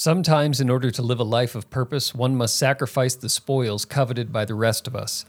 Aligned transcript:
Sometimes, 0.00 0.62
in 0.62 0.70
order 0.70 0.90
to 0.90 1.02
live 1.02 1.20
a 1.20 1.24
life 1.24 1.54
of 1.54 1.68
purpose, 1.68 2.14
one 2.14 2.34
must 2.34 2.56
sacrifice 2.56 3.14
the 3.14 3.28
spoils 3.28 3.84
coveted 3.84 4.32
by 4.32 4.46
the 4.46 4.54
rest 4.54 4.86
of 4.86 4.96
us. 4.96 5.26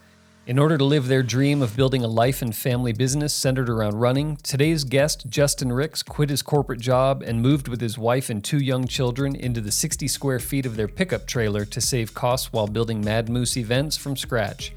In 0.48 0.58
order 0.58 0.78
to 0.78 0.86
live 0.86 1.10
their 1.10 1.24
dream 1.24 1.62
of 1.62 1.76
building 1.76 2.06
a 2.06 2.08
life 2.08 2.42
and 2.42 2.56
family 2.56 2.94
business 2.94 3.34
centered 3.34 3.70
around 3.70 3.96
running, 3.96 4.38
today's 4.38 4.86
guest, 4.86 5.26
Justin 5.28 5.74
Ricks, 5.74 6.02
quit 6.02 6.30
his 6.30 6.42
corporate 6.42 6.80
job 6.80 7.22
and 7.22 7.42
moved 7.42 7.68
with 7.68 7.82
his 7.82 7.98
wife 7.98 8.30
and 8.30 8.42
two 8.42 8.60
young 8.60 8.88
children 8.88 9.36
into 9.36 9.60
the 9.60 9.74
60 9.74 10.08
square 10.08 10.40
feet 10.40 10.66
of 10.66 10.78
their 10.78 10.88
pickup 10.88 11.28
trailer 11.28 11.66
to 11.66 11.82
save 11.82 12.14
costs 12.14 12.54
while 12.54 12.68
building 12.68 13.04
Mad 13.04 13.28
Moose 13.28 13.58
events 13.58 13.98
from 13.98 14.16
scratch. 14.16 14.72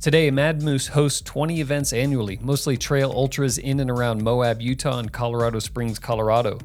Today, 0.00 0.30
Mad 0.30 0.62
Moose 0.62 0.86
hosts 0.86 1.20
20 1.20 1.60
events 1.60 1.92
annually, 1.92 2.38
mostly 2.40 2.78
trail 2.78 3.12
ultras 3.14 3.58
in 3.58 3.80
and 3.80 3.90
around 3.90 4.22
Moab, 4.22 4.62
Utah, 4.62 4.98
and 4.98 5.12
Colorado 5.12 5.58
Springs, 5.58 5.98
Colorado. 5.98 6.58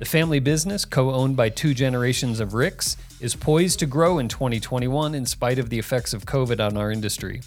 The 0.00 0.04
family 0.04 0.40
business, 0.40 0.84
co 0.84 1.12
owned 1.12 1.36
by 1.36 1.50
two 1.50 1.72
generations 1.72 2.40
of 2.40 2.52
Ricks, 2.52 2.96
is 3.20 3.36
poised 3.36 3.78
to 3.78 3.86
grow 3.86 4.18
in 4.18 4.26
2021 4.26 5.14
in 5.14 5.24
spite 5.24 5.60
of 5.60 5.70
the 5.70 5.78
effects 5.78 6.12
of 6.12 6.26
COVID 6.26 6.58
on 6.58 6.76
our 6.76 6.90
industry. 6.90 7.42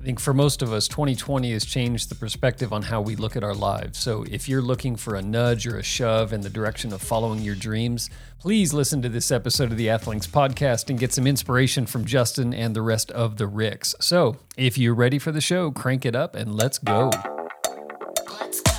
I 0.00 0.02
think 0.02 0.18
for 0.18 0.32
most 0.32 0.62
of 0.62 0.72
us, 0.72 0.88
2020 0.88 1.52
has 1.52 1.66
changed 1.66 2.08
the 2.08 2.14
perspective 2.14 2.72
on 2.72 2.80
how 2.80 3.02
we 3.02 3.16
look 3.16 3.36
at 3.36 3.44
our 3.44 3.52
lives. 3.52 3.98
So 3.98 4.24
if 4.30 4.48
you're 4.48 4.62
looking 4.62 4.96
for 4.96 5.14
a 5.14 5.20
nudge 5.20 5.66
or 5.66 5.76
a 5.76 5.82
shove 5.82 6.32
in 6.32 6.40
the 6.40 6.48
direction 6.48 6.94
of 6.94 7.02
following 7.02 7.40
your 7.40 7.54
dreams, 7.54 8.08
please 8.38 8.72
listen 8.72 9.02
to 9.02 9.10
this 9.10 9.30
episode 9.30 9.70
of 9.70 9.76
the 9.76 9.88
Athlinks 9.88 10.26
podcast 10.26 10.88
and 10.88 10.98
get 10.98 11.12
some 11.12 11.26
inspiration 11.26 11.84
from 11.84 12.06
Justin 12.06 12.54
and 12.54 12.74
the 12.74 12.80
rest 12.80 13.10
of 13.10 13.36
the 13.36 13.46
Ricks. 13.46 13.94
So 14.00 14.38
if 14.56 14.78
you're 14.78 14.94
ready 14.94 15.18
for 15.18 15.32
the 15.32 15.40
show, 15.42 15.70
crank 15.70 16.06
it 16.06 16.16
up 16.16 16.34
and 16.34 16.54
let's 16.54 16.78
go. 16.78 17.10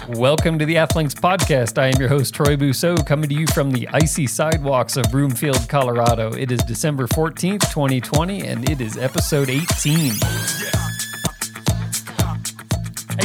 Welcome 0.10 0.58
to 0.58 0.66
the 0.66 0.76
Athlinks 0.76 1.14
podcast. 1.14 1.78
I 1.78 1.90
am 1.90 2.00
your 2.00 2.10
host, 2.10 2.34
Troy 2.34 2.58
Bousseau, 2.58 3.06
coming 3.06 3.30
to 3.30 3.36
you 3.36 3.46
from 3.54 3.70
the 3.70 3.88
icy 3.90 4.26
sidewalks 4.26 4.98
of 4.98 5.06
Broomfield, 5.12 5.70
Colorado. 5.70 6.34
It 6.34 6.52
is 6.52 6.64
December 6.64 7.06
14th, 7.06 7.72
2020, 7.72 8.42
and 8.48 8.68
it 8.68 8.82
is 8.82 8.98
episode 8.98 9.52
18. 9.52 10.14
How 10.20 10.81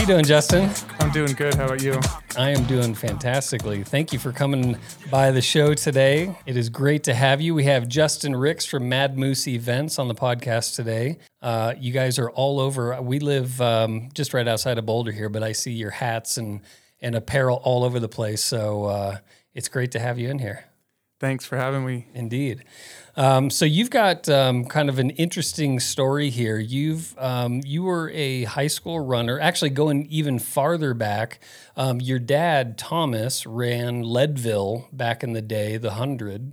you 0.06 0.12
doing, 0.12 0.24
Justin? 0.24 0.70
I'm 1.00 1.10
doing 1.10 1.32
good. 1.32 1.54
How 1.54 1.64
about 1.64 1.82
you? 1.82 1.98
I 2.36 2.50
am 2.50 2.64
doing 2.66 2.94
fantastically. 2.94 3.82
Thank 3.82 4.12
you 4.12 4.20
for 4.20 4.30
coming 4.30 4.76
by 5.10 5.32
the 5.32 5.42
show 5.42 5.74
today. 5.74 6.38
It 6.46 6.56
is 6.56 6.68
great 6.68 7.02
to 7.04 7.14
have 7.14 7.40
you. 7.40 7.56
We 7.56 7.64
have 7.64 7.88
Justin 7.88 8.36
Ricks 8.36 8.64
from 8.64 8.88
Mad 8.88 9.18
Moose 9.18 9.48
Events 9.48 9.98
on 9.98 10.06
the 10.06 10.14
podcast 10.14 10.76
today. 10.76 11.18
Uh, 11.42 11.74
you 11.76 11.92
guys 11.92 12.20
are 12.20 12.30
all 12.30 12.60
over. 12.60 13.02
We 13.02 13.18
live 13.18 13.60
um, 13.60 14.10
just 14.14 14.32
right 14.32 14.46
outside 14.46 14.78
of 14.78 14.86
Boulder 14.86 15.10
here, 15.10 15.28
but 15.28 15.42
I 15.42 15.50
see 15.50 15.72
your 15.72 15.90
hats 15.90 16.36
and 16.36 16.60
and 17.00 17.16
apparel 17.16 17.60
all 17.64 17.82
over 17.82 17.98
the 17.98 18.08
place. 18.08 18.44
So 18.44 18.84
uh, 18.84 19.18
it's 19.54 19.68
great 19.68 19.90
to 19.92 19.98
have 19.98 20.20
you 20.20 20.28
in 20.28 20.38
here. 20.38 20.66
Thanks 21.18 21.44
for 21.44 21.56
having 21.56 21.84
me. 21.84 22.06
Indeed. 22.14 22.64
Um, 23.18 23.48
so 23.48 23.64
you've 23.64 23.88
got 23.90 24.28
um, 24.28 24.66
kind 24.66 24.88
of 24.90 24.98
an 24.98 25.10
interesting 25.10 25.80
story 25.80 26.28
here. 26.28 26.58
You've 26.58 27.14
um, 27.18 27.62
you 27.64 27.82
were 27.84 28.10
a 28.10 28.44
high 28.44 28.66
school 28.66 29.00
runner. 29.00 29.40
Actually, 29.40 29.70
going 29.70 30.06
even 30.06 30.38
farther 30.38 30.92
back, 30.92 31.40
um, 31.76 32.00
your 32.00 32.18
dad 32.18 32.76
Thomas 32.76 33.46
ran 33.46 34.02
Leadville 34.02 34.88
back 34.92 35.24
in 35.24 35.32
the 35.32 35.40
day, 35.42 35.78
the 35.78 35.92
hundred. 35.92 36.52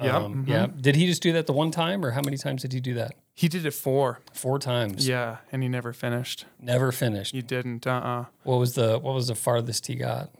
Yeah, 0.00 0.16
Um, 0.16 0.46
mhm. 0.46 0.48
Yeah. 0.48 0.66
Did 0.80 0.96
he 0.96 1.06
just 1.06 1.22
do 1.22 1.32
that 1.34 1.46
the 1.46 1.52
one 1.52 1.70
time, 1.70 2.02
or 2.02 2.12
how 2.12 2.22
many 2.22 2.38
times 2.38 2.62
did 2.62 2.72
he 2.72 2.80
do 2.80 2.94
that? 2.94 3.12
He 3.34 3.48
did 3.48 3.66
it 3.66 3.72
four. 3.74 4.20
Four 4.32 4.58
times. 4.58 5.06
Yeah, 5.06 5.38
and 5.52 5.62
he 5.62 5.68
never 5.68 5.92
finished. 5.92 6.46
Never 6.58 6.92
finished. 6.92 7.34
He 7.34 7.42
didn't. 7.42 7.86
Uh. 7.86 7.90
uh 7.90 8.24
What 8.44 8.56
was 8.58 8.74
the 8.74 8.98
What 8.98 9.14
was 9.14 9.28
the 9.28 9.34
farthest 9.34 9.86
he 9.88 9.96
got? 9.96 10.30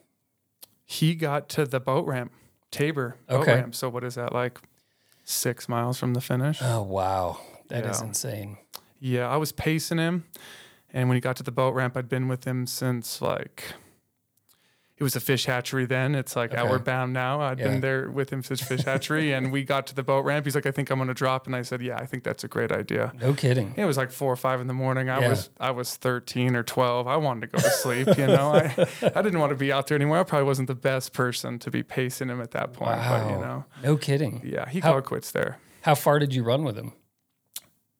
He 0.86 1.14
got 1.14 1.50
to 1.50 1.66
the 1.66 1.80
boat 1.80 2.06
ramp, 2.06 2.32
Tabor 2.70 3.16
boat 3.28 3.40
Okay. 3.42 3.54
ramp. 3.56 3.74
So 3.74 3.90
what 3.90 4.04
is 4.04 4.14
that 4.14 4.32
like? 4.32 4.58
Six 5.30 5.68
miles 5.68 5.96
from 5.96 6.14
the 6.14 6.20
finish. 6.20 6.58
Oh 6.60 6.82
wow, 6.82 7.38
that 7.68 7.86
is 7.86 8.00
Yeah. 8.00 8.06
insane. 8.08 8.58
Yeah, 8.98 9.28
I 9.28 9.36
was 9.36 9.52
pacing 9.52 9.98
him, 9.98 10.24
and 10.92 11.08
when 11.08 11.14
he 11.16 11.20
got 11.20 11.36
to 11.36 11.42
the 11.44 11.52
boat 11.52 11.72
ramp, 11.72 11.96
I'd 11.96 12.08
been 12.08 12.26
with 12.26 12.44
him 12.44 12.66
since 12.66 13.22
like. 13.22 13.74
It 15.00 15.02
was 15.02 15.16
a 15.16 15.20
fish 15.20 15.46
hatchery 15.46 15.86
then. 15.86 16.14
It's 16.14 16.36
like 16.36 16.50
Okay. 16.52 16.60
outward 16.60 16.84
bound 16.84 17.14
now. 17.14 17.40
I'd 17.40 17.58
Yeah. 17.58 17.68
been 17.68 17.80
there 17.80 18.10
with 18.10 18.28
him 18.30 18.42
since 18.42 18.60
fish 18.62 18.82
hatchery, 18.84 19.32
and 19.32 19.50
we 19.50 19.64
got 19.64 19.86
to 19.86 19.94
the 19.94 20.02
boat 20.02 20.26
ramp. 20.26 20.44
He's 20.44 20.54
like, 20.54 20.66
"I 20.66 20.70
think 20.70 20.90
I'm 20.90 20.98
gonna 20.98 21.14
drop," 21.14 21.46
and 21.46 21.56
I 21.56 21.62
said, 21.62 21.80
"Yeah, 21.80 21.96
I 21.96 22.04
think 22.04 22.22
that's 22.22 22.44
a 22.44 22.48
great 22.48 22.70
idea." 22.70 23.12
No 23.18 23.32
kidding. 23.32 23.72
It 23.78 23.86
was 23.86 23.96
like 23.96 24.10
four 24.10 24.30
or 24.30 24.36
five 24.36 24.60
in 24.60 24.66
the 24.66 24.74
morning. 24.74 25.08
I 25.08 25.20
Yeah. 25.20 25.28
was 25.30 25.48
I 25.58 25.70
was 25.70 25.96
thirteen 25.96 26.54
or 26.54 26.62
twelve. 26.62 27.08
I 27.08 27.16
wanted 27.16 27.50
to 27.50 27.56
go 27.56 27.62
to 27.62 27.70
sleep. 27.70 28.08
You 28.18 28.26
know, 28.26 28.52
I 28.54 28.64
I 29.16 29.22
didn't 29.22 29.38
want 29.40 29.50
to 29.50 29.56
be 29.56 29.72
out 29.72 29.86
there 29.86 29.96
anymore. 29.96 30.18
I 30.18 30.22
probably 30.22 30.44
wasn't 30.46 30.68
the 30.68 30.74
best 30.74 31.14
person 31.14 31.58
to 31.60 31.70
be 31.70 31.82
pacing 31.82 32.28
him 32.28 32.42
at 32.42 32.50
that 32.50 32.74
point. 32.74 32.98
But 33.00 33.26
you 33.30 33.36
Wow. 33.36 33.40
know, 33.40 33.64
No 33.82 33.96
kidding. 33.96 34.42
yeah, 34.44 34.68
he 34.68 34.80
How- 34.80 34.92
called 34.92 35.06
quits 35.06 35.30
there. 35.32 35.56
How 35.80 35.94
far 35.94 36.18
did 36.18 36.34
you 36.34 36.42
run 36.42 36.62
with 36.62 36.76
him? 36.76 36.92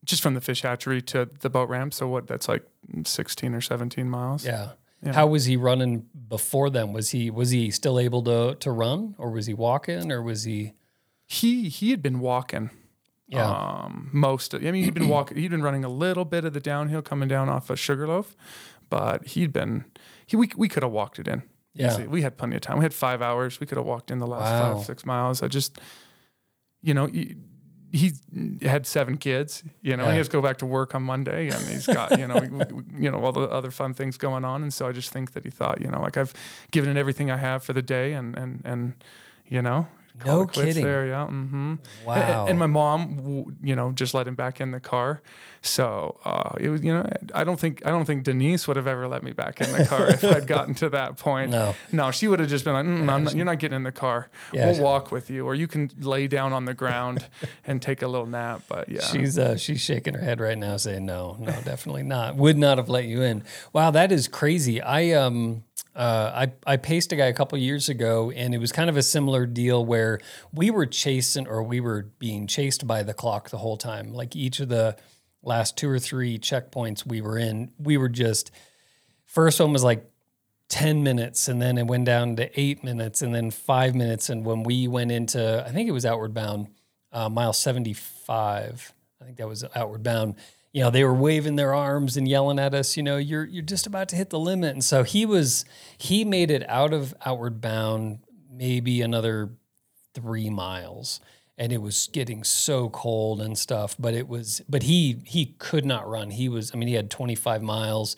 Just 0.04 0.22
from 0.22 0.34
the 0.34 0.40
fish 0.42 0.62
hatchery 0.62 1.00
to 1.02 1.30
the 1.40 1.48
boat 1.48 1.70
ramp. 1.70 1.94
So 1.94 2.08
what? 2.08 2.26
That's 2.26 2.46
like 2.46 2.64
sixteen 3.06 3.54
or 3.54 3.62
seventeen 3.62 4.10
miles. 4.10 4.44
Yeah. 4.44 4.72
Yeah. 5.02 5.14
How 5.14 5.26
was 5.26 5.46
he 5.46 5.56
running 5.56 6.06
before 6.28 6.68
them? 6.68 6.92
Was 6.92 7.10
he 7.10 7.30
was 7.30 7.50
he 7.50 7.70
still 7.70 7.98
able 7.98 8.22
to 8.24 8.54
to 8.56 8.70
run, 8.70 9.14
or 9.18 9.30
was 9.30 9.46
he 9.46 9.54
walking, 9.54 10.12
or 10.12 10.22
was 10.22 10.44
he? 10.44 10.72
He 11.26 11.68
he 11.68 11.90
had 11.90 12.02
been 12.02 12.20
walking. 12.20 12.70
Yeah. 13.26 13.46
Um, 13.48 14.10
most. 14.12 14.52
Of, 14.54 14.64
I 14.66 14.70
mean, 14.72 14.84
he'd 14.84 14.94
been 14.94 15.08
walking. 15.08 15.36
He'd 15.38 15.50
been 15.50 15.62
running 15.62 15.84
a 15.84 15.88
little 15.88 16.24
bit 16.24 16.44
of 16.44 16.52
the 16.52 16.60
downhill 16.60 17.00
coming 17.00 17.28
down 17.28 17.48
off 17.48 17.70
a 17.70 17.74
of 17.74 17.78
Sugarloaf, 17.80 18.36
but 18.90 19.26
he'd 19.28 19.52
been. 19.52 19.84
He 20.26 20.36
we 20.36 20.50
we 20.56 20.68
could 20.68 20.82
have 20.82 20.92
walked 20.92 21.18
it 21.18 21.28
in. 21.28 21.44
Yeah. 21.72 21.92
Easy. 21.94 22.06
We 22.08 22.22
had 22.22 22.36
plenty 22.36 22.56
of 22.56 22.62
time. 22.62 22.78
We 22.78 22.84
had 22.84 22.92
five 22.92 23.22
hours. 23.22 23.60
We 23.60 23.66
could 23.66 23.78
have 23.78 23.86
walked 23.86 24.10
in 24.10 24.18
the 24.18 24.26
last 24.26 24.50
Wow. 24.50 24.74
five, 24.76 24.84
six 24.84 25.06
miles. 25.06 25.40
I 25.42 25.46
just, 25.48 25.78
you 26.82 26.92
know, 26.92 27.06
he, 27.06 27.36
he 27.92 28.12
had 28.62 28.86
seven 28.86 29.16
kids. 29.16 29.62
You 29.82 29.96
know, 29.96 30.04
Yeah. 30.04 30.12
he 30.12 30.18
has 30.18 30.28
to 30.28 30.32
go 30.32 30.40
back 30.42 30.58
to 30.58 30.66
work 30.66 30.94
on 30.94 31.02
Monday, 31.02 31.48
and 31.48 31.62
he's 31.66 31.86
got, 31.86 32.18
you 32.18 32.26
know, 32.28 32.40
you 32.96 33.10
know, 33.10 33.22
all 33.24 33.32
the 33.32 33.42
other 33.42 33.70
fun 33.70 33.94
things 33.94 34.16
going 34.16 34.44
on. 34.44 34.62
And 34.62 34.72
so 34.72 34.86
I 34.88 34.92
just 34.92 35.10
think 35.12 35.32
that 35.32 35.44
he 35.44 35.50
thought, 35.50 35.80
you 35.80 35.88
know, 35.88 36.00
like 36.00 36.16
I've 36.16 36.32
given 36.70 36.90
it 36.96 36.98
everything 37.00 37.30
I 37.30 37.36
have 37.36 37.62
for 37.64 37.72
the 37.72 37.82
day, 37.82 38.12
and 38.12 38.36
and 38.36 38.62
and, 38.64 38.94
you 39.48 39.62
know. 39.62 39.88
No 40.24 40.46
kidding. 40.46 40.84
There, 40.84 41.06
yeah. 41.06 41.26
Mm-hmm. 41.30 41.74
Wow. 42.04 42.46
And, 42.46 42.58
my 42.58 42.66
mom, 42.66 43.56
you 43.62 43.74
know, 43.74 43.92
just 43.92 44.12
let 44.14 44.26
him 44.26 44.34
back 44.34 44.60
in 44.60 44.70
the 44.70 44.80
car. 44.80 45.22
So 45.62 46.18
uh, 46.24 46.54
it 46.58 46.70
was, 46.70 46.82
you 46.82 46.92
know, 46.92 47.06
I 47.34 47.44
don't 47.44 47.60
think 47.60 47.84
I 47.84 47.90
don't 47.90 48.06
think 48.06 48.24
Denise 48.24 48.66
would 48.66 48.78
have 48.78 48.86
ever 48.86 49.06
let 49.06 49.22
me 49.22 49.32
back 49.32 49.60
in 49.60 49.70
the 49.72 49.84
car 49.84 50.08
if 50.08 50.24
I'd 50.24 50.46
gotten 50.46 50.74
to 50.76 50.88
that 50.90 51.18
point. 51.18 51.50
No. 51.50 51.74
No, 51.92 52.10
she 52.10 52.28
would 52.28 52.40
have 52.40 52.48
just 52.48 52.64
been 52.64 52.72
like, 52.72 52.86
mm, 52.86 53.10
I'm 53.10 53.24
not, 53.24 53.34
"You're 53.34 53.44
not 53.44 53.58
getting 53.58 53.76
in 53.76 53.82
the 53.82 53.92
car. 53.92 54.30
Yeah. 54.54 54.70
We'll 54.70 54.80
walk 54.82 55.12
with 55.12 55.28
you, 55.28 55.44
or 55.44 55.54
you 55.54 55.68
can 55.68 55.90
lay 55.98 56.28
down 56.28 56.54
on 56.54 56.64
the 56.64 56.72
ground 56.72 57.26
and 57.66 57.82
take 57.82 58.00
a 58.00 58.08
little 58.08 58.26
nap." 58.26 58.62
But 58.68 58.88
yeah, 58.88 59.02
She's 59.02 59.38
uh, 59.38 59.58
she's 59.58 59.82
shaking 59.82 60.14
her 60.14 60.20
head 60.22 60.40
right 60.40 60.56
now, 60.56 60.78
saying 60.78 61.04
no, 61.04 61.36
no, 61.38 61.52
definitely 61.62 62.04
not. 62.04 62.36
Would 62.36 62.56
not 62.56 62.78
have 62.78 62.88
let 62.88 63.04
you 63.04 63.20
in. 63.20 63.44
Wow, 63.74 63.90
that 63.90 64.10
is 64.12 64.28
crazy. 64.28 64.80
I 64.80 65.10
um 65.12 65.64
uh, 65.94 66.46
I 66.66 66.72
I 66.72 66.76
paced 66.76 67.12
a 67.12 67.16
guy 67.16 67.26
a 67.26 67.32
couple 67.32 67.58
years 67.58 67.88
ago, 67.88 68.30
and 68.30 68.54
it 68.54 68.58
was 68.58 68.72
kind 68.72 68.88
of 68.88 68.96
a 68.96 69.02
similar 69.02 69.46
deal 69.46 69.84
where 69.84 70.20
we 70.52 70.70
were 70.70 70.86
chasing, 70.86 71.46
or 71.46 71.62
we 71.62 71.80
were 71.80 72.08
being 72.18 72.46
chased 72.46 72.86
by 72.86 73.02
the 73.02 73.14
clock 73.14 73.50
the 73.50 73.58
whole 73.58 73.76
time. 73.76 74.12
Like 74.12 74.36
each 74.36 74.60
of 74.60 74.68
the 74.68 74.96
last 75.42 75.76
two 75.76 75.88
or 75.88 75.98
three 75.98 76.38
checkpoints 76.38 77.06
we 77.06 77.20
were 77.20 77.38
in, 77.38 77.72
we 77.78 77.96
were 77.96 78.08
just 78.08 78.50
first 79.24 79.60
one 79.60 79.72
was 79.72 79.84
like 79.84 80.10
10 80.70 81.02
minutes 81.02 81.48
and 81.48 81.60
then 81.60 81.78
it 81.78 81.86
went 81.86 82.04
down 82.04 82.36
to 82.36 82.60
eight 82.60 82.82
minutes 82.82 83.22
and 83.22 83.34
then 83.34 83.50
five 83.50 83.94
minutes. 83.94 84.28
And 84.28 84.44
when 84.44 84.62
we 84.62 84.88
went 84.88 85.12
into, 85.12 85.64
I 85.66 85.70
think 85.70 85.88
it 85.88 85.92
was 85.92 86.06
Outward 86.06 86.32
Bound, 86.34 86.68
uh, 87.12 87.28
mile 87.28 87.52
75, 87.52 88.92
I 89.20 89.24
think 89.24 89.36
that 89.36 89.48
was 89.48 89.64
Outward 89.74 90.02
Bound. 90.02 90.36
You 90.72 90.84
know, 90.84 90.90
they 90.90 91.04
were 91.04 91.14
waving 91.14 91.56
their 91.56 91.74
arms 91.74 92.16
and 92.16 92.28
yelling 92.28 92.58
at 92.58 92.74
us, 92.74 92.96
you 92.96 93.02
know, 93.02 93.16
you're, 93.16 93.44
you're 93.44 93.62
just 93.62 93.86
about 93.86 94.08
to 94.10 94.16
hit 94.16 94.30
the 94.30 94.38
limit. 94.38 94.72
And 94.72 94.84
so 94.84 95.02
he 95.02 95.26
was, 95.26 95.64
he 95.98 96.24
made 96.24 96.50
it 96.50 96.68
out 96.68 96.92
of 96.92 97.14
Outward 97.24 97.60
Bound 97.60 98.20
maybe 98.52 99.02
another 99.02 99.50
three 100.14 100.50
miles 100.50 101.20
and 101.56 101.72
it 101.72 101.82
was 101.82 102.08
getting 102.12 102.42
so 102.42 102.88
cold 102.88 103.40
and 103.40 103.56
stuff 103.56 103.94
but 103.96 104.12
it 104.12 104.26
was 104.26 104.60
but 104.68 104.82
he 104.82 105.22
he 105.24 105.54
could 105.58 105.84
not 105.84 106.06
run 106.08 106.30
he 106.30 106.48
was 106.48 106.72
i 106.74 106.76
mean 106.76 106.88
he 106.88 106.94
had 106.94 107.08
25 107.08 107.62
miles 107.62 108.16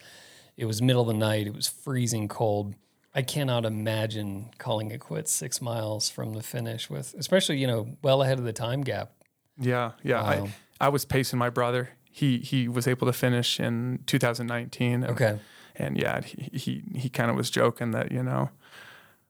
it 0.57 0.65
was 0.65 0.81
middle 0.81 1.03
of 1.03 1.09
the 1.09 1.13
night 1.13 1.47
it 1.47 1.55
was 1.55 1.69
freezing 1.69 2.29
cold 2.29 2.75
i 3.15 3.21
cannot 3.21 3.67
imagine 3.67 4.49
calling 4.57 4.91
it 4.91 5.01
quits 5.01 5.31
six 5.31 5.61
miles 5.61 6.09
from 6.09 6.33
the 6.33 6.43
finish 6.43 6.89
with 6.89 7.15
especially 7.19 7.59
you 7.59 7.67
know 7.67 7.87
well 8.01 8.23
ahead 8.23 8.39
of 8.39 8.45
the 8.47 8.55
time 8.55 8.81
gap 8.81 9.13
yeah, 9.59 9.93
yeah. 10.03 10.23
Wow. 10.23 10.29
I 10.29 10.37
um, 10.39 10.53
I 10.81 10.89
was 10.89 11.05
pacing 11.05 11.39
my 11.39 11.51
brother. 11.51 11.91
He 12.13 12.39
he 12.39 12.69
was 12.69 12.87
able 12.87 13.07
to 13.07 13.13
finish 13.13 13.59
in 13.59 14.01
2019. 14.07 14.93
and- 14.93 15.05
okay 15.13 15.39
and 15.75 15.97
yeah, 15.97 16.21
he 16.21 16.51
he, 16.53 16.83
he 16.95 17.09
kind 17.09 17.31
of 17.31 17.37
was 17.37 17.49
joking 17.49 17.93
that 17.93 18.13
you 18.13 18.23
know, 18.23 18.51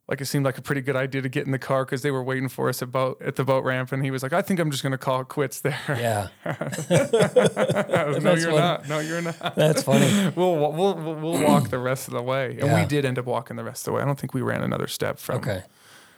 like 0.09 0.21
it 0.21 0.27
seemed 0.27 0.45
like 0.45 0.59
a 0.59 0.63
pretty 0.63 0.81
good 0.81 0.97
idea 0.97 1.23
to 1.23 1.29
get 1.29 1.47
in 1.47 1.53
the 1.53 1.59
car 1.59 1.85
because 1.85 2.03
they 2.03 2.11
were 2.11 2.23
waiting 2.25 2.49
for 2.49 2.69
us 2.69 2.83
at 2.83 2.91
boat 2.91 3.23
at 3.23 3.37
the 3.37 3.45
boat 3.45 3.63
ramp, 3.65 3.93
and 3.93 4.05
he 4.05 4.11
was 4.11 4.25
like, 4.25 4.33
"I 4.33 4.43
think 4.43 4.59
I'm 4.59 4.69
just 4.73 4.83
gonna 4.83 4.99
call 4.99 5.21
it 5.21 5.29
quits 5.29 5.61
there." 5.61 5.79
yeah 5.89 6.29
was, 6.45 8.23
no, 8.23 8.35
you're 8.35 8.51
funny. 8.51 8.57
not. 8.57 8.89
No, 8.89 8.99
you're 8.99 9.23
not. 9.23 9.55
that's 9.55 9.83
funny 9.85 10.33
We'll, 10.37 10.57
we'll 10.57 10.73
we'll 10.73 11.15
we'll 11.15 11.43
walk 11.45 11.71
the 11.71 11.79
rest 11.79 12.09
of 12.09 12.15
the 12.15 12.23
way, 12.23 12.51
and 12.59 12.67
Yeah. 12.67 12.81
we 12.81 12.87
did 12.89 13.05
end 13.05 13.19
up 13.19 13.27
walking 13.27 13.57
the 13.57 13.65
rest 13.65 13.83
of 13.87 13.93
the 13.93 13.97
way. 13.97 14.03
I 14.03 14.05
don't 14.05 14.19
think 14.19 14.35
we 14.35 14.43
ran 14.43 14.63
another 14.63 14.89
step 14.89 15.19
from 15.21 15.37
okay 15.37 15.63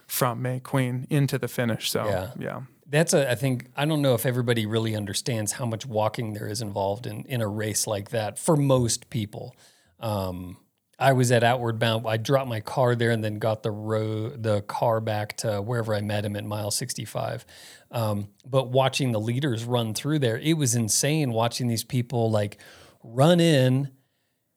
from 0.06 0.40
May 0.42 0.60
Queen 0.60 1.06
into 1.10 1.38
the 1.38 1.48
finish. 1.48 1.90
So 1.90 2.06
Yeah. 2.06 2.30
yeah, 2.38 2.60
That's 2.86 3.14
a, 3.14 3.30
I 3.30 3.34
think, 3.34 3.70
I 3.76 3.84
don't 3.86 4.02
know 4.02 4.14
if 4.14 4.26
everybody 4.26 4.66
really 4.66 4.94
understands 4.94 5.52
how 5.52 5.66
much 5.66 5.86
walking 5.86 6.34
there 6.34 6.46
is 6.46 6.60
involved 6.60 7.06
in, 7.06 7.24
in 7.24 7.40
a 7.40 7.48
race 7.48 7.86
like 7.86 8.10
that 8.10 8.38
for 8.38 8.56
most 8.56 9.08
people. 9.10 9.56
Um, 10.00 10.58
I 10.98 11.12
was 11.12 11.32
at 11.32 11.42
Outward 11.42 11.78
Bound. 11.78 12.06
I 12.06 12.16
dropped 12.16 12.48
my 12.48 12.60
car 12.60 12.94
there 12.94 13.10
and 13.10 13.22
then 13.24 13.38
got 13.38 13.62
the 13.62 13.70
road, 13.70 14.42
the 14.42 14.62
car 14.62 15.00
back 15.00 15.36
to 15.38 15.60
wherever 15.60 15.94
I 15.94 16.00
met 16.00 16.24
him 16.24 16.36
at 16.36 16.44
mile 16.44 16.70
65. 16.70 17.44
Um, 17.90 18.28
but 18.46 18.68
watching 18.68 19.12
the 19.12 19.20
leaders 19.20 19.64
run 19.64 19.94
through 19.94 20.20
there, 20.20 20.38
it 20.38 20.54
was 20.54 20.74
insane 20.74 21.32
watching 21.32 21.66
these 21.66 21.84
people 21.84 22.30
like 22.30 22.58
run 23.02 23.40
in, 23.40 23.90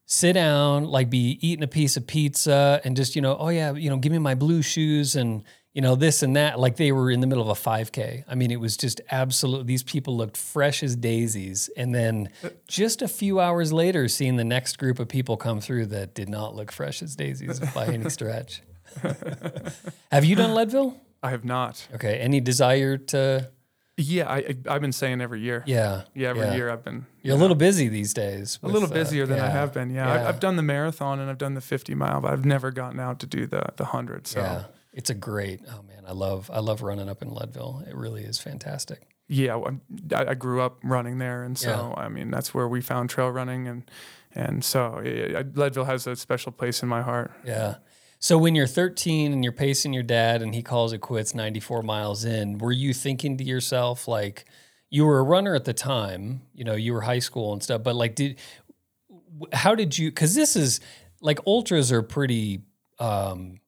sit 0.05 0.33
down, 0.33 0.85
like 0.85 1.09
be 1.09 1.39
eating 1.41 1.63
a 1.63 1.67
piece 1.67 1.97
of 1.97 2.05
pizza 2.07 2.81
and 2.83 2.95
just, 2.95 3.15
you 3.15 3.21
know, 3.21 3.35
oh 3.39 3.49
yeah, 3.49 3.73
you 3.73 3.89
know, 3.89 3.97
give 3.97 4.11
me 4.11 4.19
my 4.19 4.35
blue 4.35 4.61
shoes 4.61 5.15
and, 5.15 5.43
you 5.77 5.81
know, 5.83 5.93
this 5.93 6.23
and 6.23 6.35
that. 6.35 6.59
Like 6.59 6.77
they 6.77 6.91
were 6.91 7.11
in 7.11 7.21
the 7.21 7.27
middle 7.27 7.47
of 7.47 7.55
a 7.55 7.61
5K. 7.69 8.23
I 8.27 8.33
mean, 8.33 8.49
it 8.49 8.59
was 8.59 8.75
just 8.75 8.99
absolute. 9.11 9.67
These 9.67 9.83
people 9.83 10.17
looked 10.17 10.35
fresh 10.35 10.81
as 10.81 10.95
daisies. 10.95 11.69
And 11.77 11.93
then 11.93 12.29
just 12.67 13.03
a 13.03 13.07
few 13.07 13.39
hours 13.39 13.71
later, 13.71 14.07
seeing 14.07 14.37
the 14.37 14.43
next 14.43 14.79
group 14.79 14.97
of 14.97 15.07
people 15.07 15.37
come 15.37 15.61
through 15.61 15.85
that 15.87 16.15
did 16.15 16.29
not 16.29 16.55
look 16.55 16.71
fresh 16.71 17.03
as 17.03 17.15
daisies 17.15 17.59
by 17.75 17.85
any 17.85 18.09
stretch. 18.17 18.63
Have 20.11 20.25
you 20.25 20.35
done 20.35 20.55
Leadville? 20.55 20.99
I 21.21 21.29
have 21.29 21.45
not. 21.45 21.87
Okay. 21.93 22.17
Any 22.17 22.39
desire 22.39 22.97
to? 22.97 23.51
Yeah, 23.97 24.27
I, 24.27 24.55
I 24.67 24.73
have 24.73 24.81
been 24.81 24.91
saying 24.91 25.21
every 25.21 25.41
year. 25.41 25.63
Yeah. 25.67 26.05
Yeah, 26.15 26.29
every 26.29 26.41
yeah. 26.41 26.55
year 26.55 26.71
I've 26.71 26.83
been 26.83 27.05
You're 27.21 27.35
a 27.35 27.39
little 27.39 27.55
busy 27.55 27.87
these 27.87 28.15
days. 28.15 28.57
a 28.63 28.65
little 28.65 28.81
with, 28.81 28.91
uh, 28.93 28.95
busier 28.95 29.27
than 29.27 29.39
I 29.39 29.49
have 29.49 29.73
been. 29.73 29.91
Yeah, 29.91 30.07
yeah. 30.07 30.21
I've, 30.21 30.27
I've 30.27 30.39
done 30.39 30.55
the 30.55 30.63
marathon 30.63 31.19
and 31.19 31.29
I've 31.29 31.37
done 31.37 31.53
the 31.53 31.61
50 31.61 31.93
mile, 31.93 32.19
but 32.21 32.33
I've 32.33 32.45
never 32.45 32.71
gotten 32.71 32.99
out 32.99 33.19
to 33.19 33.27
do 33.27 33.45
the 33.45 33.63
the 33.75 33.85
hundred. 33.85 34.25
So 34.25 34.39
Yeah. 34.39 34.63
It's 34.97 35.11
a 35.11 35.13
great. 35.13 35.61
Oh 35.69 35.83
man, 35.83 36.03
I 36.07 36.11
love 36.11 36.49
I 36.51 36.59
love 36.59 36.81
running 36.81 37.07
up 37.07 37.21
in 37.21 37.31
Leadville. 37.31 37.83
It 37.87 37.95
really 37.95 38.23
is 38.23 38.39
fantastic. 38.39 39.01
yeah, 39.27 39.55
I, 40.15 40.31
I 40.31 40.33
grew 40.33 40.59
up 40.61 40.79
running 40.83 41.19
there, 41.19 41.43
and 41.43 41.55
so 41.57 41.93
I 41.95 42.09
mean 42.09 42.31
that's 42.31 42.51
where 42.53 42.67
we 42.67 42.81
found 42.81 43.09
trail 43.11 43.29
running, 43.29 43.67
and 43.67 43.83
and 44.33 44.65
so 44.65 44.99
yeah, 45.05 45.43
Leadville 45.53 45.85
has 45.85 46.07
a 46.07 46.15
special 46.15 46.51
place 46.51 46.81
in 46.81 46.89
my 46.89 47.03
heart. 47.03 47.31
Yeah. 47.45 47.75
So 48.19 48.39
when 48.39 48.55
you're 48.55 48.65
13 48.65 49.31
and 49.31 49.43
you're 49.43 49.53
pacing 49.53 49.93
your 49.93 50.01
dad 50.01 50.41
and 50.41 50.55
he 50.55 50.63
calls 50.63 50.91
it 50.91 51.01
quits 51.01 51.35
94 51.35 51.83
miles 51.83 52.25
in, 52.25 52.57
were 52.57 52.71
you 52.71 52.91
thinking 52.91 53.37
to 53.37 53.43
yourself 53.43 54.07
like 54.07 54.45
you 54.89 55.05
were 55.05 55.19
a 55.19 55.23
runner 55.23 55.53
at 55.53 55.65
the 55.65 55.73
time, 55.73 56.41
you 56.55 56.63
know, 56.63 56.73
you 56.73 56.93
were 56.93 57.01
high 57.01 57.19
school 57.19 57.53
and 57.53 57.61
stuff, 57.61 57.83
but 57.83 57.95
like 57.95 58.15
did 58.15 58.39
how 59.53 59.75
did 59.75 59.95
you 59.99 60.11
cuz 60.11 60.33
this 60.33 60.55
is 60.55 60.79
like 61.21 61.39
ultras 61.45 61.91
are 61.91 62.01
pretty 62.01 62.63
um 62.97 63.59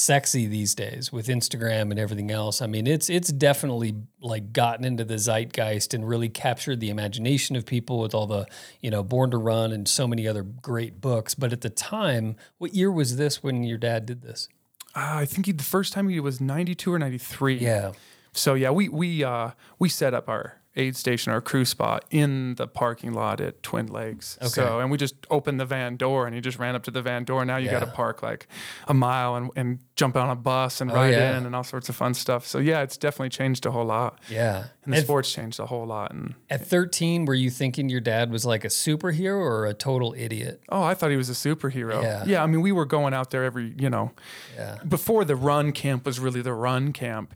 sexy 0.00 0.46
these 0.46 0.74
days 0.74 1.12
with 1.12 1.26
Instagram 1.26 1.90
and 1.90 1.98
everything 1.98 2.30
else. 2.30 2.62
I 2.62 2.66
mean, 2.66 2.86
it's 2.86 3.10
it's 3.10 3.30
definitely 3.30 3.94
like 4.20 4.52
gotten 4.52 4.84
into 4.84 5.04
the 5.04 5.18
zeitgeist 5.18 5.92
and 5.92 6.08
really 6.08 6.28
captured 6.28 6.80
the 6.80 6.90
imagination 6.90 7.54
of 7.54 7.66
people 7.66 8.00
with 8.00 8.14
all 8.14 8.26
the, 8.26 8.46
you 8.80 8.90
know, 8.90 9.02
Born 9.02 9.30
to 9.30 9.36
Run 9.36 9.72
and 9.72 9.86
so 9.86 10.08
many 10.08 10.26
other 10.26 10.42
great 10.42 11.00
books. 11.00 11.34
But 11.34 11.52
at 11.52 11.60
the 11.60 11.70
time, 11.70 12.36
what 12.58 12.74
year 12.74 12.90
was 12.90 13.16
this 13.16 13.42
when 13.42 13.62
your 13.62 13.78
dad 13.78 14.06
did 14.06 14.22
this? 14.22 14.48
Uh, 14.94 15.20
I 15.20 15.24
think 15.26 15.46
he, 15.46 15.52
the 15.52 15.62
first 15.62 15.92
time 15.92 16.08
he 16.08 16.18
was 16.18 16.40
92 16.40 16.92
or 16.92 16.98
93. 16.98 17.58
Yeah. 17.58 17.92
So 18.32 18.54
yeah, 18.54 18.70
we 18.70 18.88
we 18.88 19.22
uh, 19.22 19.50
we 19.78 19.88
set 19.88 20.14
up 20.14 20.28
our 20.28 20.59
aid 20.76 20.94
station, 20.96 21.32
our 21.32 21.40
crew 21.40 21.64
spot 21.64 22.04
in 22.10 22.54
the 22.54 22.66
parking 22.68 23.12
lot 23.12 23.40
at 23.40 23.60
Twin 23.62 23.86
Lakes. 23.86 24.38
Okay. 24.40 24.48
So 24.48 24.78
and 24.78 24.88
we 24.90 24.96
just 24.98 25.14
opened 25.28 25.58
the 25.58 25.64
van 25.66 25.96
door 25.96 26.26
and 26.26 26.34
he 26.34 26.40
just 26.40 26.58
ran 26.60 26.76
up 26.76 26.84
to 26.84 26.92
the 26.92 27.02
van 27.02 27.24
door. 27.24 27.44
Now 27.44 27.56
you 27.56 27.68
got 27.70 27.80
to 27.80 27.86
park 27.88 28.22
like 28.22 28.46
a 28.86 28.94
mile 28.94 29.34
and, 29.34 29.50
and 29.56 29.80
jump 29.96 30.16
on 30.16 30.30
a 30.30 30.36
bus 30.36 30.80
and 30.80 30.90
Oh, 30.90 30.94
ride 30.94 31.10
yeah. 31.12 31.36
in 31.36 31.44
and 31.44 31.56
all 31.56 31.64
sorts 31.64 31.88
of 31.88 31.96
fun 31.96 32.14
stuff. 32.14 32.46
So 32.46 32.58
yeah, 32.58 32.82
it's 32.82 32.96
definitely 32.96 33.30
changed 33.30 33.66
a 33.66 33.72
whole 33.72 33.84
lot. 33.84 34.20
Yeah. 34.30 34.66
And 34.84 34.94
the 34.94 34.98
At, 34.98 35.04
sports 35.04 35.32
changed 35.32 35.58
a 35.58 35.66
whole 35.66 35.86
lot. 35.86 36.12
And 36.12 36.34
at 36.48 36.64
13, 36.64 37.24
were 37.24 37.34
you 37.34 37.50
thinking 37.50 37.88
your 37.88 38.00
dad 38.00 38.30
was 38.30 38.46
like 38.46 38.64
a 38.64 38.68
superhero 38.68 39.38
or 39.40 39.66
a 39.66 39.74
total 39.74 40.14
idiot? 40.16 40.62
oh, 40.68 40.82
I 40.84 40.94
thought 40.94 41.10
he 41.10 41.16
was 41.16 41.28
a 41.30 41.32
superhero. 41.34 42.00
Yeah. 42.02 42.24
Yeah. 42.26 42.42
I 42.44 42.46
mean, 42.46 42.60
we 42.60 42.70
were 42.70 42.86
going 42.86 43.12
out 43.12 43.30
there 43.30 43.42
every, 43.44 43.74
you 43.76 43.90
know, 43.90 44.12
Yeah. 44.54 44.78
before 44.86 45.24
the 45.24 45.34
run 45.36 45.72
camp 45.72 46.06
was 46.06 46.20
really 46.20 46.42
the 46.42 46.54
run 46.54 46.92
camp, 46.92 47.34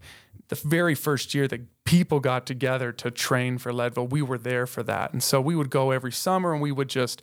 the 0.49 0.57
very 0.57 0.95
first 0.95 1.35
year 1.35 1.49
that 1.49 1.85
people 1.85 2.21
got 2.21 2.47
together 2.47 2.93
to 2.93 3.11
train 3.11 3.59
for 3.59 3.73
Leadville, 3.73 4.07
we 4.07 4.23
were 4.23 4.39
there 4.39 4.67
for 4.67 4.83
that. 4.83 5.13
And 5.13 5.23
so 5.23 5.41
we 5.41 5.57
would 5.57 5.71
go 5.71 5.91
every 5.91 6.13
summer 6.13 6.53
and 6.53 6.61
we 6.61 6.73
would 6.73 6.89
just 6.89 7.23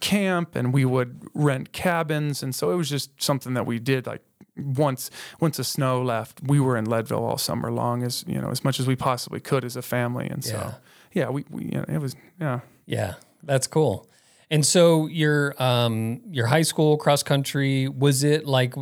camp 0.00 0.56
and 0.56 0.72
we 0.72 0.84
would 0.84 1.26
rent 1.34 1.72
cabins. 1.72 2.42
And 2.42 2.54
so 2.54 2.70
it 2.70 2.76
was 2.76 2.88
just 2.88 3.10
something 3.22 3.54
that 3.54 3.66
we 3.66 3.78
did 3.78 4.06
like 4.06 4.22
once 4.56 5.10
once 5.40 5.58
the 5.58 5.64
snow 5.64 6.02
left, 6.02 6.40
we 6.42 6.60
were 6.60 6.76
in 6.76 6.86
Leadville 6.86 7.24
all 7.24 7.38
summer 7.38 7.70
long 7.70 8.02
as 8.02 8.24
you 8.26 8.40
know, 8.40 8.50
as 8.50 8.64
much 8.64 8.80
as 8.80 8.86
we 8.86 8.96
possibly 8.96 9.40
could 9.40 9.64
as 9.64 9.76
a 9.76 9.82
family. 9.82 10.26
And 10.28 10.44
so 10.44 10.74
yeah, 11.12 11.28
we, 11.30 11.44
we 11.50 11.64
you 11.64 11.70
know, 11.72 11.84
it 11.88 11.98
was 11.98 12.14
yeah. 12.40 12.60
Yeah, 12.86 13.14
that's 13.42 13.66
cool. 13.66 14.08
And 14.50 14.64
so 14.64 15.06
your 15.06 15.60
um 15.62 16.20
your 16.30 16.46
high 16.46 16.62
school 16.62 16.96
cross 16.96 17.22
country 17.22 17.88
was 17.88 18.22
it 18.22 18.46
like 18.46 18.74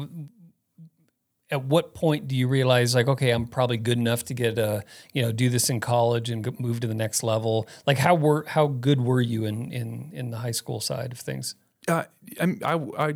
at 1.54 1.64
what 1.64 1.94
point 1.94 2.26
do 2.26 2.34
you 2.34 2.48
realize 2.48 2.96
like 2.96 3.06
okay 3.06 3.30
I'm 3.30 3.46
probably 3.46 3.76
good 3.76 3.96
enough 3.96 4.24
to 4.24 4.34
get 4.34 4.58
a 4.58 4.84
you 5.12 5.22
know 5.22 5.30
do 5.30 5.48
this 5.48 5.70
in 5.70 5.78
college 5.78 6.28
and 6.28 6.58
move 6.58 6.80
to 6.80 6.88
the 6.88 6.94
next 6.94 7.22
level? 7.22 7.68
Like 7.86 7.98
how 7.98 8.16
were 8.16 8.44
how 8.48 8.66
good 8.66 9.00
were 9.00 9.20
you 9.20 9.44
in 9.44 9.70
in 9.72 10.10
in 10.12 10.30
the 10.30 10.38
high 10.38 10.50
school 10.50 10.80
side 10.80 11.12
of 11.12 11.20
things? 11.20 11.54
Uh, 11.86 12.04
I, 12.40 12.56
I, 12.64 12.74
I, 12.98 13.14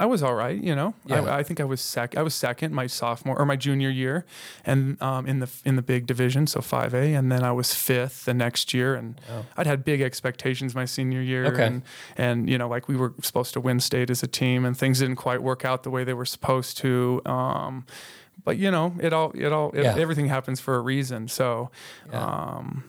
I 0.00 0.06
was 0.06 0.22
all 0.22 0.34
right, 0.34 0.60
you 0.60 0.74
know. 0.74 0.94
Yeah. 1.04 1.20
I, 1.22 1.38
I 1.38 1.42
think 1.42 1.60
I 1.60 1.64
was 1.64 1.80
sec. 1.80 2.16
I 2.16 2.22
was 2.22 2.34
second 2.34 2.72
my 2.74 2.86
sophomore 2.88 3.38
or 3.38 3.44
my 3.44 3.54
junior 3.56 3.90
year, 3.90 4.24
and 4.64 5.00
um, 5.02 5.26
in 5.26 5.40
the 5.40 5.48
in 5.64 5.76
the 5.76 5.82
big 5.82 6.06
division, 6.06 6.46
so 6.46 6.60
five 6.60 6.94
A, 6.94 7.12
and 7.14 7.30
then 7.30 7.44
I 7.44 7.52
was 7.52 7.74
fifth 7.74 8.24
the 8.24 8.32
next 8.34 8.72
year, 8.72 8.94
and 8.94 9.20
I'd 9.58 9.66
had 9.66 9.84
big 9.84 10.00
expectations 10.00 10.74
my 10.74 10.86
senior 10.86 11.20
year, 11.20 11.44
Okay. 11.52 11.66
and 11.66 11.82
and 12.16 12.48
you 12.48 12.56
know 12.58 12.66
like 12.68 12.88
we 12.88 12.96
were 12.96 13.12
supposed 13.22 13.52
to 13.52 13.60
win 13.60 13.78
state 13.78 14.08
as 14.10 14.22
a 14.22 14.26
team, 14.26 14.64
and 14.64 14.74
things 14.76 15.00
didn't 15.00 15.16
quite 15.16 15.42
work 15.42 15.64
out 15.64 15.82
the 15.82 15.90
way 15.90 16.02
they 16.02 16.14
were 16.14 16.24
supposed 16.26 16.78
to. 16.78 17.20
Um, 17.26 17.84
but 18.42 18.56
you 18.56 18.70
know, 18.70 18.94
it 19.00 19.12
all 19.12 19.32
it 19.34 19.52
all 19.52 19.70
it, 19.72 19.82
Yeah. 19.84 19.96
everything 19.98 20.28
happens 20.28 20.60
for 20.60 20.76
a 20.76 20.80
reason. 20.80 21.28
So. 21.28 21.70
Yeah. 22.10 22.24
Um, 22.24 22.84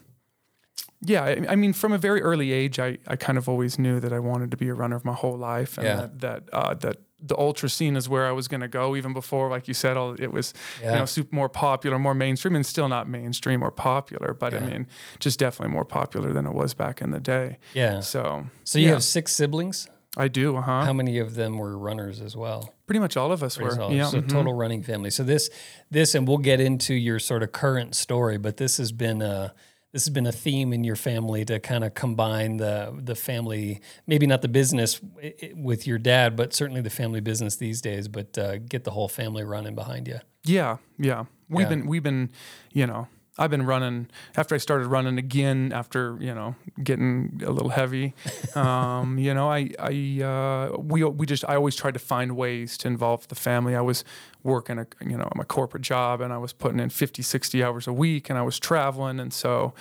yeah, 1.04 1.24
I, 1.24 1.46
I 1.50 1.56
mean, 1.56 1.74
from 1.74 1.92
a 1.94 1.98
very 1.98 2.22
early 2.22 2.52
age, 2.52 2.80
I, 2.80 2.98
I 3.08 3.16
kind 3.16 3.38
of 3.38 3.50
always 3.50 3.80
knew 3.80 4.00
that 4.00 4.14
I 4.14 4.20
wanted 4.20 4.52
to 4.52 4.58
be 4.58 4.68
a 4.70 4.74
runner 4.74 4.96
of 4.96 5.04
my 5.06 5.14
whole 5.14 5.38
life, 5.38 5.78
and 5.78 5.86
Yeah. 5.86 5.96
that 5.96 6.20
that 6.22 6.50
uh, 6.54 6.74
that 6.76 6.98
the 7.24 7.38
ultra 7.38 7.70
scene 7.70 7.96
is 7.96 8.10
where 8.10 8.26
I 8.28 8.32
was 8.32 8.48
going 8.48 8.62
to 8.62 8.68
go. 8.68 8.96
Even 8.96 9.14
before, 9.14 9.50
like 9.50 9.68
you 9.68 9.74
said, 9.76 9.96
all 9.98 10.14
it 10.20 10.32
was 10.32 10.54
Yeah. 10.82 10.94
you 10.94 11.00
know 11.00 11.06
super 11.06 11.36
more 11.36 11.50
popular, 11.50 12.00
more 12.00 12.14
mainstream, 12.16 12.56
and 12.56 12.66
still 12.66 12.88
not 12.88 13.08
mainstream 13.08 13.64
or 13.64 13.72
popular, 13.72 14.34
but 14.34 14.54
I 14.54 14.60
mean, 14.60 14.88
just 15.20 15.38
definitely 15.40 15.74
more 15.74 15.86
popular 15.86 16.34
than 16.34 16.46
it 16.46 16.54
was 16.54 16.74
back 16.74 17.02
in 17.02 17.12
the 17.12 17.20
day. 17.20 17.58
yeah 17.74 18.00
So, 18.02 18.46
so 18.64 18.80
you 18.80 18.86
yeah, 18.86 18.92
have 18.94 19.04
six 19.04 19.34
siblings 19.34 19.88
I 20.18 20.28
do, 20.28 20.58
uh 20.58 20.62
huh. 20.62 20.84
how 20.86 20.94
many 20.94 21.20
of 21.20 21.36
them 21.36 21.58
were 21.58 21.78
runners 21.78 22.20
as 22.22 22.36
well 22.36 22.74
Pretty 22.86 23.00
much 23.00 23.16
all 23.16 23.32
of 23.32 23.42
us 23.44 23.56
Pretty 23.58 23.78
were. 23.78 23.92
Yeah, 23.92 24.08
so 24.10 24.22
mhm. 24.22 24.28
total 24.28 24.54
running 24.54 24.84
family. 24.84 25.10
So 25.12 25.24
this, 25.24 25.50
this, 25.90 26.14
and 26.16 26.28
we'll 26.28 26.40
get 26.52 26.60
into 26.60 26.94
your 26.94 27.20
sort 27.20 27.42
of 27.44 27.54
current 27.54 27.96
story, 27.96 28.38
but 28.38 28.58
this 28.58 28.78
has 28.78 28.92
been 28.92 29.22
a 29.22 29.54
this 29.92 30.06
has 30.06 30.10
been 30.14 30.26
a 30.28 30.32
theme 30.32 30.72
in 30.74 30.84
your 30.84 30.96
family 30.96 31.44
to 31.46 31.60
kind 31.60 31.84
of 31.84 31.94
combine 31.94 32.58
the 32.58 32.98
the 33.04 33.16
family, 33.16 33.82
maybe 34.08 34.26
not 34.28 34.42
the 34.42 34.48
business 34.48 35.00
with 35.56 35.86
your 35.88 35.98
dad, 35.98 36.36
but 36.36 36.54
certainly 36.54 36.82
the 36.82 36.90
family 36.90 37.20
business 37.22 37.56
these 37.58 37.82
days. 37.82 38.08
But 38.08 38.38
uh, 38.38 38.58
get 38.58 38.84
the 38.84 38.92
whole 38.92 39.08
family 39.08 39.44
running 39.44 39.76
behind 39.76 40.08
you. 40.08 40.20
Yeah, 40.44 40.78
yeah. 40.98 41.26
We've 41.50 41.64
Yeah. 41.66 41.70
been 41.70 41.88
we've 41.88 42.04
been, 42.04 42.30
you 42.72 42.88
know, 42.88 43.08
I've 43.42 43.50
been 43.50 43.66
running 43.66 44.08
after 44.38 44.54
I 44.54 44.60
started 44.60 44.86
running 44.86 45.18
again 45.18 45.74
after 45.74 46.16
you 46.20 46.34
know 46.36 46.56
getting 46.84 47.42
a 47.44 47.52
little 47.52 47.70
heavy. 47.70 48.14
Um, 48.52 49.18
you 49.18 49.34
know, 49.34 49.50
I 49.50 49.70
I 49.80 50.22
uh, 50.24 50.78
we 50.78 51.06
we 51.06 51.26
just 51.26 51.46
I 51.48 51.56
always 51.56 51.76
tried 51.76 51.94
to 51.94 52.00
find 52.00 52.36
ways 52.36 52.78
to 52.80 52.88
involve 52.88 53.28
the 53.30 53.36
family. 53.36 53.76
I 53.76 53.82
was 53.82 54.04
working 54.44 54.78
a 54.78 54.88
you 55.00 55.18
know 55.18 55.30
my 55.36 55.46
corporate 55.46 55.84
job 55.84 56.20
and 56.20 56.34
I 56.34 56.38
was 56.38 56.52
putting 56.52 56.80
in 56.80 56.90
50, 56.90 57.22
60 57.22 57.64
hours 57.64 57.88
a 57.88 57.94
week 57.94 58.30
and 58.30 58.38
I 58.38 58.42
was 58.42 58.60
traveling 58.60 59.22
and 59.22 59.32
so 59.32 59.74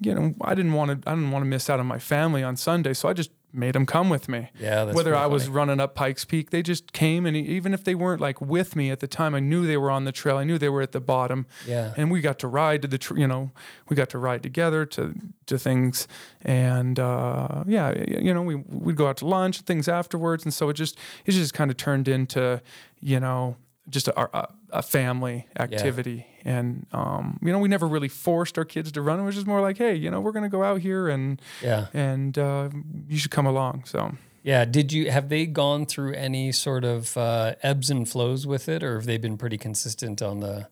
you 0.00 0.14
know 0.14 0.34
I 0.42 0.54
didn't 0.54 0.74
want 0.74 1.02
to 1.02 1.10
I 1.10 1.14
didn't 1.14 1.30
want 1.30 1.44
to 1.44 1.48
miss 1.48 1.70
out 1.70 1.80
on 1.80 1.86
my 1.86 1.98
family 1.98 2.42
on 2.42 2.56
Sunday, 2.56 2.92
so 2.92 3.08
I 3.08 3.14
just 3.14 3.30
made 3.52 3.74
them 3.74 3.86
come 3.86 4.08
with 4.08 4.28
me. 4.28 4.50
Yeah, 4.58 4.84
that's 4.84 4.96
whether 4.96 5.14
I 5.14 5.26
was 5.26 5.44
funny. 5.44 5.54
running 5.54 5.80
up 5.80 5.94
Pikes 5.94 6.24
Peak, 6.24 6.50
they 6.50 6.62
just 6.62 6.92
came, 6.92 7.26
and 7.26 7.36
even 7.36 7.74
if 7.74 7.84
they 7.84 7.94
weren't 7.94 8.20
like 8.20 8.40
with 8.40 8.76
me 8.76 8.90
at 8.90 9.00
the 9.00 9.08
time, 9.08 9.34
I 9.34 9.40
knew 9.40 9.66
they 9.66 9.76
were 9.76 9.90
on 9.90 10.04
the 10.04 10.12
trail. 10.12 10.36
I 10.36 10.44
knew 10.44 10.58
they 10.58 10.68
were 10.68 10.82
at 10.82 10.92
the 10.92 11.00
bottom, 11.00 11.46
yeah, 11.66 11.94
and 11.96 12.10
we 12.10 12.20
got 12.20 12.38
to 12.40 12.48
ride 12.48 12.82
to 12.82 12.88
the, 12.88 12.98
tr- 12.98 13.18
you 13.18 13.26
know, 13.26 13.50
we 13.88 13.96
got 13.96 14.10
to 14.10 14.18
ride 14.18 14.42
together 14.42 14.86
to 14.86 15.14
to 15.46 15.58
things, 15.58 16.06
and 16.42 16.98
uh, 16.98 17.64
yeah, 17.66 17.92
you 18.06 18.32
know, 18.32 18.42
we 18.42 18.56
we'd 18.56 18.96
go 18.96 19.08
out 19.08 19.18
to 19.18 19.26
lunch, 19.26 19.58
and 19.58 19.66
things 19.66 19.88
afterwards, 19.88 20.44
and 20.44 20.54
so 20.54 20.68
it 20.68 20.74
just 20.74 20.98
it 21.26 21.32
just 21.32 21.54
kind 21.54 21.70
of 21.70 21.76
turned 21.76 22.08
into, 22.08 22.60
you 23.00 23.20
know, 23.20 23.56
just 23.90 24.08
a, 24.08 24.36
a, 24.36 24.48
a 24.70 24.82
family 24.82 25.46
activity, 25.58 26.26
and 26.44 26.86
um, 26.92 27.38
you 27.42 27.52
know, 27.52 27.58
we 27.58 27.68
never 27.68 27.86
really 27.86 28.08
forced 28.08 28.56
our 28.56 28.64
kids 28.64 28.92
to 28.92 29.02
run. 29.02 29.20
It 29.20 29.24
was 29.24 29.34
just 29.34 29.46
more 29.46 29.60
like, 29.60 29.76
hey, 29.78 29.94
you 29.94 30.10
know, 30.10 30.20
we're 30.20 30.32
gonna 30.32 30.48
go 30.48 30.62
out 30.62 30.80
here, 30.80 31.08
and 31.08 31.40
yeah, 31.62 31.86
and 31.92 32.38
uh, 32.38 32.70
you 33.08 33.18
should 33.18 33.30
come 33.30 33.46
along. 33.46 33.84
So. 33.86 34.12
yeah. 34.42 34.64
Did 34.64 34.92
you 34.92 35.10
have 35.10 35.28
they 35.28 35.44
gone 35.46 35.84
through 35.86 36.14
any 36.14 36.52
sort 36.52 36.84
of 36.84 37.16
uh, 37.16 37.54
ebbs 37.62 37.90
and 37.90 38.08
flows 38.08 38.46
with 38.46 38.68
it, 38.68 38.82
or 38.82 38.94
have 38.94 39.06
they 39.06 39.18
been 39.18 39.36
pretty 39.36 39.58
consistent 39.58 40.22
on 40.22 40.40
the 40.40 40.68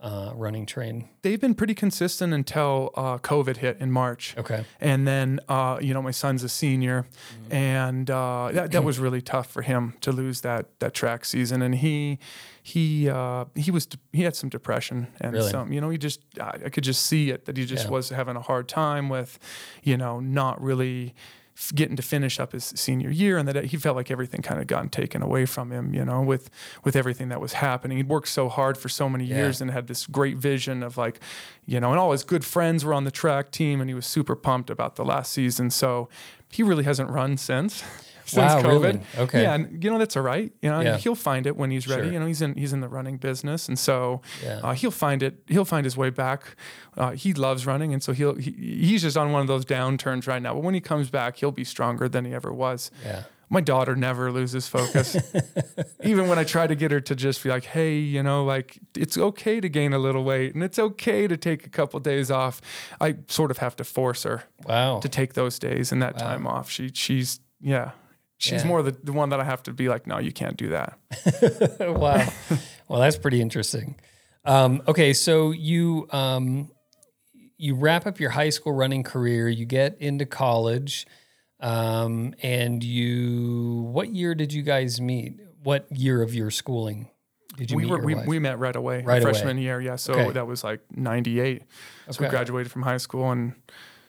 uh, 0.00 0.32
running 0.34 0.64
train? 0.66 1.08
They've 1.22 1.40
been 1.40 1.54
pretty 1.54 1.74
consistent 1.74 2.32
until 2.32 2.90
uh, 2.94 3.18
COVID 3.18 3.56
hit 3.58 3.78
in 3.80 3.90
March. 3.90 4.34
Okay. 4.38 4.64
And 4.80 5.06
then, 5.06 5.40
uh, 5.48 5.78
you 5.80 5.92
know, 5.94 6.02
my 6.02 6.12
son's 6.12 6.42
a 6.44 6.48
senior, 6.48 7.06
Mm-hmm. 7.42 7.52
and 7.54 8.10
uh, 8.10 8.50
that, 8.52 8.70
that 8.72 8.84
was 8.84 8.98
really 8.98 9.20
tough 9.22 9.50
for 9.50 9.62
him 9.62 9.94
to 10.02 10.12
lose 10.12 10.40
that 10.42 10.66
that 10.80 10.94
track 10.94 11.24
season. 11.24 11.62
And 11.62 11.74
he 11.76 12.18
he 12.62 13.08
uh, 13.08 13.46
he 13.54 13.70
was 13.70 13.88
he 14.12 14.22
had 14.22 14.36
some 14.36 14.48
depression 14.50 15.08
and 15.20 15.32
Really? 15.32 15.50
some, 15.50 15.72
you 15.72 15.80
know, 15.80 15.90
he 15.90 15.98
just 15.98 16.20
I, 16.40 16.68
could 16.70 16.84
just 16.84 17.04
see 17.06 17.30
it 17.30 17.44
that 17.46 17.56
he 17.56 17.64
just 17.66 17.86
Yeah. 17.86 17.90
was 17.90 18.10
having 18.10 18.36
a 18.36 18.42
hard 18.42 18.68
time 18.68 19.08
with, 19.08 19.38
you 19.82 19.96
know, 19.96 20.20
not 20.20 20.60
really 20.62 21.14
getting 21.74 21.96
to 21.96 22.02
finish 22.02 22.38
up 22.40 22.52
his 22.52 22.64
senior 22.76 23.10
year, 23.10 23.36
and 23.38 23.46
that 23.48 23.64
he 23.66 23.76
felt 23.76 23.96
like 23.96 24.10
everything 24.10 24.42
kind 24.42 24.60
of 24.60 24.66
gotten 24.66 24.88
taken 24.88 25.22
away 25.22 25.44
from 25.46 25.70
him, 25.72 25.92
you 25.94 26.04
know, 26.04 26.22
with 26.22 26.50
with 26.84 26.94
everything 26.96 27.28
that 27.30 27.40
was 27.40 27.54
happening. 27.54 27.96
He'd 27.98 28.08
worked 28.08 28.28
so 28.28 28.48
hard 28.48 28.78
for 28.78 28.88
so 28.88 29.08
many 29.08 29.24
Yeah. 29.24 29.36
years 29.36 29.60
and 29.60 29.70
had 29.70 29.86
this 29.88 30.06
great 30.06 30.36
vision 30.36 30.82
of 30.82 30.96
like, 30.96 31.20
you 31.66 31.80
know, 31.80 31.90
and 31.90 31.98
all 31.98 32.12
his 32.12 32.22
good 32.24 32.44
friends 32.44 32.84
were 32.84 32.94
on 32.94 33.04
the 33.04 33.10
track 33.10 33.50
team, 33.50 33.80
and 33.80 33.90
he 33.90 33.94
was 33.94 34.06
super 34.06 34.36
pumped 34.36 34.70
about 34.70 34.96
the 34.96 35.04
last 35.04 35.32
season. 35.32 35.70
So 35.70 36.08
he 36.50 36.62
really 36.62 36.84
hasn't 36.84 37.10
run 37.10 37.36
since. 37.36 37.82
Since 38.34 38.36
Wow, 38.54 38.62
COVID. 38.62 38.82
really? 38.82 39.00
Okay. 39.18 39.42
Yeah, 39.42 39.54
and 39.54 39.82
you 39.82 39.90
know 39.90 39.98
that's 39.98 40.16
all 40.16 40.22
right. 40.22 40.52
You 40.62 40.70
know, 40.70 40.80
Yeah. 40.80 40.96
he'll 40.98 41.14
find 41.14 41.46
it 41.46 41.56
when 41.56 41.70
he's 41.70 41.88
ready. 41.88 42.02
Sure. 42.04 42.12
You 42.12 42.18
know, 42.20 42.26
he's 42.26 42.42
in 42.42 42.54
he's 42.54 42.72
in 42.72 42.80
the 42.80 42.88
running 42.88 43.16
business, 43.16 43.68
and 43.68 43.78
so 43.78 44.20
Yeah. 44.44 44.60
uh, 44.62 44.72
he'll 44.74 44.90
find 44.90 45.22
it. 45.22 45.42
He'll 45.46 45.64
find 45.64 45.84
his 45.84 45.96
way 45.96 46.10
back. 46.10 46.56
Uh, 46.96 47.12
he 47.12 47.32
loves 47.32 47.66
running, 47.66 47.92
and 47.94 48.02
so 48.02 48.12
he'll 48.12 48.34
he, 48.36 48.50
he's 48.52 49.02
just 49.02 49.16
on 49.16 49.32
one 49.32 49.40
of 49.40 49.48
those 49.48 49.64
downturns 49.64 50.26
right 50.28 50.42
now. 50.42 50.54
But 50.54 50.62
when 50.62 50.74
he 50.74 50.80
comes 50.80 51.10
back, 51.10 51.36
he'll 51.38 51.52
be 51.52 51.64
stronger 51.64 52.08
than 52.08 52.24
he 52.24 52.34
ever 52.34 52.52
was. 52.52 52.90
Yeah. 53.04 53.22
My 53.50 53.62
daughter 53.62 53.96
never 53.96 54.30
loses 54.30 54.68
focus. 54.68 55.16
Even 56.04 56.28
when 56.28 56.38
I 56.38 56.44
try 56.44 56.66
to 56.66 56.74
get 56.74 56.90
her 56.90 57.00
to 57.00 57.14
just 57.14 57.42
be 57.42 57.48
like, 57.48 57.64
hey, 57.64 57.96
you 57.96 58.22
know, 58.22 58.44
like 58.44 58.78
it's 58.94 59.16
okay 59.16 59.58
to 59.58 59.70
gain 59.70 59.94
a 59.94 59.98
little 59.98 60.22
weight 60.22 60.54
and 60.54 60.62
it's 60.62 60.78
okay 60.78 61.26
to 61.26 61.34
take 61.38 61.64
a 61.66 61.70
couple 61.70 61.98
days 61.98 62.30
off, 62.30 62.60
I 63.00 63.16
sort 63.28 63.50
of 63.50 63.56
have 63.58 63.74
to 63.76 63.84
force 63.84 64.24
her 64.24 64.44
Wow. 64.66 65.00
to 65.00 65.08
take 65.08 65.32
those 65.32 65.58
days 65.58 65.92
and 65.92 66.02
that 66.02 66.18
time 66.18 66.46
off. 66.46 66.68
She 66.70 66.90
she's 66.92 67.40
yeah. 67.58 67.92
She's 68.38 68.62
Yeah. 68.62 68.68
more 68.68 68.82
the, 68.82 68.92
the 68.92 69.12
one 69.12 69.30
that 69.30 69.40
I 69.40 69.44
have 69.44 69.62
to 69.64 69.72
be 69.72 69.88
like, 69.88 70.06
no, 70.06 70.18
you 70.18 70.32
can't 70.32 70.56
do 70.56 70.68
that. 70.68 70.96
wow. 71.80 72.26
Well, 72.88 73.00
that's 73.00 73.18
pretty 73.18 73.40
interesting. 73.40 73.96
Um, 74.44 74.80
okay, 74.88 75.12
so 75.12 75.50
you 75.50 76.06
um, 76.10 76.70
you 77.58 77.74
wrap 77.74 78.06
up 78.06 78.20
your 78.20 78.30
high 78.30 78.50
school 78.50 78.72
running 78.72 79.02
career, 79.02 79.48
you 79.48 79.66
get 79.66 79.98
into 80.00 80.24
college, 80.24 81.06
um, 81.60 82.34
and 82.42 82.82
you. 82.82 83.88
What 83.92 84.14
year 84.14 84.34
did 84.34 84.52
you 84.52 84.62
guys 84.62 85.00
meet? 85.00 85.34
What 85.62 85.86
year 85.90 86.22
of 86.22 86.34
your 86.34 86.50
schooling 86.52 87.10
did 87.56 87.70
you 87.72 87.76
we 87.76 87.82
meet 87.84 87.90
were 87.90 87.98
we, 88.00 88.14
wife? 88.14 88.26
we 88.26 88.38
met 88.38 88.58
right 88.60 88.76
away, 88.76 89.02
Right 89.02 89.20
away. 89.22 89.32
freshman 89.32 89.58
year. 89.58 89.80
Yeah, 89.80 89.96
so 89.96 90.12
Okay. 90.14 90.30
that 90.30 90.46
was 90.46 90.62
like 90.62 90.80
'98. 90.96 91.62
So 92.10 92.22
we 92.24 92.30
graduated 92.30 92.70
from 92.70 92.82
high 92.82 92.96
school 92.98 93.32
and 93.32 93.54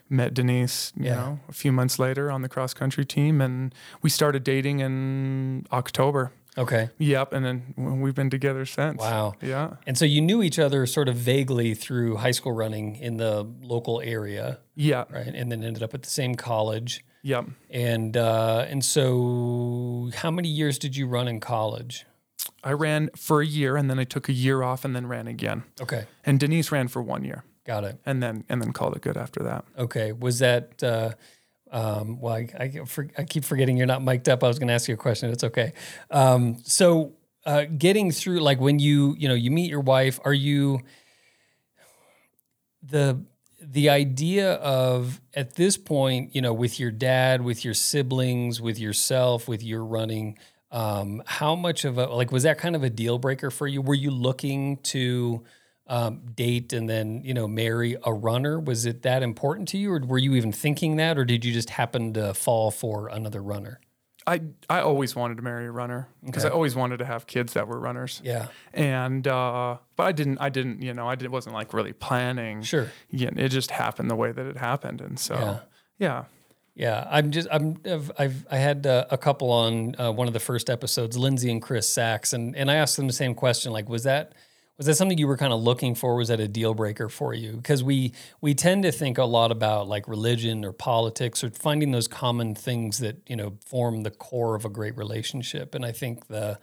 met 0.10 0.34
Denise. 0.34 0.92
You 0.98 1.06
Yeah. 1.06 1.16
know, 1.16 1.40
a 1.48 1.54
few 1.54 1.72
months 1.72 2.00
later 2.00 2.32
on 2.32 2.42
the 2.42 2.50
cross 2.50 2.74
country 2.74 3.06
team, 3.06 3.42
and 3.42 3.74
we 4.02 4.10
started 4.10 4.44
dating 4.44 4.80
in 4.80 5.66
October. 5.72 6.32
okay. 6.58 6.90
Yep, 6.98 7.32
and 7.32 7.46
then 7.46 7.74
we've 8.02 8.16
been 8.16 8.30
together 8.30 8.66
since. 8.66 9.00
Wow. 9.00 9.36
Yeah. 9.42 9.76
And 9.88 9.98
so 9.98 10.04
you 10.04 10.20
knew 10.20 10.44
each 10.44 10.60
other 10.60 10.86
sort 10.86 11.08
of 11.08 11.16
vaguely 11.16 11.74
through 11.74 12.18
high 12.18 12.32
school 12.32 12.52
running 12.52 12.96
in 12.98 13.16
the 13.18 13.48
local 13.62 14.02
area, 14.04 14.58
Yeah. 14.76 15.06
right? 15.10 15.28
And 15.34 15.50
then 15.52 15.64
ended 15.64 15.84
up 15.84 15.94
at 15.94 16.02
the 16.04 16.10
same 16.10 16.36
college. 16.36 17.06
Yep. 17.22 17.46
And 17.70 18.18
uh, 18.18 18.66
and 18.70 18.84
so, 18.84 20.10
how 20.16 20.32
many 20.32 20.48
years 20.50 20.78
did 20.80 20.96
you 20.96 21.06
run 21.08 21.28
in 21.28 21.40
college? 21.40 22.06
I 22.64 22.72
ran 22.72 23.10
for 23.16 23.42
a 23.42 23.46
year, 23.46 23.76
and 23.78 23.90
then 23.90 24.00
I 24.00 24.04
took 24.04 24.28
a 24.30 24.34
year 24.34 24.64
off, 24.64 24.84
and 24.86 24.96
then 24.96 25.08
ran 25.08 25.28
again. 25.28 25.64
Okay, 25.82 26.06
And 26.26 26.40
Denise 26.40 26.72
ran 26.72 26.88
for 26.90 27.02
one 27.02 27.24
year, 27.24 27.44
got 27.70 27.84
it. 27.84 28.00
and 28.04 28.22
then 28.24 28.44
and 28.50 28.60
then 28.62 28.74
called 28.74 28.96
it 28.96 29.02
good 29.04 29.16
after 29.16 29.44
that. 29.44 29.64
Okay, 29.78 30.12
was 30.12 30.40
that? 30.40 30.82
Uh, 30.82 31.12
um, 31.72 32.20
well, 32.20 32.34
I, 32.34 32.48
I, 32.60 32.86
for, 32.86 33.08
I 33.16 33.24
keep 33.26 33.46
forgetting 33.46 33.78
you're 33.78 33.86
not 33.86 34.02
mic'd 34.02 34.28
up. 34.28 34.44
I 34.44 34.48
was 34.48 34.58
going 34.58 34.70
to 34.70 34.74
ask 34.74 34.88
you 34.88 34.96
a 34.96 34.98
question. 34.98 35.30
It's 35.30 35.44
okay. 35.44 35.74
Um, 36.10 36.58
so, 36.64 37.14
uh, 37.46 37.66
getting 37.66 38.12
through, 38.12 38.40
like 38.40 38.60
when 38.60 38.80
you 38.80 39.16
you 39.20 39.28
know 39.28 39.36
you 39.36 39.52
meet 39.52 39.70
your 39.70 39.82
wife, 39.82 40.20
are 40.26 40.34
you 40.34 40.82
the 42.82 43.24
the 43.62 43.90
idea 43.90 44.54
of 44.54 45.22
at 45.36 45.54
this 45.54 45.78
point, 45.78 46.34
you 46.36 46.42
know, 46.42 46.54
with 46.54 46.80
your 46.80 46.92
dad, 46.92 47.44
with 47.44 47.64
your 47.64 47.76
siblings, 47.76 48.60
with 48.60 48.80
yourself, 48.80 49.48
with 49.48 49.62
your 49.62 49.86
running, 49.86 50.40
um, 50.72 51.22
how 51.28 51.56
much 51.56 51.86
of 51.86 52.00
a 52.00 52.08
like 52.08 52.32
was 52.32 52.44
that 52.44 52.58
kind 52.58 52.76
of 52.76 52.82
a 52.84 52.90
deal 52.90 53.20
breaker 53.20 53.52
for 53.52 53.68
you? 53.68 53.80
Were 53.84 53.94
you 53.94 54.10
looking 54.10 54.78
to 54.78 55.44
um, 55.90 56.22
date 56.36 56.72
and 56.72 56.88
then 56.90 57.22
you 57.26 57.34
know 57.34 57.48
marry 57.48 57.98
a 58.04 58.14
runner? 58.14 58.60
Was 58.60 58.86
it 58.86 59.02
that 59.02 59.24
important 59.24 59.68
to 59.70 59.78
you, 59.78 59.92
or 59.92 60.00
were 60.00 60.18
you 60.18 60.36
even 60.36 60.52
thinking 60.52 60.96
that, 60.98 61.18
or 61.18 61.26
did 61.26 61.44
you 61.44 61.52
just 61.52 61.72
happen 61.72 62.14
to 62.14 62.34
fall 62.34 62.72
for 62.72 63.08
another 63.10 63.42
runner? 63.42 63.82
I 64.28 64.42
I 64.70 64.82
always 64.82 65.16
wanted 65.16 65.38
to 65.38 65.44
marry 65.44 65.66
a 65.66 65.72
runner 65.72 66.08
because 66.24 66.46
I 66.46 66.50
always 66.50 66.76
wanted 66.76 66.98
to 66.98 67.06
have 67.06 67.26
kids 67.26 67.54
that 67.54 67.68
were 67.68 67.80
runners. 67.80 68.22
Yeah, 68.24 68.48
And 68.74 69.28
uh, 69.28 69.78
but 69.96 70.04
I 70.06 70.12
didn't 70.12 70.38
I 70.40 70.50
didn't 70.50 70.82
you 70.84 70.94
know 70.94 71.08
I 71.08 71.16
did, 71.16 71.30
wasn't 71.32 71.56
like 71.56 71.74
really 71.74 71.94
planning. 71.94 72.62
sure. 72.62 72.92
Yeah, 73.10 73.32
it 73.36 73.50
just 73.50 73.72
happened 73.72 74.10
the 74.12 74.16
way 74.16 74.32
that 74.32 74.46
it 74.46 74.58
happened, 74.58 75.02
and 75.02 75.20
so 75.20 75.34
Yeah. 75.36 75.60
yeah. 75.98 76.24
Yeah, 76.76 77.06
I'm 77.12 77.32
just 77.32 77.48
I'm 77.52 77.78
I've, 77.86 78.12
I've 78.18 78.48
I 78.52 78.58
had 78.58 78.86
uh, 78.88 79.06
a 79.10 79.18
couple 79.18 79.52
on 79.52 79.96
uh, 80.00 80.12
one 80.14 80.28
of 80.28 80.34
the 80.34 80.40
first 80.40 80.70
episodes, 80.70 81.18
Lindsay 81.18 81.52
and 81.52 81.62
Chris 81.62 81.90
Sachs, 81.92 82.32
and 82.32 82.56
and 82.56 82.70
I 82.72 82.76
asked 82.76 82.96
them 82.96 83.08
the 83.08 83.12
same 83.14 83.34
question, 83.36 83.74
like 83.74 83.90
was 83.90 84.04
that 84.04 84.32
was 84.80 84.86
that 84.86 84.96
something 84.96 85.18
you 85.18 85.28
were 85.28 85.36
kind 85.36 85.52
of 85.52 85.62
looking 85.62 85.94
for? 85.94 86.16
Was 86.16 86.30
that 86.30 86.40
a 86.40 86.48
deal 86.48 86.74
breaker 86.74 87.10
for 87.10 87.34
you? 87.34 87.58
Because 87.58 87.84
we 87.84 88.14
we 88.40 88.56
tend 88.56 88.84
to 88.84 88.94
think 88.94 89.18
a 89.18 89.26
lot 89.26 89.52
about 89.52 89.90
like 89.90 90.08
religion 90.08 90.64
or 90.64 90.72
politics 90.72 91.44
or 91.44 91.50
finding 91.50 91.92
those 91.92 92.08
common 92.08 92.56
things 92.56 93.00
that 93.00 93.22
you 93.28 93.36
know 93.36 93.58
form 93.66 94.04
the 94.04 94.10
core 94.10 94.56
of 94.56 94.64
a 94.64 94.70
great 94.70 94.96
relationship, 94.96 95.76
and 95.76 95.86
I 95.86 95.92
think 95.92 96.28
the 96.28 96.60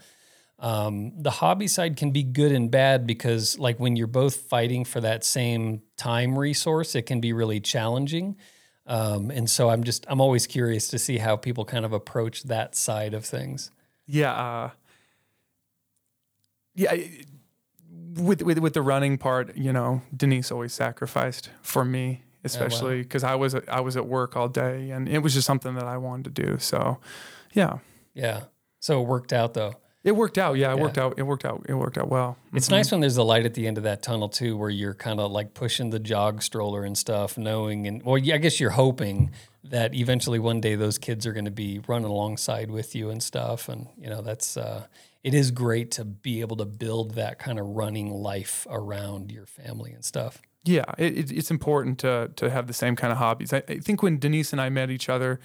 um, 0.59 1.13
the 1.23 1.31
hobby 1.31 1.69
side 1.69 1.99
can 1.99 2.11
be 2.11 2.23
good 2.23 2.53
and 2.53 2.71
bad 2.71 3.07
because 3.07 3.59
like 3.59 3.79
when 3.79 3.97
you're 3.97 4.07
both 4.07 4.37
fighting 4.37 4.87
for 4.87 5.03
that 5.03 5.23
same 5.23 5.83
time 5.99 6.39
resource, 6.39 6.95
it 6.95 7.03
can 7.03 7.21
be 7.21 7.35
really 7.35 7.61
challenging. 7.61 8.37
Um, 8.87 9.31
and 9.31 9.51
so 9.51 9.69
I'm 9.69 9.85
just 9.85 10.07
I'm 10.09 10.23
always 10.23 10.47
curious 10.47 10.89
to 10.89 10.99
see 10.99 11.19
how 11.19 11.37
people 11.37 11.67
kind 11.67 11.85
of 11.85 11.93
approach 11.93 12.45
that 12.45 12.75
side 12.77 13.13
of 13.13 13.27
things. 13.27 13.71
Yeah. 14.07 14.33
Uh, 14.33 14.71
yeah. 16.75 16.97
With, 18.17 18.43
with 18.43 18.59
with 18.59 18.75
the 18.75 18.83
running 18.83 19.19
part, 19.19 19.57
you 19.57 19.73
know, 19.73 20.03
Denise 20.17 20.51
always 20.51 20.73
sacrificed 20.73 21.51
for 21.63 21.85
me, 21.85 22.23
especially 22.45 23.03
because 23.03 23.25
I 23.25 23.35
was 23.35 23.55
I 23.69 23.81
was 23.81 23.97
at 23.97 24.07
work 24.07 24.37
all 24.37 24.49
day, 24.49 24.91
and 24.91 25.09
it 25.09 25.19
was 25.19 25.35
just 25.35 25.47
something 25.47 25.75
that 25.75 25.85
I 25.85 25.97
wanted 25.99 26.35
to 26.35 26.43
do. 26.47 26.59
So, 26.59 26.99
yeah, 27.53 27.79
Yeah. 28.15 28.45
So 28.81 29.03
it 29.03 29.07
worked 29.07 29.33
out 29.33 29.55
though. 29.55 29.75
it 30.05 30.15
worked 30.15 30.39
out. 30.39 30.57
Yeah, 30.57 30.71
it 30.73 30.79
worked 30.79 30.97
out. 30.99 31.15
It 31.19 31.25
worked 31.25 31.45
out. 31.45 31.67
It 31.69 31.75
worked 31.75 31.99
out 31.99 32.09
well. 32.09 32.37
It's 32.55 32.71
nice 32.71 32.93
when 32.93 33.01
there's 33.01 33.17
a 33.17 33.25
light 33.25 33.45
at 33.45 33.55
the 33.55 33.67
end 33.67 33.77
of 33.79 33.85
that 33.85 34.03
tunnel 34.03 34.29
too, 34.29 34.57
where 34.57 34.71
you're 34.71 34.95
kind 34.95 35.19
of 35.19 35.33
like 35.33 35.53
pushing 35.55 35.91
the 35.91 35.99
jog 35.99 36.43
stroller 36.43 36.85
and 36.85 36.97
stuff, 36.97 37.37
knowing 37.37 37.87
and 37.89 38.03
well, 38.05 38.17
yeah, 38.17 38.37
I 38.37 38.39
guess 38.39 38.61
you're 38.61 38.71
hoping 38.71 39.31
that 39.65 39.95
eventually 39.95 40.39
one 40.39 40.61
day 40.61 40.77
those 40.77 40.97
kids 40.99 41.27
are 41.27 41.33
going 41.33 41.45
to 41.47 41.51
be 41.51 41.81
running 41.89 42.09
alongside 42.09 42.71
with 42.71 42.95
you 42.95 43.11
and 43.11 43.21
stuff, 43.21 43.69
and 43.69 43.89
you 43.99 44.09
know 44.09 44.23
that's 44.23 44.57
uh, 44.57 44.87
it 45.27 45.35
is 45.35 45.51
great 45.51 45.89
to 45.99 46.05
be 46.05 46.35
able 46.45 46.57
to 46.57 46.65
build 46.85 47.15
that 47.15 47.35
kind 47.39 47.59
of 47.59 47.67
running 47.67 48.09
life 48.31 48.67
around 48.71 49.33
your 49.33 49.47
family 49.47 49.93
and 49.93 50.05
stuff. 50.05 50.41
Yeah, 50.65 50.85
it, 50.99 51.13
it, 51.21 51.33
it's 51.39 51.51
important 51.51 51.99
to 52.05 52.31
to 52.37 52.51
have 52.51 52.67
the 52.67 52.73
same 52.83 52.95
kind 52.97 53.13
of 53.13 53.19
hobbies. 53.19 53.53
I, 53.53 53.63
I 53.69 53.79
think 53.87 54.03
when 54.03 54.19
Denise 54.19 54.53
and 54.53 54.61
I 54.61 54.69
met 54.71 54.89
each 54.91 55.09
other, 55.09 55.39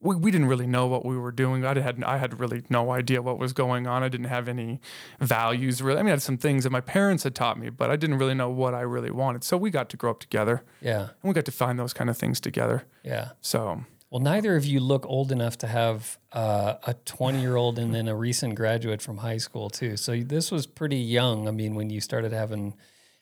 we, 0.00 0.14
we 0.16 0.30
didn't 0.30 0.48
really 0.48 0.66
know 0.66 0.86
what 0.86 1.04
we 1.04 1.16
were 1.24 1.32
doing. 1.32 1.64
I 1.64 1.78
had 1.80 1.96
I 2.04 2.16
had 2.18 2.38
really 2.40 2.62
no 2.68 2.90
idea 3.00 3.20
what 3.22 3.38
was 3.38 3.52
going 3.52 3.86
on. 3.86 4.02
I 4.02 4.08
didn't 4.08 4.30
have 4.36 4.48
any 4.48 4.80
values 5.20 5.80
really. 5.82 5.98
I 5.98 6.02
mean, 6.02 6.10
I 6.10 6.16
had 6.18 6.22
some 6.22 6.38
things 6.38 6.64
that 6.64 6.70
my 6.70 6.80
parents 6.80 7.24
had 7.24 7.34
taught 7.34 7.58
me, 7.58 7.70
but 7.70 7.90
I 7.90 7.96
didn't 7.96 8.18
really 8.18 8.34
know 8.34 8.50
what 8.50 8.74
I 8.74 8.82
really 8.82 9.10
wanted. 9.10 9.44
So 9.44 9.56
we 9.56 9.70
got 9.70 9.88
to 9.90 9.96
grow 9.96 10.10
up 10.10 10.20
together, 10.20 10.62
Yeah, 10.80 11.00
and 11.00 11.28
we 11.28 11.32
got 11.32 11.44
to 11.46 11.52
find 11.52 11.78
those 11.78 11.92
kind 11.92 12.10
of 12.10 12.16
things 12.18 12.40
together. 12.40 12.84
yeah. 13.04 13.30
So 13.40 13.84
Well, 14.14 14.22
neither 14.22 14.54
of 14.54 14.64
you 14.64 14.78
look 14.78 15.04
old 15.06 15.32
enough 15.32 15.58
to 15.58 15.66
have 15.66 16.20
uh, 16.32 16.74
a 16.86 16.94
20 16.94 17.40
year 17.40 17.56
old 17.56 17.80
and 17.80 17.92
then 17.92 18.06
a 18.06 18.14
recent 18.14 18.54
graduate 18.54 19.02
from 19.02 19.16
high 19.16 19.38
school 19.38 19.68
too. 19.68 19.96
So 19.96 20.14
this 20.20 20.52
was 20.52 20.68
pretty 20.68 20.98
young. 20.98 21.48
I 21.48 21.50
mean, 21.50 21.74
when 21.74 21.90
you 21.90 22.00
started 22.00 22.30
having 22.30 22.74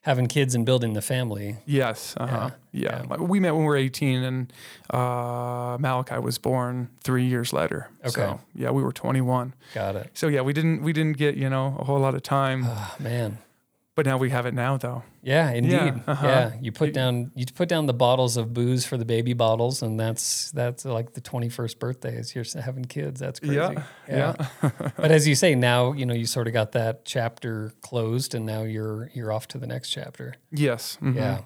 having 0.03 0.27
kids 0.27 0.55
and 0.55 0.67
building 0.67 0.93
the 0.93 1.01
family. 1.01 1.57
yes, 1.65 2.15
uh-huh. 2.19 2.51
yeah, 2.73 3.05
Like, 3.09 3.21
we 3.21 3.41
met 3.41 3.53
when 3.53 3.63
we 3.63 3.69
were 3.69 3.77
eighteen, 3.77 4.23
and 4.23 4.53
uh, 4.91 5.79
Malachi 5.81 6.19
was 6.19 6.37
born 6.37 6.91
three 7.03 7.25
years 7.25 7.55
later. 7.55 7.89
Okay. 8.05 8.11
So 8.11 8.41
yeah, 8.55 8.71
we 8.71 8.83
were 8.83 8.93
twenty 8.93 9.23
one. 9.23 9.55
Got 9.73 9.97
it. 9.97 10.11
So 10.13 10.29
yeah, 10.29 10.43
we 10.43 10.53
didn't 10.53 10.83
we 10.83 10.93
didn't 10.93 11.17
get 11.17 11.37
you 11.37 11.49
know 11.49 11.75
a 11.79 11.85
whole 11.85 12.01
lot 12.01 12.15
of 12.15 12.23
time. 12.23 12.65
Oh, 12.67 12.97
man. 12.99 13.39
But 13.95 14.07
now 14.07 14.17
we 14.17 14.31
have 14.31 14.47
it 14.47 14.55
now 14.55 14.77
though. 14.77 15.03
Yeah, 15.23 15.51
indeed. 15.51 15.73
Yeah, 15.73 15.99
uh-huh. 16.07 16.51
you 16.61 16.73
put 16.73 16.95
down 16.95 17.31
you 17.35 17.45
put 17.55 17.69
down 17.69 17.87
the 17.87 17.95
bottles 17.95 18.37
of 18.37 18.55
booze 18.55 18.87
for 18.87 18.97
the 18.97 19.05
baby 19.05 19.35
bottles, 19.35 19.83
and 19.83 20.01
that's 20.01 20.51
that's 20.53 20.85
like 20.85 21.13
the 21.13 21.21
twenty 21.21 21.49
first 21.49 21.79
birthday 21.79 22.17
is 22.17 22.35
you're 22.35 22.45
having 22.63 22.85
kids. 22.85 23.21
That's 23.21 23.41
crazy. 23.41 23.57
Yeah, 23.57 23.83
yeah. 24.09 24.71
but 24.97 25.11
as 25.11 25.29
you 25.29 25.35
say, 25.35 25.55
now 25.55 25.93
you 25.93 26.07
know 26.07 26.15
you 26.15 26.27
sort 26.27 26.47
of 26.47 26.53
got 26.53 26.73
that 26.73 27.05
chapter 27.05 27.73
closed, 27.83 28.35
and 28.35 28.47
now 28.47 28.63
you're 28.63 29.11
you're 29.15 29.31
off 29.31 29.47
to 29.49 29.59
the 29.59 29.67
next 29.67 29.91
chapter. 29.91 30.35
Yes. 30.51 30.99
mhm. 31.03 31.17
Yeah. 31.17 31.43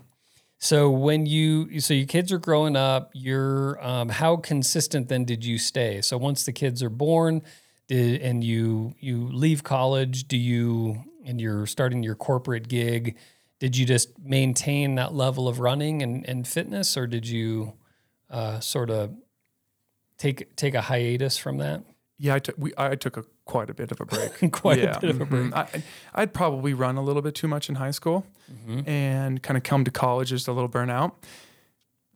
So 0.58 0.90
when 0.90 1.26
you 1.26 1.80
so 1.80 1.94
your 1.94 2.06
kids 2.06 2.32
are 2.32 2.38
growing 2.38 2.76
up, 2.76 3.10
you're 3.12 3.84
um, 3.84 4.08
how 4.08 4.36
consistent 4.36 5.08
then 5.08 5.24
did 5.24 5.44
you 5.44 5.58
stay? 5.58 6.00
So 6.00 6.16
once 6.16 6.44
the 6.44 6.52
kids 6.52 6.82
are 6.82 6.90
born, 6.90 7.42
did 7.88 8.22
and 8.22 8.42
you 8.42 8.94
you 9.00 9.28
leave 9.32 9.64
college, 9.64 10.28
do 10.28 10.36
you 10.36 11.04
and 11.26 11.40
you're 11.40 11.66
starting 11.66 12.02
your 12.02 12.14
corporate 12.14 12.68
gig, 12.68 13.16
did 13.58 13.76
you 13.76 13.84
just 13.86 14.18
maintain 14.18 14.94
that 14.96 15.14
level 15.14 15.48
of 15.48 15.60
running 15.60 16.02
and, 16.02 16.26
and 16.28 16.46
fitness, 16.46 16.96
or 16.96 17.06
did 17.06 17.26
you 17.28 17.72
uh, 18.30 18.60
sort 18.60 18.90
of 18.90 19.14
take 20.18 20.54
take 20.56 20.74
a 20.74 20.82
hiatus 20.82 21.38
from 21.38 21.58
that? 21.58 21.82
Yeah, 22.18 22.34
I 22.34 22.38
took 22.38 22.54
we 22.58 22.72
I 22.78 22.94
took 22.94 23.16
a 23.16 23.24
quite 23.44 23.70
a 23.70 23.74
bit 23.74 23.92
of 23.92 24.00
a 24.00 24.04
break. 24.06 24.52
Quite 24.52 24.78
yeah. 24.80 24.96
a 24.96 25.00
bit 25.00 25.10
of 25.10 25.20
a 25.20 25.24
break. 25.26 25.50
mhm. 25.52 25.54
I, 25.54 25.82
I'd 26.14 26.34
probably 26.34 26.74
run 26.74 26.96
a 26.96 27.02
little 27.02 27.22
bit 27.22 27.34
too 27.36 27.46
much 27.46 27.68
in 27.68 27.76
high 27.76 27.92
school, 27.92 28.26
Mm-hmm. 28.52 28.88
and 28.88 29.42
kind 29.42 29.56
of 29.56 29.62
come 29.64 29.84
to 29.84 29.90
college 29.90 30.28
just 30.30 30.46
a 30.48 30.52
little 30.52 30.68
burnout. 30.68 31.12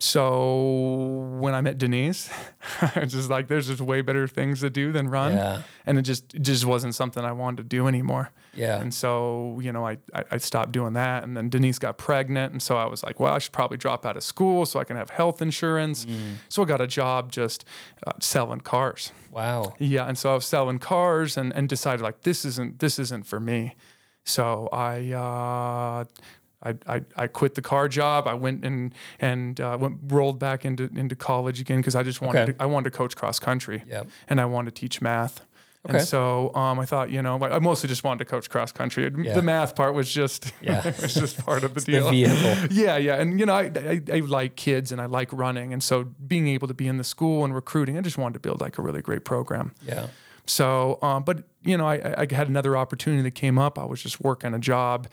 So 0.03 1.37
when 1.39 1.55
I 1.55 1.61
met 1.61 1.77
Denise, 1.77 2.31
I 2.81 3.01
was 3.01 3.13
just 3.13 3.29
like, 3.29 3.49
there's 3.49 3.67
just 3.67 3.83
way 3.83 4.01
better 4.01 4.27
things 4.27 4.61
to 4.61 4.71
do 4.71 4.93
than 4.93 5.09
run, 5.09 5.33
Yeah, 5.37 5.63
and 5.85 5.99
it 5.99 6.03
just 6.03 6.35
it 6.35 6.43
just 6.43 6.65
wasn't 6.65 6.95
something 6.95 7.23
I 7.23 7.33
wanted 7.33 7.59
to 7.59 7.63
do 7.65 7.87
anymore. 7.87 8.31
yeah, 8.55 8.81
And 8.81 8.95
so, 8.95 9.59
you 9.63 9.73
know, 9.73 9.87
I, 9.87 9.99
I, 10.13 10.39
stopped 10.39 10.73
doing 10.73 10.95
that. 10.95 11.23
And 11.23 11.37
then 11.37 11.51
Denise 11.51 11.79
got 11.79 11.99
pregnant. 11.99 12.53
And 12.53 12.63
so 12.63 12.77
I 12.77 12.87
was 12.87 13.05
like, 13.05 13.21
well, 13.21 13.33
I 13.33 13.39
should 13.39 13.53
probably 13.53 13.77
drop 13.77 14.05
out 14.05 14.17
of 14.17 14.25
school 14.25 14.67
so 14.67 14.81
I 14.81 14.85
can 14.85 14.97
have 14.97 15.11
health 15.11 15.41
insurance. 15.41 16.05
Mm. 16.05 16.35
So 16.49 16.63
I 16.63 16.65
got 16.65 16.81
a 16.81 16.87
job 16.89 17.31
just 17.31 17.65
uh, 18.07 18.13
selling 18.21 18.61
cars. 18.61 19.13
wow, 19.31 19.75
Yeah. 19.79 20.09
And 20.09 20.19
so 20.19 20.33
I 20.33 20.35
was 20.35 20.47
selling 20.47 20.81
cars 20.81 21.37
and, 21.37 21.53
and 21.55 21.69
decided 21.69 22.01
like, 22.03 22.23
this 22.23 22.45
isn't, 22.45 22.81
this 22.81 22.99
isn't 22.99 23.27
for 23.27 23.39
me. 23.39 23.77
So 24.25 24.69
I, 24.73 25.13
uh, 25.13 26.05
I, 26.63 26.75
I, 26.87 27.03
I 27.17 27.27
quit 27.27 27.55
the 27.55 27.63
car 27.63 27.89
job. 27.89 28.27
I 28.27 28.35
went 28.35 28.65
and 28.65 28.95
and 29.19 29.61
uh, 29.61 29.77
went 29.81 29.99
rolled 30.09 30.39
back 30.39 30.65
into 30.65 30.91
into 30.95 31.17
college 31.17 31.61
again 31.61 31.79
because 31.79 31.95
I 31.95 32.03
just 32.03 32.21
wanted 32.21 32.41
Okay. 32.43 32.53
to, 32.53 32.63
I 32.63 32.67
wanted 32.67 32.91
to 32.93 32.97
coach 32.99 33.17
cross 33.17 33.39
country 33.39 33.83
Yep. 33.87 34.09
and 34.29 34.41
I 34.41 34.45
wanted 34.45 34.75
to 34.75 34.81
teach 34.81 35.01
math. 35.01 35.47
Okay. 35.89 35.97
And 35.97 36.07
so 36.07 36.55
um, 36.55 36.79
I 36.79 36.85
thought, 36.85 37.09
you 37.09 37.23
know, 37.23 37.43
I 37.43 37.59
mostly 37.59 37.89
just 37.89 38.05
wanted 38.05 38.19
to 38.19 38.25
coach 38.27 38.51
cross 38.51 38.71
country. 38.71 39.11
Yeah. 39.17 39.33
The 39.33 39.41
math 39.41 39.75
part 39.75 39.95
was 39.95 40.13
just, 40.13 40.53
Yeah. 40.61 40.87
it 40.87 41.01
was 41.01 41.15
just 41.15 41.43
part 41.43 41.65
of 41.65 41.73
the 41.73 41.81
the 41.81 41.93
deal. 41.93 42.11
vehicle. 42.11 42.67
yeah, 42.71 42.99
yeah, 42.99 43.15
and 43.19 43.41
you 43.41 43.47
know, 43.47 43.55
I, 43.55 43.71
I 43.75 44.03
I 44.13 44.21
like 44.21 44.57
kids 44.57 44.93
and 44.93 45.01
I 45.01 45.07
like 45.07 45.33
running, 45.33 45.73
and 45.73 45.83
so 45.83 46.05
being 46.05 46.49
able 46.49 46.69
to 46.69 46.75
be 46.75 46.87
in 46.87 46.99
the 46.99 47.05
school 47.05 47.47
and 47.47 47.55
recruiting, 47.55 47.97
I 47.97 48.03
just 48.03 48.19
wanted 48.19 48.35
to 48.35 48.41
build 48.41 48.61
like 48.61 48.77
a 48.77 48.83
really 48.83 49.01
great 49.01 49.25
program. 49.25 49.73
Yeah, 49.81 50.09
So, 50.45 50.99
um, 51.01 51.23
but 51.25 51.45
you 51.65 51.79
know, 51.79 51.87
I, 51.89 51.95
I 52.23 52.27
had 52.35 52.49
another 52.49 52.77
opportunity 52.77 53.23
that 53.23 53.35
came 53.35 53.59
up. 53.59 53.79
I 53.79 53.87
was 53.87 54.03
just 54.03 54.21
working 54.21 54.53
a 54.53 54.59
job, 54.59 55.09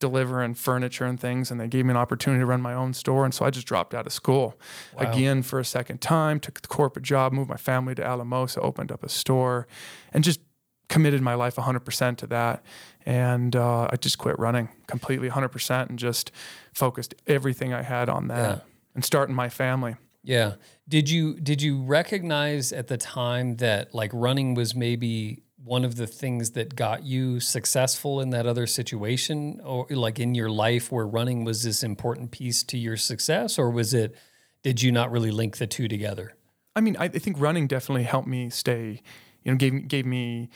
delivering 0.00 0.54
furniture 0.54 1.04
and 1.04 1.20
things, 1.20 1.50
and 1.50 1.60
they 1.60 1.68
gave 1.68 1.84
me 1.84 1.90
an 1.92 1.96
opportunity 1.96 2.40
to 2.40 2.46
run 2.46 2.60
my 2.60 2.74
own 2.74 2.92
store. 2.94 3.24
And 3.24 3.32
so 3.32 3.44
I 3.44 3.50
just 3.50 3.66
dropped 3.66 3.94
out 3.94 4.06
of 4.06 4.12
school 4.12 4.58
Wow. 4.98 5.12
again 5.12 5.42
for 5.42 5.60
a 5.60 5.64
second 5.64 6.00
time. 6.00 6.40
Took 6.40 6.60
the 6.62 6.68
corporate 6.68 7.04
job, 7.04 7.32
moved 7.32 7.48
my 7.50 7.56
family 7.56 7.94
to 7.94 8.04
Alamosa, 8.04 8.60
opened 8.60 8.90
up 8.90 9.04
a 9.04 9.08
store, 9.08 9.66
and 10.12 10.24
just 10.24 10.40
committed 10.88 11.22
my 11.22 11.34
life 11.34 11.54
100% 11.56 12.16
to 12.16 12.26
that. 12.26 12.64
And 13.06 13.54
uh, 13.54 13.88
I 13.92 13.96
just 13.96 14.18
quit 14.18 14.36
running 14.40 14.70
completely 14.88 15.28
100% 15.30 15.88
and 15.88 15.98
just 15.98 16.32
focused 16.72 17.14
everything 17.28 17.72
I 17.72 17.82
had 17.82 18.08
on 18.08 18.26
that 18.28 18.56
Yeah. 18.58 18.62
and 18.96 19.04
starting 19.04 19.34
my 19.36 19.48
family. 19.48 19.94
Yeah. 20.24 20.54
Did 20.88 21.08
you 21.08 21.38
did 21.40 21.62
you 21.62 21.82
recognize 21.82 22.72
at 22.72 22.88
the 22.88 22.98
time 22.98 23.56
that 23.56 23.94
like 23.94 24.10
running 24.12 24.52
was 24.54 24.74
maybe 24.74 25.44
one 25.64 25.84
of 25.84 25.96
the 25.96 26.06
things 26.06 26.52
that 26.52 26.74
got 26.74 27.04
you 27.04 27.38
successful 27.38 28.20
in 28.20 28.30
that 28.30 28.46
other 28.46 28.66
situation 28.66 29.60
or 29.62 29.86
like 29.90 30.18
in 30.18 30.34
your 30.34 30.50
life 30.50 30.90
where 30.90 31.06
running 31.06 31.44
was 31.44 31.62
this 31.62 31.82
important 31.82 32.30
piece 32.30 32.62
to 32.62 32.78
your 32.78 32.96
success 32.96 33.58
or 33.58 33.70
was 33.70 33.92
it 33.92 34.16
did 34.62 34.82
you 34.82 34.92
not 34.92 35.10
really 35.10 35.30
link 35.30 35.56
the 35.56 35.66
two 35.66 35.88
together? 35.88 36.34
I 36.76 36.80
mean, 36.80 36.96
I, 36.98 37.08
think 37.08 37.40
running 37.40 37.66
definitely 37.66 38.04
helped 38.04 38.28
me 38.28 38.50
stay, 38.50 39.02
you 39.42 39.52
know, 39.52 39.56
gave 39.56 39.72
me- 39.72 39.82
gave 39.82 40.06
me 40.06 40.50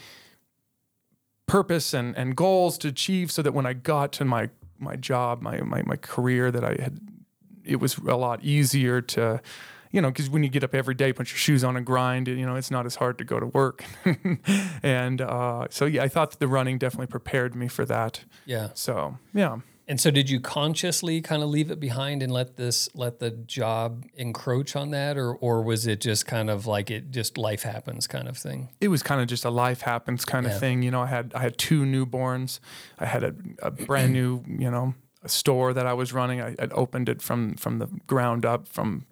purpose 1.46 1.92
and, 1.92 2.16
and 2.16 2.36
goals 2.36 2.78
to 2.78 2.88
achieve, 2.88 3.30
so 3.30 3.42
that 3.42 3.52
when 3.52 3.66
I 3.66 3.72
got 3.72 4.12
to 4.14 4.24
my 4.24 4.50
my 4.78 4.96
job, 4.96 5.42
my 5.42 5.60
my 5.60 5.82
my 5.82 5.96
career, 5.96 6.50
that 6.50 6.64
I 6.64 6.76
had, 6.80 6.98
it 7.64 7.76
was 7.76 7.98
a 7.98 8.16
lot 8.16 8.44
easier 8.44 9.00
to, 9.00 9.40
you 9.94 10.00
know, 10.02 10.08
because 10.10 10.28
when 10.28 10.42
you 10.42 10.48
get 10.50 10.64
up 10.64 10.74
every 10.74 10.94
day, 10.94 11.12
put 11.12 11.30
your 11.30 11.38
shoes 11.38 11.62
on 11.62 11.76
and 11.76 11.86
grind, 11.86 12.26
you 12.28 12.44
know, 12.44 12.56
it's 12.56 12.70
not 12.70 12.84
as 12.84 12.96
hard 12.96 13.16
to 13.18 13.24
go 13.24 13.38
to 13.38 13.46
work, 13.46 13.84
and 14.82 15.20
uh, 15.20 15.66
so 15.70 15.86
yeah, 15.86 16.02
I 16.02 16.08
thought 16.08 16.30
that 16.32 16.40
the 16.40 16.48
running 16.48 16.78
definitely 16.78 17.06
prepared 17.08 17.54
me 17.54 17.68
for 17.68 17.84
that. 17.86 18.24
Yeah. 18.44 18.68
So 18.74 19.18
yeah. 19.32 19.58
And 19.86 20.00
so 20.00 20.10
did 20.10 20.30
you 20.30 20.40
consciously 20.40 21.20
kind 21.20 21.42
of 21.42 21.50
leave 21.50 21.70
it 21.70 21.78
behind 21.78 22.22
and 22.22 22.32
let 22.32 22.56
this 22.56 22.88
let 22.94 23.18
the 23.18 23.30
job 23.30 24.06
encroach 24.14 24.74
on 24.76 24.90
that 24.92 25.18
or 25.18 25.34
or 25.34 25.62
was 25.62 25.86
it 25.86 26.00
just 26.00 26.24
kind 26.26 26.48
of 26.48 26.66
like 26.66 26.90
it 26.90 27.10
just 27.10 27.36
life 27.36 27.64
happens 27.64 28.06
kind 28.06 28.26
of 28.26 28.38
thing? 28.38 28.70
it 28.80 28.88
was 28.88 29.02
kind 29.02 29.20
of 29.20 29.26
just 29.26 29.44
a 29.44 29.50
life 29.50 29.82
happens 29.82 30.24
kind 30.24 30.46
Yeah. 30.46 30.54
of 30.54 30.60
thing. 30.60 30.82
You 30.82 30.90
know, 30.90 31.02
I 31.02 31.06
had 31.06 31.32
I 31.34 31.40
had 31.40 31.58
two 31.58 31.82
newborns. 31.84 32.60
I 32.98 33.04
had 33.04 33.22
a, 33.24 33.34
a 33.60 33.70
brand 33.70 34.14
new, 34.14 34.42
you 34.48 34.70
know, 34.70 34.94
store 35.28 35.72
that 35.74 35.86
I 35.86 35.92
was 35.92 36.12
running. 36.12 36.40
I 36.40 36.54
had 36.58 36.72
opened 36.74 37.08
it 37.08 37.22
from 37.22 37.54
from 37.56 37.78
the 37.78 37.86
ground 38.06 38.44
up, 38.44 38.68
from 38.68 39.06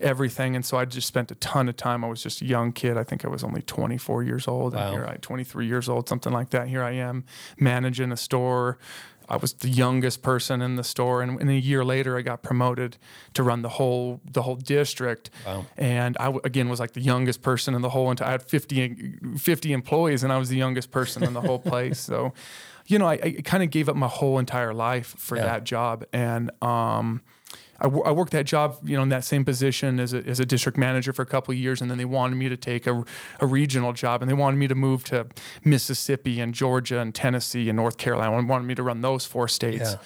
everything, 0.00 0.54
and 0.56 0.64
so 0.64 0.76
I 0.78 0.84
just 0.84 1.06
spent 1.08 1.30
a 1.30 1.34
ton 1.36 1.68
of 1.68 1.76
time. 1.76 2.04
I 2.04 2.08
was 2.08 2.22
just 2.22 2.40
a 2.42 2.44
young 2.44 2.72
kid. 2.72 2.96
I 2.96 3.04
think 3.04 3.24
I 3.24 3.28
was 3.28 3.42
only 3.44 3.62
24 3.62 4.22
years 4.22 4.46
old, 4.48 4.74
Wow. 4.74 4.86
and 4.86 4.92
here 4.94 5.06
I 5.06 5.16
23 5.16 5.66
years 5.66 5.88
old, 5.88 6.08
something 6.08 6.32
like 6.32 6.50
that. 6.50 6.68
Here 6.68 6.82
I 6.82 6.92
am 6.92 7.24
managing 7.58 8.12
a 8.12 8.16
store. 8.16 8.78
I 9.30 9.36
was 9.36 9.52
the 9.52 9.68
youngest 9.68 10.22
person 10.22 10.62
in 10.62 10.76
the 10.76 10.82
store, 10.84 11.20
and, 11.20 11.38
and 11.38 11.50
a 11.50 11.54
year 11.54 11.84
later, 11.84 12.16
I 12.16 12.22
got 12.22 12.42
promoted 12.42 12.96
to 13.34 13.42
run 13.42 13.60
the 13.60 13.68
whole 13.68 14.22
the 14.24 14.40
whole 14.40 14.56
district. 14.56 15.28
Wow. 15.46 15.66
And 15.76 16.16
I 16.18 16.24
w- 16.32 16.40
again 16.44 16.70
was 16.70 16.80
like 16.80 16.92
the 16.94 17.02
youngest 17.02 17.42
person 17.42 17.74
in 17.74 17.82
the 17.82 17.90
whole 17.90 18.10
entire. 18.10 18.28
I 18.28 18.30
had 18.32 18.42
50, 18.42 19.36
50 19.36 19.72
employees, 19.74 20.22
and 20.24 20.32
I 20.32 20.38
was 20.38 20.48
the 20.48 20.56
youngest 20.56 20.90
person 20.90 21.22
in 21.24 21.34
the 21.34 21.42
whole 21.42 21.58
place. 21.58 22.00
So, 22.00 22.32
you 22.88 22.98
know, 22.98 23.06
I, 23.06 23.18
I 23.22 23.30
kind 23.44 23.62
of 23.62 23.70
gave 23.70 23.88
up 23.88 23.96
my 23.96 24.08
whole 24.08 24.38
entire 24.38 24.74
life 24.74 25.14
for 25.18 25.36
Yeah. 25.36 25.44
that 25.44 25.64
job, 25.64 26.04
and 26.12 26.50
um, 26.62 27.22
I, 27.80 27.86
worked 27.86 28.32
that 28.32 28.44
job, 28.44 28.76
you 28.82 28.96
know, 28.96 29.04
in 29.04 29.08
that 29.10 29.22
same 29.24 29.44
position 29.44 30.00
as 30.00 30.12
a, 30.12 30.18
as 30.26 30.40
a 30.40 30.44
district 30.44 30.76
manager 30.76 31.12
for 31.12 31.22
a 31.22 31.26
couple 31.26 31.52
of 31.52 31.58
years, 31.58 31.80
and 31.80 31.88
then 31.88 31.96
they 31.98 32.04
wanted 32.04 32.34
me 32.34 32.48
to 32.48 32.56
take 32.56 32.88
a, 32.88 33.04
a 33.38 33.46
regional 33.46 33.92
job, 33.92 34.20
and 34.20 34.28
they 34.28 34.34
wanted 34.34 34.56
me 34.56 34.66
to 34.66 34.74
move 34.74 35.04
to 35.04 35.26
Mississippi 35.64 36.40
and 36.40 36.52
Georgia 36.54 36.98
and 36.98 37.14
Tennessee 37.14 37.68
and 37.68 37.76
North 37.76 37.96
Carolina, 37.96 38.36
and 38.36 38.48
wanted 38.48 38.66
me 38.66 38.74
to 38.74 38.82
run 38.82 39.00
those 39.02 39.24
four 39.26 39.46
states. 39.48 39.92
Yeah. 39.92 39.98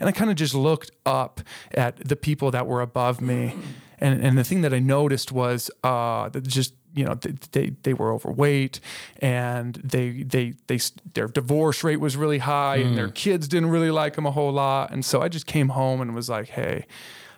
And 0.00 0.08
I 0.08 0.12
kind 0.12 0.30
of 0.30 0.36
just 0.36 0.54
looked 0.54 0.90
up 1.06 1.40
at 1.72 1.96
the 2.08 2.16
people 2.16 2.50
that 2.50 2.66
were 2.66 2.80
above 2.80 3.20
me, 3.20 3.54
and 4.00 4.20
and 4.24 4.36
the 4.36 4.44
thing 4.44 4.62
that 4.62 4.72
I 4.74 4.80
noticed 4.80 5.30
was 5.30 5.70
uh, 5.84 6.30
that 6.30 6.48
just 6.48 6.74
you 6.94 7.04
know 7.04 7.14
they, 7.14 7.32
they 7.52 7.70
they 7.82 7.94
were 7.94 8.12
overweight 8.12 8.80
and 9.20 9.74
they 9.84 10.22
they 10.24 10.54
they 10.66 10.78
their 11.14 11.28
divorce 11.28 11.84
rate 11.84 11.98
was 12.00 12.16
really 12.16 12.38
high 12.38 12.76
and 12.76 12.96
their 12.98 13.08
kids 13.08 13.46
didn't 13.48 13.70
really 13.70 13.90
like 13.90 14.14
them 14.16 14.26
a 14.26 14.30
whole 14.32 14.52
lot 14.52 14.90
and 14.90 15.04
so 15.04 15.20
I 15.22 15.28
just 15.28 15.46
came 15.46 15.68
home 15.70 16.00
and 16.00 16.14
was 16.14 16.28
like 16.28 16.48
hey 16.48 16.86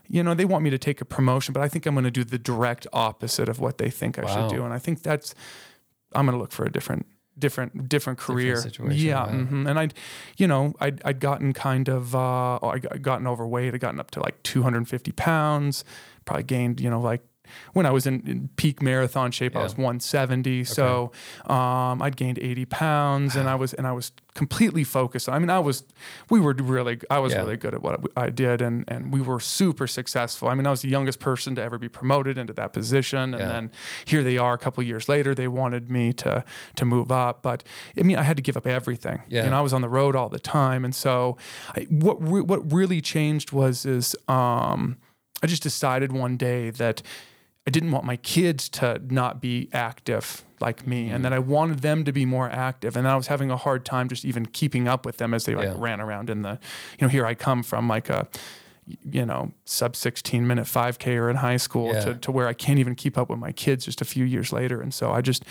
you 0.09 0.23
know 0.23 0.35
they 0.35 0.45
want 0.45 0.65
me 0.65 0.71
to 0.71 0.79
take 0.79 1.01
a 1.01 1.05
promotion 1.05 1.53
but 1.53 1.63
I 1.63 1.69
think 1.69 1.87
I'm 1.87 1.95
going 1.95 2.05
to 2.05 2.11
do 2.11 2.25
the 2.25 2.39
direct 2.39 2.87
opposite 2.93 3.49
of 3.49 3.61
what 3.61 3.79
they 3.79 3.91
think 3.91 4.19
I 4.19 4.23
Wow. 4.25 4.49
should 4.49 4.57
do 4.57 4.65
and 4.65 4.73
I 4.73 4.79
think 4.79 5.03
that's 5.03 5.35
I'm 6.15 6.27
going 6.27 6.37
to 6.37 6.41
look 6.41 6.53
for 6.53 6.65
a 6.65 6.73
different 6.73 7.07
different 7.39 7.89
different 7.89 8.19
career 8.19 8.57
situation, 8.57 8.95
yeah 9.07 9.25
wow. 9.27 9.33
mhm. 9.33 9.69
and 9.69 9.79
I'd 9.79 9.95
you 10.37 10.47
know 10.47 10.75
I'd, 10.81 11.01
I'd 11.05 11.19
gotten 11.19 11.53
kind 11.55 11.89
of 11.89 12.15
uh 12.15 12.57
I 12.57 12.73
would 12.75 13.03
gotten 13.03 13.27
overweight 13.27 13.73
I'd 13.75 13.81
gotten 13.81 13.99
up 14.01 14.11
to 14.13 14.21
like 14.21 14.43
250 14.43 15.13
pounds 15.13 15.83
probably 16.27 16.45
gained 16.45 16.79
you 16.81 16.91
know 16.91 17.01
like 17.01 17.23
when 17.73 17.87
I 17.87 17.91
was 17.91 18.07
in, 18.07 18.23
in 18.27 18.49
peak 18.57 18.83
marathon 18.83 19.31
shape, 19.31 19.57
I 19.57 19.63
was 19.63 19.77
170. 19.77 20.65
So 20.65 21.13
um, 21.47 22.03
I'd 22.03 22.17
gained 22.17 22.39
80 22.39 22.65
pounds, 22.67 23.37
and 23.37 23.49
I 23.49 23.55
was 23.55 23.73
and 23.75 23.87
I 23.87 23.93
was 23.93 24.13
completely 24.35 24.83
focused. 24.85 25.29
I 25.29 25.39
mean, 25.39 25.51
I 25.51 25.59
was 25.59 25.85
we 26.31 26.41
were 26.41 26.55
really 26.55 27.01
I 27.11 27.19
was 27.19 27.33
Yeah. 27.33 27.41
really 27.41 27.57
good 27.57 27.75
at 27.75 27.83
what 27.83 28.01
I 28.17 28.31
did, 28.31 28.63
and 28.63 28.85
and 28.89 29.13
we 29.13 29.21
were 29.21 29.41
super 29.41 29.87
successful. 29.87 30.49
I 30.49 30.55
mean, 30.55 30.67
I 30.67 30.71
was 30.71 30.83
the 30.83 30.89
youngest 30.89 31.21
person 31.21 31.55
to 31.57 31.63
ever 31.63 31.79
be 31.79 31.89
promoted 31.89 32.39
into 32.39 32.53
that 32.55 32.73
position, 32.73 33.35
and 33.35 33.41
Yeah. 33.41 33.49
then 33.49 33.71
here 34.05 34.23
they 34.23 34.39
are 34.39 34.55
a 34.55 34.59
couple 34.59 34.83
years 34.83 35.09
later. 35.09 35.35
They 35.35 35.49
wanted 35.49 35.91
me 35.91 36.13
to 36.15 36.45
to 36.77 36.85
move 36.85 37.13
up, 37.13 37.43
but 37.43 37.63
I 37.99 38.03
mean, 38.03 38.17
I 38.17 38.23
had 38.23 38.37
to 38.37 38.43
give 38.43 38.57
up 38.57 38.67
everything. 38.67 39.23
Yeah. 39.29 39.49
Know, 39.49 39.59
I 39.59 39.61
was 39.61 39.73
on 39.73 39.83
the 39.83 39.89
road 39.89 40.17
all 40.17 40.29
the 40.29 40.39
time, 40.41 40.85
and 40.85 40.95
so 40.95 41.37
I, 41.77 41.83
what 41.91 42.17
re- 42.23 42.41
what 42.41 42.73
really 42.73 43.01
changed 43.01 43.53
was 43.53 43.85
is 43.85 44.17
um, 44.29 44.97
I 45.43 45.47
just 45.47 45.63
decided 45.63 46.13
one 46.13 46.37
day 46.37 46.71
that 46.71 47.03
I 47.67 47.71
didn't 47.71 47.93
want 47.93 48.05
my 48.05 48.17
kids 48.17 48.69
to 48.71 49.01
not 49.09 49.41
be 49.41 49.69
active 49.73 50.45
like 50.61 50.87
me, 50.87 51.07
Mm-hmm. 51.07 51.15
and 51.15 51.25
that 51.25 51.33
I 51.33 51.39
wanted 51.39 51.79
them 51.81 52.05
to 52.05 52.13
be 52.13 52.25
more 52.25 52.49
active, 52.51 52.97
and 52.97 53.07
I 53.07 53.17
was 53.17 53.27
having 53.29 53.51
a 53.51 53.57
hard 53.57 53.85
time 53.85 54.09
just 54.09 54.25
even 54.25 54.47
keeping 54.47 54.89
up 54.89 55.05
with 55.07 55.17
them 55.19 55.33
as 55.35 55.45
they 55.45 55.55
like 55.55 55.67
Yeah. 55.69 55.75
ran 55.77 56.01
around 56.01 56.31
in 56.31 56.43
the, 56.43 56.59
you 56.99 57.07
know, 57.07 57.09
here 57.09 57.25
I 57.27 57.35
come 57.35 57.63
from 57.63 57.89
like 57.89 58.09
a, 58.11 58.29
you 59.05 59.25
know, 59.25 59.53
sub 59.65 59.95
16 59.97 60.47
minute 60.47 60.67
5K 60.67 61.17
or 61.19 61.31
in 61.31 61.37
high 61.37 61.57
school 61.57 61.93
Yeah. 61.95 62.01
to, 62.01 62.15
to 62.17 62.33
where 62.33 62.49
I 62.49 62.53
can't 62.53 62.79
even 62.81 62.95
keep 62.95 63.17
up 63.17 63.29
with 63.31 63.39
my 63.39 63.53
kids 63.53 63.85
just 63.85 64.01
a 64.01 64.05
few 64.05 64.25
years 64.25 64.53
later, 64.53 64.81
and 64.81 64.93
so 64.95 65.13
I 65.13 65.21
just, 65.21 65.45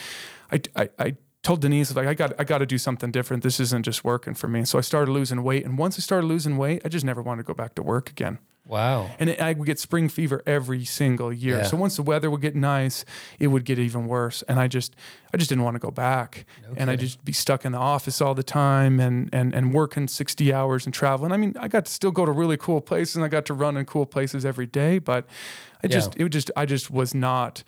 I, 0.52 0.62
I, 0.76 0.90
I 1.00 1.16
told 1.44 1.62
Denise 1.62 1.96
like 1.96 2.08
I 2.08 2.14
got 2.14 2.34
I 2.40 2.44
got 2.44 2.60
to 2.60 2.66
do 2.66 2.78
something 2.78 3.10
different. 3.12 3.42
This 3.44 3.60
isn't 3.60 3.84
just 3.84 4.04
working 4.04 4.34
for 4.36 4.48
me. 4.48 4.64
So 4.66 4.78
I 4.78 4.82
started 4.82 5.12
losing 5.12 5.44
weight, 5.44 5.66
and 5.66 5.78
once 5.78 5.98
I 5.98 6.02
started 6.02 6.28
losing 6.28 6.58
weight, 6.58 6.82
I 6.86 6.90
just 6.90 7.04
never 7.06 7.22
wanted 7.22 7.44
to 7.44 7.48
go 7.48 7.54
back 7.54 7.74
to 7.76 7.82
work 7.82 8.10
again. 8.10 8.38
Wow. 8.72 9.12
And 9.20 9.30
it, 9.30 9.42
I 9.42 9.52
would 9.52 9.66
get 9.66 9.80
spring 9.80 10.08
fever 10.08 10.42
every 10.46 10.86
single 10.86 11.34
year. 11.34 11.58
Yeah. 11.58 11.64
So 11.64 11.76
once 11.76 11.98
the 11.98 12.04
weather 12.04 12.32
would 12.32 12.40
get 12.40 12.56
nice, 12.56 13.04
it 13.38 13.48
would 13.48 13.66
get 13.66 13.78
even 13.78 14.08
worse. 14.08 14.44
And 14.44 14.62
I 14.62 14.70
just 14.70 14.96
I 15.34 15.38
just 15.38 15.50
didn't 15.50 15.66
want 15.66 15.76
to 15.76 15.80
go 15.80 15.92
back. 15.92 16.46
and 16.78 16.90
I 16.90 16.96
just 16.96 17.24
be 17.26 17.34
stuck 17.34 17.66
in 17.66 17.74
the 17.74 17.78
office 17.78 18.22
all 18.22 18.34
the 18.34 18.44
time 18.44 19.02
and 19.02 19.30
and 19.34 19.54
and 19.54 19.74
working 19.74 20.08
60 20.08 20.54
hours 20.54 20.86
and 20.86 20.94
traveling. 20.94 21.34
I 21.34 21.38
mean, 21.38 21.54
I 21.60 21.68
got 21.68 21.86
to 21.86 21.92
still 21.92 22.12
go 22.12 22.26
to 22.26 22.32
really 22.32 22.56
cool 22.56 22.80
places 22.80 23.18
and 23.18 23.26
I 23.26 23.28
got 23.28 23.46
to 23.48 23.54
run 23.54 23.76
in 23.76 23.86
cool 23.86 24.06
places 24.06 24.46
every 24.46 24.68
day, 24.68 25.00
but 25.00 25.26
I 25.84 25.88
just 25.88 26.16
it 26.16 26.30
just 26.30 26.50
I 26.56 26.66
just 26.66 26.90
was 26.90 27.14
not 27.14 27.66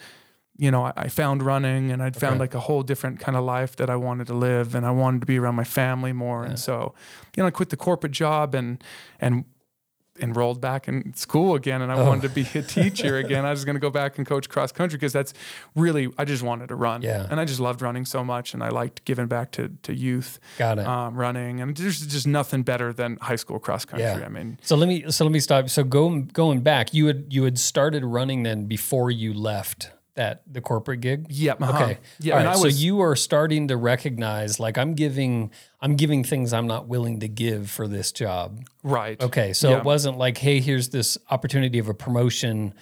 you 0.55 0.69
know, 0.69 0.85
I, 0.85 0.93
I 0.95 1.07
found 1.07 1.41
running 1.41 1.91
and 1.91 2.01
I'd 2.01 2.15
found 2.15 2.39
like 2.39 2.53
a 2.53 2.59
whole 2.59 2.83
different 2.83 3.19
kind 3.19 3.35
of 3.35 3.43
life 3.43 3.75
that 3.77 3.89
I 3.89 3.95
wanted 3.95 4.27
to 4.27 4.35
live 4.35 4.75
and 4.75 4.85
I 4.85 4.91
wanted 4.91 5.21
to 5.21 5.25
be 5.25 5.39
around 5.39 5.55
my 5.55 5.63
family 5.63 6.13
more. 6.13 6.43
And 6.45 6.59
so, 6.59 6.93
you 7.35 7.41
know, 7.41 7.47
I 7.47 7.51
quit 7.51 7.69
the 7.71 7.77
corporate 7.77 8.11
job 8.11 8.53
and 8.53 8.83
and 9.19 9.45
enrolled 10.19 10.61
back 10.61 10.87
in 10.87 11.13
school 11.15 11.55
again 11.55 11.81
and 11.81 11.91
I 11.91 11.95
Oh. 11.95 12.05
wanted 12.05 12.21
to 12.23 12.29
be 12.29 12.47
a 12.59 12.61
teacher 12.61 13.17
again. 13.17 13.45
I 13.45 13.49
was 13.51 13.65
going 13.65 13.75
to 13.75 13.79
go 13.79 13.89
back 13.89 14.17
and 14.17 14.27
coach 14.27 14.47
cross 14.47 14.71
country 14.71 14.97
because 14.97 15.11
that's 15.13 15.33
really 15.75 16.09
I 16.17 16.25
just 16.25 16.43
wanted 16.43 16.67
to 16.69 16.75
run. 16.75 17.01
Yeah. 17.01 17.25
And 17.29 17.39
I 17.39 17.45
just 17.45 17.59
loved 17.59 17.81
running 17.81 18.05
so 18.05 18.23
much 18.23 18.53
and 18.53 18.63
I 18.63 18.69
liked 18.69 19.05
giving 19.05 19.27
back 19.27 19.51
to 19.53 19.69
to 19.83 19.93
youth 19.93 20.39
Got 20.59 20.77
it. 20.79 20.85
um, 20.87 21.15
running 21.15 21.61
and 21.61 21.75
there's 21.75 22.05
just 22.05 22.27
nothing 22.27 22.61
better 22.63 22.93
than 22.93 23.17
high 23.21 23.37
school 23.37 23.57
cross 23.59 23.85
country. 23.85 24.05
Yeah. 24.07 24.25
I 24.25 24.29
mean, 24.29 24.59
So 24.61 24.75
let 24.75 24.87
me 24.87 25.09
so 25.09 25.25
let 25.25 25.31
me 25.31 25.39
stop. 25.39 25.69
So 25.69 25.83
going 25.83 26.25
going 26.27 26.61
back, 26.61 26.93
you 26.93 27.07
had 27.07 27.25
you 27.29 27.43
had 27.45 27.57
started 27.57 28.05
running 28.05 28.43
then 28.43 28.65
before 28.65 29.09
you 29.09 29.33
left 29.33 29.89
that 30.15 30.43
the 30.51 30.61
corporate 30.61 31.01
gig. 31.01 31.25
yeah, 31.29 31.53
uh-huh. 31.53 31.83
Okay. 31.83 31.97
Yeah, 32.19 32.35
right, 32.35 32.45
I 32.45 32.53
so 32.53 32.63
was 32.65 32.83
you 32.83 33.01
are 33.01 33.15
starting 33.15 33.67
to 33.69 33.77
recognize 33.77 34.59
like 34.59 34.77
I'm 34.77 34.93
giving 34.93 35.51
I'm 35.81 35.95
giving 35.95 36.23
things 36.23 36.53
I'm 36.53 36.67
not 36.67 36.87
willing 36.87 37.19
to 37.21 37.27
give 37.27 37.69
for 37.71 37.87
this 37.87 38.11
job. 38.11 38.63
right. 38.83 39.19
Okay. 39.21 39.53
So 39.53 39.71
Yeah. 39.71 39.77
it 39.79 39.83
wasn't 39.83 40.17
like, 40.17 40.37
hey, 40.37 40.59
here's 40.59 40.89
this 40.89 41.17
opportunity 41.31 41.79
of 41.79 41.89
a 41.89 41.93
promotion 41.95 42.73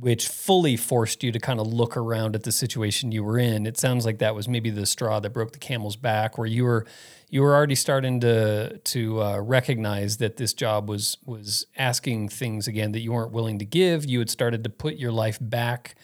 which 0.00 0.26
fully 0.26 0.76
forced 0.76 1.22
you 1.22 1.30
to 1.30 1.38
kind 1.38 1.60
of 1.60 1.66
look 1.68 1.96
around 1.96 2.34
at 2.34 2.42
the 2.42 2.50
situation 2.52 3.12
you 3.12 3.22
were 3.22 3.38
in. 3.38 3.64
It 3.64 3.78
sounds 3.78 4.04
like 4.04 4.18
that 4.18 4.34
was 4.34 4.48
maybe 4.48 4.68
the 4.70 4.86
straw 4.86 5.20
that 5.20 5.30
broke 5.30 5.52
the 5.52 5.58
camel's 5.58 5.94
back 5.96 6.36
where 6.36 6.48
you 6.48 6.64
were 6.64 6.84
you 7.28 7.42
were 7.42 7.54
already 7.54 7.74
starting 7.74 8.20
to 8.20 8.78
to 8.78 9.22
uh, 9.22 9.38
recognize 9.38 10.18
that 10.18 10.36
this 10.36 10.54
job 10.54 10.88
was 10.88 11.16
was 11.24 11.66
asking 11.76 12.28
things 12.28 12.68
again 12.68 12.92
that 12.92 13.00
you 13.00 13.12
weren't 13.12 13.32
willing 13.32 13.58
to 13.58 13.64
give. 13.64 14.04
You 14.04 14.18
had 14.18 14.30
started 14.30 14.64
to 14.64 14.70
put 14.70 14.96
your 14.96 15.12
life 15.12 15.38
back 15.40 15.94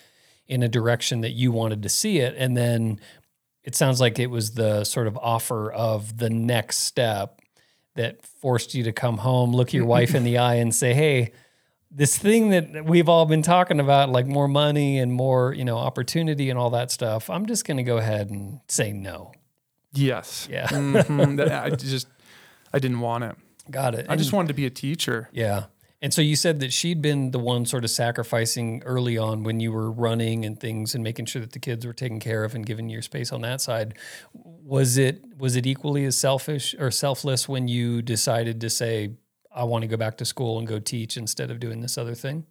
in 0.49 0.63
a 0.63 0.69
direction 0.69 1.21
that 1.21 1.31
you 1.31 1.53
wanted 1.53 1.83
to 1.83 1.89
see 1.89 2.19
it 2.19 2.35
and 2.37 2.57
then 2.57 2.99
it 3.63 3.75
sounds 3.75 4.01
like 4.01 4.19
it 4.19 4.29
was 4.29 4.53
the 4.53 4.85
sort 4.85 5.07
of 5.07 5.17
offer 5.19 5.71
of 5.71 6.19
the 6.19 6.31
next 6.31 6.79
step 6.79 7.41
that 7.95 8.25
forced 8.25 8.75
you 8.75 8.85
to 8.85 8.93
come 8.93 9.19
home, 9.19 9.53
look 9.53 9.73
your 9.73 9.85
wife 9.85 10.15
in 10.15 10.25
the 10.25 10.39
eye, 10.39 10.55
and 10.55 10.75
say, 10.75 10.95
"Hey, 10.95 11.33
this 11.91 12.17
thing 12.17 12.51
that 12.51 12.85
we've 12.85 13.09
all 13.09 13.27
been 13.27 13.43
talking 13.43 13.81
about, 13.81 14.11
like 14.11 14.27
more 14.27 14.49
money 14.49 14.99
and 14.99 15.13
more, 15.13 15.53
you 15.53 15.65
know, 15.65 15.77
opportunity 15.77 16.49
and 16.49 16.59
all 16.59 16.71
that 16.71 16.91
stuff, 16.91 17.29
I'm 17.29 17.47
just 17.47 17.67
going 17.67 17.77
to 17.77 17.83
go 17.83 17.99
ahead 17.99 18.31
and 18.31 18.61
say 18.69 18.93
no." 18.93 19.33
Yes. 19.93 20.49
Yeah. 20.51 20.69
Mhm. 20.69 21.37
That- 21.39 21.53
I 21.53 21.71
just 21.77 22.07
I 22.73 22.79
didn't 22.79 23.01
want 23.01 23.25
it. 23.25 23.37
Got 23.71 23.95
it. 23.95 24.07
I 24.09 24.17
just 24.17 24.33
wanted 24.33 24.49
to 24.49 24.55
be 24.55 24.67
a 24.67 24.71
teacher. 24.71 25.29
yeah. 25.33 25.65
And 26.03 26.15
so 26.15 26.23
you 26.23 26.35
said 26.35 26.61
that 26.61 26.73
she'd 26.73 27.03
been 27.03 27.31
the 27.31 27.39
one 27.39 27.67
sort 27.67 27.85
of 27.85 27.91
sacrificing 27.91 28.83
early 28.87 29.19
on 29.19 29.43
when 29.43 29.61
you 29.61 29.71
were 29.71 29.91
running 29.91 30.47
and 30.47 30.59
things 30.59 30.95
and 30.95 31.05
making 31.05 31.27
sure 31.27 31.43
that 31.43 31.53
the 31.53 31.59
kids 31.59 31.85
were 31.85 31.93
taken 31.93 32.19
care 32.21 32.43
of 32.43 32.55
and 32.55 32.65
giving 32.65 32.89
you 32.89 32.95
your 32.95 33.03
space 33.03 33.31
on 33.33 33.43
that 33.43 33.61
side. 33.61 33.99
Was 34.33 34.97
it 34.97 35.23
was 35.37 35.57
it 35.57 35.67
equally 35.67 36.07
as 36.07 36.17
selfish 36.17 36.75
or 36.79 36.91
selfless 36.91 37.47
when 37.51 37.69
you 37.69 38.01
decided 38.01 38.63
to 38.63 38.71
say 38.71 39.11
I 39.55 39.65
want 39.65 39.83
to 39.83 39.89
go 39.89 39.99
back 39.99 40.17
to 40.19 40.25
school 40.25 40.59
and 40.59 40.67
go 40.67 40.79
teach 40.79 41.19
instead 41.19 41.51
of 41.51 41.61
doing 41.61 41.81
this 41.83 41.99
other 41.99 42.15
thing? 42.15 42.47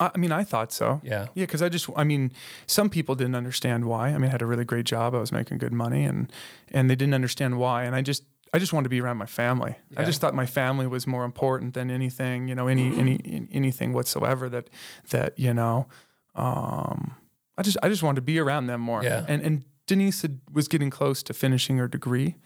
I, 0.00 0.10
I 0.14 0.18
mean, 0.18 0.32
I 0.32 0.42
thought 0.42 0.72
so. 0.72 1.00
Yeah. 1.04 1.26
Yeah, 1.34 1.44
because 1.44 1.62
I 1.62 1.68
just, 1.68 1.88
I 1.94 2.02
mean, 2.02 2.32
some 2.66 2.90
people 2.90 3.14
didn't 3.14 3.36
understand 3.36 3.84
why. 3.84 4.08
I 4.08 4.18
mean, 4.18 4.28
I 4.28 4.32
had 4.32 4.42
a 4.42 4.46
really 4.46 4.64
great 4.64 4.86
job. 4.86 5.14
I 5.14 5.18
was 5.18 5.30
making 5.30 5.58
good 5.58 5.72
money, 5.72 6.04
and 6.04 6.32
and 6.72 6.90
they 6.90 6.96
didn't 6.96 7.14
understand 7.14 7.58
why. 7.58 7.84
And 7.84 7.94
I 7.94 8.02
just, 8.02 8.24
I 8.52 8.58
just 8.58 8.72
wanted 8.72 8.84
to 8.84 8.90
be 8.90 9.00
around 9.00 9.18
my 9.18 9.26
family. 9.26 9.76
I 9.96 10.04
just 10.04 10.20
thought 10.20 10.34
my 10.34 10.46
family 10.46 10.86
was 10.86 11.06
more 11.06 11.24
important 11.24 11.74
than 11.74 11.90
anything, 11.90 12.48
you 12.48 12.54
know, 12.54 12.66
any 12.66 12.98
any 12.98 13.48
anything 13.52 13.92
whatsoever. 13.92 14.48
That 14.48 14.70
that 15.10 15.38
you 15.38 15.54
know, 15.54 15.86
um, 16.34 17.14
I 17.56 17.62
just, 17.62 17.76
I 17.82 17.88
just 17.88 18.02
wanted 18.02 18.16
to 18.16 18.22
be 18.22 18.38
around 18.40 18.66
them 18.66 18.80
more. 18.80 19.04
Yeah. 19.04 19.24
And 19.28 19.42
and 19.42 19.64
Denise 19.86 20.22
had, 20.22 20.40
was 20.52 20.66
getting 20.68 20.90
close 20.90 21.22
to 21.24 21.34
finishing 21.34 21.78
her 21.78 21.88
degree. 21.88 22.36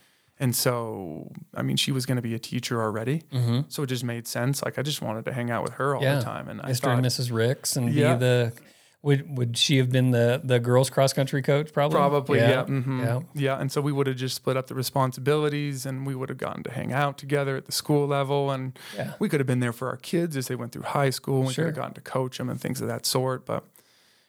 And 0.40 0.54
so, 0.56 1.30
I 1.54 1.62
mean, 1.62 1.76
she 1.76 1.92
was 1.92 2.06
going 2.06 2.16
to 2.16 2.22
be 2.22 2.34
a 2.34 2.38
teacher 2.40 2.82
already, 2.82 3.22
Mm-hmm. 3.32 3.60
so 3.68 3.84
it 3.84 3.86
just 3.86 4.02
made 4.04 4.26
sense. 4.26 4.64
Like, 4.64 4.78
I 4.78 4.82
just 4.82 5.00
wanted 5.00 5.24
to 5.26 5.32
hang 5.32 5.50
out 5.50 5.62
with 5.62 5.74
her 5.74 5.94
all 5.94 6.02
Yeah. 6.02 6.16
the 6.16 6.22
time, 6.22 6.48
and 6.48 6.60
I 6.60 6.70
Mr. 6.70 6.80
thought, 6.82 6.98
and 6.98 7.06
Mrs. 7.06 7.30
Ricks 7.32 7.76
and 7.76 7.92
Yeah. 7.92 8.14
be 8.14 8.18
the 8.20 8.52
would 9.02 9.36
would 9.36 9.58
she 9.58 9.76
have 9.76 9.90
been 9.90 10.12
the 10.12 10.40
the 10.42 10.58
girls 10.58 10.88
cross 10.88 11.12
country 11.12 11.42
coach 11.42 11.72
probably? 11.74 11.96
Probably, 11.98 12.38
yeah. 12.38 12.64
mhm, 12.64 13.00
Yeah. 13.04 13.20
yeah. 13.34 13.60
And 13.60 13.70
so 13.70 13.82
we 13.82 13.92
would 13.92 14.06
have 14.06 14.16
just 14.16 14.34
split 14.34 14.56
up 14.56 14.66
the 14.68 14.74
responsibilities 14.74 15.84
and 15.86 16.06
we 16.06 16.14
would 16.14 16.30
have 16.30 16.38
gotten 16.38 16.62
to 16.64 16.70
hang 16.72 16.90
out 16.92 17.18
together 17.18 17.54
at 17.56 17.66
the 17.66 17.72
school 17.72 18.06
level. 18.06 18.50
And 18.50 18.76
Yeah. 18.96 19.12
we 19.18 19.28
could 19.28 19.40
have 19.40 19.46
been 19.46 19.60
there 19.60 19.74
for 19.74 19.88
our 19.88 19.98
kids 19.98 20.38
as 20.38 20.48
they 20.48 20.54
went 20.56 20.72
through 20.72 20.84
high 20.84 21.10
school. 21.10 21.38
And 21.40 21.48
we 21.48 21.52
Sure. 21.52 21.66
could 21.66 21.76
have 21.76 21.82
gotten 21.82 21.94
to 21.94 22.00
coach 22.00 22.38
them 22.38 22.48
and 22.48 22.58
things 22.58 22.80
of 22.80 22.88
that 22.88 23.04
sort. 23.04 23.44
But 23.44 23.64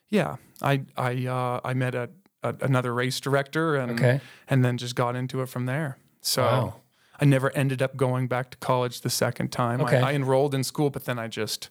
yeah, 0.10 0.36
I, 0.62 0.82
I, 0.98 1.26
uh, 1.26 1.62
I 1.64 1.74
met 1.74 1.96
a, 1.96 2.10
a, 2.46 2.56
another 2.62 2.94
race 2.94 3.20
director 3.20 3.76
and, 3.76 3.92
Okay. 3.94 4.22
and 4.48 4.64
then 4.64 4.78
just 4.78 4.96
got 4.96 5.16
into 5.16 5.42
it 5.42 5.48
from 5.50 5.66
there. 5.66 5.98
So 6.22 6.42
Wow. 6.44 6.76
I 7.20 7.26
never 7.26 7.50
ended 7.56 7.82
up 7.82 7.96
going 7.96 8.28
back 8.28 8.52
to 8.52 8.58
college 8.58 9.02
the 9.02 9.10
second 9.10 9.50
time. 9.52 9.82
Okay. 9.82 10.00
I, 10.00 10.12
I 10.12 10.14
enrolled 10.14 10.54
in 10.54 10.64
school, 10.64 10.90
but 10.90 11.06
then 11.06 11.18
I 11.18 11.28
just 11.28 11.70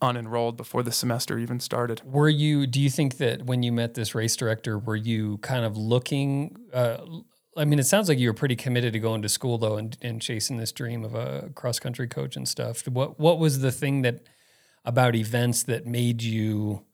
unenrolled 0.00 0.56
before 0.56 0.82
the 0.82 0.92
semester 0.92 1.38
even 1.38 1.60
started. 1.60 2.00
Were 2.04 2.28
you? 2.28 2.66
Do 2.66 2.80
you 2.80 2.88
think 2.90 3.16
that 3.18 3.44
when 3.44 3.62
you 3.62 3.72
met 3.72 3.94
this 3.94 4.14
race 4.14 4.36
director, 4.36 4.78
were 4.78 4.96
you 4.96 5.38
kind 5.38 5.64
of 5.64 5.76
looking? 5.76 6.56
Uh, 6.72 6.98
I 7.56 7.64
mean, 7.64 7.78
it 7.80 7.84
sounds 7.86 8.08
like 8.08 8.18
you 8.18 8.28
were 8.28 8.34
pretty 8.34 8.54
committed 8.56 8.92
to 8.92 9.00
going 9.00 9.22
to 9.22 9.28
school 9.28 9.58
though, 9.58 9.76
and, 9.76 9.96
and 10.00 10.22
chasing 10.22 10.56
this 10.56 10.70
dream 10.72 11.04
of 11.04 11.14
a 11.14 11.50
cross 11.54 11.78
country 11.80 12.06
coach 12.06 12.36
and 12.36 12.46
stuff. 12.48 12.86
What 12.86 13.18
What 13.18 13.38
was 13.38 13.60
the 13.60 13.72
thing 13.72 14.02
that 14.02 14.20
about 14.84 15.16
events 15.16 15.64
that 15.64 15.84
made 15.84 16.22
you 16.22 16.84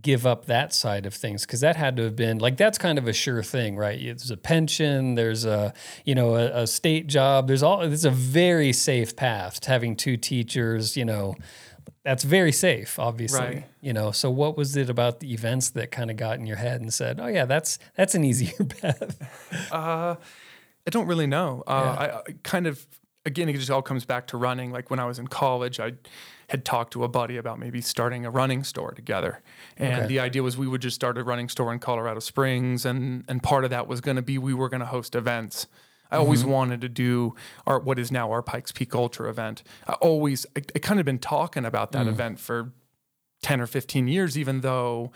give 0.00 0.26
up 0.26 0.46
that 0.46 0.72
side 0.72 1.06
of 1.06 1.14
things? 1.14 1.46
Because 1.46 1.60
that 1.60 1.76
had 1.76 1.96
to 1.96 2.04
have 2.04 2.16
been 2.16 2.38
like 2.38 2.56
that's 2.56 2.78
kind 2.78 2.98
of 2.98 3.08
a 3.08 3.12
sure 3.12 3.42
thing, 3.42 3.76
right? 3.76 3.98
There's 4.00 4.30
a 4.30 4.36
pension, 4.36 5.14
there's 5.14 5.44
a 5.44 5.72
you 6.04 6.14
know 6.14 6.36
a, 6.36 6.62
a 6.62 6.66
state 6.66 7.06
job. 7.06 7.48
There's 7.48 7.62
all. 7.62 7.82
It's 7.82 8.04
a 8.04 8.10
very 8.10 8.72
safe 8.72 9.16
path 9.16 9.60
to 9.60 9.70
having 9.70 9.96
two 9.96 10.16
teachers. 10.16 10.96
You 10.96 11.04
know 11.04 11.34
that's 12.04 12.24
very 12.24 12.52
safe, 12.52 12.98
obviously. 12.98 13.40
Right. 13.40 13.64
You 13.80 13.92
know, 13.92 14.10
so 14.10 14.30
what 14.30 14.56
was 14.56 14.76
it 14.76 14.88
about 14.88 15.20
the 15.20 15.32
events 15.32 15.70
that 15.70 15.90
kind 15.90 16.10
of 16.10 16.16
got 16.16 16.38
in 16.38 16.46
your 16.46 16.56
head 16.56 16.80
and 16.80 16.92
said, 16.92 17.20
"Oh 17.20 17.26
yeah, 17.26 17.44
that's 17.44 17.78
that's 17.94 18.14
an 18.14 18.24
easier 18.30 18.64
path." 18.64 19.72
Uh, 19.72 20.16
I 20.86 20.90
don't 20.90 21.06
really 21.06 21.26
know. 21.26 21.62
Uh, 21.66 21.70
I, 21.70 22.30
I 22.30 22.34
kind 22.42 22.66
of 22.66 22.86
again, 23.26 23.48
it 23.48 23.54
just 23.54 23.70
all 23.70 23.82
comes 23.82 24.04
back 24.04 24.26
to 24.28 24.36
running. 24.36 24.70
Like 24.70 24.90
when 24.90 24.98
I 24.98 25.04
was 25.04 25.18
in 25.18 25.28
college, 25.28 25.78
I 25.78 25.92
had 26.50 26.64
talked 26.64 26.92
to 26.92 27.02
a 27.04 27.08
buddy 27.08 27.36
about 27.36 27.58
maybe 27.58 27.80
starting 27.80 28.24
a 28.26 28.30
running 28.30 28.62
store 28.64 28.92
together, 28.92 29.40
and 29.76 29.94
Okay. 30.02 30.06
the 30.06 30.20
idea 30.20 30.42
was 30.42 30.56
we 30.56 30.66
would 30.68 30.82
just 30.82 30.94
start 30.94 31.16
a 31.18 31.24
running 31.24 31.48
store 31.48 31.72
in 31.72 31.78
Colorado 31.78 32.20
Springs, 32.20 32.84
and 32.84 33.24
and 33.28 33.42
part 33.42 33.64
of 33.64 33.70
that 33.70 33.86
was 33.88 34.00
going 34.00 34.16
to 34.16 34.22
be 34.22 34.36
we 34.38 34.52
were 34.54 34.68
going 34.68 34.80
to 34.80 34.86
host 34.86 35.14
events. 35.14 35.66
I 36.12 36.16
always 36.16 36.44
wanted 36.44 36.80
to 36.80 36.88
do 36.88 37.34
our 37.68 37.78
what 37.78 37.98
is 37.98 38.10
now 38.10 38.32
our 38.32 38.42
Pikes 38.42 38.72
Peak 38.72 38.94
Ultra 38.96 39.28
event. 39.30 39.62
I 39.86 39.92
always 39.94 40.44
I, 40.56 40.62
I 40.74 40.78
kind 40.80 40.98
of 40.98 41.06
been 41.06 41.20
talking 41.20 41.64
about 41.64 41.92
that 41.92 42.06
event 42.08 42.40
for 42.40 42.72
10 43.42 43.60
or 43.60 43.66
15 43.68 44.08
years, 44.08 44.36
even 44.36 44.60
though 44.60 45.12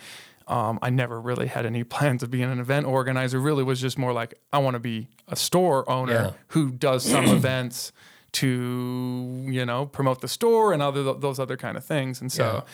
um, 0.47 0.79
I 0.83 0.91
never 0.91 1.21
really 1.21 1.49
had 1.49 1.67
any 1.67 1.83
plans 1.97 2.23
of 2.23 2.31
being 2.31 2.49
an 2.51 2.61
event 2.61 2.87
organizer. 2.87 3.41
Really 3.41 3.65
was 3.65 3.81
just 3.81 3.99
more 3.99 4.13
like, 4.13 4.35
I 4.53 4.59
want 4.59 4.75
to 4.75 4.79
be 4.79 5.09
a 5.27 5.35
store 5.35 5.89
owner 5.91 6.13
Yeah. 6.13 6.31
who 6.49 6.71
does 6.71 7.05
some 7.05 7.25
events 7.39 7.91
to, 8.35 9.45
you 9.49 9.65
know, 9.67 9.87
promote 9.87 10.21
the 10.21 10.29
store 10.29 10.73
and 10.73 10.83
other 10.83 11.03
those 11.15 11.39
other 11.39 11.57
kind 11.57 11.77
of 11.77 11.85
things. 11.85 12.21
And 12.21 12.31
so, 12.31 12.65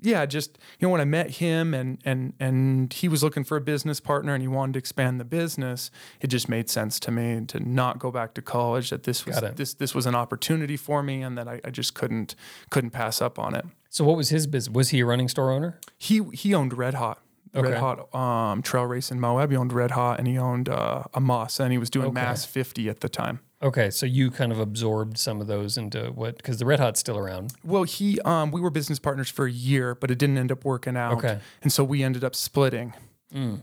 yeah, 0.00 0.26
just, 0.26 0.58
you 0.78 0.86
know, 0.86 0.92
when 0.92 1.00
I 1.00 1.06
met 1.06 1.30
him 1.30 1.72
and, 1.72 1.98
and, 2.04 2.34
and 2.38 2.92
he 2.92 3.08
was 3.08 3.22
looking 3.22 3.44
for 3.44 3.56
a 3.56 3.60
business 3.62 3.98
partner 3.98 4.34
and 4.34 4.42
he 4.42 4.48
wanted 4.48 4.74
to 4.74 4.78
expand 4.78 5.18
the 5.18 5.24
business, 5.24 5.90
it 6.20 6.26
just 6.26 6.48
made 6.48 6.68
sense 6.68 7.00
to 7.00 7.10
me 7.10 7.44
to 7.46 7.60
not 7.60 7.98
go 7.98 8.10
back 8.10 8.34
to 8.34 8.42
college, 8.42 8.90
that 8.90 9.04
this 9.04 9.24
was, 9.24 9.36
this, 9.56 9.72
this 9.74 9.94
was 9.94 10.04
an 10.04 10.14
opportunity 10.14 10.76
for 10.76 11.02
me 11.02 11.22
and 11.22 11.38
that 11.38 11.48
I, 11.48 11.60
I 11.64 11.70
just 11.70 11.94
couldn't, 11.94 12.34
couldn't 12.70 12.90
pass 12.90 13.22
up 13.22 13.38
on 13.38 13.54
it. 13.54 13.64
so 13.88 14.04
what 14.04 14.16
was 14.18 14.28
his 14.28 14.46
business? 14.46 14.74
Was 14.74 14.90
he 14.90 15.00
a 15.00 15.06
running 15.06 15.28
store 15.28 15.50
owner? 15.50 15.80
He 15.96 16.20
he 16.34 16.52
owned 16.54 16.74
Red 16.76 16.94
Hot. 16.94 17.22
Red 17.54 17.78
Hot 17.78 18.14
um, 18.14 18.60
Trail 18.60 18.84
Race 18.84 19.10
in 19.10 19.18
Moab. 19.18 19.50
He 19.50 19.56
owned 19.56 19.72
Red 19.72 19.92
Hot 19.92 20.18
and 20.18 20.28
he 20.28 20.36
owned 20.36 20.68
uh, 20.68 21.04
Amasa 21.14 21.62
and 21.62 21.72
he 21.72 21.78
was 21.78 21.88
doing 21.88 22.08
Okay. 22.08 22.14
Mass 22.14 22.44
50 22.44 22.90
at 22.90 23.00
the 23.00 23.08
time. 23.08 23.40
Okay, 23.66 23.90
so 23.90 24.06
you 24.06 24.30
kind 24.30 24.52
of 24.52 24.58
absorbed 24.60 25.18
some 25.18 25.40
of 25.40 25.46
those 25.46 25.76
into 25.76 26.06
what? 26.14 26.36
Because 26.36 26.58
the 26.58 26.66
Red 26.66 26.80
Hot's 26.80 27.00
still 27.00 27.18
around. 27.18 27.52
Well, 27.64 27.82
he 27.82 28.20
um, 28.20 28.50
we 28.52 28.60
were 28.60 28.70
business 28.70 28.98
partners 28.98 29.28
for 29.28 29.46
a 29.46 29.50
year, 29.50 29.94
but 29.94 30.10
it 30.10 30.18
didn't 30.18 30.38
end 30.38 30.52
up 30.52 30.64
working 30.64 30.96
out. 30.96 31.14
Okay. 31.18 31.38
And 31.62 31.72
so 31.72 31.82
we 31.84 32.02
ended 32.02 32.22
up 32.24 32.34
splitting. 32.34 32.94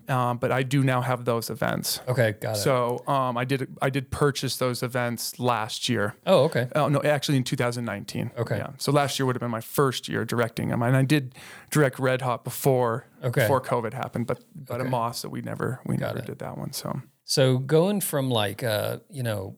Um, 0.07 0.37
but 0.37 0.51
I 0.51 0.61
do 0.61 0.83
now 0.83 1.01
have 1.01 1.25
those 1.25 1.49
events. 1.49 1.99
Okay, 2.07 2.33
got 2.39 2.57
it. 2.57 2.59
So 2.59 3.01
um, 3.07 3.37
I 3.37 3.43
did 3.45 3.75
I 3.81 3.89
did 3.89 4.11
purchase 4.11 4.57
those 4.57 4.83
events 4.83 5.39
last 5.39 5.89
year. 5.89 6.15
oh, 6.27 6.43
okay. 6.43 6.67
Oh 6.75 6.89
no, 6.89 7.01
actually 7.01 7.37
in 7.37 7.43
2019. 7.43 8.31
Okay. 8.37 8.57
Yeah. 8.57 8.67
So 8.77 8.91
last 8.91 9.17
year 9.17 9.25
would 9.25 9.35
have 9.35 9.39
been 9.41 9.49
my 9.49 9.61
first 9.61 10.07
year 10.07 10.25
directing 10.25 10.67
them, 10.69 10.83
and 10.83 10.95
I 10.95 11.01
did 11.03 11.33
direct 11.71 11.97
Red 11.97 12.21
Hot 12.21 12.43
before 12.43 13.07
Okay. 13.23 13.41
before 13.41 13.61
COVID 13.61 13.93
happened, 13.93 14.27
but 14.27 14.43
but 14.53 14.79
Okay. 14.79 14.87
Amasa 14.87 15.23
that 15.23 15.31
we 15.31 15.41
never 15.41 15.79
we 15.87 15.97
never 15.97 16.19
it. 16.19 16.25
did 16.27 16.37
that 16.39 16.55
one. 16.57 16.71
So 16.73 17.01
So 17.23 17.57
going 17.57 17.99
from 18.01 18.29
like 18.29 18.61
uh, 18.63 18.97
you 19.09 19.23
know, 19.23 19.55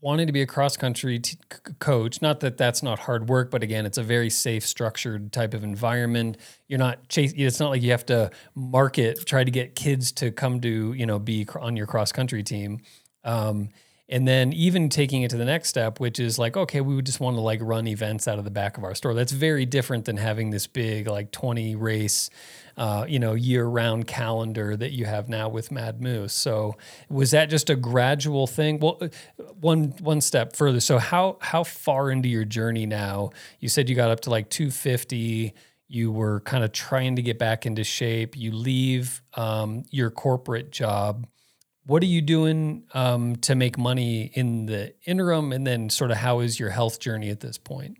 wanting 0.00 0.26
to 0.26 0.32
be 0.32 0.42
a 0.42 0.46
cross 0.46 0.76
country 0.76 1.18
t- 1.18 1.36
c- 1.52 1.72
coach, 1.78 2.22
not 2.22 2.40
that 2.40 2.56
that's 2.56 2.82
not 2.82 3.00
hard 3.00 3.28
work, 3.28 3.50
but 3.50 3.62
again, 3.62 3.86
it's 3.86 3.98
a 3.98 4.02
very 4.02 4.30
safe, 4.30 4.66
structured 4.66 5.32
type 5.32 5.54
of 5.54 5.64
environment. 5.64 6.36
You're 6.68 6.78
not 6.78 7.08
chase. 7.08 7.32
It's 7.36 7.60
not 7.60 7.70
like 7.70 7.82
you 7.82 7.90
have 7.90 8.06
to 8.06 8.30
market, 8.54 9.26
try 9.26 9.44
to 9.44 9.50
get 9.50 9.74
kids 9.74 10.12
to 10.12 10.30
come 10.30 10.60
to 10.60 10.92
you 10.92 11.06
know 11.06 11.18
be 11.18 11.46
on 11.60 11.76
your 11.76 11.86
cross 11.86 12.12
country 12.12 12.42
team. 12.42 12.80
Um, 13.24 13.70
and 14.10 14.26
then 14.26 14.54
even 14.54 14.88
taking 14.88 15.22
it 15.22 15.30
to 15.30 15.36
the 15.36 15.44
next 15.44 15.68
step, 15.68 16.00
which 16.00 16.18
is 16.18 16.38
like, 16.38 16.56
okay, 16.56 16.80
we 16.80 16.94
would 16.94 17.04
just 17.04 17.20
want 17.20 17.36
to 17.36 17.42
like 17.42 17.60
run 17.62 17.86
events 17.86 18.26
out 18.26 18.38
of 18.38 18.44
the 18.44 18.50
back 18.50 18.78
of 18.78 18.84
our 18.84 18.94
store. 18.94 19.12
That's 19.12 19.32
very 19.32 19.66
different 19.66 20.06
than 20.06 20.16
having 20.16 20.48
this 20.50 20.66
big 20.66 21.08
like 21.08 21.30
20 21.30 21.74
race, 21.76 22.30
uh, 22.78 23.04
you 23.08 23.18
know, 23.18 23.34
year 23.34 23.66
round 23.66 24.06
calendar 24.06 24.76
that 24.76 24.92
you 24.92 25.04
have 25.04 25.28
now 25.28 25.48
with 25.48 25.72
Mad 25.72 26.00
Moose. 26.00 26.32
So 26.32 26.76
was 27.10 27.32
that 27.32 27.50
just 27.50 27.68
a 27.68 27.76
gradual 27.76 28.46
thing? 28.46 28.78
Well, 28.78 28.98
uh, 29.00 29.08
one 29.60 29.94
one 30.00 30.20
step 30.20 30.54
further. 30.54 30.80
So 30.80 30.98
how 30.98 31.38
how 31.40 31.64
far 31.64 32.10
into 32.10 32.28
your 32.28 32.44
journey 32.44 32.86
now? 32.86 33.30
You 33.58 33.68
said 33.68 33.88
you 33.88 33.96
got 33.96 34.10
up 34.10 34.20
to 34.20 34.30
like 34.30 34.48
250. 34.48 35.54
You 35.88 36.12
were 36.12 36.40
kind 36.40 36.62
of 36.62 36.72
trying 36.72 37.16
to 37.16 37.22
get 37.22 37.38
back 37.38 37.66
into 37.66 37.82
shape. 37.82 38.36
You 38.36 38.52
leave 38.52 39.22
um, 39.34 39.84
your 39.90 40.10
corporate 40.10 40.70
job 40.70 41.26
what 41.84 42.02
are 42.02 42.06
you 42.06 42.20
doing 42.20 42.84
um, 42.92 43.36
to 43.36 43.54
make 43.54 43.78
money 43.78 44.30
in 44.34 44.66
the 44.66 44.92
interim 45.06 45.52
and 45.52 45.66
then 45.66 45.88
sort 45.88 46.10
of 46.10 46.18
how 46.18 46.40
is 46.40 46.60
your 46.60 46.68
health 46.68 47.00
journey 47.00 47.30
at 47.30 47.40
this 47.40 47.56
point 47.56 47.96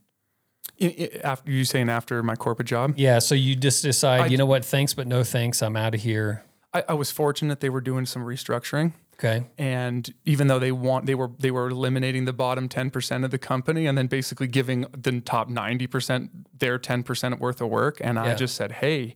after 1.24 1.50
you 1.50 1.64
saying 1.64 1.88
after 1.88 2.22
my 2.22 2.34
corporate 2.36 2.68
job, 2.68 2.94
yeah 2.96 3.18
so 3.18 3.34
you 3.34 3.56
just 3.56 3.82
decide 3.82 4.20
I- 4.22 4.26
you 4.26 4.36
know 4.36 4.46
what 4.46 4.64
thanks 4.64 4.94
but 4.94 5.06
no 5.06 5.24
thanks 5.24 5.62
i'm 5.62 5.76
out 5.76 5.94
of 5.94 6.02
here. 6.02 6.44
I, 6.74 6.84
I 6.90 6.92
was 6.94 7.10
fortunate 7.10 7.60
they 7.60 7.70
were 7.70 7.80
doing 7.80 8.04
some 8.04 8.22
restructuring. 8.24 8.92
okay. 9.14 9.46
And 9.56 10.12
even 10.26 10.48
though 10.48 10.58
they 10.58 10.70
want 10.70 11.06
they 11.06 11.14
were 11.14 11.30
they 11.38 11.50
were 11.50 11.68
eliminating 11.68 12.26
the 12.26 12.32
bottom 12.34 12.68
10% 12.68 13.24
of 13.24 13.30
the 13.30 13.38
company 13.38 13.86
and 13.86 13.96
then 13.96 14.06
basically 14.06 14.46
giving 14.48 14.82
the 14.96 15.20
top 15.22 15.48
90% 15.48 16.28
their 16.58 16.78
10% 16.78 17.38
worth 17.38 17.60
of 17.62 17.68
work 17.70 17.98
and 18.02 18.18
i 18.18 18.34
just 18.34 18.54
said 18.54 18.72
hey 18.72 19.14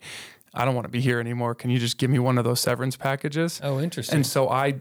i 0.55 0.65
don't 0.65 0.75
want 0.75 0.87
to 0.87 0.91
be 0.91 1.01
here 1.01 1.21
anymore. 1.21 1.55
Can 1.55 1.71
you 1.71 1.79
just 1.79 1.99
give 1.99 2.11
me 2.11 2.19
one 2.19 2.39
of 2.39 2.45
those 2.45 2.61
severance 2.61 2.97
packages? 2.97 3.61
Oh 3.63 3.79
interesting. 3.81 4.17
And 4.17 4.27
so 4.27 4.49
i 4.49 4.75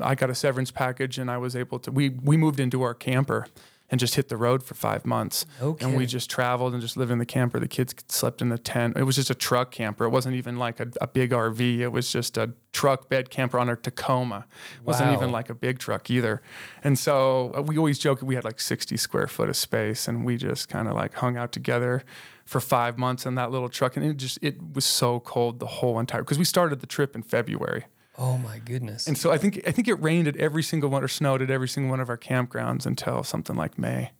i 0.00 0.14
got 0.14 0.30
a 0.30 0.34
severance 0.34 0.70
package 0.70 1.18
and 1.18 1.30
i 1.30 1.36
was 1.36 1.54
able 1.54 1.78
to 1.80 1.90
we 1.92 2.08
we 2.10 2.36
moved 2.38 2.60
into 2.60 2.80
our 2.82 2.94
camper 2.94 3.46
and 3.90 4.00
just 4.00 4.16
hit 4.16 4.28
the 4.28 4.36
road 4.36 4.62
for 4.62 4.74
five 4.74 5.04
months. 5.06 5.46
And 5.80 5.96
we 5.96 6.06
just 6.06 6.28
traveled 6.28 6.72
and 6.72 6.82
just 6.82 6.96
lived 6.96 7.10
in 7.10 7.18
the 7.18 7.26
camper 7.26 7.60
the 7.60 7.68
kids 7.68 7.94
slept 8.08 8.42
in 8.42 8.48
the 8.48 8.58
tent. 8.58 8.96
It 8.96 9.04
was 9.04 9.16
just 9.16 9.30
a 9.30 9.34
truck 9.34 9.70
camper. 9.70 10.04
It 10.04 10.10
wasn't 10.10 10.34
even 10.36 10.56
like 10.58 10.80
a, 10.80 10.88
a 11.00 11.06
big 11.06 11.30
rv 11.30 11.78
it 11.78 11.88
was 11.88 12.10
just 12.10 12.36
a 12.36 12.52
truck 12.72 13.08
bed 13.08 13.30
camper 13.30 13.58
on 13.58 13.68
our 13.68 13.76
tacoma. 13.76 14.46
It 14.76 14.84
wasn't 14.84 15.12
even 15.12 15.30
like 15.30 15.48
a 15.50 15.54
big 15.54 15.78
truck 15.78 16.10
either. 16.10 16.42
And 16.84 16.98
so 16.98 17.52
uh, 17.56 17.62
we 17.62 17.78
always 17.78 17.98
joke 17.98 18.22
we 18.22 18.34
had 18.34 18.44
like 18.44 18.60
60 18.60 18.96
square 18.96 19.26
foot 19.28 19.48
of 19.48 19.56
space 19.56 20.08
and 20.08 20.24
we 20.24 20.36
just 20.36 20.68
kind 20.68 20.88
of 20.88 20.94
like 20.94 21.14
hung 21.14 21.36
out 21.36 21.52
together 21.52 22.02
for 22.44 22.60
five 22.60 22.96
months 22.98 23.26
in 23.26 23.34
that 23.34 23.50
little 23.50 23.68
truck 23.68 23.96
and 23.96 24.06
it 24.06 24.16
just 24.16 24.38
it 24.42 24.56
was 24.74 24.84
so 24.84 25.20
cold 25.20 25.58
the 25.58 25.66
whole 25.66 25.98
entire 25.98 26.22
because 26.22 26.38
we 26.38 26.44
started 26.44 26.80
the 26.80 26.86
trip 26.86 27.16
in 27.16 27.22
february 27.22 27.86
oh 28.18 28.38
my 28.38 28.58
goodness 28.58 29.06
and 29.06 29.16
so 29.18 29.30
I 29.30 29.38
think 29.38 29.62
I 29.66 29.70
think 29.72 29.88
it 29.88 29.94
rained 29.94 30.26
at 30.28 30.36
every 30.36 30.62
single 30.62 30.88
one 30.90 31.02
or 31.04 31.08
snowed 31.08 31.42
at 31.42 31.50
every 31.50 31.68
single 31.68 31.90
one 31.90 32.00
of 32.00 32.08
our 32.08 32.18
campgrounds 32.18 32.86
until 32.86 33.22
something 33.24 33.56
like 33.56 33.78
May. 33.78 34.10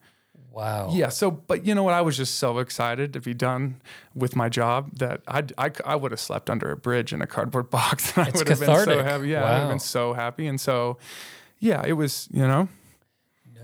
wow 0.50 0.90
Yeah. 0.92 1.09
So, 1.11 1.30
but 1.30 1.64
you 1.66 1.74
know 1.74 1.82
what? 1.82 1.94
I 1.94 2.00
was 2.02 2.16
just 2.16 2.35
so 2.37 2.59
excited 2.59 3.12
to 3.14 3.20
be 3.20 3.35
done 3.35 3.80
with 4.14 4.35
my 4.37 4.48
job 4.48 4.90
that 4.98 5.20
I'd, 5.28 5.52
I 5.59 5.70
I 5.85 5.96
would 5.96 6.12
have 6.12 6.20
slept 6.20 6.48
under 6.50 6.70
a 6.70 6.76
bridge 6.76 7.12
in 7.12 7.20
a 7.22 7.26
cardboard 7.26 7.70
box. 7.78 8.16
And 8.16 8.26
I 8.26 8.28
It's 8.28 8.38
would 8.38 8.48
have 8.48 8.61
been 8.61 8.66
so 8.68 8.85
cathartic. 8.85 9.04
happy. 9.04 9.28
Yeah, 9.28 9.44
I 9.44 9.52
would 9.52 9.61
have 9.61 9.68
been 9.70 9.78
so 9.80 10.12
happy. 10.14 10.46
And 10.46 10.61
so, 10.61 10.98
yeah, 11.59 11.82
it 11.87 11.92
was. 11.94 12.28
You 12.32 12.46
know, 12.46 12.68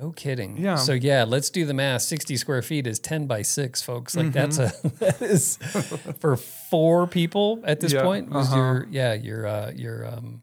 no 0.01 0.11
kidding 0.13 0.57
Yeah. 0.57 0.77
so 0.77 0.93
yeah 0.95 1.23
let's 1.25 1.49
do 1.51 1.65
the 1.65 1.75
math 1.75 2.03
60 2.03 2.37
square 2.37 2.63
feet 2.63 2.87
is 2.89 2.99
10 2.99 3.27
by 3.27 3.43
6 3.43 3.83
folks 3.83 4.17
like 4.17 4.33
that's 4.33 4.59
mm-hmm. 4.59 4.87
a 4.89 4.91
that 4.99 5.23
is 5.23 5.57
for 6.19 6.37
four 6.73 7.07
people 7.07 7.61
at 7.65 7.79
this. 7.81 7.93
Yeah, 7.93 8.03
point 8.03 8.31
was 8.31 8.49
uh-huh. 8.49 8.57
your 8.57 8.87
yeah 8.91 9.13
your 9.29 9.47
uh 9.47 9.71
your 9.85 10.07
um 10.13 10.43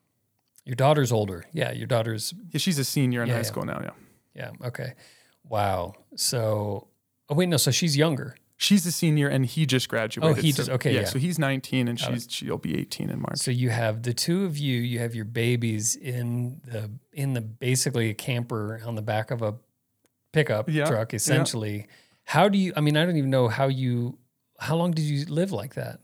your 0.65 0.75
daughter's 0.75 1.11
older 1.11 1.43
yeah 1.51 1.71
your 1.71 1.87
daughter's 1.87 2.33
yeah, 2.51 2.59
she's 2.59 2.79
a 2.79 2.83
senior 2.85 3.21
in 3.23 3.27
Yeah, 3.27 3.33
high 3.35 3.39
yeah. 3.41 3.51
school 3.53 3.65
now. 3.65 3.79
Yeah, 3.83 3.95
Yeah. 4.41 4.67
Okay. 4.67 4.93
Wow. 5.43 5.93
So, 6.15 6.87
oh 7.29 7.35
wait, 7.35 7.49
no. 7.49 7.57
So 7.57 7.71
she's 7.71 7.97
younger. 7.97 8.35
she's 8.57 8.85
a 8.85 8.91
senior, 8.91 9.27
and 9.27 9.45
he 9.45 9.65
just 9.65 9.87
graduated. 9.89 10.37
Oh, 10.37 10.41
he 10.41 10.51
so- 10.51 10.57
just- 10.57 10.69
okay, 10.77 10.93
yeah. 10.93 11.05
So 11.05 11.17
he's 11.17 11.39
19, 11.39 11.87
and 11.87 11.97
she's 11.99 12.27
she'll 12.29 12.57
be 12.59 12.77
18 12.77 13.09
in 13.09 13.19
March. 13.21 13.37
So 13.39 13.51
you 13.51 13.69
have 13.71 14.03
the 14.03 14.13
two 14.13 14.45
of 14.45 14.57
you. 14.57 14.77
You 14.91 14.99
have 14.99 15.15
your 15.15 15.25
babies 15.25 15.95
in 15.95 16.61
the 16.65 16.91
in 17.13 17.33
the 17.33 17.41
basically 17.41 18.09
a 18.09 18.13
camper 18.13 18.81
on 18.85 18.93
the 18.95 19.01
back 19.01 19.31
of 19.31 19.41
a 19.41 19.55
pickup 20.33 20.67
truck, 20.67 21.13
essentially. 21.13 21.87
How 22.25 22.47
do 22.49 22.57
you? 22.59 22.73
I 22.75 22.81
mean, 22.81 22.95
I 22.95 23.05
don't 23.05 23.17
even 23.17 23.31
know 23.31 23.47
how 23.47 23.67
you. 23.69 24.19
How 24.59 24.75
long 24.75 24.91
did 24.91 25.05
you 25.05 25.25
live 25.25 25.51
like 25.51 25.73
that? 25.75 25.99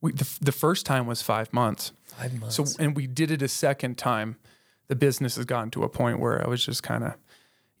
We, 0.00 0.12
the, 0.12 0.28
the 0.40 0.52
first 0.52 0.86
time 0.86 1.06
was 1.06 1.22
five 1.22 1.52
months. 1.52 1.92
Five 2.06 2.38
months. 2.40 2.56
So, 2.56 2.64
and 2.78 2.96
we 2.96 3.06
did 3.06 3.30
it 3.30 3.42
a 3.42 3.48
second 3.48 3.98
time. 3.98 4.36
The 4.88 4.96
business 4.96 5.36
has 5.36 5.44
gotten 5.44 5.70
to 5.72 5.82
a 5.82 5.88
point 5.88 6.18
where 6.18 6.44
I 6.44 6.48
was 6.48 6.64
just 6.64 6.82
kind 6.82 7.04
of, 7.04 7.14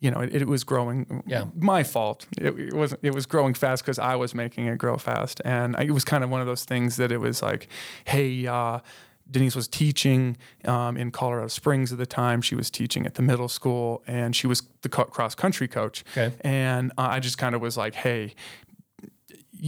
you 0.00 0.10
know, 0.10 0.20
it, 0.20 0.34
it 0.34 0.48
was 0.48 0.62
growing. 0.64 1.22
Yeah. 1.26 1.46
My 1.54 1.82
fault. 1.82 2.26
It, 2.36 2.58
it 2.58 2.74
wasn't. 2.74 3.00
It 3.02 3.14
was 3.14 3.26
growing 3.26 3.54
fast 3.54 3.82
because 3.82 3.98
I 3.98 4.14
was 4.16 4.34
making 4.34 4.66
it 4.66 4.78
grow 4.78 4.98
fast, 4.98 5.40
and 5.44 5.74
I, 5.76 5.82
it 5.84 5.92
was 5.92 6.04
kind 6.04 6.22
of 6.22 6.30
one 6.30 6.40
of 6.40 6.46
those 6.46 6.64
things 6.64 6.96
that 6.96 7.12
it 7.12 7.18
was 7.18 7.42
like, 7.42 7.68
hey. 8.04 8.46
Uh, 8.46 8.80
Denise 9.30 9.54
was 9.54 9.68
teaching 9.68 10.38
um, 10.64 10.96
in 10.96 11.10
Colorado 11.10 11.48
Springs 11.48 11.92
at 11.92 11.98
the 11.98 12.06
time. 12.06 12.40
She 12.40 12.54
was 12.54 12.70
teaching 12.70 13.04
at 13.04 13.16
the 13.16 13.20
middle 13.22 13.48
school, 13.48 14.02
and 14.06 14.34
she 14.34 14.46
was 14.46 14.62
the 14.80 14.88
co- 14.88 15.04
cross 15.04 15.34
country 15.34 15.68
coach. 15.68 16.02
Okay. 16.16 16.34
And 16.40 16.92
uh, 16.96 17.08
I 17.10 17.20
just 17.20 17.36
kind 17.36 17.54
of 17.54 17.60
was 17.60 17.76
like, 17.76 17.94
"Hey, 17.94 18.34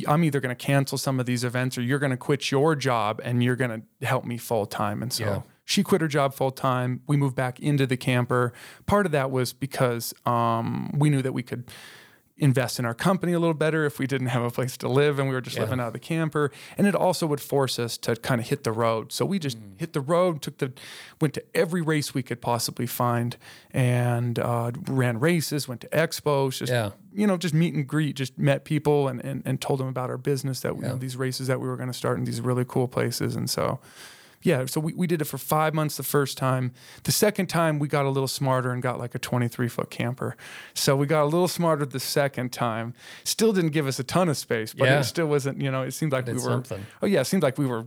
I'm 0.09 0.25
either 0.25 0.41
going 0.41 0.55
to 0.55 0.65
cancel 0.67 0.99
some 0.99 1.19
of 1.21 1.27
these 1.27 1.45
events 1.45 1.77
or 1.79 1.83
you're 1.83 1.99
going 1.99 2.11
to 2.11 2.17
quit 2.17 2.51
your 2.51 2.75
job 2.77 3.21
and 3.25 3.43
you're 3.43 3.57
going 3.57 3.83
to 4.01 4.07
help 4.07 4.25
me 4.25 4.37
full 4.39 4.67
time. 4.67 5.03
And 5.03 5.13
so 5.13 5.25
Yeah. 5.25 5.43
she 5.65 5.83
quit 5.83 6.01
her 6.01 6.09
job 6.09 6.35
full 6.35 6.51
time. 6.51 7.03
We 7.07 7.17
moved 7.17 7.37
back 7.37 7.61
into 7.61 7.87
the 7.87 7.97
camper. 7.97 8.53
Part 8.87 9.07
of 9.07 9.13
that 9.13 9.31
was 9.31 9.53
because 9.53 10.15
um, 10.27 10.91
we 10.97 11.11
knew 11.11 11.23
that 11.23 11.33
we 11.33 11.43
could 11.43 11.65
invest 12.41 12.79
in 12.79 12.85
our 12.87 12.95
company 12.95 13.33
a 13.33 13.39
little 13.39 13.55
better 13.55 13.85
if 13.85 13.99
we 13.99 14.07
didn't 14.07 14.29
have 14.29 14.43
a 14.43 14.51
place 14.51 14.77
to 14.79 14.89
live 14.89 15.19
and 15.19 15.29
we 15.29 15.35
were 15.35 15.41
just 15.41 15.57
Yeah. 15.57 15.63
living 15.65 15.79
out 15.79 15.89
of 15.89 15.93
the 15.93 15.99
camper. 15.99 16.51
And 16.79 16.87
it 16.87 16.95
also 16.95 17.27
would 17.27 17.41
force 17.41 17.79
us 17.79 17.99
to 17.99 18.17
kind 18.17 18.41
of 18.41 18.49
hit 18.49 18.65
the 18.65 18.73
road. 18.73 19.13
So 19.13 19.25
we 19.27 19.39
just 19.39 19.59
Mm. 19.61 19.79
hit 19.79 19.93
the 19.93 20.01
road, 20.01 20.41
took 20.43 20.57
the, 20.59 20.73
went 21.21 21.35
to 21.35 21.45
every 21.55 21.83
race 21.83 22.15
we 22.15 22.23
could 22.23 22.41
possibly 22.41 22.87
find 22.87 23.37
and 23.73 24.39
uh, 24.39 24.73
ran 24.89 25.21
races, 25.21 25.69
went 25.69 25.83
to 25.83 25.89
expos, 25.89 26.59
just 26.59 26.73
Yeah. 26.73 26.91
you 27.13 27.27
know, 27.27 27.37
just 27.37 27.55
meet 27.55 27.75
and 27.75 27.87
greet, 27.87 28.17
just 28.17 28.39
met 28.39 28.65
people 28.65 29.07
and, 29.09 29.23
and, 29.25 29.43
and 29.45 29.61
told 29.61 29.79
them 29.81 29.89
about 29.89 30.09
our 30.11 30.19
business 30.19 30.61
that, 30.61 30.75
you 30.77 30.83
know, 30.83 30.97
these 30.97 31.17
races 31.17 31.47
that 31.47 31.61
we 31.61 31.69
were 31.69 31.77
going 31.77 31.91
to 31.93 31.99
start 31.99 32.19
in 32.19 32.25
these 32.25 32.41
really 32.41 32.65
cool 32.67 32.89
places. 32.89 33.37
And 33.37 33.49
so, 33.51 33.81
yeah, 34.43 34.65
so 34.67 34.81
we, 34.81 34.95
we 34.95 35.07
did 35.07 35.21
it 35.21 35.27
for 35.27 35.37
five 35.39 35.75
months 35.75 35.97
the 35.97 36.03
first 36.03 36.39
time. 36.39 36.73
The 37.05 37.13
second 37.13 37.47
time, 37.49 37.79
we 37.79 37.89
got 37.89 38.07
a 38.07 38.09
little 38.09 38.29
smarter 38.29 38.71
and 38.73 38.83
got 38.83 38.99
like 38.99 39.15
a 39.15 39.19
23 39.19 39.69
foot 39.69 39.91
camper. 39.91 40.37
So 40.75 40.97
we 40.97 41.07
got 41.07 41.23
a 41.23 41.27
little 41.27 41.49
smarter 41.49 41.85
the 41.85 42.01
second 42.01 42.51
time. 42.53 42.95
Still 43.25 43.53
didn't 43.53 43.71
give 43.73 43.87
us 43.87 43.99
a 43.99 44.05
ton 44.05 44.29
of 44.29 44.37
space, 44.39 44.73
but 44.73 44.87
Yeah. 44.87 45.01
it 45.01 45.05
still 45.05 45.27
wasn't, 45.27 45.61
you 45.61 45.71
know, 45.71 45.83
it 45.83 45.93
seemed 45.93 46.13
like 46.13 46.27
we 46.27 46.33
were, 46.35 46.39
something. 46.41 46.87
oh, 47.03 47.07
yeah, 47.07 47.21
it 47.21 47.27
seemed 47.27 47.43
like 47.43 47.59
we 47.59 47.67
were 47.67 47.87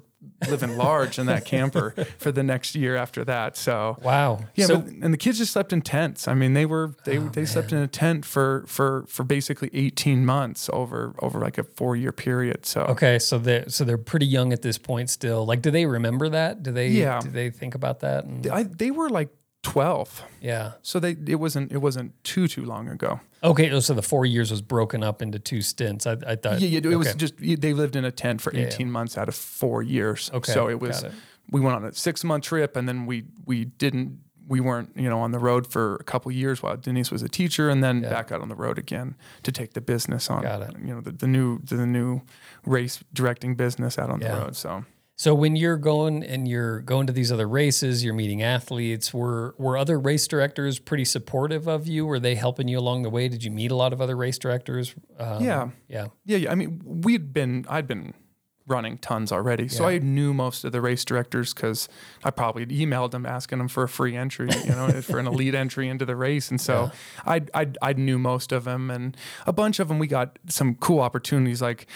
living 0.50 0.78
large 0.78 1.20
in 1.20 1.26
that 1.28 1.46
camper 1.54 1.92
for 2.18 2.32
the 2.32 2.44
next 2.44 2.76
year 2.76 2.96
after 2.96 3.24
that. 3.26 3.56
So, 3.58 3.98
Wow. 4.02 4.40
yeah, 4.56 4.66
So, 4.66 4.76
Oh, 4.76 4.78
but, 4.80 4.94
and 5.02 5.14
the 5.14 5.18
kids 5.18 5.38
just 5.38 5.54
slept 5.54 5.72
in 5.74 5.82
tents. 5.82 6.28
I 6.28 6.34
mean, 6.34 6.54
they 6.54 6.66
were 6.66 6.94
they 7.06 7.18
oh, 7.18 7.30
they 7.30 7.46
slept 7.46 7.72
in 7.72 7.80
a 7.80 7.88
tent 7.88 8.26
for 8.26 8.64
for 8.68 9.06
for 9.08 9.24
basically 9.24 9.70
eighteen 9.74 10.26
months 10.26 10.70
over 10.74 11.14
over 11.20 11.40
like 11.40 11.58
a 11.58 11.64
four 11.64 11.96
year 11.96 12.12
period. 12.12 12.66
So 12.66 12.82
okay. 12.84 13.20
So 13.20 13.38
they 13.38 13.66
so 13.68 13.84
they're 13.84 13.98
pretty 13.98 14.26
young 14.26 14.52
at 14.54 14.62
this 14.62 14.78
point 14.78 15.10
still. 15.10 15.46
Like, 15.46 15.62
do 15.62 15.72
they 15.72 15.86
remember 15.86 16.30
that? 16.30 16.64
Do 16.64 16.72
they? 16.72 16.90
Yeah. 16.90 17.20
Do 17.22 17.30
they 17.30 17.50
think 17.50 17.76
about 17.76 18.00
that? 18.02 18.26
And, 18.26 18.46
I, 18.48 18.64
they 18.64 18.92
were 18.92 19.10
like 19.10 19.30
12. 19.64 20.24
Yeah. 20.42 20.74
So 20.82 21.00
they 21.00 21.16
it 21.28 21.36
wasn't 21.40 21.72
it 21.72 21.78
wasn't 21.80 22.12
too 22.24 22.48
too 22.48 22.64
long 22.66 22.88
ago. 22.90 23.20
Okay. 23.44 23.80
So 23.80 23.94
the 23.94 24.02
four 24.02 24.26
years 24.26 24.52
was 24.52 24.62
broken 24.62 25.04
up 25.04 25.22
into 25.22 25.40
two 25.40 25.62
stints. 25.62 26.06
I, 26.06 26.18
I 26.28 26.36
thought. 26.36 26.60
Yeah, 26.62 26.80
yeah, 26.80 26.92
it 26.92 26.96
was 26.98 27.14
just 27.16 27.36
they 27.38 27.74
lived 27.74 27.96
in 27.96 28.06
a 28.06 28.12
tent 28.12 28.42
for 28.42 28.54
Yeah, 28.54 28.68
18 28.68 28.92
months 28.92 29.18
out 29.18 29.28
of 29.28 29.36
4 29.36 29.82
years. 29.84 30.30
Okay, 30.34 30.52
So 30.52 30.70
it 30.70 30.80
was 30.80 31.04
it. 31.04 31.12
we 31.50 31.60
went 31.62 31.76
on 31.76 31.86
a 31.86 31.94
6 31.94 32.24
month 32.24 32.44
trip 32.46 32.76
and 32.78 32.88
then 32.88 33.06
we 33.06 33.24
we 33.46 33.66
didn't 33.66 34.20
we 34.46 34.60
weren't, 34.60 34.92
you 34.98 35.10
know, 35.10 35.20
on 35.22 35.32
the 35.32 35.40
road 35.40 35.66
for 35.66 35.96
a 35.96 36.04
couple 36.04 36.30
years 36.30 36.62
while 36.62 36.76
Denise 36.76 37.10
was 37.12 37.24
a 37.24 37.30
teacher 37.30 37.70
and 37.70 37.82
then 37.82 38.02
back 38.02 38.30
out 38.30 38.42
on 38.42 38.50
the 38.50 38.56
road 38.56 38.78
again 38.78 39.16
to 39.44 39.54
take 39.54 39.72
the 39.74 39.80
business 39.80 40.30
on 40.30 40.42
Got 40.44 40.62
it. 40.64 40.76
you 40.86 40.94
know, 40.94 41.00
the, 41.00 41.12
the 41.14 41.28
new 41.28 41.60
the 41.64 41.86
new 41.88 42.22
race 42.66 43.02
directing 43.14 43.56
business 43.56 43.98
out 43.98 44.10
on 44.10 44.20
Yeah. 44.20 44.36
the 44.36 44.42
road. 44.42 44.56
So 44.58 44.84
So 45.16 45.36
when 45.36 45.56
you're 45.56 45.78
going 45.78 46.24
and 46.24 46.48
you're 46.48 46.80
going 46.82 47.06
to 47.08 47.14
these 47.14 47.32
other 47.32 47.48
races, 47.48 48.04
you're 48.04 48.16
meeting 48.16 48.42
athletes. 48.42 49.14
Were 49.14 49.54
were 49.58 49.78
other 49.78 50.00
race 50.00 50.28
directors 50.28 50.80
pretty 50.80 51.06
supportive 51.06 51.68
of 51.68 51.88
you? 51.88 52.06
Were 52.06 52.20
they 52.20 52.36
helping 52.36 52.68
you 52.68 52.80
along 52.80 53.04
the 53.04 53.10
way? 53.10 53.28
Did 53.28 53.44
you 53.44 53.52
meet 53.52 53.72
a 53.72 53.76
lot 53.76 53.94
of 53.94 54.02
other 54.02 54.16
race 54.16 54.38
directors? 54.40 54.96
Um, 55.20 55.44
yeah. 55.44 55.70
Yeah. 55.88 56.08
Yeah, 56.26 56.38
yeah. 56.38 56.52
I 56.52 56.56
mean, 56.56 56.82
we'd 56.84 57.32
been, 57.32 57.66
I'd 57.70 57.88
been 57.88 58.14
running 58.66 58.98
tons 58.98 59.32
already, 59.32 59.68
so 59.68 59.84
I 59.86 59.98
knew 59.98 60.34
most 60.34 60.64
of 60.64 60.72
the 60.72 60.80
race 60.80 61.04
directors 61.04 61.54
because 61.54 61.90
I 62.24 62.32
probably 62.32 62.66
emailed 62.68 63.12
them 63.12 63.26
asking 63.26 63.58
them 63.58 63.68
for 63.68 63.84
a 63.84 63.90
free 63.90 64.16
entry, 64.16 64.48
you 64.64 64.72
know, 64.72 64.90
for 65.02 65.20
an 65.20 65.28
elite 65.28 65.54
entry 65.54 65.90
into 65.90 66.06
the 66.06 66.16
race, 66.16 66.50
and 66.50 66.62
so 66.62 66.90
I, 67.26 67.42
I, 67.54 67.68
I 67.82 67.92
knew 67.92 68.18
most 68.18 68.54
of 68.54 68.64
them, 68.64 68.90
and 68.90 69.18
a 69.46 69.52
bunch 69.52 69.80
of 69.82 69.90
them 69.90 70.00
we 70.00 70.08
got 70.08 70.40
some 70.48 70.76
cool 70.76 71.02
opportunities 71.02 71.62
like 71.62 71.88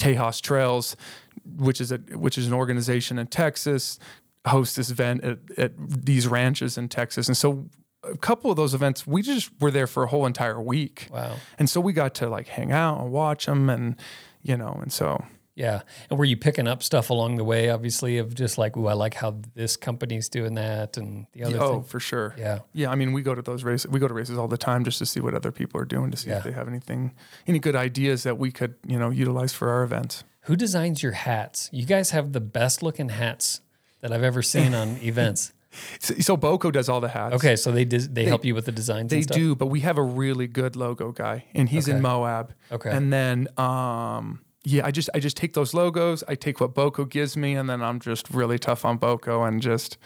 Tejas 0.00 0.40
Trails, 0.40 0.96
which 1.44 1.80
is 1.80 1.92
a 1.92 1.98
which 2.14 2.36
is 2.36 2.46
an 2.48 2.52
organization 2.52 3.18
in 3.18 3.28
Texas, 3.28 4.00
hosts 4.46 4.74
this 4.74 4.90
event 4.90 5.22
at, 5.22 5.38
at 5.56 5.72
these 5.76 6.26
ranches 6.26 6.76
in 6.76 6.88
Texas, 6.88 7.28
and 7.28 7.36
so. 7.36 7.68
A 8.02 8.16
couple 8.16 8.50
of 8.50 8.56
those 8.56 8.72
events, 8.72 9.06
we 9.06 9.20
just 9.20 9.50
were 9.60 9.70
there 9.70 9.86
for 9.86 10.04
a 10.04 10.06
whole 10.06 10.24
entire 10.24 10.58
week. 10.58 11.08
Wow. 11.12 11.36
And 11.58 11.68
so 11.68 11.82
we 11.82 11.92
got 11.92 12.14
to 12.14 12.30
like 12.30 12.48
hang 12.48 12.72
out 12.72 12.98
and 12.98 13.12
watch 13.12 13.44
them 13.44 13.68
and, 13.68 13.94
you 14.40 14.56
know, 14.56 14.78
and 14.80 14.90
so 14.90 15.22
Yeah. 15.54 15.82
And 16.08 16.18
were 16.18 16.24
you 16.24 16.36
picking 16.36 16.66
up 16.66 16.82
stuff 16.82 17.10
along 17.10 17.36
the 17.36 17.44
way, 17.44 17.70
obviously, 17.70 18.18
of 18.18 18.34
just 18.34 18.56
like, 18.56 18.76
ooh, 18.76 18.86
I 18.86 18.94
like 18.94 19.14
how 19.14 19.40
this 19.54 19.76
company's 19.76 20.28
doing 20.28 20.54
that 20.54 20.96
and 20.96 21.26
the 21.32 21.44
other 21.44 21.60
oh, 21.60 21.72
thing? 21.72 21.84
for 21.84 22.00
sure. 22.00 22.34
Yeah. 22.38 22.60
Yeah, 22.72 22.90
I 22.90 22.94
mean, 22.94 23.12
we 23.12 23.22
go 23.22 23.34
to 23.34 23.42
those 23.42 23.64
races. 23.64 23.90
We 23.90 24.00
go 24.00 24.08
to 24.08 24.14
races 24.14 24.38
all 24.38 24.48
the 24.48 24.56
time 24.56 24.84
just 24.84 24.98
to 24.98 25.06
see 25.06 25.20
what 25.20 25.34
other 25.34 25.52
people 25.52 25.80
are 25.80 25.84
doing, 25.84 26.10
to 26.10 26.16
see 26.16 26.30
Yeah. 26.30 26.38
if 26.38 26.44
they 26.44 26.52
have 26.52 26.68
anything, 26.68 27.12
any 27.46 27.58
good 27.58 27.76
ideas 27.76 28.22
that 28.22 28.38
we 28.38 28.50
could, 28.50 28.74
you 28.86 28.98
know, 28.98 29.10
utilize 29.10 29.52
for 29.52 29.68
our 29.70 29.82
events. 29.82 30.24
Who 30.42 30.56
designs 30.56 31.02
your 31.02 31.12
hats? 31.12 31.68
You 31.72 31.84
guys 31.84 32.10
have 32.10 32.32
the 32.32 32.40
best 32.40 32.82
looking 32.82 33.10
hats 33.10 33.60
that 34.00 34.12
I've 34.12 34.22
ever 34.22 34.42
seen 34.42 34.74
on 34.74 34.96
events. 35.02 35.52
So, 36.00 36.14
so 36.14 36.36
Boco 36.36 36.70
does 36.70 36.88
all 36.88 37.00
the 37.00 37.08
hats. 37.08 37.34
Okay, 37.36 37.54
so 37.54 37.70
they 37.70 37.84
dis- 37.84 38.08
they, 38.08 38.24
help 38.24 38.44
you 38.44 38.54
with 38.54 38.66
the 38.66 38.72
designs. 38.72 39.10
They 39.10 39.20
do, 39.20 39.54
but 39.54 39.66
we 39.66 39.80
have 39.80 39.98
a 39.98 40.02
really 40.02 40.48
good 40.48 40.74
logo 40.74 41.12
guy, 41.12 41.44
and 41.54 41.68
he's 41.68 41.86
in 41.86 42.02
Moab. 42.02 42.54
Okay. 42.72 42.90
And 42.90 43.12
then, 43.12 43.46
um, 43.56 44.40
yeah, 44.64 44.84
I 44.86 44.90
just 44.90 45.08
I 45.14 45.20
just 45.20 45.36
take 45.36 45.54
those 45.54 45.72
logos, 45.74 46.22
I 46.28 46.34
take 46.34 46.60
what 46.60 46.74
Boco 46.74 47.04
gives 47.04 47.36
me, 47.36 47.54
and 47.54 47.68
then 47.68 47.82
I'm 47.82 48.00
just 48.00 48.30
really 48.30 48.58
tough 48.58 48.84
on 48.84 48.98
Boco 48.98 49.44
and 49.44 49.60
just. 49.62 49.98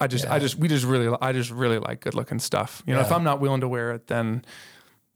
I 0.00 0.06
just, 0.06 0.26
I 0.28 0.38
just, 0.38 0.54
we 0.54 0.68
just 0.68 0.84
really, 0.84 1.12
I 1.20 1.32
just 1.32 1.50
really 1.50 1.80
like 1.80 2.02
good 2.02 2.14
looking 2.14 2.38
stuff. 2.38 2.84
You 2.86 2.94
know, 2.94 3.00
if 3.00 3.10
I'm 3.10 3.24
not 3.24 3.40
willing 3.40 3.62
to 3.62 3.66
wear 3.68 3.90
it, 3.90 4.06
then, 4.06 4.44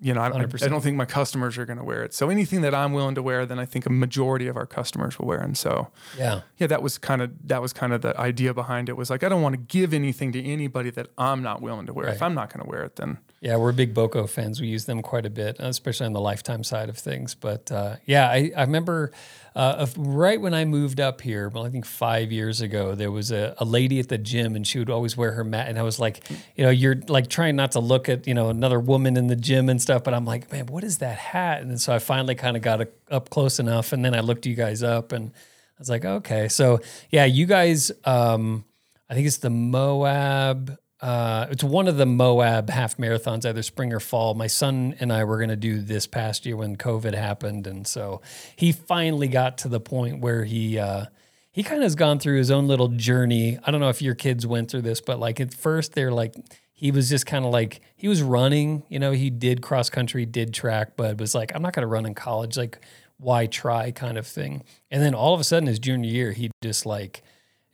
you 0.01 0.13
know, 0.13 0.21
I, 0.21 0.27
I, 0.31 0.41
I 0.41 0.67
don't 0.67 0.81
think 0.81 0.97
my 0.97 1.05
customers 1.05 1.57
are 1.57 1.65
going 1.65 1.79
to 1.79 1.85
wear 1.85 2.03
it. 2.03 2.13
So 2.13 2.31
anything 2.31 2.63
that 2.63 2.75
I'm 2.75 2.93
willing 2.93 3.15
to 3.15 3.23
wear, 3.23 3.47
then 3.47 3.61
I 3.61 3.65
think 3.65 3.87
a 3.87 3.91
majority 3.91 4.49
of 4.49 4.57
our 4.57 4.67
customers 4.67 5.21
will 5.21 5.27
wear. 5.29 5.39
And 5.39 5.57
so, 5.57 5.93
Yeah. 6.19 6.41
yeah, 6.59 6.67
that 6.67 6.83
was 6.83 6.99
kind 6.99 7.23
of 7.23 7.31
that 7.47 7.63
was 7.63 7.73
kind 7.73 7.93
of 7.93 8.01
the 8.03 8.19
idea 8.19 8.53
behind 8.55 8.89
it. 8.89 8.97
Was 8.97 9.09
like 9.09 9.23
I 9.23 9.29
don't 9.29 9.41
want 9.41 9.53
to 9.53 9.61
give 9.61 9.95
anything 9.95 10.33
to 10.33 10.43
anybody 10.45 10.91
that 10.91 11.07
I'm 11.17 11.45
not 11.45 11.63
willing 11.63 11.87
to 11.87 11.93
wear. 11.93 12.09
If 12.09 12.21
I'm 12.21 12.35
not 12.35 12.53
going 12.53 12.65
to 12.65 12.69
wear 12.69 12.83
it, 12.83 12.97
then 12.97 13.19
Yeah, 13.43 13.57
we're 13.57 13.73
big 13.73 13.93
Boco 13.93 14.29
fans. 14.29 14.61
We 14.61 14.69
use 14.69 14.85
them 14.85 15.03
quite 15.03 15.27
a 15.27 15.31
bit, 15.31 15.57
especially 15.59 16.07
on 16.07 16.13
the 16.13 16.21
lifetime 16.21 16.63
side 16.63 16.89
of 16.89 16.97
things. 16.97 17.35
But 17.35 17.73
uh, 17.73 17.97
yeah, 18.07 18.29
I, 18.29 18.53
I 18.57 18.61
remember 18.61 19.11
uh, 19.57 19.85
right 19.97 20.41
when 20.41 20.55
I 20.55 20.65
moved 20.65 21.01
up 21.01 21.21
here, 21.21 21.49
well, 21.49 21.67
I 21.67 21.71
think 21.71 21.85
five 21.85 22.31
years 22.31 22.61
ago, 22.61 22.95
there 22.95 23.11
was 23.11 23.33
a, 23.33 23.57
a 23.59 23.65
lady 23.65 23.99
at 23.99 24.09
the 24.09 24.17
gym 24.17 24.55
and 24.55 24.65
she 24.65 24.79
would 24.79 24.91
always 24.91 25.17
wear 25.17 25.33
her 25.33 25.43
mat. 25.43 25.67
And 25.67 25.77
I 25.77 25.83
was 25.83 25.99
like, 25.99 26.23
you 26.55 26.63
know, 26.63 26.71
you're 26.71 26.95
like 27.09 27.29
trying 27.29 27.57
not 27.57 27.73
to 27.73 27.81
look 27.81 28.09
at, 28.09 28.29
you 28.29 28.35
know, 28.35 28.49
another 28.49 28.79
woman 28.79 29.17
in 29.17 29.27
the 29.27 29.35
gym 29.35 29.69
and 29.69 29.83
stuff. 29.83 30.05
But 30.05 30.15
I'm 30.15 30.25
like, 30.25 30.53
man, 30.53 30.67
what 30.67 30.85
is 30.85 30.99
that 30.99 31.19
hat? 31.19 31.63
And 31.63 31.81
so 31.81 31.93
I 31.93 31.99
finally 31.99 32.37
kind 32.37 32.57
of 32.57 32.63
got 32.63 32.81
it 32.81 32.97
up 33.11 33.29
close 33.29 33.59
enough. 33.59 33.93
And 33.93 34.05
then 34.05 34.15
I 34.15 34.21
looked 34.21 34.47
you 34.47 34.55
guys 34.55 34.85
up 34.85 35.11
and 35.11 35.31
I 35.31 35.81
was 35.81 35.91
like, 35.91 36.05
okay. 36.05 36.47
So 36.47 36.79
yeah, 37.11 37.25
you 37.25 37.47
guys, 37.47 37.91
um, 38.05 38.65
I 39.11 39.15
think 39.15 39.27
it's 39.27 39.39
the 39.39 39.51
Moab. 39.51 40.79
Uh, 41.03 41.49
it's 41.51 41.65
one 41.65 41.89
of 41.89 41.97
the 41.97 42.07
Moab 42.07 42.71
half 42.71 42.97
marathons, 42.97 43.45
either 43.45 43.63
spring 43.63 43.93
or 43.93 43.99
fall. 43.99 44.35
My 44.35 44.47
son 44.47 44.95
and 45.01 45.13
I 45.13 45.25
were 45.25 45.37
going 45.37 45.51
to 45.51 45.57
do 45.57 45.81
this 45.81 46.07
past 46.07 46.47
year 46.47 46.57
when 46.57 46.77
COVID 46.77 47.13
happened, 47.13 47.67
and 47.67 47.87
so 47.87 48.23
he 48.55 48.71
finally 48.71 49.27
got 49.27 49.59
to 49.59 49.69
the 49.69 49.81
point 49.81 50.21
where 50.21 50.45
he 50.45 50.79
uh, 50.79 51.07
he 51.51 51.65
kind 51.65 51.79
of 51.79 51.83
has 51.83 51.97
gone 51.97 52.21
through 52.21 52.39
his 52.39 52.53
own 52.53 52.69
little 52.69 52.87
journey. 52.87 53.59
I 53.65 53.73
don't 53.73 53.81
know 53.81 53.89
if 53.89 54.01
your 54.01 54.15
kids 54.15 54.47
went 54.47 54.71
through 54.71 54.83
this, 54.83 55.01
but 55.01 55.19
like 55.19 55.41
at 55.41 55.53
first 55.53 55.95
they're 55.95 56.13
like 56.13 56.37
he 56.83 56.91
was 56.91 57.09
just 57.09 57.27
kind 57.27 57.45
of 57.45 57.53
like 57.53 57.81
he 57.97 58.07
was 58.07 58.23
running. 58.23 58.85
You 58.89 58.99
know, 58.99 59.11
he 59.13 59.29
did 59.29 59.61
cross 59.61 59.91
country, 59.91 60.25
did 60.25 60.55
track, 60.55 60.93
but 60.97 61.19
was 61.19 61.35
like, 61.35 61.53
I'm 61.55 61.63
not 61.63 61.75
going 61.75 61.83
to 61.83 61.89
run 61.89 62.07
in 62.07 62.15
college. 62.15 62.57
Like, 62.57 62.79
why 63.19 63.47
try? 63.47 63.91
Kind 63.93 64.19
of 64.19 64.27
thing. 64.27 64.65
And 64.91 65.03
then 65.03 65.15
all 65.15 65.35
of 65.35 65.41
a 65.41 65.45
sudden, 65.45 65.69
his 65.69 65.79
junior 65.79 66.11
year, 66.11 66.33
he 66.33 66.51
just 66.63 66.87
like 66.87 67.23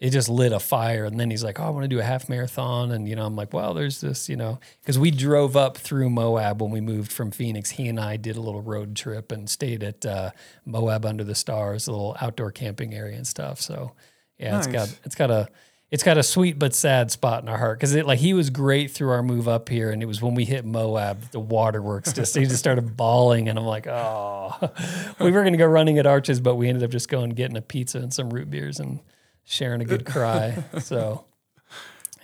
it 0.00 0.10
just 0.10 0.28
lit 0.28 0.52
a 0.52 0.60
fire. 0.60 1.04
And 1.04 1.18
then 1.18 1.30
he's 1.30 1.42
like, 1.42 1.58
Oh, 1.58 1.64
I 1.64 1.70
want 1.70 1.84
to 1.84 1.88
do 1.88 1.98
a 1.98 2.04
half 2.04 2.28
marathon. 2.28 2.92
And, 2.92 3.08
you 3.08 3.16
know, 3.16 3.26
I'm 3.26 3.36
like, 3.36 3.52
Well, 3.52 3.74
there's 3.74 4.00
this, 4.00 4.28
you 4.28 4.36
know, 4.36 4.60
because 4.80 4.98
we 4.98 5.10
drove 5.10 5.56
up 5.56 5.76
through 5.76 6.10
Moab 6.10 6.62
when 6.62 6.70
we 6.70 6.80
moved 6.80 7.10
from 7.10 7.30
Phoenix. 7.30 7.70
He 7.70 7.88
and 7.88 7.98
I 7.98 8.16
did 8.16 8.36
a 8.36 8.40
little 8.40 8.62
road 8.62 8.94
trip 8.94 9.32
and 9.32 9.48
stayed 9.50 9.82
at 9.82 10.06
uh, 10.06 10.30
Moab 10.64 11.04
Under 11.04 11.24
the 11.24 11.34
Stars, 11.34 11.88
a 11.88 11.92
little 11.92 12.16
outdoor 12.20 12.52
camping 12.52 12.94
area 12.94 13.16
and 13.16 13.26
stuff. 13.26 13.60
So, 13.60 13.92
yeah, 14.38 14.58
it's 14.58 14.68
got, 14.68 14.98
it's 15.04 15.16
got 15.16 15.30
a, 15.32 15.48
it's 15.90 16.02
got 16.02 16.18
a 16.18 16.22
sweet 16.22 16.58
but 16.58 16.74
sad 16.74 17.10
spot 17.10 17.42
in 17.42 17.48
our 17.48 17.56
heart 17.56 17.78
because 17.78 17.94
it 17.94 18.06
like 18.06 18.18
he 18.18 18.34
was 18.34 18.50
great 18.50 18.90
through 18.90 19.10
our 19.10 19.22
move 19.22 19.48
up 19.48 19.68
here, 19.70 19.90
and 19.90 20.02
it 20.02 20.06
was 20.06 20.20
when 20.20 20.34
we 20.34 20.44
hit 20.44 20.64
Moab, 20.64 21.30
the 21.30 21.40
waterworks 21.40 22.12
just 22.12 22.36
he 22.36 22.44
just 22.44 22.58
started 22.58 22.94
bawling, 22.94 23.48
and 23.48 23.58
I'm 23.58 23.64
like, 23.64 23.86
oh, 23.86 24.54
we 25.18 25.30
were 25.30 25.42
gonna 25.42 25.56
go 25.56 25.66
running 25.66 25.98
at 25.98 26.06
Arches, 26.06 26.40
but 26.40 26.56
we 26.56 26.68
ended 26.68 26.84
up 26.84 26.90
just 26.90 27.08
going 27.08 27.30
getting 27.30 27.56
a 27.56 27.62
pizza 27.62 27.98
and 27.98 28.12
some 28.12 28.28
root 28.28 28.50
beers 28.50 28.80
and 28.80 29.00
sharing 29.48 29.80
a 29.80 29.84
good 29.84 30.04
cry. 30.14 30.62
So, 30.80 31.24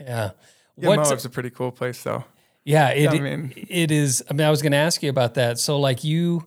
yeah, 0.00 0.30
yeah, 0.76 0.88
What's- 0.88 1.08
Moab's 1.10 1.24
a 1.24 1.30
pretty 1.30 1.50
cool 1.50 1.72
place 1.72 2.02
though. 2.02 2.24
yeah, 2.64 2.90
it, 2.90 3.10
I 3.10 3.18
mean- 3.18 3.52
it 3.56 3.90
is. 3.90 4.22
I 4.30 4.34
mean, 4.34 4.46
I 4.46 4.50
was 4.50 4.62
going 4.62 4.72
to 4.72 4.78
ask 4.78 5.02
you 5.02 5.10
about 5.10 5.34
that. 5.34 5.58
So, 5.58 5.78
like 5.78 6.04
you, 6.04 6.44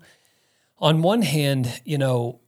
on 0.80 1.02
one 1.02 1.22
hand, 1.22 1.82
you 1.86 1.98
know, 1.98 2.40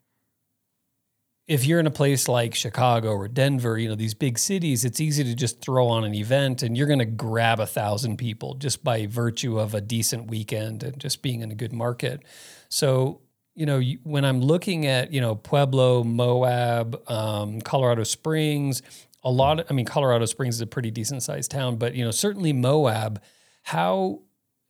if 1.48 1.66
you're 1.66 1.80
in 1.80 1.88
a 1.88 1.92
place 1.92 2.28
like 2.28 2.54
Chicago 2.54 3.10
or 3.14 3.28
Denver, 3.28 3.78
you 3.80 3.90
know, 3.90 3.96
these 3.96 4.14
big 4.14 4.38
cities, 4.38 4.86
it's 4.86 5.00
easy 5.02 5.24
to 5.24 5.34
just 5.34 5.62
throw 5.62 5.88
on 5.88 6.04
an 6.04 6.14
event 6.14 6.62
and 6.62 6.78
you're 6.78 6.86
going 6.86 7.00
to 7.00 7.06
grab 7.06 7.60
a 7.60 7.66
thousand 7.66 8.18
people 8.18 8.54
just 8.54 8.84
by 8.84 9.08
virtue 9.08 9.60
of 9.60 9.74
a 9.74 9.82
decent 9.82 10.30
weekend 10.30 10.84
and 10.84 11.00
just 11.00 11.24
being 11.24 11.42
in 11.42 11.50
a 11.52 11.56
good 11.56 11.74
market. 11.74 12.22
So, 12.70 13.22
you 13.60 13.66
know, 13.66 13.82
when 14.04 14.24
I'm 14.24 14.40
looking 14.40 14.86
at, 14.86 15.12
you 15.12 15.20
know, 15.20 15.36
Pueblo, 15.36 16.06
Moab, 16.06 16.98
um, 17.12 17.60
Colorado 17.60 18.04
Springs, 18.04 18.82
a 19.22 19.30
lot 19.30 19.60
of, 19.60 19.66
I 19.70 19.74
mean, 19.74 19.86
Colorado 19.86 20.24
Springs 20.24 20.56
is 20.56 20.62
a 20.62 20.66
pretty 20.66 20.92
decent 20.92 21.24
sized 21.24 21.52
town, 21.52 21.76
but, 21.76 21.94
you 21.94 22.06
know, 22.06 22.12
certainly 22.12 22.54
Moab, 22.54 23.22
how, 23.64 24.22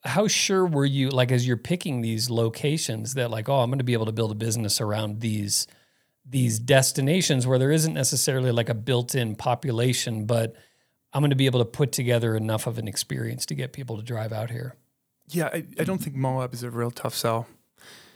how 0.04 0.28
sure 0.28 0.66
were 0.66 0.88
you, 0.88 1.10
like, 1.10 1.32
as 1.32 1.46
you're 1.46 1.56
picking 1.56 2.02
these 2.02 2.32
locations 2.32 3.14
that, 3.14 3.30
like, 3.30 3.48
oh, 3.48 3.60
I'm 3.60 3.70
going 3.70 3.78
to 3.78 3.84
be 3.84 3.94
able 3.94 4.08
to 4.08 4.12
build 4.12 4.32
a 4.32 4.36
business 4.36 4.82
around 4.82 5.20
these, 5.20 5.68
these 6.26 6.58
destinations 6.58 7.46
where 7.46 7.60
there 7.60 7.72
isn't 7.72 7.94
necessarily 7.94 8.52
like 8.52 8.70
a 8.70 8.74
built-in 8.74 9.36
population, 9.36 10.26
but 10.26 10.56
I'm 11.14 11.22
going 11.22 11.30
to 11.30 11.36
be 11.36 11.46
able 11.46 11.60
to 11.60 11.66
put 11.66 11.92
together 11.92 12.36
enough 12.36 12.66
of 12.66 12.80
an 12.80 12.88
experience 12.88 13.46
to 13.46 13.54
get 13.54 13.72
people 13.72 13.98
to 13.98 14.04
drive 14.04 14.34
out 14.34 14.50
here. 14.50 14.74
Yeah, 15.28 15.50
I, 15.54 15.64
I 15.80 15.84
don't 15.84 16.00
think 16.00 16.16
Moab 16.16 16.56
is 16.56 16.64
a 16.64 16.72
real 16.72 16.90
tough 16.90 17.14
sell. 17.14 17.46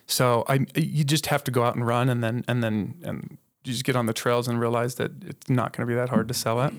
So 0.07 0.43
I 0.47 0.65
you 0.75 1.03
just 1.03 1.27
have 1.27 1.43
to 1.45 1.51
go 1.51 1.63
out 1.63 1.75
and 1.75 1.85
run 1.85 2.09
and 2.09 2.23
then 2.23 2.43
and 2.47 2.63
then 2.63 2.95
and 3.03 3.37
you 3.63 3.71
just 3.73 3.85
get 3.85 3.95
on 3.95 4.05
the 4.05 4.13
trails 4.13 4.47
and 4.47 4.59
realize 4.59 4.95
that 4.95 5.11
it's 5.25 5.49
not 5.49 5.71
going 5.75 5.87
to 5.87 5.91
be 5.91 5.95
that 5.95 6.09
hard 6.09 6.27
to 6.27 6.33
sell 6.33 6.61
it. 6.63 6.73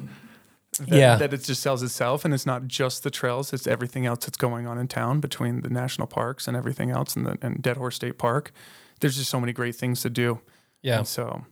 That, 0.78 0.88
Yeah. 0.88 1.16
that 1.16 1.32
it 1.32 1.42
just 1.44 1.62
sells 1.62 1.82
itself 1.82 2.24
and 2.24 2.34
it's 2.34 2.44
not 2.46 2.66
just 2.66 3.02
the 3.04 3.10
trails; 3.10 3.52
it's 3.52 3.66
everything 3.66 4.06
else 4.06 4.26
that's 4.26 4.36
going 4.36 4.66
on 4.66 4.76
in 4.78 4.88
town 4.88 5.20
between 5.20 5.62
the 5.62 5.70
national 5.70 6.06
parks 6.08 6.46
and 6.48 6.56
everything 6.56 6.90
else 6.90 7.16
and 7.16 7.24
the 7.26 7.38
and 7.40 7.62
Dead 7.62 7.76
Horse 7.76 7.94
State 7.96 8.18
Park. 8.18 8.52
There's 9.00 9.16
just 9.16 9.30
so 9.30 9.40
many 9.40 9.52
great 9.52 9.76
things 9.76 10.02
to 10.02 10.10
do. 10.10 10.40
Yeah. 10.82 10.98
And 10.98 11.08
so, 11.08 11.46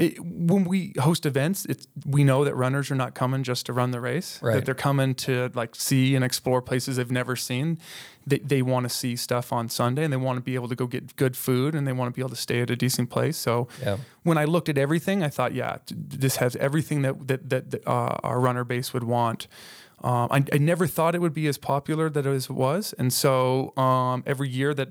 it, 0.00 0.18
when 0.18 0.64
we 0.64 0.94
host 0.98 1.26
events, 1.26 1.66
it's 1.66 1.86
we 2.06 2.24
know 2.24 2.44
that 2.44 2.54
runners 2.54 2.90
are 2.90 2.94
not 2.94 3.14
coming 3.14 3.42
just 3.42 3.66
to 3.66 3.72
run 3.72 3.90
the 3.90 4.00
race. 4.00 4.40
Right. 4.42 4.54
That 4.54 4.64
they're 4.64 4.74
coming 4.74 5.14
to 5.26 5.50
like 5.54 5.74
see 5.74 6.14
and 6.16 6.24
explore 6.24 6.62
places 6.62 6.96
they've 6.96 7.10
never 7.10 7.36
seen. 7.36 7.78
They 8.26 8.38
they 8.38 8.62
want 8.62 8.84
to 8.84 8.88
see 8.88 9.14
stuff 9.16 9.52
on 9.52 9.68
Sunday 9.68 10.02
and 10.04 10.12
they 10.12 10.16
want 10.16 10.38
to 10.38 10.40
be 10.42 10.54
able 10.54 10.68
to 10.68 10.74
go 10.74 10.86
get 10.86 11.14
good 11.16 11.36
food 11.36 11.74
and 11.74 11.86
they 11.86 11.92
want 11.92 12.08
to 12.12 12.16
be 12.16 12.22
able 12.22 12.30
to 12.30 12.36
stay 12.36 12.60
at 12.62 12.70
a 12.70 12.76
decent 12.76 13.10
place. 13.10 13.36
So 13.36 13.68
Yeah. 13.82 13.98
when 14.22 14.38
I 14.38 14.44
looked 14.44 14.68
at 14.70 14.78
everything, 14.78 15.22
I 15.22 15.28
thought, 15.28 15.52
yeah, 15.54 15.76
this 15.90 16.36
has 16.36 16.56
everything 16.56 17.02
that 17.02 17.28
that 17.28 17.50
that, 17.50 17.86
uh, 17.86 18.16
our 18.22 18.40
runner 18.40 18.64
base 18.64 18.94
would 18.94 19.04
want. 19.04 19.46
Um, 20.02 20.28
I, 20.30 20.44
I 20.52 20.58
never 20.58 20.86
thought 20.86 21.14
it 21.14 21.20
would 21.20 21.34
be 21.34 21.46
as 21.46 21.58
popular 21.58 22.08
that 22.10 22.24
it 22.26 22.50
was. 22.50 22.94
And 22.98 23.12
so 23.12 23.76
um, 23.76 24.22
every 24.26 24.48
year 24.48 24.72
that 24.74 24.88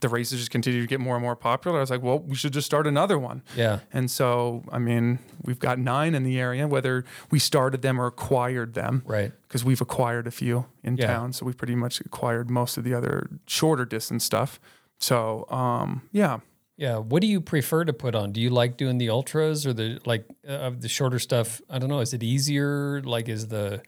the 0.00 0.08
races 0.08 0.38
just 0.38 0.50
continue 0.50 0.80
to 0.80 0.86
get 0.86 1.00
more 1.00 1.16
and 1.16 1.22
more 1.22 1.34
popular, 1.34 1.78
I 1.78 1.80
was 1.80 1.90
like, 1.90 2.02
well, 2.02 2.20
we 2.20 2.36
should 2.36 2.52
just 2.52 2.66
start 2.66 2.86
another 2.86 3.18
one. 3.18 3.42
Yeah. 3.56 3.80
And 3.92 4.10
so, 4.10 4.62
I 4.70 4.78
mean, 4.78 5.18
we've 5.42 5.58
got 5.58 5.78
nine 5.78 6.14
in 6.14 6.22
the 6.22 6.38
area, 6.38 6.68
whether 6.68 7.04
we 7.30 7.38
started 7.38 7.82
them 7.82 8.00
or 8.00 8.06
acquired 8.06 8.74
them. 8.74 9.02
Right. 9.04 9.32
Because 9.48 9.64
we've 9.64 9.80
acquired 9.80 10.26
a 10.26 10.30
few 10.30 10.66
in 10.84 10.96
Yeah. 10.96 11.08
town. 11.08 11.32
So 11.32 11.44
we've 11.46 11.56
pretty 11.56 11.74
much 11.74 12.00
acquired 12.00 12.48
most 12.48 12.76
of 12.78 12.84
the 12.84 12.94
other 12.94 13.28
shorter 13.46 13.84
distance 13.84 14.24
stuff. 14.24 14.60
So, 14.98 15.46
um, 15.50 16.02
yeah. 16.12 16.38
Yeah. 16.76 16.98
What 16.98 17.20
do 17.20 17.26
you 17.28 17.40
prefer 17.40 17.84
to 17.84 17.92
put 17.92 18.14
on? 18.14 18.32
Do 18.32 18.40
you 18.40 18.48
like 18.50 18.76
doing 18.76 18.98
the 18.98 19.10
ultras 19.10 19.66
or 19.66 19.72
the 19.72 20.00
like 20.06 20.24
uh, 20.48 20.52
of 20.52 20.80
the 20.80 20.88
shorter 20.88 21.18
stuff? 21.18 21.60
I 21.68 21.78
don't 21.78 21.88
know. 21.88 22.00
Is 22.00 22.14
it 22.14 22.22
easier? 22.22 23.02
Like, 23.02 23.28
is 23.28 23.48
the 23.48 23.82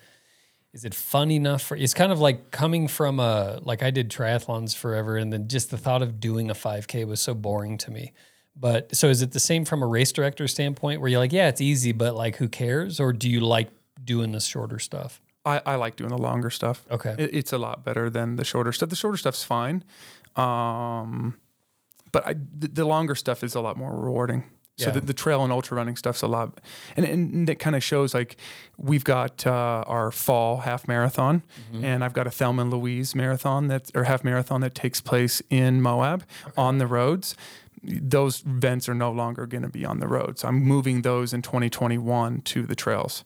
is 0.74 0.84
it 0.84 0.92
fun 0.92 1.30
enough 1.30 1.62
for? 1.62 1.76
It's 1.76 1.94
kind 1.94 2.10
of 2.10 2.18
like 2.18 2.50
coming 2.50 2.88
from 2.88 3.20
a 3.20 3.60
like 3.62 3.82
I 3.82 3.90
did 3.92 4.10
triathlons 4.10 4.76
forever, 4.76 5.16
and 5.16 5.32
then 5.32 5.46
just 5.46 5.70
the 5.70 5.78
thought 5.78 6.02
of 6.02 6.18
doing 6.18 6.50
a 6.50 6.54
5K 6.54 7.06
was 7.06 7.20
so 7.20 7.32
boring 7.32 7.78
to 7.78 7.92
me. 7.92 8.12
But 8.56 8.94
so 8.94 9.08
is 9.08 9.22
it 9.22 9.30
the 9.30 9.40
same 9.40 9.64
from 9.64 9.82
a 9.82 9.86
race 9.86 10.10
director 10.10 10.48
standpoint, 10.48 11.00
where 11.00 11.08
you're 11.08 11.20
like, 11.20 11.32
yeah, 11.32 11.48
it's 11.48 11.60
easy, 11.60 11.92
but 11.92 12.14
like, 12.16 12.36
who 12.36 12.48
cares? 12.48 12.98
Or 12.98 13.12
do 13.12 13.30
you 13.30 13.40
like 13.40 13.70
doing 14.02 14.32
the 14.32 14.40
shorter 14.40 14.80
stuff? 14.80 15.20
I, 15.44 15.62
I 15.64 15.74
like 15.76 15.96
doing 15.96 16.10
the 16.10 16.18
longer 16.18 16.50
stuff. 16.50 16.84
Okay. 16.90 17.14
It, 17.18 17.30
it's 17.34 17.52
a 17.52 17.58
lot 17.58 17.84
better 17.84 18.10
than 18.10 18.36
the 18.36 18.44
shorter 18.44 18.72
stuff. 18.72 18.88
The 18.88 18.96
shorter 18.96 19.16
stuff's 19.16 19.44
fine. 19.44 19.84
Um, 20.36 21.36
but 22.12 22.26
I, 22.26 22.34
the, 22.34 22.68
the 22.68 22.84
longer 22.84 23.14
stuff 23.14 23.44
is 23.44 23.54
a 23.54 23.60
lot 23.60 23.76
more 23.76 23.94
rewarding. 23.94 24.44
So 24.76 24.86
Yeah. 24.86 24.94
the, 24.94 25.00
the 25.02 25.14
trail 25.14 25.44
and 25.44 25.52
ultra 25.52 25.76
running 25.76 25.96
stuff's 25.96 26.22
a 26.22 26.26
lot, 26.26 26.60
and, 26.96 27.06
and 27.06 27.48
it 27.48 27.60
kind 27.60 27.76
of 27.76 27.84
shows 27.84 28.12
like 28.12 28.36
we've 28.76 29.04
got 29.04 29.46
uh, 29.46 29.84
our 29.86 30.10
fall 30.10 30.58
half 30.58 30.88
marathon, 30.88 31.42
and 31.82 32.02
I've 32.02 32.12
got 32.12 32.26
a 32.26 32.30
Thelma 32.30 32.62
and 32.62 32.72
Louise 32.72 33.14
marathon 33.14 33.68
that 33.68 33.90
or 33.94 34.04
half 34.04 34.24
marathon 34.24 34.60
that 34.62 34.74
takes 34.74 35.00
place 35.00 35.40
in 35.48 35.80
Moab 35.80 36.24
on 36.56 36.78
the 36.78 36.86
roads. 36.88 37.36
Those 37.86 38.42
events 38.46 38.88
are 38.88 38.94
no 38.94 39.12
longer 39.12 39.46
going 39.46 39.62
to 39.62 39.68
be 39.68 39.84
on 39.84 40.00
the 40.00 40.08
roads. 40.08 40.40
So 40.40 40.48
I'm 40.48 40.62
moving 40.62 41.02
those 41.02 41.32
in 41.34 41.42
2021 41.42 42.40
to 42.40 42.62
the 42.62 42.74
trails. 42.74 43.24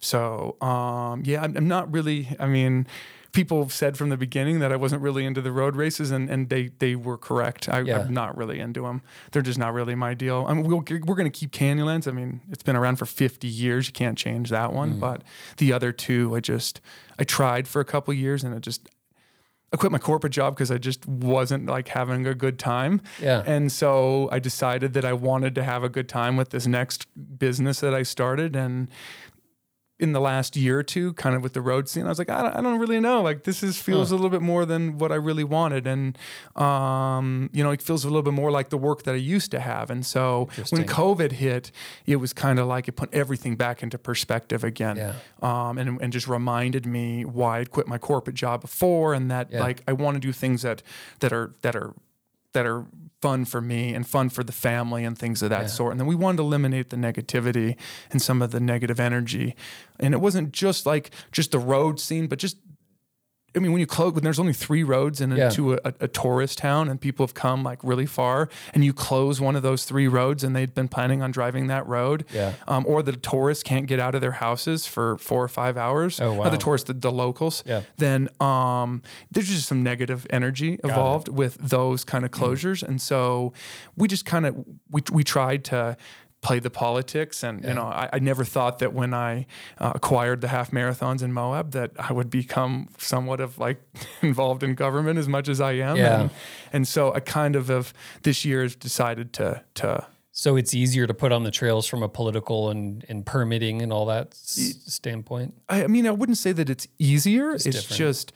So 0.00 0.56
um, 0.60 1.22
yeah, 1.24 1.42
I'm, 1.42 1.56
I'm 1.56 1.68
not 1.68 1.90
really. 1.92 2.28
I 2.40 2.46
mean, 2.46 2.86
people 3.32 3.68
said 3.70 3.96
from 3.96 4.10
the 4.10 4.16
beginning 4.16 4.60
that 4.60 4.72
I 4.72 4.76
wasn't 4.76 5.02
really 5.02 5.24
into 5.24 5.40
the 5.40 5.52
road 5.52 5.74
races, 5.74 6.10
and, 6.10 6.30
and 6.30 6.48
they 6.48 6.68
they 6.78 6.94
were 6.94 7.16
correct. 7.16 7.68
I, 7.68 7.80
Yeah. 7.80 8.00
I'm 8.00 8.14
not 8.14 8.36
really 8.36 8.60
into 8.60 8.82
them. 8.82 9.02
They're 9.32 9.42
just 9.42 9.58
not 9.58 9.72
really 9.72 9.94
my 9.94 10.14
deal. 10.14 10.44
I 10.48 10.54
mean, 10.54 10.64
we'll, 10.64 10.84
we're 11.06 11.14
going 11.14 11.30
to 11.30 11.38
keep 11.38 11.50
Canyonlands. 11.50 12.06
I 12.06 12.12
mean, 12.12 12.42
it's 12.50 12.62
been 12.62 12.76
around 12.76 12.96
for 12.96 13.06
50 13.06 13.48
years. 13.48 13.86
You 13.86 13.92
can't 13.92 14.16
change 14.16 14.50
that 14.50 14.72
one. 14.72 14.90
Mm-hmm. 14.90 15.00
But 15.00 15.22
the 15.56 15.72
other 15.72 15.92
two, 15.92 16.36
I 16.36 16.40
just 16.40 16.80
I 17.18 17.24
tried 17.24 17.66
for 17.66 17.80
a 17.80 17.84
couple 17.84 18.14
years, 18.14 18.44
and 18.44 18.54
I 18.54 18.58
just. 18.58 18.88
I 19.74 19.78
quit 19.78 19.90
my 19.90 19.96
corporate 19.96 20.34
job 20.34 20.54
because 20.54 20.70
I 20.70 20.76
just 20.76 21.08
wasn't 21.08 21.64
like 21.64 21.88
having 21.88 22.26
a 22.26 22.34
good 22.34 22.58
time. 22.58 23.00
Yeah. 23.18 23.42
And 23.46 23.72
so 23.72 24.28
I 24.30 24.38
decided 24.38 24.92
that 24.92 25.06
I 25.06 25.14
wanted 25.14 25.54
to 25.54 25.64
have 25.64 25.82
a 25.82 25.88
good 25.88 26.10
time 26.10 26.36
with 26.36 26.50
this 26.50 26.66
next 26.66 27.06
business 27.38 27.80
that 27.80 27.94
I 27.94 28.02
started. 28.02 28.54
And 28.54 28.88
in 30.00 30.12
the 30.12 30.20
last 30.20 30.56
year 30.56 30.80
or 30.80 30.82
two, 30.82 31.12
kind 31.12 31.36
of 31.36 31.42
with 31.44 31.52
the 31.52 31.60
road 31.60 31.88
scene, 31.88 32.06
I 32.06 32.08
was 32.08 32.18
like, 32.18 32.28
I 32.30 32.42
don't, 32.42 32.56
I 32.56 32.60
don't 32.60 32.80
really 32.80 32.98
know. 32.98 33.22
Like 33.22 33.44
this 33.44 33.62
is 33.62 33.76
feels 33.80 34.10
a 34.10 34.16
little 34.16 34.30
bit 34.30 34.42
more 34.42 34.64
than 34.66 34.98
what 34.98 35.12
I 35.12 35.14
really 35.14 35.44
wanted, 35.44 35.86
and 35.86 36.18
um, 36.56 37.50
you 37.52 37.62
know, 37.62 37.70
it 37.70 37.80
feels 37.82 38.04
a 38.04 38.08
little 38.08 38.22
bit 38.22 38.32
more 38.34 38.50
like 38.50 38.70
the 38.70 38.78
work 38.78 39.04
that 39.04 39.12
I 39.14 39.18
used 39.18 39.50
to 39.52 39.60
have. 39.60 39.90
And 39.90 40.04
so 40.04 40.48
when 40.70 40.84
COVID 40.86 41.32
hit, 41.32 41.70
it 42.06 42.16
was 42.16 42.32
kind 42.32 42.58
of 42.58 42.66
like 42.66 42.88
it 42.88 42.92
put 42.92 43.12
everything 43.14 43.56
back 43.56 43.82
into 43.82 43.98
perspective 43.98 44.64
again, 44.64 44.96
Yeah. 44.96 45.14
um, 45.42 45.78
and 45.78 46.00
and 46.00 46.12
just 46.12 46.26
reminded 46.28 46.84
me 46.86 47.24
why 47.24 47.58
I'd 47.58 47.70
quit 47.70 47.86
my 47.86 47.98
corporate 47.98 48.34
job 48.36 48.60
before, 48.62 49.14
and 49.14 49.30
that 49.30 49.52
Yeah. 49.52 49.60
like 49.60 49.82
I 49.86 49.92
want 49.92 50.16
to 50.16 50.20
do 50.20 50.32
things 50.32 50.62
that 50.62 50.82
that 51.20 51.32
are 51.32 51.54
that 51.62 51.76
are 51.76 51.94
that 52.52 52.66
are 52.66 52.86
fun 53.20 53.44
for 53.44 53.60
me 53.60 53.94
and 53.94 54.06
fun 54.06 54.28
for 54.28 54.42
the 54.42 54.52
family 54.52 55.04
and 55.04 55.16
things 55.16 55.42
of 55.42 55.50
that 55.50 55.62
Yeah. 55.62 55.66
sort. 55.68 55.92
And 55.92 56.00
then 56.00 56.06
we 56.08 56.14
wanted 56.14 56.38
to 56.38 56.42
eliminate 56.42 56.90
the 56.90 56.96
negativity 56.96 57.76
and 58.10 58.20
some 58.20 58.42
of 58.42 58.50
the 58.50 58.60
negative 58.60 58.98
energy. 58.98 59.54
And 60.00 60.12
it 60.12 60.20
wasn't 60.20 60.52
just 60.52 60.84
like 60.86 61.10
just 61.30 61.52
the 61.52 61.58
road 61.58 62.00
scene, 62.00 62.26
but 62.26 62.38
just 62.38 62.56
I 63.54 63.58
mean, 63.58 63.72
when 63.72 63.80
you 63.80 63.86
close, 63.86 64.14
when 64.14 64.24
there's 64.24 64.38
only 64.38 64.52
three 64.54 64.82
roads 64.82 65.20
in 65.20 65.30
Yeah. 65.32 65.48
into 65.48 65.74
a, 65.74 65.78
a, 65.84 65.92
a 66.00 66.08
tourist 66.08 66.58
town, 66.58 66.88
and 66.88 66.98
people 67.00 67.26
have 67.26 67.34
come 67.34 67.62
like 67.62 67.78
really 67.82 68.06
far, 68.06 68.48
and 68.72 68.82
you 68.84 68.92
close 68.94 69.40
one 69.42 69.56
of 69.56 69.62
those 69.62 69.84
three 69.84 70.08
roads, 70.08 70.42
and 70.42 70.56
they've 70.56 70.74
been 70.74 70.88
planning 70.88 71.20
on 71.22 71.30
driving 71.32 71.66
that 71.66 71.86
road, 71.86 72.24
Yeah. 72.32 72.54
um, 72.66 72.84
or 72.86 73.02
the 73.02 73.12
tourists 73.12 73.62
can't 73.62 73.86
get 73.86 74.00
out 74.00 74.14
of 74.14 74.20
their 74.22 74.32
houses 74.32 74.86
for 74.86 75.18
four 75.18 75.44
or 75.44 75.48
five 75.48 75.76
hours, 75.76 76.18
Oh, 76.20 76.32
wow. 76.32 76.48
the 76.48 76.56
tourists, 76.56 76.86
the, 76.86 76.94
the 76.94 77.12
locals, 77.12 77.62
Yeah. 77.66 77.82
then 77.98 78.28
um, 78.40 79.02
there's 79.30 79.48
just 79.48 79.68
some 79.68 79.82
negative 79.82 80.26
energy 80.30 80.78
involved 80.82 81.28
with 81.28 81.56
those 81.56 82.04
kind 82.04 82.24
of 82.24 82.30
Mm. 82.30 82.40
closures, 82.40 82.82
and 82.82 83.02
so 83.02 83.52
we 83.96 84.08
just 84.08 84.24
kind 84.24 84.46
of 84.46 84.56
we 84.90 85.02
we 85.12 85.22
tried 85.24 85.64
to 85.64 85.96
play 86.42 86.58
the 86.58 86.70
politics, 86.70 87.42
and 87.44 87.64
you 87.64 87.72
know 87.74 87.84
I, 87.86 88.08
I 88.14 88.18
never 88.18 88.44
thought 88.44 88.78
that 88.80 88.92
when 88.92 89.14
I 89.14 89.46
uh, 89.78 89.92
acquired 89.94 90.40
the 90.40 90.48
half 90.48 90.70
marathons 90.72 91.22
in 91.22 91.32
Moab 91.32 91.70
that 91.70 91.92
I 91.98 92.12
would 92.12 92.30
become 92.30 92.88
somewhat 92.98 93.40
of 93.40 93.58
like 93.58 93.80
involved 94.22 94.62
in 94.62 94.74
government 94.74 95.18
as 95.18 95.28
much 95.28 95.48
as 95.48 95.60
I 95.60 95.72
am, 95.72 95.96
Yeah. 95.96 96.20
and, 96.22 96.30
and 96.72 96.88
so 96.88 97.14
I 97.14 97.20
kind 97.20 97.54
of 97.56 97.68
have 97.68 97.94
this 98.22 98.44
year 98.44 98.62
has 98.62 98.74
decided 98.76 99.32
to 99.34 99.62
to 99.74 100.06
So 100.32 100.56
it's 100.56 100.74
easier 100.74 101.06
to 101.06 101.14
put 101.14 101.30
on 101.30 101.42
the 101.44 101.50
trails 101.50 101.86
from 101.86 102.02
a 102.02 102.08
political 102.08 102.70
and, 102.70 103.04
and 103.08 103.24
permitting 103.26 103.82
and 103.82 103.92
all 103.92 104.06
that 104.06 104.28
s- 104.32 104.74
standpoint. 104.86 105.54
I 105.68 105.84
I 105.84 105.86
mean, 105.86 106.06
I 106.06 106.10
wouldn't 106.10 106.38
say 106.38 106.52
that 106.52 106.68
it's 106.70 106.88
easier. 106.98 107.54
It's, 107.54 107.64
different. 107.64 107.98
just, 107.98 108.32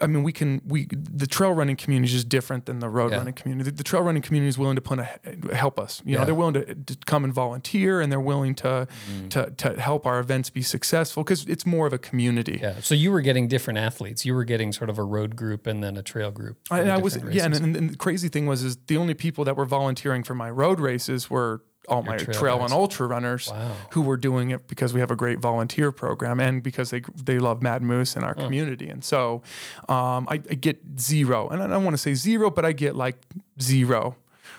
I 0.00 0.06
mean, 0.06 0.22
we 0.22 0.32
can 0.32 0.62
we 0.66 0.86
the 0.90 1.26
trail 1.26 1.52
running 1.52 1.76
community 1.76 2.06
is 2.06 2.12
just 2.12 2.28
different 2.28 2.64
than 2.66 2.78
the 2.78 2.88
road 2.88 3.10
Yeah. 3.12 3.18
running 3.18 3.34
community. 3.34 3.70
The, 3.70 3.76
the 3.76 3.82
trail 3.84 4.02
running 4.02 4.22
community 4.22 4.48
is 4.48 4.56
willing 4.56 4.76
to 4.76 4.80
put 4.82 4.98
a 4.98 5.54
help 5.54 5.78
us. 5.78 6.00
You 6.04 6.14
know, 6.14 6.20
Yeah. 6.20 6.24
they're 6.24 6.34
willing 6.34 6.54
to, 6.54 6.74
to 6.74 6.96
come 7.04 7.24
and 7.24 7.32
volunteer, 7.32 8.00
and 8.00 8.10
they're 8.10 8.18
willing 8.20 8.54
to 8.56 8.88
Mm. 9.12 9.30
to 9.30 9.50
to 9.50 9.80
help 9.80 10.06
our 10.06 10.18
events 10.18 10.48
be 10.50 10.62
successful 10.62 11.22
because 11.24 11.44
it's 11.46 11.66
more 11.66 11.86
of 11.86 11.92
a 11.92 11.98
community. 11.98 12.58
Yeah. 12.62 12.74
So 12.80 12.94
you 12.94 13.10
were 13.12 13.20
getting 13.20 13.48
different 13.48 13.78
athletes. 13.78 14.24
You 14.24 14.34
were 14.34 14.44
getting 14.44 14.72
sort 14.72 14.88
of 14.90 14.98
a 14.98 15.04
road 15.04 15.36
group 15.36 15.66
and 15.66 15.82
then 15.84 15.96
a 15.96 16.02
trail 16.02 16.30
group. 16.30 16.56
I, 16.70 16.80
and 16.80 16.90
I 16.90 16.96
was 16.98 17.14
different 17.14 17.34
yeah, 17.34 17.44
and, 17.44 17.54
and, 17.54 17.76
and 17.76 17.90
the 17.90 17.96
crazy 17.96 18.28
thing 18.28 18.46
was 18.46 18.62
is 18.62 18.76
the 18.86 18.96
only 18.96 19.14
people 19.14 19.44
that 19.44 19.56
were 19.56 19.66
volunteering 19.66 20.22
for 20.22 20.34
my 20.34 20.50
road 20.50 20.80
races 20.80 21.28
were 21.28 21.62
all 21.88 22.02
my 22.02 22.16
trail 22.16 22.38
trail, 22.38 22.64
and 22.64 22.72
ultra 22.72 23.06
runners 23.06 23.48
Wow. 23.50 23.72
who 23.92 24.02
were 24.02 24.16
doing 24.16 24.50
it 24.50 24.66
because 24.68 24.92
we 24.92 25.00
have 25.00 25.10
a 25.10 25.16
great 25.16 25.38
volunteer 25.38 25.92
program 25.92 26.40
and 26.40 26.62
because 26.62 26.90
they 26.90 27.02
they 27.24 27.38
love 27.38 27.62
Mad 27.62 27.82
Moose 27.82 28.16
and 28.16 28.24
our 28.24 28.34
community. 28.34 28.88
And 28.88 29.04
so 29.04 29.42
um, 29.88 30.26
I, 30.30 30.34
I 30.50 30.54
get 30.54 30.78
zero, 30.98 31.48
and 31.48 31.62
I 31.62 31.66
don't 31.66 31.84
want 31.84 31.94
to 31.94 31.98
say 32.02 32.14
zero, 32.14 32.50
but 32.50 32.64
I 32.64 32.72
get 32.72 32.96
like 32.96 33.16
zero 33.60 34.16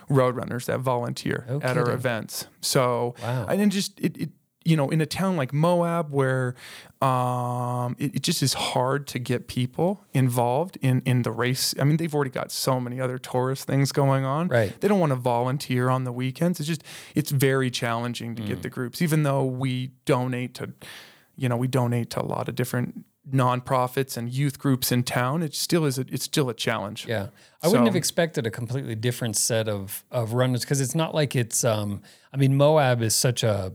road 0.09 0.35
runners 0.37 0.65
that 0.67 0.79
volunteer 0.79 1.45
No 1.49 1.59
at 1.61 1.77
our 1.77 1.91
events. 1.91 2.47
So 2.61 3.15
Wow. 3.21 3.45
and 3.49 3.59
then 3.59 3.69
just 3.69 3.99
it, 3.99 4.17
it 4.17 4.29
you 4.69 4.75
know 4.79 4.89
in 4.89 4.99
a 5.01 5.05
town 5.05 5.37
like 5.41 5.51
Moab 5.53 6.05
where 6.11 6.55
um, 7.01 7.95
it, 7.99 8.15
it 8.15 8.21
just 8.23 8.41
is 8.43 8.53
hard 8.53 9.07
to 9.07 9.19
get 9.19 9.47
people 9.47 10.03
involved 10.13 10.77
in 10.81 11.01
in 11.05 11.21
the 11.23 11.31
race. 11.31 11.73
I 11.79 11.83
mean 11.83 11.97
they've 11.97 12.13
already 12.13 12.31
got 12.31 12.51
so 12.51 12.79
many 12.79 12.99
other 12.99 13.17
tourist 13.17 13.65
things 13.67 13.91
going 13.91 14.25
on. 14.25 14.47
Right. 14.49 14.79
They 14.79 14.87
don't 14.87 14.99
want 14.99 15.11
to 15.11 15.15
volunteer 15.35 15.89
on 15.89 16.03
the 16.03 16.11
weekends. 16.11 16.59
It's 16.59 16.67
just 16.67 16.83
it's 17.15 17.31
very 17.31 17.69
challenging 17.71 18.35
to 18.35 18.41
Mm. 18.43 18.47
get 18.47 18.61
the 18.61 18.69
groups, 18.69 19.01
even 19.01 19.23
though 19.23 19.43
we 19.45 19.91
donate 20.05 20.53
to, 20.55 20.73
you 21.35 21.47
know, 21.49 21.57
we 21.57 21.67
donate 21.67 22.09
to 22.11 22.21
a 22.21 22.27
lot 22.35 22.49
of 22.49 22.55
different 22.55 23.05
nonprofits 23.29 24.15
and 24.17 24.29
youth 24.29 24.57
groups 24.57 24.91
in 24.91 25.03
town. 25.03 25.43
It 25.43 25.53
still 25.53 25.85
is 25.85 25.97
a, 25.99 26.05
it's 26.09 26.23
still 26.25 26.49
a 26.49 26.53
challenge. 26.53 27.05
Yeah. 27.07 27.27
I 27.61 27.67
wouldn't 27.67 27.87
have 27.87 27.95
expected 27.95 28.45
a 28.47 28.51
completely 28.51 28.95
different 28.95 29.35
set 29.35 29.67
of 29.67 30.03
of 30.11 30.33
runners 30.33 30.61
because 30.61 30.79
it's 30.81 30.95
not 30.95 31.13
like 31.13 31.35
it's 31.35 31.63
um 31.63 32.01
I 32.33 32.37
mean 32.37 32.55
Moab 32.55 33.01
is 33.01 33.15
such 33.15 33.43
a 33.43 33.73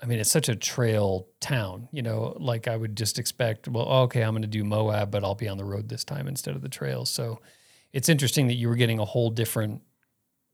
I 0.00 0.06
mean 0.06 0.18
it's 0.18 0.30
such 0.30 0.48
a 0.48 0.56
trail 0.56 1.28
town, 1.40 1.88
you 1.90 2.02
know, 2.02 2.36
like 2.38 2.68
I 2.68 2.76
would 2.76 2.96
just 2.96 3.18
expect, 3.18 3.66
well, 3.66 3.88
okay, 4.04 4.22
I'm 4.22 4.32
going 4.32 4.42
to 4.42 4.48
do 4.48 4.64
Moab, 4.64 5.10
but 5.10 5.24
I'll 5.24 5.34
be 5.34 5.48
on 5.48 5.56
the 5.56 5.64
road 5.64 5.88
this 5.88 6.04
time 6.04 6.28
instead 6.28 6.54
of 6.54 6.62
the 6.62 6.68
trails. 6.68 7.10
So 7.10 7.40
it's 7.92 8.08
interesting 8.08 8.46
that 8.48 8.54
you 8.54 8.68
were 8.68 8.76
getting 8.76 8.98
a 8.98 9.04
whole 9.04 9.30
different 9.30 9.82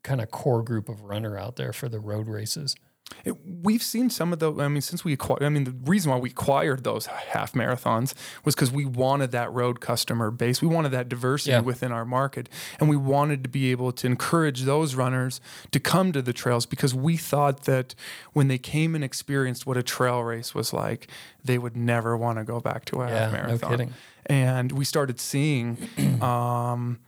kind 0.05 0.21
of 0.21 0.31
core 0.31 0.63
group 0.63 0.89
of 0.89 1.03
runner 1.03 1.37
out 1.37 1.57
there 1.57 1.73
for 1.73 1.89
the 1.89 2.01
road 2.01 2.29
races. 2.29 2.77
It- 3.25 3.37
we've 3.63 3.83
seen 3.83 4.11
some 4.11 4.33
of 4.33 4.39
the. 4.39 4.53
I 4.55 4.69
mean, 4.69 4.81
since 4.81 5.05
we 5.05 5.13
acquired. 5.13 5.43
I 5.43 5.49
mean, 5.49 5.65
the 5.65 5.75
reason 5.85 6.11
why 6.11 6.19
we 6.19 6.31
acquired 6.31 6.85
those 6.85 7.07
half 7.07 7.53
marathons 7.53 8.15
was 8.45 8.55
because 8.55 8.71
we 8.73 8.85
wanted 8.85 9.31
that 9.33 9.53
road 9.53 9.81
customer 9.81 10.31
base. 10.31 10.61
We 10.61 10.69
wanted 10.69 10.91
that 10.93 11.09
diversity 11.09 11.53
Yeah. 11.53 11.61
within 11.61 11.93
our 11.93 12.05
market, 12.05 12.49
and 12.81 12.89
we 12.89 12.97
wanted 12.97 13.43
to 13.45 13.49
be 13.49 13.71
able 13.71 13.93
to 13.93 14.07
encourage 14.07 14.63
those 14.63 14.95
runners 14.95 15.41
to 15.71 15.81
come 15.81 16.13
to 16.13 16.23
the 16.23 16.33
trails 16.33 16.67
because 16.67 16.95
we 16.95 17.17
thought 17.17 17.65
that 17.65 17.95
when 18.33 18.49
they 18.49 18.59
came 18.59 18.95
and 18.95 19.03
experienced 19.05 19.67
what 19.67 19.77
a 19.77 19.83
trail 19.83 20.23
race 20.23 20.55
was 20.55 20.73
like, 20.73 21.09
they 21.45 21.59
would 21.59 21.77
never 21.77 22.17
want 22.17 22.39
to 22.39 22.45
go 22.45 22.61
back 22.61 22.85
to 22.87 23.03
a 23.03 23.09
Yeah, 23.09 23.19
half 23.19 23.33
no 23.33 23.39
marathon. 23.39 23.71
kidding. 23.71 23.95
And 24.27 24.73
we 24.73 24.85
started 24.85 25.19
seeing, 25.21 25.77
um, 26.23 27.01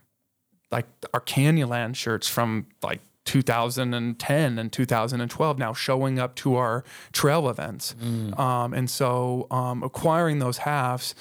like 0.71 0.85
our 1.13 1.21
Canyonland 1.21 1.95
shirts 1.95 2.27
from 2.27 2.67
like 2.83 3.01
2010 3.25 4.57
and 4.59 4.71
2012 4.71 5.57
now 5.59 5.73
showing 5.73 6.19
up 6.19 6.35
to 6.35 6.55
our 6.55 6.83
trail 7.11 7.49
events. 7.49 7.95
Um, 8.37 8.73
and 8.73 8.89
so 8.89 9.47
um, 9.51 9.83
acquiring 9.83 10.39
those 10.39 10.59
halves, 10.59 11.15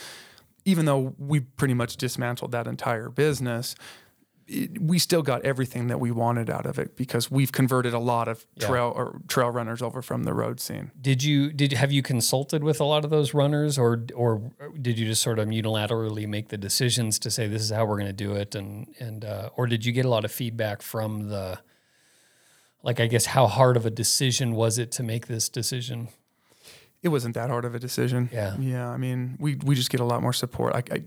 even 0.65 0.85
though 0.87 1.15
we 1.19 1.41
pretty 1.41 1.75
much 1.75 1.97
dismantled 1.97 2.53
that 2.53 2.67
entire 2.67 3.09
business, 3.11 3.75
it, 4.47 4.79
we 4.81 4.99
still 4.99 5.23
got 5.23 5.43
everything 5.43 5.87
that 5.87 5.99
we 5.99 6.11
wanted 6.11 6.51
out 6.51 6.67
of 6.67 6.79
it 6.79 6.97
because 6.97 7.31
we've 7.31 7.51
converted 7.53 7.95
a 7.95 7.99
lot 7.99 8.29
of 8.29 8.45
Yeah. 8.57 8.67
trail 8.67 8.93
or 8.95 9.21
trail 9.27 9.49
runners 9.51 9.81
over 9.81 10.03
from 10.03 10.25
the 10.25 10.35
road 10.35 10.61
scene. 10.61 10.91
Did 11.01 11.23
you 11.25 11.51
did 11.53 11.73
have 11.73 11.91
you 11.93 12.03
consulted 12.03 12.63
with 12.63 12.79
a 12.81 12.85
lot 12.85 13.05
of 13.05 13.11
those 13.11 13.33
runners, 13.33 13.79
or 13.79 14.05
or 14.15 14.51
did 14.81 14.99
you 14.99 15.07
just 15.07 15.23
sort 15.23 15.39
of 15.39 15.49
unilaterally 15.49 16.29
make 16.29 16.49
the 16.49 16.59
decisions 16.59 17.19
to 17.21 17.31
say 17.31 17.47
this 17.49 17.63
is 17.63 17.71
how 17.71 17.87
we're 17.87 17.97
going 17.97 18.07
to 18.07 18.13
do 18.13 18.35
it, 18.35 18.55
and 18.55 18.87
and 19.01 19.25
uh, 19.25 19.49
or 19.57 19.67
did 19.67 19.87
you 19.87 19.93
get 19.93 20.05
a 20.05 20.11
lot 20.11 20.27
of 20.27 20.33
feedback 20.33 20.83
from 20.83 21.31
the 21.31 21.59
like 22.85 23.01
I 23.01 23.07
guess 23.09 23.27
how 23.27 23.47
hard 23.49 23.77
of 23.77 23.85
a 23.87 23.91
decision 23.91 24.55
was 24.55 24.79
it 24.79 24.93
to 24.93 25.03
make 25.03 25.27
this 25.27 25.49
decision? 25.49 26.09
It 27.03 27.09
wasn't 27.09 27.35
that 27.35 27.51
hard 27.51 27.67
of 27.67 27.75
a 27.75 27.79
decision. 27.79 28.31
Yeah. 28.33 28.57
Yeah. 28.59 28.89
I 28.89 28.97
mean, 28.97 29.37
we, 29.39 29.57
we 29.57 29.75
just 29.75 29.91
get 29.91 30.01
a 30.01 30.05
lot 30.07 30.23
more 30.23 30.33
support. 30.33 30.73
Like 30.73 30.91
I, 30.91 31.03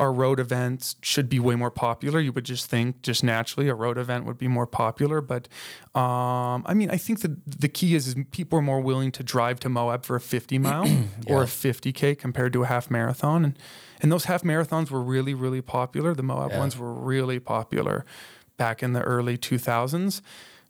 our 0.00 0.12
road 0.12 0.40
events 0.40 0.96
should 1.02 1.28
be 1.28 1.38
way 1.38 1.54
more 1.54 1.70
popular. 1.70 2.18
You 2.18 2.32
would 2.32 2.44
just 2.44 2.68
think 2.68 3.00
just 3.02 3.22
naturally 3.22 3.68
a 3.68 3.74
road 3.74 3.96
event 3.96 4.24
would 4.24 4.38
be 4.38 4.48
more 4.48 4.66
popular. 4.66 5.20
But 5.20 5.46
um, 5.94 6.64
I 6.66 6.74
mean, 6.74 6.90
I 6.90 6.96
think 6.96 7.20
the, 7.20 7.36
the 7.46 7.68
key 7.68 7.94
is, 7.94 8.08
is 8.08 8.16
people 8.32 8.58
are 8.58 8.62
more 8.62 8.80
willing 8.80 9.12
to 9.12 9.22
drive 9.22 9.60
to 9.60 9.68
Moab 9.68 10.04
for 10.04 10.16
a 10.16 10.20
50 10.20 10.58
mile 10.58 10.84
or 11.28 11.44
a 11.44 11.46
50K 11.46 12.18
compared 12.18 12.52
to 12.54 12.64
a 12.64 12.66
half 12.66 12.90
marathon. 12.90 13.44
And, 13.44 13.58
and 14.02 14.10
those 14.10 14.24
half 14.24 14.42
marathons 14.42 14.90
were 14.90 15.00
really, 15.02 15.32
really 15.32 15.62
popular. 15.62 16.12
The 16.12 16.24
Moab 16.24 16.50
Yeah. 16.50 16.58
ones 16.58 16.76
were 16.76 16.92
really 16.92 17.38
popular 17.38 18.04
back 18.56 18.82
in 18.82 18.94
the 18.94 19.02
early 19.02 19.38
2000s. 19.38 20.22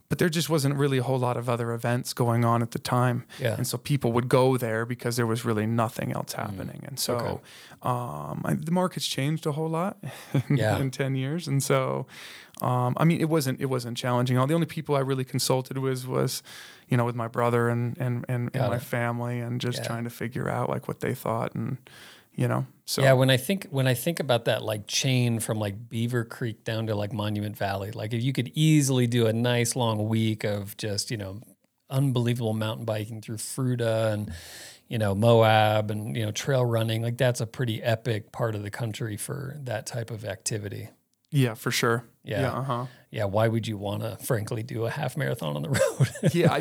But 0.08 0.18
there 0.18 0.28
just 0.28 0.48
wasn't 0.48 0.76
really 0.76 0.98
a 0.98 1.02
whole 1.02 1.18
lot 1.18 1.36
of 1.36 1.48
other 1.48 1.72
events 1.72 2.12
going 2.12 2.44
on 2.44 2.62
at 2.62 2.70
the 2.70 2.78
time. 2.78 3.24
Yeah. 3.40 3.54
And 3.56 3.66
so 3.66 3.76
people 3.76 4.12
would 4.12 4.28
go 4.28 4.56
there 4.56 4.86
because 4.86 5.16
there 5.16 5.26
was 5.26 5.44
really 5.44 5.66
nothing 5.66 6.12
else 6.12 6.34
happening. 6.34 6.84
And 6.86 6.98
so 6.98 7.16
Okay. 7.16 7.38
um, 7.82 8.42
I, 8.44 8.54
the 8.54 8.70
market's 8.70 9.08
changed 9.08 9.46
a 9.46 9.52
whole 9.52 9.68
lot 9.68 9.96
in, 10.48 10.56
Yeah. 10.58 10.78
in 10.78 10.90
10 10.92 11.16
years. 11.16 11.48
And 11.48 11.60
so, 11.60 12.06
um, 12.62 12.94
I 12.98 13.04
mean, 13.04 13.20
it 13.20 13.28
wasn't, 13.28 13.60
it 13.60 13.66
wasn't 13.66 13.96
challenging. 13.96 14.38
All 14.38 14.46
the 14.46 14.54
only 14.54 14.66
people 14.66 14.94
I 14.94 15.00
really 15.00 15.24
consulted 15.24 15.76
with 15.78 16.06
was, 16.06 16.42
you 16.88 16.96
know, 16.96 17.04
with 17.04 17.16
my 17.16 17.26
brother 17.28 17.68
and, 17.68 17.98
and, 17.98 18.24
and, 18.28 18.50
and 18.54 18.70
my 18.70 18.78
family 18.78 19.40
and 19.40 19.60
just 19.60 19.78
Yeah. 19.78 19.88
trying 19.88 20.04
to 20.04 20.10
figure 20.10 20.48
out 20.48 20.70
like 20.70 20.86
what 20.86 21.00
they 21.00 21.14
thought 21.14 21.54
and, 21.56 21.78
you 22.36 22.46
know, 22.46 22.66
so 22.84 23.02
yeah, 23.02 23.14
when 23.14 23.30
I 23.30 23.36
think 23.36 23.66
when 23.70 23.88
I 23.88 23.94
think 23.94 24.20
about 24.20 24.44
that 24.44 24.62
like 24.62 24.86
chain 24.86 25.40
from 25.40 25.58
like 25.58 25.88
Beaver 25.88 26.24
Creek 26.24 26.62
down 26.64 26.86
to 26.86 26.94
like 26.94 27.12
Monument 27.12 27.56
Valley, 27.56 27.90
like 27.90 28.12
if 28.14 28.22
you 28.22 28.32
could 28.32 28.52
easily 28.54 29.06
do 29.08 29.26
a 29.26 29.32
nice 29.32 29.74
long 29.74 30.08
week 30.08 30.44
of 30.44 30.76
just 30.76 31.10
you 31.10 31.16
know 31.16 31.40
unbelievable 31.90 32.52
mountain 32.52 32.84
biking 32.84 33.20
through 33.20 33.36
Fruita 33.38 34.12
and 34.12 34.32
you 34.88 34.98
know 34.98 35.14
Moab 35.14 35.90
and 35.90 36.16
you 36.16 36.24
know 36.24 36.30
trail 36.30 36.64
running, 36.64 37.02
like 37.02 37.16
that's 37.16 37.40
a 37.40 37.46
pretty 37.46 37.82
epic 37.82 38.30
part 38.32 38.54
of 38.54 38.62
the 38.62 38.70
country 38.70 39.16
for 39.16 39.56
that 39.64 39.86
type 39.86 40.10
of 40.10 40.24
activity. 40.24 40.90
yeah, 41.30 41.54
for 41.54 41.70
sure. 41.70 42.04
Yeah. 42.22 42.40
Yeah. 42.42 42.52
Uh-huh. 42.52 42.86
Yeah, 43.16 43.24
why 43.24 43.48
would 43.48 43.66
you 43.66 43.78
want 43.78 44.02
to 44.02 44.18
frankly 44.22 44.62
do 44.62 44.84
a 44.84 44.90
half 44.90 45.16
marathon 45.16 45.56
on 45.56 45.62
the 45.62 45.70
road? 46.22 46.34
yeah, 46.34 46.52
I, 46.52 46.58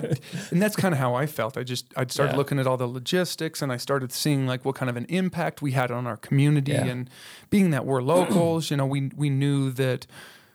and 0.51 0.61
that's 0.61 0.77
kind 0.77 0.93
of 0.93 0.99
how 0.99 1.13
I 1.13 1.25
felt. 1.25 1.57
I 1.57 1.63
just 1.63 1.85
I 1.97 2.05
started 2.07 2.31
Yeah. 2.31 2.37
looking 2.37 2.59
at 2.59 2.65
all 2.65 2.77
the 2.77 2.87
logistics, 2.87 3.61
and 3.61 3.73
I 3.73 3.77
started 3.77 4.13
seeing 4.13 4.47
like 4.47 4.63
what 4.63 4.75
kind 4.75 4.89
of 4.89 4.95
an 4.95 5.05
impact 5.09 5.61
we 5.61 5.71
had 5.73 5.91
on 5.91 6.07
our 6.07 6.15
community, 6.15 6.71
Yeah. 6.71 6.85
and 6.85 7.09
being 7.49 7.71
that 7.71 7.85
we're 7.85 8.01
locals, 8.01 8.71
you 8.71 8.77
know, 8.77 8.85
we 8.85 9.11
we 9.15 9.29
knew 9.29 9.69
that. 9.71 10.07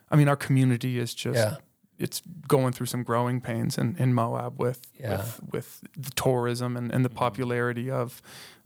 I 0.09 0.15
mean, 0.15 0.27
our 0.27 0.35
community 0.35 0.97
is 0.97 1.13
just 1.13 1.37
Yeah. 1.37 1.55
it's 1.99 2.21
going 2.47 2.73
through 2.73 2.87
some 2.87 3.03
growing 3.03 3.39
pains 3.39 3.77
in, 3.77 3.95
in 3.99 4.13
Moab 4.13 4.59
with 4.59 4.81
with 4.99 5.39
with 5.51 5.83
the 5.95 6.11
tourism 6.15 6.75
and, 6.77 6.91
and 6.91 7.05
the 7.05 7.09
mm-hmm. 7.09 7.17
popularity 7.19 7.91
of 7.91 8.21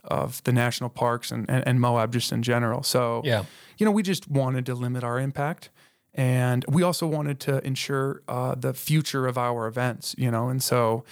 of 0.05 0.41
the 0.43 0.51
national 0.53 0.89
parks 0.89 1.31
and, 1.31 1.49
and, 1.49 1.67
and 1.67 1.81
Moab 1.81 2.13
just 2.13 2.31
in 2.31 2.43
general. 2.43 2.81
So 2.83 3.21
yeah. 3.25 3.43
you 3.77 3.85
know, 3.85 3.91
we 3.91 4.03
just 4.03 4.29
wanted 4.29 4.65
to 4.67 4.73
limit 4.75 5.03
our 5.03 5.19
impact. 5.19 5.69
And 6.17 6.63
we 6.69 6.81
also 6.81 7.05
wanted 7.07 7.39
to 7.41 7.65
ensure 7.67 8.21
uh, 8.27 8.55
the 8.55 8.73
future 8.73 9.27
of 9.27 9.37
our 9.37 9.67
events, 9.67 10.15
you 10.17 10.31
know. 10.31 10.47
And 10.47 10.63
so 10.63 11.03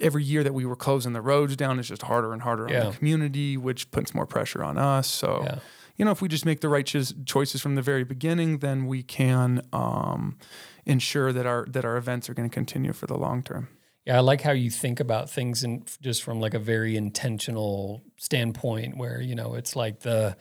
every 0.00 0.24
year 0.24 0.42
that 0.42 0.54
we 0.54 0.64
were 0.64 0.76
closing 0.76 1.12
the 1.12 1.20
roads 1.20 1.56
down, 1.56 1.78
it's 1.78 1.88
just 1.88 2.02
harder 2.02 2.32
and 2.32 2.40
harder 2.42 2.66
on 2.66 2.72
the 2.90 2.96
community, 2.96 3.56
which 3.56 3.90
puts 3.90 4.14
more 4.14 4.26
pressure 4.26 4.64
on 4.64 4.78
us. 4.78 5.06
So, 5.08 5.42
Yeah. 5.44 5.58
you 5.96 6.04
know, 6.06 6.10
if 6.10 6.22
we 6.22 6.28
just 6.28 6.46
make 6.46 6.60
the 6.62 6.70
right 6.70 6.86
choices 6.86 7.60
from 7.60 7.74
the 7.74 7.82
very 7.82 8.02
beginning, 8.02 8.58
then 8.58 8.86
we 8.86 9.02
can 9.02 9.60
um, 9.74 10.38
ensure 10.86 11.30
that 11.32 11.44
our 11.46 11.66
that 11.66 11.84
our 11.84 11.96
events 11.98 12.28
are 12.30 12.34
going 12.34 12.48
to 12.48 12.54
continue 12.54 12.92
for 12.94 13.06
the 13.06 13.16
long 13.18 13.42
term. 13.42 13.68
Yeah, 14.06 14.16
I 14.16 14.20
like 14.20 14.42
how 14.42 14.52
you 14.52 14.70
think 14.70 15.00
about 15.00 15.30
things 15.30 15.64
and 15.64 15.90
just 16.02 16.22
from 16.22 16.40
like 16.40 16.52
a 16.54 16.58
very 16.58 16.96
intentional 16.96 18.02
standpoint 18.16 18.96
where, 18.98 19.20
you 19.20 19.34
know, 19.34 19.54
it's 19.54 19.76
like 19.76 20.00
the 20.00 20.36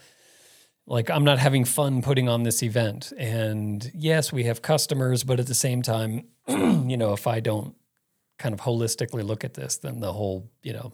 like 0.86 1.10
I'm 1.10 1.24
not 1.24 1.40
having 1.40 1.66
fun 1.66 2.02
putting 2.02 2.28
on 2.28 2.44
this 2.44 2.62
event. 2.62 3.14
And 3.18 3.90
yes, 3.94 4.34
we 4.34 4.44
have 4.44 4.62
customers, 4.62 5.24
but 5.24 5.40
at 5.40 5.48
the 5.48 5.56
same 5.56 5.82
time, 5.82 6.26
you 6.48 6.98
know, 6.98 7.14
if 7.14 7.28
I 7.28 7.40
don't 7.40 7.76
kind 8.38 8.54
of 8.54 8.62
holistically 8.62 9.24
look 9.24 9.44
at 9.44 9.54
this, 9.54 9.78
then 9.78 10.00
the 10.00 10.14
whole, 10.14 10.52
you 10.62 10.74
know, 10.74 10.94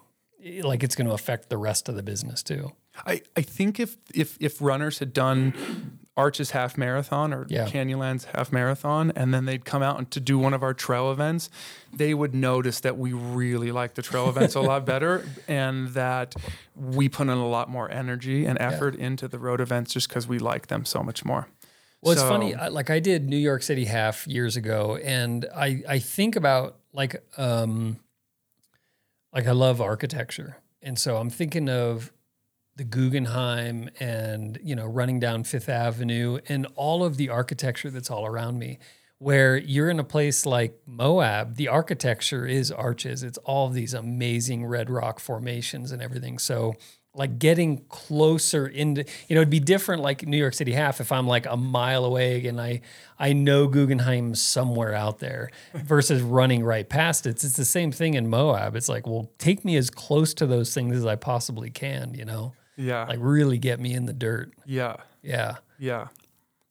like 0.61 0.83
it's 0.83 0.95
going 0.95 1.07
to 1.07 1.13
affect 1.13 1.49
the 1.49 1.57
rest 1.57 1.89
of 1.89 1.95
the 1.95 2.03
business 2.03 2.43
too. 2.43 2.71
I, 3.05 3.21
I 3.35 3.41
think 3.41 3.79
if 3.79 3.97
if 4.13 4.37
if 4.39 4.61
runners 4.61 4.99
had 4.99 5.13
done 5.13 5.99
Arches 6.17 6.51
half 6.51 6.77
marathon 6.77 7.33
or 7.33 7.45
Yeah. 7.47 7.65
Canyonlands 7.65 8.25
half 8.35 8.51
marathon, 8.51 9.11
and 9.15 9.33
then 9.33 9.45
they'd 9.45 9.63
come 9.63 9.81
out 9.81 9.97
and 9.97 10.11
to 10.11 10.19
do 10.19 10.37
one 10.37 10.53
of 10.53 10.61
our 10.63 10.73
trail 10.73 11.11
events, 11.11 11.49
they 11.93 12.13
would 12.13 12.35
notice 12.35 12.81
that 12.81 12.97
we 12.97 13.13
really 13.13 13.71
like 13.71 13.93
the 13.93 14.01
trail 14.01 14.27
events 14.27 14.53
a 14.55 14.59
lot 14.59 14.85
better, 14.93 15.23
and 15.47 15.89
that 15.89 16.35
we 16.75 17.07
put 17.07 17.23
in 17.23 17.37
a 17.37 17.47
lot 17.47 17.69
more 17.69 17.89
energy 17.89 18.45
and 18.45 18.59
effort 18.59 18.95
into 18.95 19.27
the 19.29 19.39
road 19.39 19.61
events 19.61 19.93
just 19.93 20.09
because 20.09 20.27
we 20.27 20.39
like 20.39 20.67
them 20.67 20.83
so 20.83 21.01
much 21.01 21.23
more. 21.23 21.47
Well, 22.01 22.13
it's 22.13 22.21
funny. 22.21 22.53
I, 22.55 22.67
like 22.69 22.89
I 22.89 22.99
did 22.99 23.29
New 23.29 23.37
York 23.37 23.61
City 23.63 23.85
half 23.85 24.27
years 24.27 24.57
ago, 24.57 24.97
and 25.03 25.45
I 25.55 25.83
I 25.87 25.99
think 25.99 26.35
about 26.35 26.77
like 26.91 27.23
um 27.37 27.99
like 29.33 29.47
I 29.47 29.51
love 29.51 29.79
architecture, 29.81 30.57
and 30.81 30.97
so 30.97 31.17
I'm 31.17 31.29
thinking 31.29 31.69
of 31.69 32.11
the 32.79 32.85
Guggenheim 32.85 33.89
and 33.99 34.57
you 34.63 34.73
know 34.73 34.85
running 34.85 35.19
down 35.19 35.43
Fifth 35.43 35.67
Avenue 35.67 36.39
and 36.47 36.65
all 36.75 37.03
of 37.03 37.17
the 37.17 37.29
architecture 37.29 37.91
that's 37.91 38.09
all 38.09 38.25
around 38.25 38.57
me. 38.57 38.79
Where 39.17 39.57
you're 39.57 39.89
in 39.89 39.99
a 39.99 40.03
place 40.05 40.45
like 40.45 40.79
Moab, 40.85 41.57
the 41.57 41.67
architecture 41.67 42.47
is 42.47 42.71
arches. 42.71 43.21
It's 43.21 43.37
all 43.39 43.67
these 43.67 43.93
amazing 43.93 44.65
red 44.65 44.89
rock 44.89 45.19
formations 45.19 45.91
and 45.91 46.01
everything. 46.01 46.39
So 46.39 46.75
like 47.13 47.37
getting 47.37 47.83
closer 47.89 48.65
into 48.65 49.03
you 49.27 49.35
know 49.35 49.41
it'd 49.41 49.49
be 49.49 49.59
different 49.59 50.01
like 50.01 50.25
New 50.25 50.37
York 50.37 50.53
City 50.53 50.71
half 50.71 51.01
if 51.01 51.11
I'm 51.11 51.27
like 51.27 51.47
a 51.47 51.57
mile 51.57 52.05
away 52.05 52.47
and 52.47 52.61
I 52.61 52.79
I 53.19 53.33
know 53.33 53.67
Guggenheim 53.67 54.35
somewhere 54.35 54.93
out 54.93 55.19
there 55.19 55.51
versus 55.73 56.21
running 56.21 56.63
right 56.63 56.87
past 56.87 57.25
it. 57.25 57.31
It's, 57.31 57.43
it's 57.43 57.57
the 57.57 57.65
same 57.65 57.91
thing 57.91 58.13
in 58.13 58.29
Moab. 58.29 58.77
It's 58.77 58.87
like, 58.87 59.05
well, 59.05 59.29
take 59.37 59.65
me 59.65 59.75
as 59.75 59.89
close 59.89 60.33
to 60.35 60.47
those 60.47 60.73
things 60.73 60.95
as 60.95 61.05
I 61.05 61.17
possibly 61.17 61.69
can, 61.69 62.13
you 62.13 62.23
know? 62.23 62.53
Yeah, 62.79 63.05
Like 63.05 63.19
really 63.21 63.57
get 63.57 63.79
me 63.79 63.93
in 63.93 64.05
the 64.05 64.13
dirt. 64.13 64.53
yeah, 64.65 64.95
Yeah. 65.21 65.57
yeah. 65.77 66.07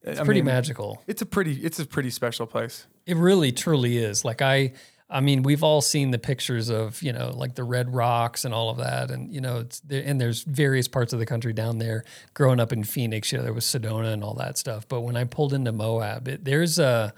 It's 0.02 0.20
pretty 0.20 0.42
magical. 0.42 1.02
It's 1.06 1.20
a 1.22 1.26
pretty 1.26 1.54
it's 1.54 1.78
a 1.78 1.84
pretty 1.86 2.11
special 2.11 2.46
place. 2.46 2.86
It 3.04 3.16
really 3.16 3.52
truly 3.52 3.98
is. 3.98 4.24
Like 4.24 4.40
I 4.40 4.72
I 5.11 5.20
mean, 5.20 5.42
we've 5.42 5.62
all 5.62 5.80
seen 5.80 6.11
the 6.11 6.18
pictures 6.18 6.68
of, 6.68 7.02
you 7.02 7.14
know, 7.14 7.30
like 7.34 7.54
the 7.54 7.64
red 7.64 7.94
rocks 7.94 8.44
and 8.44 8.52
all 8.52 8.68
of 8.68 8.76
that. 8.76 9.11
And, 9.11 9.32
you 9.32 9.40
know, 9.40 9.61
it's 9.61 9.80
there, 9.80 10.02
and 10.04 10.20
there's 10.20 10.42
various 10.42 10.86
parts 10.86 11.14
of 11.14 11.18
the 11.18 11.24
country 11.24 11.54
down 11.54 11.78
there. 11.78 12.04
Growing 12.34 12.61
up 12.61 12.74
in 12.74 12.84
Phoenix, 12.84 13.32
you 13.32 13.38
know, 13.38 13.44
there 13.44 13.54
was 13.54 13.64
Sedona 13.64 14.12
and 14.12 14.22
all 14.22 14.34
that 14.34 14.59
stuff. 14.59 14.86
But 14.86 15.00
when 15.00 15.16
I 15.16 15.24
pulled 15.24 15.54
into 15.54 15.72
Moab, 15.72 16.28
it, 16.28 16.44
there's 16.44 16.78
a, 16.78 17.14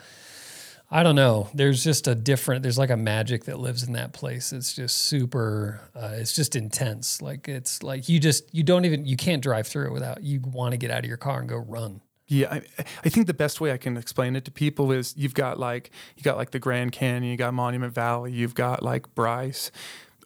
I 0.92 1.04
don't 1.04 1.14
know, 1.14 1.48
there's 1.54 1.84
just 1.84 2.08
a 2.08 2.16
different, 2.16 2.64
there's 2.64 2.78
like 2.78 2.90
a 2.90 2.96
magic 2.96 3.44
that 3.44 3.60
lives 3.60 3.84
in 3.84 3.92
that 3.92 4.12
place. 4.12 4.52
It's 4.52 4.74
just 4.74 4.98
super, 4.98 5.80
uh, 5.94 6.14
it's 6.14 6.34
just 6.34 6.56
intense. 6.56 7.22
Like 7.22 7.48
it's 7.48 7.84
like 7.84 8.08
you 8.08 8.18
just, 8.18 8.52
you 8.52 8.64
don't 8.64 8.84
even, 8.84 9.06
you 9.06 9.16
can't 9.16 9.40
drive 9.40 9.68
through 9.68 9.86
it 9.86 9.92
without, 9.92 10.24
you 10.24 10.40
want 10.40 10.72
to 10.72 10.76
get 10.76 10.90
out 10.90 11.00
of 11.00 11.06
your 11.06 11.16
car 11.16 11.38
and 11.38 11.48
go 11.48 11.58
run. 11.58 12.00
Yeah, 12.26 12.48
I, 12.52 12.62
I 13.04 13.08
think 13.08 13.26
the 13.26 13.34
best 13.34 13.60
way 13.60 13.72
I 13.72 13.76
can 13.76 13.96
explain 13.96 14.36
it 14.36 14.44
to 14.44 14.50
people 14.50 14.92
is 14.92 15.14
you've 15.16 15.34
got 15.34 15.58
like 15.58 15.90
you 16.16 16.22
got 16.22 16.36
like 16.36 16.50
the 16.50 16.60
Grand 16.60 16.92
Canyon, 16.92 17.30
you 17.30 17.36
got 17.36 17.52
Monument 17.54 17.92
Valley, 17.92 18.32
you've 18.32 18.54
got 18.54 18.84
like 18.84 19.12
Bryce. 19.16 19.72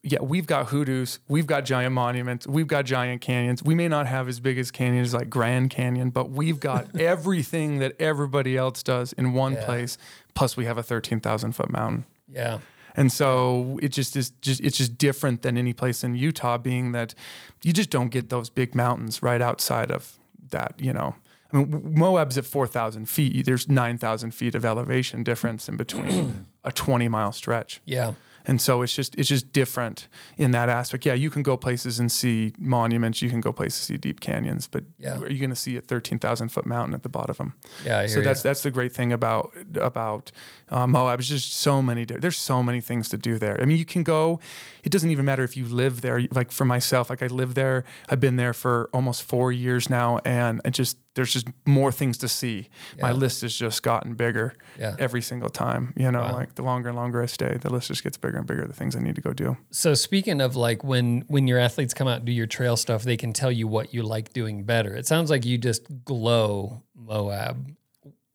Yeah, 0.07 0.21
we've 0.21 0.47
got 0.47 0.67
hoodoos, 0.67 1.19
we've 1.29 1.47
got 1.47 1.65
giant 1.65 1.95
monuments, 1.95 2.47
we've 2.47 2.67
got 2.67 2.85
giant 2.85 3.23
canyons. 3.23 3.63
We 3.63 3.75
may 3.75 3.89
not 3.89 4.07
have 4.07 4.29
as 4.29 4.39
big 4.39 4.59
as 4.59 4.71
canyons 4.71 5.15
like 5.15 5.31
Grand 5.31 5.71
Canyon, 5.71 6.11
but 6.11 6.29
we've 6.31 6.61
got 6.61 6.95
everything 7.01 7.79
that 7.79 7.99
everybody 7.99 8.55
else 8.59 8.83
does 8.83 9.15
in 9.15 9.33
one 9.33 9.55
Yeah. 9.55 9.65
place. 9.65 9.97
Plus, 10.35 10.59
we 10.59 10.67
have 10.67 10.77
a 10.77 10.83
thirteen 10.83 11.21
thousand 11.21 11.53
foot 11.53 11.71
mountain. 11.73 12.05
Yeah. 12.29 12.59
And 12.97 13.11
so 13.11 13.79
it 13.83 13.89
just 13.93 14.15
is 14.15 14.31
just 14.43 14.61
it's 14.61 14.77
just 14.77 14.99
different 14.99 15.41
than 15.43 15.57
any 15.57 15.73
place 15.73 16.05
in 16.05 16.15
Utah, 16.17 16.59
being 16.59 16.93
that 16.93 17.15
you 17.63 17.73
just 17.73 17.89
don't 17.91 18.11
get 18.11 18.29
those 18.29 18.51
big 18.51 18.75
mountains 18.75 19.23
right 19.23 19.41
outside 19.41 19.91
of 19.91 20.19
that, 20.51 20.75
you 20.79 20.93
know. 20.93 21.15
I 21.53 21.57
mean, 21.59 21.95
Moab's 21.95 22.37
at 22.37 22.45
4,000 22.45 23.09
feet. 23.09 23.47
There's 23.47 23.69
9,000 23.69 24.33
feet 24.33 24.55
of 24.57 24.65
elevation 24.65 25.23
difference 25.23 25.69
in 25.69 25.77
between 25.77 26.47
a 26.65 26.73
20 26.73 27.09
mile 27.09 27.33
stretch. 27.33 27.81
Yeah. 27.85 28.15
And 28.47 28.61
so 28.61 28.83
it's 28.83 28.95
just 28.95 29.15
it's 29.17 29.29
just 29.29 29.53
different 29.53 30.09
in 30.37 30.51
that 30.51 30.69
aspect. 30.69 31.07
Yeah, 31.07 31.15
you 31.15 31.31
can 31.31 31.43
go 31.43 31.57
places 31.57 31.99
and 31.99 32.13
see 32.13 32.53
monuments. 32.59 33.23
You 33.23 33.31
can 33.31 33.41
go 33.41 33.53
places 33.53 33.79
to 33.81 33.85
see 33.87 33.97
deep 33.97 34.21
canyons, 34.21 34.67
but 34.69 34.85
Yeah. 34.99 35.19
are 35.19 35.31
you 35.31 35.39
going 35.39 35.51
to 35.51 35.57
see 35.57 35.77
a 35.77 35.81
thirteen 35.81 36.19
thousand 36.19 36.51
foot 36.51 36.67
mountain 36.67 36.95
at 36.95 37.03
the 37.03 37.09
bottom 37.09 37.31
of 37.31 37.37
them? 37.39 37.55
Yeah. 37.85 38.07
So 38.07 38.21
that's 38.21 38.45
ya. 38.45 38.51
that's 38.51 38.63
the 38.63 38.71
great 38.71 38.93
thing 38.93 39.13
about 39.13 39.53
about 39.81 40.31
uh, 40.69 40.87
Moab. 40.87 41.21
It's 41.21 41.29
just 41.29 41.55
so 41.55 41.81
many. 41.83 42.05
There's 42.05 42.37
so 42.39 42.63
many 42.63 42.81
things 42.83 43.09
to 43.09 43.17
do 43.17 43.39
there. 43.39 43.61
I 43.61 43.65
mean, 43.65 43.79
you 43.79 43.87
can 43.87 44.03
go. 44.03 44.41
It 44.85 44.91
doesn't 44.93 45.11
even 45.11 45.24
matter 45.24 45.43
if 45.43 45.57
you 45.57 45.64
live 45.64 46.03
there. 46.03 46.20
Like 46.30 46.53
for 46.53 46.64
myself, 46.64 47.09
like 47.11 47.22
I 47.22 47.26
live 47.28 47.55
there. 47.55 47.85
I've 48.09 48.20
been 48.20 48.37
there 48.37 48.53
for 48.53 48.89
almost 48.93 49.22
four 49.22 49.51
years 49.51 49.89
now, 49.91 50.20
and 50.24 50.61
it 50.64 50.70
just 50.72 50.99
there's 51.14 51.32
just 51.32 51.47
more 51.64 51.91
things 51.93 52.18
to 52.18 52.28
see. 52.28 52.68
My 53.01 53.12
list 53.12 53.43
has 53.43 53.55
just 53.55 53.82
gotten 53.85 54.14
bigger 54.14 54.55
Yeah. 54.78 54.97
every 54.99 55.22
single 55.22 55.49
time. 55.49 55.93
You 55.97 56.11
know, 56.11 56.20
Wow. 56.22 56.32
like 56.35 56.57
the 56.57 56.62
longer 56.62 56.89
and 56.91 56.97
longer 56.99 57.22
I 57.22 57.26
stay, 57.26 57.57
the 57.61 57.70
list 57.72 57.87
just 57.89 58.03
gets 58.03 58.16
bigger 58.18 58.37
and 58.39 58.47
bigger. 58.47 58.66
The 58.66 58.72
things 58.74 58.95
I 58.97 59.01
need 59.01 59.14
to 59.14 59.20
go 59.22 59.32
do. 59.32 59.57
So 59.70 59.95
speaking 59.95 60.41
of 60.41 60.55
like 60.57 60.85
when 60.85 61.24
when 61.28 61.47
your 61.49 61.59
athletes 61.59 61.95
come 61.95 62.07
out 62.09 62.18
and 62.18 62.26
do 62.26 62.32
your 62.32 62.47
trail 62.47 62.76
stuff, 62.76 63.05
they 63.05 63.16
can 63.16 63.32
tell 63.32 63.51
you 63.53 63.66
what 63.66 63.95
you 63.95 64.03
like 64.03 64.32
doing 64.32 64.64
better. 64.64 64.95
It 64.95 65.07
sounds 65.07 65.30
like 65.30 65.45
you 65.45 65.57
just 65.57 66.05
glow 66.05 66.82
Moab, 66.95 67.72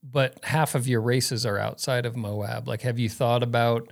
but 0.01 0.43
half 0.45 0.73
of 0.73 0.87
your 0.87 1.01
races 1.01 1.45
are 1.45 1.57
outside 1.59 2.05
of 2.05 2.15
Moab. 2.15 2.67
Like, 2.67 2.81
have 2.81 2.97
you 2.97 3.09
thought 3.09 3.43
about 3.43 3.91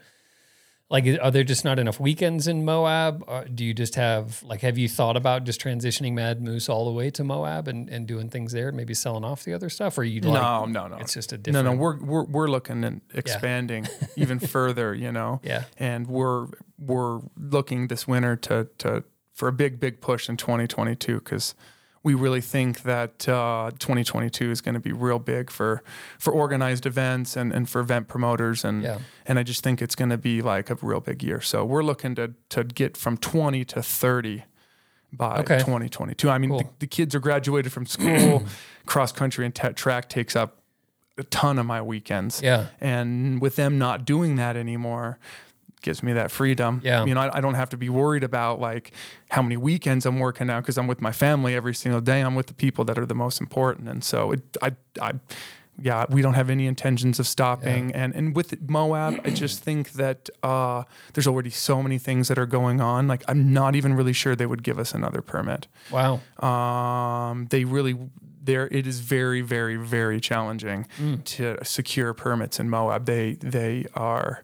like 0.89 1.05
are 1.21 1.31
there 1.31 1.43
just 1.43 1.65
not 1.65 1.79
enough 1.79 1.99
weekends 1.99 2.47
in 2.47 2.63
Moab? 2.63 3.23
Or 3.27 3.43
do 3.43 3.65
you 3.65 3.73
just 3.73 3.95
have 3.95 4.41
like 4.43 4.61
have 4.61 4.77
you 4.77 4.87
thought 4.87 5.17
about 5.17 5.43
just 5.43 5.59
transitioning 5.59 6.13
Mad 6.13 6.41
Moose 6.41 6.69
all 6.69 6.85
the 6.85 6.91
way 6.91 7.09
to 7.11 7.23
Moab 7.23 7.67
and, 7.67 7.89
and 7.89 8.07
doing 8.07 8.29
things 8.29 8.53
there, 8.53 8.71
maybe 8.71 8.93
selling 8.93 9.25
off 9.25 9.43
the 9.43 9.53
other 9.53 9.69
stuff? 9.69 9.97
Or 9.97 10.03
you 10.03 10.21
like 10.21 10.41
no, 10.41 10.65
no, 10.65 10.87
no. 10.87 10.97
it's 10.97 11.13
just 11.13 11.33
a 11.33 11.37
No, 11.37 11.41
different 11.41 11.65
no, 11.65 11.75
we're 11.75 11.97
we're 11.99 12.23
we're 12.25 12.47
looking 12.47 12.83
and 12.85 13.01
expanding 13.13 13.87
even 14.15 14.39
further, 14.39 14.93
you 14.93 15.11
know. 15.11 15.41
Yeah. 15.43 15.63
And 15.77 16.07
we're 16.07 16.47
we're 16.79 17.19
looking 17.35 17.87
this 17.87 18.07
winter 18.07 18.35
to 18.37 18.69
to 18.77 19.03
for 19.33 19.49
a 19.49 19.53
big 19.53 19.79
big 19.79 19.99
push 19.99 20.29
in 20.29 20.37
2022 20.37 21.15
because 21.19 21.53
we 22.07 22.13
really 22.13 22.41
think 22.41 22.83
that 22.83 23.27
uh, 23.27 23.69
2022 23.79 24.49
is 24.51 24.61
going 24.61 24.75
to 24.75 24.79
be 24.79 24.93
real 24.93 25.19
big 25.19 25.49
for 25.51 25.83
for 26.17 26.31
organized 26.33 26.85
events 26.85 27.35
and, 27.35 27.51
and 27.53 27.69
for 27.69 27.81
event 27.81 28.07
promoters 28.07 28.63
and 28.63 28.83
Yeah. 28.83 28.99
and 29.25 29.37
I 29.37 29.43
just 29.43 29.61
think 29.63 29.81
it's 29.81 29.95
going 29.95 30.11
to 30.11 30.17
be 30.17 30.41
like 30.41 30.69
a 30.69 30.77
real 30.81 31.01
big 31.01 31.21
year. 31.21 31.41
So 31.41 31.65
we're 31.65 31.83
looking 31.83 32.15
to 32.15 32.33
to 32.49 32.63
get 32.63 32.95
from 32.97 33.17
20 33.17 33.65
to 33.65 33.81
30 33.83 34.43
by 35.11 35.39
Okay. 35.39 35.59
2022. 35.59 36.29
I 36.29 36.37
mean, 36.37 36.49
Cool. 36.51 36.59
the, 36.59 36.69
the 36.79 36.87
kids 36.87 37.13
are 37.15 37.19
graduated 37.19 37.71
from 37.73 37.85
school. 37.85 38.43
Cross 38.85 39.11
country 39.13 39.45
and 39.45 39.53
t- 39.53 39.73
track 39.73 40.07
takes 40.09 40.35
up 40.35 40.61
a 41.17 41.23
ton 41.23 41.59
of 41.59 41.65
my 41.65 41.81
weekends. 41.81 42.41
Yeah. 42.41 42.67
And 42.79 43.41
with 43.41 43.55
them 43.57 43.77
not 43.77 44.05
doing 44.05 44.35
that 44.37 44.55
anymore, 44.55 45.17
gives 45.81 46.01
me 46.03 46.13
that 46.13 46.31
freedom. 46.31 46.81
Yeah. 46.83 47.05
You 47.05 47.13
know, 47.13 47.21
I, 47.21 47.37
I 47.37 47.41
don't 47.41 47.53
have 47.55 47.69
to 47.69 47.77
be 47.77 47.89
worried 47.89 48.23
about 48.23 48.59
like 48.59 48.91
how 49.29 49.41
many 49.41 49.57
weekends 49.57 50.05
I'm 50.05 50.19
working 50.19 50.47
now 50.47 50.59
because 50.59 50.77
I'm 50.77 50.87
with 50.87 51.01
my 51.01 51.11
family 51.11 51.55
every 51.55 51.73
single 51.75 52.01
day. 52.01 52.21
I'm 52.21 52.35
with 52.35 52.47
the 52.47 52.53
people 52.53 52.83
that 52.85 52.97
are 52.97 53.05
the 53.05 53.15
most 53.15 53.39
important. 53.41 53.87
And 53.89 54.03
so 54.03 54.31
it, 54.31 54.41
I, 54.61 54.71
I, 55.01 55.13
yeah, 55.79 56.05
we 56.09 56.23
don't 56.23 56.33
have 56.33 56.49
any 56.49 56.65
intentions 56.65 57.19
of 57.19 57.27
stopping. 57.27 57.93
And 57.93 58.15
and 58.15 58.35
with 58.35 58.67
Moab, 58.67 59.21
I 59.23 59.29
just 59.29 59.63
think 59.63 59.91
that 59.91 60.27
uh, 60.41 60.83
there's 61.13 61.27
already 61.27 61.51
so 61.51 61.83
many 61.83 61.99
things 61.99 62.29
that 62.29 62.39
are 62.39 62.47
going 62.47 62.81
on. 62.81 63.07
Like 63.07 63.23
I'm 63.27 63.53
not 63.53 63.75
even 63.75 63.93
really 63.93 64.13
sure 64.13 64.35
they 64.35 64.47
would 64.47 64.63
give 64.63 64.79
us 64.79 64.93
another 64.95 65.21
permit. 65.21 65.67
Wow. 65.91 66.21
Um, 66.41 67.45
they 67.51 67.63
really 67.63 67.95
there 68.43 68.67
it 68.71 68.87
is 68.87 69.01
very 69.01 69.41
very 69.41 69.75
very 69.75 70.19
challenging 70.19 70.87
Mm. 70.99 71.23
to 71.25 71.63
secure 71.63 72.13
permits 72.15 72.59
in 72.59 72.69
Moab. 72.69 73.05
They 73.05 73.33
they 73.33 73.85
are 73.93 74.43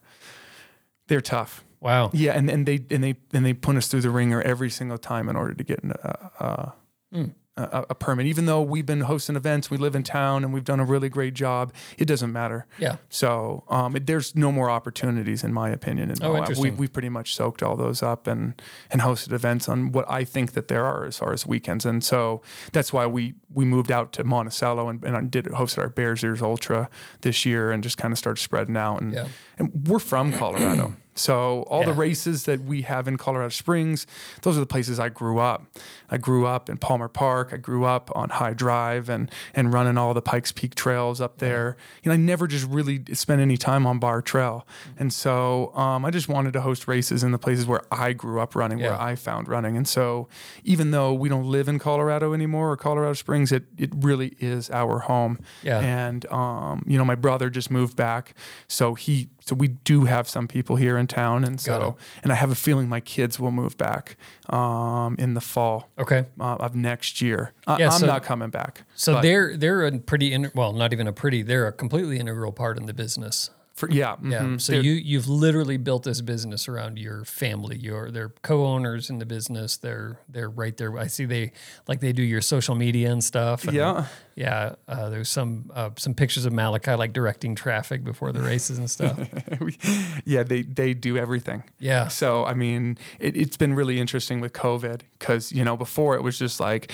they're 1.07 1.21
tough. 1.21 1.63
Wow. 1.79 2.11
Yeah, 2.13 2.31
and, 2.31 2.49
and 2.49 2.65
they 2.65 2.85
and 2.89 3.03
they 3.03 3.15
and 3.33 3.45
they 3.45 3.53
put 3.53 3.75
us 3.75 3.87
through 3.87 4.01
the 4.01 4.09
ringer 4.09 4.41
every 4.41 4.69
single 4.69 4.97
time 4.97 5.27
in 5.27 5.35
order 5.35 5.53
to 5.53 5.63
get 5.63 5.83
a, 5.83 6.29
a, 6.39 6.73
Mm. 7.13 7.35
A, 7.55 7.85
a 7.91 7.95
permit. 7.95 8.25
Even 8.25 8.45
though 8.45 8.61
we've 8.61 8.85
been 8.85 9.01
hosting 9.01 9.35
events, 9.35 9.69
we 9.69 9.77
live 9.77 9.95
in 9.95 10.03
town, 10.03 10.43
and 10.43 10.53
we've 10.53 10.63
done 10.63 10.79
a 10.79 10.85
really 10.85 11.09
great 11.09 11.33
job. 11.33 11.71
It 11.97 12.05
doesn't 12.05 12.31
matter. 12.31 12.65
Yeah. 12.79 12.95
So 13.09 13.63
um, 13.69 13.95
it, 13.95 14.07
there's 14.07 14.35
no 14.35 14.51
more 14.51 14.69
opportunities, 14.69 15.43
in 15.43 15.53
my 15.53 15.69
opinion. 15.69 16.09
In 16.11 16.17
Oh, 16.23 16.35
interesting. 16.37 16.63
We 16.75 16.81
we 16.83 16.87
pretty 16.87 17.09
much 17.09 17.35
soaked 17.35 17.61
all 17.61 17.75
those 17.75 18.01
up 18.01 18.27
and 18.27 18.59
and 18.91 19.01
hosted 19.01 19.33
events 19.33 19.69
on 19.69 19.91
what 19.91 20.09
I 20.09 20.23
think 20.23 20.53
that 20.53 20.67
there 20.67 20.85
are 20.85 21.05
as 21.05 21.17
far 21.17 21.33
as 21.33 21.45
weekends. 21.45 21.85
And 21.85 22.03
so 22.03 22.41
that's 22.71 22.91
why 22.91 23.05
we 23.05 23.35
we 23.53 23.65
moved 23.65 23.91
out 23.91 24.13
to 24.13 24.23
Monticello 24.23 24.89
and, 24.89 25.03
and 25.03 25.29
did 25.29 25.45
hosted 25.45 25.77
our 25.79 25.89
Bears 25.89 26.23
Ears 26.23 26.41
Ultra 26.41 26.89
this 27.21 27.45
year 27.45 27.71
and 27.71 27.83
just 27.83 27.97
kind 27.97 28.11
of 28.11 28.17
started 28.17 28.41
spreading 28.41 28.77
out. 28.77 29.01
And 29.01 29.13
Yeah. 29.13 29.27
and 29.59 29.87
we're 29.87 29.99
from 29.99 30.33
Colorado. 30.33 30.95
So 31.15 31.63
all 31.63 31.83
the 31.83 31.93
races 31.93 32.45
that 32.45 32.61
we 32.61 32.83
have 32.83 33.07
in 33.07 33.17
Colorado 33.17 33.49
Springs, 33.49 34.07
those 34.41 34.57
are 34.57 34.59
the 34.59 34.65
places 34.65 34.99
I 34.99 35.09
grew 35.09 35.39
up. 35.39 35.65
I 36.09 36.17
grew 36.17 36.45
up 36.45 36.69
in 36.69 36.77
Palmer 36.77 37.07
Park. 37.07 37.49
I 37.53 37.57
grew 37.57 37.85
up 37.85 38.11
on 38.15 38.29
High 38.29 38.53
Drive 38.53 39.09
and 39.09 39.31
and 39.53 39.73
running 39.73 39.97
all 39.97 40.13
the 40.13 40.21
Pikes 40.21 40.51
Peak 40.51 40.75
trails 40.75 41.21
up 41.21 41.37
there. 41.37 41.77
You 42.03 42.09
know, 42.09 42.13
I 42.13 42.17
never 42.17 42.47
just 42.47 42.67
really 42.67 43.03
spent 43.13 43.41
any 43.41 43.57
time 43.57 43.85
on 43.85 43.99
Barr 43.99 44.21
Trail, 44.21 44.67
and 44.97 45.11
so 45.11 45.75
um, 45.75 46.05
I 46.05 46.11
just 46.11 46.27
wanted 46.27 46.53
to 46.53 46.61
host 46.61 46.87
races 46.87 47.23
in 47.23 47.31
the 47.31 47.39
places 47.39 47.65
where 47.65 47.81
I 47.91 48.13
grew 48.13 48.39
up 48.39 48.55
running, 48.55 48.79
where 48.79 48.99
I 48.99 49.15
found 49.15 49.47
running. 49.47 49.77
And 49.77 49.87
so 49.87 50.27
even 50.63 50.91
though 50.91 51.13
we 51.13 51.29
don't 51.29 51.47
live 51.47 51.67
in 51.67 51.79
Colorado 51.79 52.33
anymore 52.33 52.71
or 52.71 52.77
Colorado 52.77 53.13
Springs, 53.13 53.51
it 53.51 53.65
it 53.77 53.91
really 53.95 54.35
is 54.39 54.69
our 54.71 54.99
home. 54.99 55.39
Yeah. 55.63 55.79
And 55.79 56.25
um, 56.31 56.83
you 56.87 56.97
know, 56.97 57.05
my 57.05 57.15
brother 57.15 57.49
just 57.49 57.71
moved 57.71 57.95
back, 57.95 58.35
so 58.67 58.93
he 58.95 59.29
so 59.45 59.55
we 59.55 59.67
do 59.67 60.05
have 60.05 60.27
some 60.29 60.47
people 60.47 60.75
here 60.77 60.97
in 60.97 61.07
town, 61.07 61.43
and 61.43 61.59
so 61.59 61.97
and 62.23 62.31
I 62.31 62.35
have 62.35 62.49
a 62.51 62.55
feeling 62.55 62.87
my 62.89 62.99
kids 63.01 63.39
will 63.39 63.51
move 63.51 63.77
back 63.77 64.15
um, 64.49 65.15
in 65.19 65.33
the 65.33 65.41
fall 65.41 65.89
Okay. 65.99 66.25
uh, 66.39 66.55
of 66.59 66.75
next 66.75 67.21
year. 67.21 67.51
I, 67.67 67.77
Yeah, 67.79 67.89
I'm 67.91 67.99
so- 67.99 68.05
not 68.07 68.23
coming 68.23 68.49
back. 68.49 68.83
So 68.95 69.13
but 69.15 69.21
they're 69.21 69.57
they're 69.57 69.85
a 69.85 69.97
pretty 69.99 70.31
in, 70.33 70.51
well, 70.55 70.73
not 70.73 70.93
even 70.93 71.07
a 71.07 71.13
pretty. 71.13 71.41
They're 71.41 71.67
a 71.67 71.73
completely 71.73 72.19
integral 72.19 72.51
part 72.51 72.77
in 72.77 72.85
the 72.85 72.93
business. 72.93 73.49
for, 73.75 73.89
yeah, 73.89 74.17
Yeah. 74.23 74.41
mhm. 74.43 74.61
So 74.61 74.73
They're- 74.73 74.81
you 74.83 74.93
you've 74.93 75.27
literally 75.27 75.77
built 75.77 76.03
this 76.03 76.21
business 76.21 76.67
around 76.69 76.99
your 76.99 77.25
family. 77.25 77.75
You're 77.75 78.11
they're 78.11 78.29
co-owners 78.43 79.09
in 79.09 79.17
the 79.17 79.25
business. 79.25 79.77
They're 79.77 80.19
they're 80.29 80.49
right 80.49 80.77
there. 80.77 80.95
I 80.99 81.07
see 81.07 81.25
they 81.25 81.53
like 81.87 81.99
they 81.99 82.13
do 82.13 82.21
your 82.21 82.41
social 82.41 82.75
media 82.75 83.11
and 83.11 83.23
stuff. 83.23 83.63
and 83.65 83.73
yeah. 83.75 84.05
Yeah. 84.35 84.75
Uh, 84.87 85.09
there's 85.09 85.29
some 85.29 85.69
uh, 85.73 85.91
some 85.97 86.13
pictures 86.13 86.45
of 86.45 86.53
Malachi 86.53 86.93
like 86.95 87.13
directing 87.13 87.55
traffic 87.55 88.03
before 88.03 88.31
the 88.31 88.41
races 88.41 88.77
and 88.79 88.89
stuff. 88.89 89.19
Yeah, 90.25 90.43
they 90.43 90.61
they 90.63 90.93
do 90.93 91.17
everything. 91.17 91.63
Yeah. 91.79 92.07
So 92.07 92.45
I 92.45 92.53
mean, 92.53 92.97
it, 93.19 93.35
it's 93.35 93.57
been 93.57 93.73
really 93.73 93.99
interesting 93.99 94.39
with 94.41 94.53
COVID 94.53 95.01
because 95.19 95.51
you 95.51 95.63
know 95.63 95.75
before 95.77 96.15
it 96.15 96.23
was 96.23 96.37
just 96.39 96.59
like, 96.59 96.91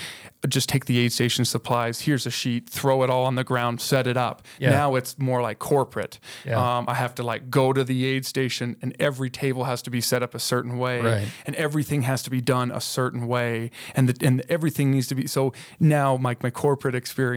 just 0.48 0.68
take 0.70 0.86
the 0.86 0.98
aid 1.00 1.12
station 1.14 1.46
supplies. 1.46 2.02
Here's 2.02 2.26
a 2.26 2.32
sheet, 2.32 2.70
throw 2.70 3.04
it 3.04 3.10
all 3.10 3.26
on 3.26 3.36
the 3.36 3.44
ground, 3.44 3.82
set 3.82 4.08
it 4.08 4.18
up. 4.18 4.42
Yeah. 4.60 4.72
Now 4.72 4.96
it's 4.96 5.18
more 5.20 5.42
like 5.42 5.60
corporate. 5.60 6.20
Yeah. 6.46 6.78
Um, 6.78 6.86
I 6.88 6.96
have 6.96 7.14
to 7.16 7.24
like 7.24 7.50
go 7.50 7.72
to 7.74 7.84
the 7.84 8.06
aid 8.06 8.26
station, 8.26 8.76
and 8.82 8.96
every 9.00 9.30
table 9.30 9.66
has 9.66 9.82
to 9.84 9.90
be 9.92 10.02
set 10.02 10.24
up 10.24 10.34
a 10.36 10.40
certain 10.40 10.78
way, 10.78 11.02
Right. 11.02 11.28
and 11.46 11.56
everything 11.56 12.04
has 12.04 12.24
to 12.24 12.30
be 12.30 12.42
done 12.42 12.72
a 12.72 12.82
certain 12.82 13.28
way, 13.28 13.72
and 13.96 14.10
the, 14.10 14.26
and 14.26 14.42
everything 14.50 14.92
needs 14.92 15.08
to 15.08 15.16
be. 15.16 15.28
So 15.28 15.54
now 15.80 16.18
my 16.18 16.36
my 16.42 16.50
corporate 16.50 16.96
experience. 16.96 17.29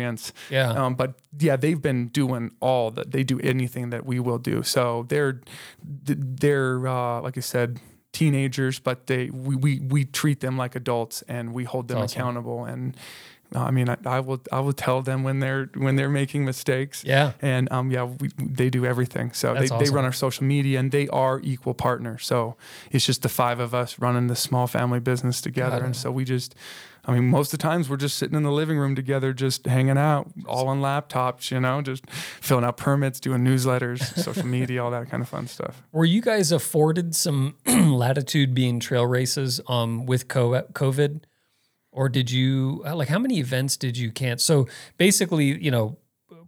Yeah. 0.50 0.70
Um, 0.70 0.94
but 0.94 1.14
yeah, 1.38 1.56
they've 1.56 1.80
been 1.80 2.08
doing 2.08 2.52
all 2.60 2.90
that. 2.92 3.10
They 3.10 3.24
do 3.24 3.40
anything 3.40 3.90
that 3.90 4.04
we 4.06 4.20
will 4.20 4.38
do. 4.38 4.62
So 4.62 5.06
they're 5.08 5.40
they're 5.82 6.86
uh, 6.86 7.20
like 7.20 7.36
I 7.36 7.40
said, 7.40 7.80
teenagers, 8.12 8.78
but 8.78 9.06
they 9.06 9.30
we, 9.30 9.56
we 9.56 9.80
we 9.80 10.04
treat 10.04 10.40
them 10.40 10.56
like 10.56 10.76
adults 10.76 11.22
and 11.22 11.52
we 11.52 11.64
hold 11.64 11.88
them 11.88 11.98
awesome. 11.98 12.20
accountable. 12.20 12.64
And 12.64 12.96
I 13.54 13.70
mean, 13.70 13.88
I, 13.88 13.96
I 14.06 14.20
will 14.20 14.40
I 14.50 14.60
will 14.60 14.72
tell 14.72 15.02
them 15.02 15.24
when 15.24 15.40
they're 15.40 15.68
when 15.74 15.96
they're 15.96 16.08
making 16.08 16.44
mistakes. 16.44 17.04
Yeah. 17.04 17.32
And 17.42 17.70
um, 17.70 17.90
yeah, 17.90 18.04
we, 18.04 18.30
they 18.38 18.70
do 18.70 18.86
everything. 18.86 19.32
So 19.32 19.52
they, 19.52 19.60
That's 19.60 19.70
they 19.70 19.76
awesome. 19.76 19.94
run 19.94 20.04
our 20.04 20.12
social 20.12 20.44
media 20.44 20.78
and 20.78 20.90
they 20.90 21.08
are 21.08 21.40
equal 21.42 21.74
partners. 21.74 22.24
So 22.24 22.56
it's 22.90 23.04
just 23.04 23.22
the 23.22 23.28
five 23.28 23.60
of 23.60 23.74
us 23.74 23.98
running 23.98 24.28
this 24.28 24.40
small 24.40 24.66
family 24.66 25.00
business 25.00 25.40
together. 25.40 25.84
And 25.84 25.94
so 25.94 26.10
we 26.10 26.24
just, 26.24 26.54
I 27.04 27.12
mean, 27.12 27.24
most 27.28 27.52
of 27.52 27.58
the 27.58 27.62
times 27.62 27.90
we're 27.90 27.96
just 27.96 28.16
sitting 28.16 28.36
in 28.36 28.44
the 28.44 28.52
living 28.52 28.78
room 28.78 28.94
together, 28.94 29.32
just 29.32 29.66
hanging 29.66 29.98
out, 29.98 30.30
all 30.46 30.68
on 30.68 30.80
laptops, 30.80 31.50
you 31.50 31.58
know, 31.58 31.82
just 31.82 32.08
filling 32.10 32.64
out 32.64 32.76
permits, 32.76 33.18
doing 33.18 33.42
newsletters, 33.42 34.16
social 34.22 34.46
media, 34.46 34.82
all 34.82 34.92
that 34.92 35.10
kind 35.10 35.22
of 35.22 35.28
fun 35.28 35.48
stuff. 35.48 35.82
Were 35.90 36.04
you 36.04 36.20
guys 36.22 36.52
afforded 36.52 37.16
some 37.16 37.56
latitude 37.66 38.54
being 38.54 38.78
trail 38.78 39.04
races 39.04 39.60
um, 39.68 40.06
with 40.06 40.28
COVID? 40.28 41.22
Or 41.90 42.08
did 42.08 42.30
you, 42.30 42.82
uh, 42.86 42.96
like, 42.96 43.08
how 43.08 43.18
many 43.18 43.38
events 43.38 43.76
did 43.76 43.98
you 43.98 44.12
cancel? 44.12 44.66
So 44.66 44.72
basically, 44.96 45.62
you 45.62 45.70
know, 45.70 45.98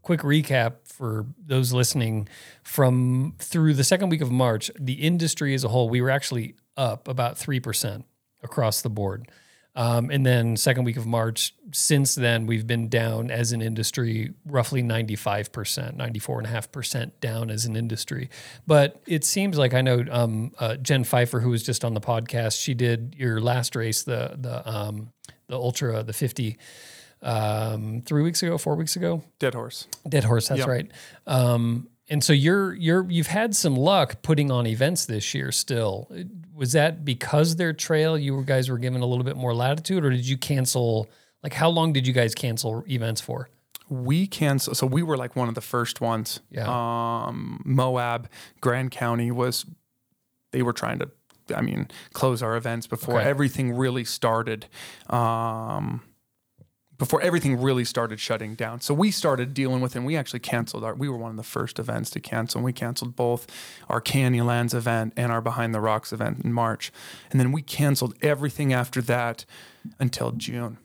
quick 0.02 0.20
recap 0.20 0.74
for 0.84 1.26
those 1.44 1.72
listening 1.72 2.28
from 2.62 3.34
through 3.38 3.74
the 3.74 3.84
second 3.84 4.10
week 4.10 4.20
of 4.20 4.30
March, 4.30 4.70
the 4.78 4.94
industry 4.94 5.52
as 5.52 5.64
a 5.64 5.68
whole, 5.68 5.88
we 5.88 6.00
were 6.00 6.10
actually 6.10 6.54
up 6.76 7.08
about 7.08 7.34
3% 7.36 8.04
across 8.42 8.82
the 8.82 8.90
board. 8.90 9.28
Um, 9.76 10.08
and 10.10 10.24
then 10.24 10.56
second 10.56 10.84
week 10.84 10.96
of 10.96 11.04
March, 11.04 11.52
since 11.72 12.14
then, 12.14 12.46
we've 12.46 12.66
been 12.66 12.88
down 12.88 13.30
as 13.30 13.50
an 13.50 13.60
industry 13.60 14.32
roughly 14.46 14.82
95%, 14.84 15.96
94.5% 15.96 17.10
down 17.20 17.50
as 17.50 17.64
an 17.64 17.74
industry. 17.74 18.30
But 18.66 19.00
it 19.06 19.24
seems 19.24 19.58
like 19.58 19.74
I 19.74 19.80
know 19.80 20.04
um, 20.10 20.52
uh, 20.60 20.76
Jen 20.76 21.02
Pfeiffer, 21.02 21.40
who 21.40 21.50
was 21.50 21.64
just 21.64 21.84
on 21.84 21.94
the 21.94 22.00
podcast, 22.00 22.60
she 22.62 22.74
did 22.74 23.16
your 23.18 23.40
last 23.40 23.74
race, 23.74 24.04
the, 24.04 24.36
the, 24.38 24.68
um, 24.70 25.10
the 25.48 25.56
Ultra, 25.56 26.04
the 26.04 26.12
50, 26.12 26.56
um, 27.22 28.02
three 28.06 28.22
weeks 28.22 28.42
ago, 28.42 28.58
four 28.58 28.76
weeks 28.76 28.96
ago. 28.96 29.22
Dead 29.38 29.54
horse. 29.54 29.88
Dead 30.08 30.24
horse, 30.24 30.48
that's 30.48 30.60
Yep. 30.60 30.68
right. 30.68 30.92
Um, 31.26 31.88
and 32.08 32.22
so 32.22 32.32
you're 32.32 32.74
you're 32.74 33.10
you've 33.10 33.28
had 33.28 33.56
some 33.56 33.76
luck 33.76 34.22
putting 34.22 34.50
on 34.50 34.66
events 34.66 35.06
this 35.06 35.34
year. 35.34 35.50
Still, 35.52 36.10
was 36.54 36.72
that 36.72 37.04
because 37.04 37.56
their 37.56 37.72
trail 37.72 38.18
you 38.18 38.42
guys 38.44 38.68
were 38.68 38.78
given 38.78 39.00
a 39.00 39.06
little 39.06 39.24
bit 39.24 39.36
more 39.36 39.54
latitude, 39.54 40.04
or 40.04 40.10
did 40.10 40.26
you 40.26 40.36
cancel? 40.36 41.08
Like, 41.42 41.54
how 41.54 41.68
long 41.68 41.92
did 41.92 42.06
you 42.06 42.12
guys 42.12 42.34
cancel 42.34 42.84
events 42.88 43.20
for? 43.20 43.48
We 43.90 44.26
cancel. 44.26 44.74
So 44.74 44.86
we 44.86 45.02
were 45.02 45.16
like 45.16 45.36
one 45.36 45.48
of 45.48 45.54
the 45.54 45.60
first 45.60 46.00
ones. 46.00 46.40
Yeah. 46.50 46.66
Um, 46.66 47.60
Moab, 47.64 48.28
Grand 48.60 48.90
County 48.90 49.30
was. 49.30 49.66
They 50.52 50.62
were 50.62 50.72
trying 50.72 51.00
to, 51.00 51.10
I 51.54 51.60
mean, 51.62 51.88
close 52.12 52.40
our 52.42 52.56
events 52.56 52.86
before 52.86 53.18
Okay. 53.18 53.28
everything 53.28 53.72
really 53.72 54.04
started. 54.04 54.66
Um, 55.10 56.00
before 56.98 57.20
everything 57.22 57.60
really 57.60 57.84
started 57.84 58.20
shutting 58.20 58.54
down. 58.54 58.80
So 58.80 58.94
we 58.94 59.10
started 59.10 59.52
dealing 59.54 59.80
with 59.80 59.94
it 59.96 59.98
and 59.98 60.06
we 60.06 60.16
actually 60.16 60.40
canceled 60.40 60.84
our 60.84 60.94
we 60.94 61.08
were 61.08 61.16
one 61.16 61.30
of 61.30 61.36
the 61.36 61.42
first 61.42 61.78
events 61.78 62.08
to 62.10 62.20
cancel 62.20 62.58
and 62.58 62.64
we 62.64 62.72
canceled 62.72 63.16
both 63.16 63.46
our 63.88 64.00
Canyonlands 64.00 64.74
event 64.74 65.12
and 65.16 65.32
our 65.32 65.40
Behind 65.40 65.74
the 65.74 65.80
Rocks 65.80 66.12
event 66.12 66.44
in 66.44 66.52
March. 66.52 66.92
And 67.30 67.40
then 67.40 67.50
we 67.52 67.62
canceled 67.62 68.14
everything 68.22 68.72
after 68.72 69.00
that 69.02 69.44
until 69.98 70.30
June. 70.32 70.78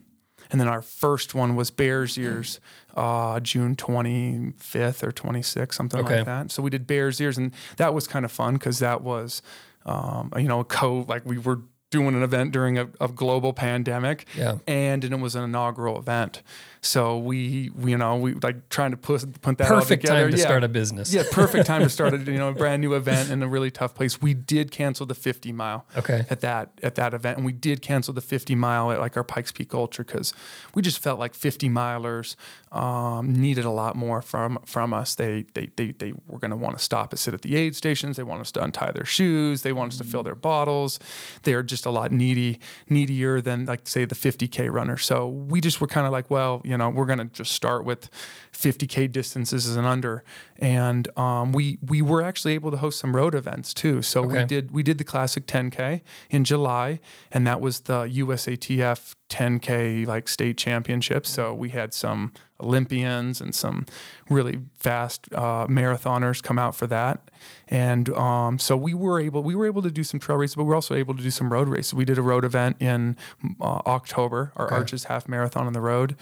And 0.51 0.59
then 0.59 0.67
our 0.67 0.81
first 0.81 1.35
one 1.35 1.55
was 1.55 1.69
Bears 1.69 2.17
Ears, 2.17 2.59
uh, 2.95 3.39
June 3.39 3.75
25th 3.75 5.03
or 5.03 5.11
26th, 5.11 5.73
something 5.75 5.99
Okay. 5.99 6.17
like 6.17 6.25
that. 6.25 6.51
So 6.51 6.63
we 6.63 6.71
did 6.71 6.87
Bears 6.87 7.21
Ears, 7.21 7.37
and 7.37 7.53
that 7.77 7.93
was 7.93 8.07
kind 8.07 8.25
of 8.25 8.31
fun 8.31 8.55
because 8.55 8.79
that 8.79 9.01
was, 9.03 9.43
um, 9.85 10.31
you 10.35 10.47
know, 10.47 10.59
a 10.59 10.65
co 10.65 11.05
like 11.07 11.23
we 11.23 11.37
were 11.37 11.59
doing 11.89 12.15
an 12.15 12.23
event 12.23 12.51
during 12.51 12.77
a, 12.77 12.87
a 13.01 13.07
global 13.07 13.51
pandemic, 13.53 14.25
Yeah. 14.37 14.57
and, 14.67 15.03
and 15.03 15.13
it 15.13 15.19
was 15.19 15.35
an 15.35 15.43
inaugural 15.43 15.97
event. 15.97 16.41
So 16.81 17.17
we, 17.17 17.71
we 17.75 17.91
you 17.91 17.97
know, 17.97 18.15
we 18.15 18.33
like 18.35 18.69
trying 18.69 18.91
to 18.91 18.97
put 18.97 19.41
put 19.41 19.57
that 19.57 19.69
all 19.69 19.79
Perfect 19.79 20.05
time 20.05 20.31
to 20.31 20.37
yeah. 20.37 20.43
start 20.43 20.63
a 20.63 20.69
business. 20.69 21.13
Yeah, 21.13 21.23
perfect 21.29 21.65
time 21.65 21.81
to 21.81 21.89
start 21.89 22.13
a 22.13 22.17
you 22.31 22.37
know 22.37 22.49
a 22.49 22.53
brand 22.53 22.81
new 22.81 22.93
event 22.93 23.29
in 23.31 23.43
a 23.43 23.47
really 23.47 23.69
tough 23.69 23.93
place. 23.95 24.21
We 24.21 24.33
did 24.33 24.71
cancel 24.71 25.05
the 25.05 25.15
50 25.15 25.51
mile 25.51 25.85
Okay. 25.97 26.25
at 26.29 26.39
that 26.41 26.71
at 26.81 26.95
that 26.95 27.13
event, 27.13 27.37
and 27.37 27.45
we 27.45 27.51
did 27.51 27.81
cancel 27.81 28.13
the 28.13 28.21
50 28.21 28.55
mile 28.55 28.91
at 28.91 28.99
like 28.99 29.17
our 29.17 29.23
Pikes 29.25 29.51
Peak 29.51 29.73
Ultra 29.73 30.05
because 30.05 30.33
we 30.73 30.81
just 30.81 30.99
felt 30.99 31.19
like 31.19 31.33
50 31.33 31.67
milers 31.69 32.35
um, 32.71 33.33
needed 33.33 33.65
a 33.65 33.71
lot 33.71 33.95
more 33.97 34.21
from 34.21 34.59
from 34.65 34.93
us. 34.93 35.15
They 35.15 35.45
they 35.53 35.71
they, 35.75 35.91
they 35.91 36.13
were 36.27 36.39
going 36.39 36.51
to 36.51 36.57
want 36.57 36.77
to 36.77 36.83
stop 36.83 37.11
and 37.11 37.19
sit 37.19 37.33
at 37.33 37.41
the 37.41 37.57
aid 37.57 37.75
stations. 37.75 38.15
They 38.15 38.23
want 38.23 38.39
us 38.41 38.51
to 38.53 38.63
untie 38.63 38.91
their 38.91 39.05
shoes. 39.05 39.63
They 39.63 39.73
want 39.73 39.91
us 39.91 39.97
to 39.97 40.05
fill 40.05 40.23
their 40.23 40.35
bottles. 40.35 40.97
They're 41.43 41.63
just 41.63 41.85
a 41.85 41.91
lot 41.91 42.11
needy 42.13 42.59
needier 42.89 43.41
than 43.41 43.65
like 43.65 43.85
say 43.87 44.05
the 44.05 44.15
50k 44.15 44.71
runner. 44.71 44.97
So 44.97 45.27
we 45.27 45.59
just 45.59 45.81
were 45.81 45.87
kind 45.87 46.05
of 46.05 46.13
like, 46.13 46.29
well, 46.29 46.61
you 46.69 46.77
know, 46.77 46.89
we're 46.89 47.07
going 47.07 47.19
to 47.19 47.25
just 47.25 47.51
start 47.51 47.83
with 47.83 48.09
50k 48.53 49.11
distances 49.11 49.75
and 49.75 49.85
under, 49.87 50.23
and 50.57 51.07
um, 51.17 51.51
we 51.53 51.77
we 51.85 52.01
were 52.01 52.21
actually 52.21 52.53
able 52.53 52.71
to 52.71 52.77
host 52.77 52.99
some 52.99 53.15
road 53.15 53.33
events 53.35 53.73
too. 53.73 54.01
So 54.01 54.21
we 54.21 54.43
did 54.45 54.71
we 54.71 54.83
did 54.83 54.97
the 54.97 55.03
classic 55.03 55.45
10k 55.47 56.01
in 56.29 56.43
July, 56.43 56.99
and 57.31 57.45
that 57.47 57.61
was 57.61 57.81
the 57.81 58.03
USATF 58.05 59.15
10k 59.29 60.05
like 60.07 60.27
state 60.27 60.57
championship. 60.57 61.25
So 61.25 61.53
we 61.53 61.69
had 61.69 61.93
some 61.93 62.33
Olympians 62.61 63.39
and 63.39 63.55
some 63.55 63.85
really 64.29 64.59
fast 64.77 65.27
uh, 65.33 65.65
marathoners 65.67 66.43
come 66.43 66.59
out 66.59 66.75
for 66.75 66.87
that, 66.87 67.29
and 67.69 68.09
um, 68.09 68.59
so 68.59 68.75
we 68.75 68.93
were 68.93 69.19
able 69.19 69.41
we 69.43 69.55
were 69.55 69.65
able 69.67 69.81
to 69.83 69.91
do 69.91 70.03
some 70.03 70.19
trail 70.19 70.37
races, 70.37 70.55
but 70.55 70.63
we 70.63 70.69
were 70.69 70.75
also 70.75 70.95
able 70.95 71.15
to 71.15 71.23
do 71.23 71.31
some 71.31 71.51
road 71.53 71.69
races. 71.69 71.93
We 71.93 72.03
did 72.05 72.17
a 72.17 72.21
road 72.21 72.43
event 72.43 72.77
in 72.81 73.15
uh, 73.61 73.81
October, 73.85 74.51
our 74.57 74.65
Okay. 74.69 74.75
Arches 74.75 75.05
Half 75.05 75.27
Marathon 75.27 75.65
on 75.65 75.73
the 75.73 75.81
road. 75.81 76.15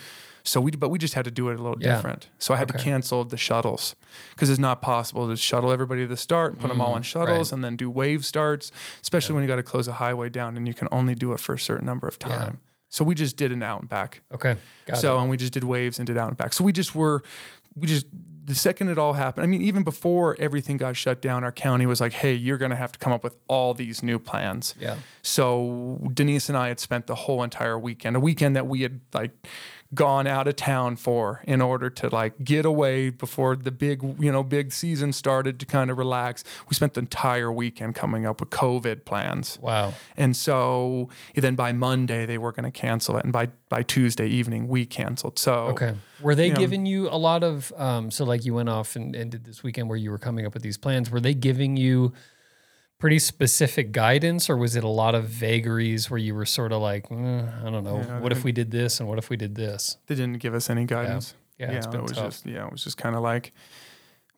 So 0.43 0.61
we, 0.61 0.71
but 0.71 0.88
we 0.88 0.97
just 0.97 1.13
had 1.13 1.25
to 1.25 1.32
do 1.32 1.49
it 1.49 1.59
a 1.59 1.61
little 1.61 1.78
Yeah. 1.82 1.95
different. 1.97 2.16
So 2.39 2.53
I 2.53 2.57
had 2.57 2.68
to 2.70 2.78
cancel 2.78 3.24
the 3.24 3.38
shuttles 3.38 3.95
because 4.32 4.49
it's 4.49 4.59
not 4.59 4.82
possible 4.82 5.28
to 5.30 5.36
shuttle 5.38 5.72
everybody 5.72 6.01
to 6.01 6.07
the 6.07 6.18
start 6.18 6.53
and 6.53 6.61
put 6.61 6.70
them 6.70 6.82
all 6.82 6.95
in 6.95 7.03
shuttles 7.03 7.28
Mm, 7.49 7.51
right. 7.51 7.51
and 7.53 7.63
then 7.63 7.76
do 7.76 7.89
wave 7.89 8.26
starts, 8.26 8.72
especially 9.01 9.36
when 9.36 9.43
you 9.43 9.47
got 9.47 9.57
to 9.57 9.63
close 9.63 9.88
a 9.88 9.93
highway 9.93 10.30
down 10.30 10.57
and 10.57 10.68
you 10.68 10.74
can 10.74 10.88
only 10.91 11.15
do 11.15 11.34
it 11.34 11.39
for 11.39 11.53
a 11.55 11.59
certain 11.59 11.86
number 11.86 12.07
of 12.07 12.18
Yeah. 12.22 12.28
time. 12.28 12.59
So 12.89 13.03
we 13.03 13.15
just 13.15 13.36
did 13.36 13.51
an 13.51 13.61
out 13.63 13.82
and 13.82 13.89
back. 13.89 14.22
Okay. 14.34 14.55
Got 14.86 14.97
so 14.99 15.18
it. 15.18 15.22
and 15.22 15.30
we 15.30 15.38
just 15.38 15.51
did 15.53 15.63
waves 15.63 15.99
and 15.99 16.07
did 16.07 16.18
out 16.18 16.30
and 16.30 16.38
back. 16.38 16.53
So 16.53 16.63
we 16.63 16.72
just 16.72 16.95
were, 16.95 17.22
we 17.76 17.86
just 17.88 18.05
the 18.45 18.55
second 18.55 18.88
it 18.88 18.97
all 18.97 19.11
happened. 19.11 19.43
I 19.43 19.47
mean, 19.47 19.61
even 19.61 19.84
before 19.84 20.38
everything 20.39 20.78
got 20.78 20.95
shut 20.95 21.22
down, 21.22 21.43
our 21.43 21.51
county 21.51 21.86
was 21.86 21.99
like, 21.99 22.13
"Hey, 22.13 22.34
you're 22.34 22.57
going 22.57 22.70
to 22.72 22.78
have 22.78 22.93
to 22.93 22.97
come 22.99 23.11
up 23.11 23.22
with 23.22 23.36
all 23.49 23.74
these 23.74 24.01
new 24.01 24.20
plans." 24.20 24.74
Yeah. 24.80 24.95
So 25.22 25.99
Denise 26.13 26.47
and 26.47 26.57
I 26.57 26.70
had 26.70 26.80
spent 26.80 27.07
the 27.07 27.15
whole 27.15 27.43
entire 27.43 27.78
weekend, 27.78 28.15
a 28.15 28.22
weekend 28.22 28.55
that 28.55 28.65
we 28.65 28.84
had 28.84 29.01
like 29.13 29.32
gone 29.94 30.28
out 30.28 30.48
of 30.48 30.56
town 30.56 30.96
for 30.96 31.42
in 31.46 31.62
order 31.62 31.90
to 31.90 32.10
like 32.10 32.44
get 32.44 32.66
away 32.66 33.10
before 33.10 33.56
the 33.56 33.72
big, 33.72 34.02
you 34.20 34.32
know, 34.32 34.44
big 34.44 34.72
season 34.74 35.14
started 35.14 35.60
to 35.60 35.66
kind 35.66 35.90
of 35.90 35.98
relax. 35.98 36.44
We 36.70 36.76
spent 36.76 36.94
the 36.94 37.00
entire 37.00 37.52
weekend 37.52 37.96
coming 37.96 38.26
up 38.26 38.40
with 38.40 38.50
COVID 38.50 39.06
plans. 39.06 39.58
Wow. 39.62 39.94
And 40.18 40.36
so 40.36 41.10
then 41.36 41.56
by 41.56 41.72
Monday 41.72 42.26
they 42.26 42.38
were 42.38 42.52
going 42.52 42.66
to 42.66 42.72
cancel 42.72 43.18
it 43.18 43.24
and 43.24 43.32
by 43.32 43.50
by 43.70 43.84
Tuesday 43.84 44.28
evening 44.28 44.68
we 44.68 44.86
canceled. 44.86 45.40
So 45.40 45.68
Okay. 45.68 45.96
Were 46.22 46.36
they 46.36 46.48
you 46.48 46.54
know. 46.54 46.60
giving 46.60 46.86
you 46.86 47.10
a 47.10 47.18
lot 47.18 47.44
of 47.44 47.72
um 47.78 48.12
so 48.12 48.26
like 48.26 48.44
you 48.46 48.54
went 48.54 48.70
off 48.70 48.96
and, 48.96 49.16
and 49.16 49.32
did 49.32 49.46
this 49.46 49.64
weekend 49.64 49.90
where 49.90 49.98
you 49.98 50.12
were 50.12 50.18
coming 50.18 50.46
up 50.46 50.54
with 50.54 50.64
these 50.64 50.78
plans, 50.78 51.10
were 51.10 51.22
they 51.22 51.34
giving 51.34 51.78
you 51.78 52.14
pretty 53.00 53.20
specific 53.20 53.91
guidance 53.91 54.50
or 54.50 54.58
was 54.58 54.76
it 54.76 54.84
a 54.84 54.88
lot 54.89 55.14
of 55.16 55.26
vagaries 55.26 56.10
where 56.10 56.18
you 56.18 56.34
were 56.34 56.45
sort 56.45 56.72
of 56.72 56.82
like, 56.82 57.08
"Mm, 57.10 57.64
I 57.66 57.70
don't 57.70 57.84
know, 57.84 57.98
Yeah, 57.98 58.20
what 58.20 58.32
if 58.32 58.43
we 58.43 58.52
did 58.52 58.72
this 58.72 59.00
and 59.00 59.08
what 59.08 59.18
if 59.20 59.30
we 59.30 59.38
did 59.38 59.56
this? 59.56 59.98
they 60.08 60.16
didn't 60.16 60.39
give 60.39 60.54
us 60.56 60.70
any 60.70 60.86
guidance. 60.86 61.36
Yeah, 61.60 61.72
it's 61.72 61.86
it 61.86 61.91
been 61.91 62.02
was 62.04 62.12
tough. 62.14 62.26
just 62.32 62.45
yeah, 62.45 62.66
it 62.66 62.72
was 62.72 62.84
just 62.84 62.98
kind 62.98 63.16
of 63.16 63.22
like, 63.22 63.52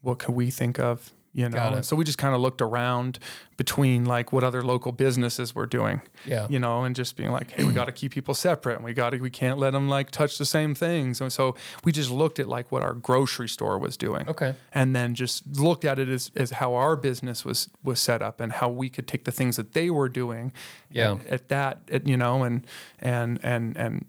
what 0.01 0.19
could 0.19 0.35
we 0.35 0.49
think 0.51 0.79
of? 0.79 1.11
You 1.39 1.47
know, 1.47 1.55
Got 1.57 1.71
it. 1.73 1.75
And 1.77 1.85
so 1.85 1.95
we 1.95 2.03
just 2.03 2.17
kind 2.17 2.35
of 2.35 2.41
looked 2.41 2.61
around 2.61 3.17
between 3.55 4.03
like 4.03 4.33
what 4.33 4.43
other 4.43 4.61
local 4.61 4.91
businesses 4.91 5.55
were 5.55 5.65
doing, 5.65 6.01
Yeah. 6.25 6.47
you 6.49 6.59
know, 6.59 6.83
and 6.83 6.93
just 6.95 7.15
being 7.15 7.31
like, 7.31 7.51
hey, 7.51 7.63
we 7.63 7.71
got 7.73 7.85
to 7.85 7.93
keep 7.93 8.11
people 8.11 8.33
separate, 8.33 8.75
and 8.75 8.83
we 8.83 8.93
got 8.93 9.11
to 9.11 9.19
we 9.19 9.29
can't 9.29 9.57
let 9.57 9.71
them 9.71 9.87
like 9.87 10.11
touch 10.11 10.37
the 10.37 10.45
same 10.45 10.75
things. 10.75 11.21
And 11.21 11.31
so 11.31 11.55
we 11.85 11.91
just 11.93 12.11
looked 12.11 12.39
at 12.39 12.47
like 12.49 12.71
what 12.73 12.81
our 12.83 12.93
grocery 12.93 13.47
store 13.47 13.77
was 13.79 13.95
doing, 13.97 14.27
Okay. 14.27 14.53
and 14.73 14.93
then 14.95 15.15
just 15.15 15.43
looked 15.57 15.85
at 15.85 15.97
it 15.97 16.09
as, 16.09 16.29
as 16.35 16.51
how 16.51 16.73
our 16.75 16.95
business 16.97 17.45
was 17.45 17.69
was 17.83 17.99
set 18.01 18.21
up 18.21 18.41
and 18.41 18.51
how 18.53 18.67
we 18.69 18.89
could 18.89 19.07
take 19.07 19.23
the 19.23 19.31
things 19.31 19.55
that 19.55 19.71
they 19.71 19.89
were 19.89 20.09
doing, 20.09 20.51
Yeah. 20.91 21.13
at, 21.13 21.27
at 21.27 21.49
that, 21.49 21.77
at, 21.89 22.05
you 22.07 22.17
know, 22.17 22.43
and 22.43 22.67
and 22.99 23.39
and 23.43 23.77
and 23.77 24.05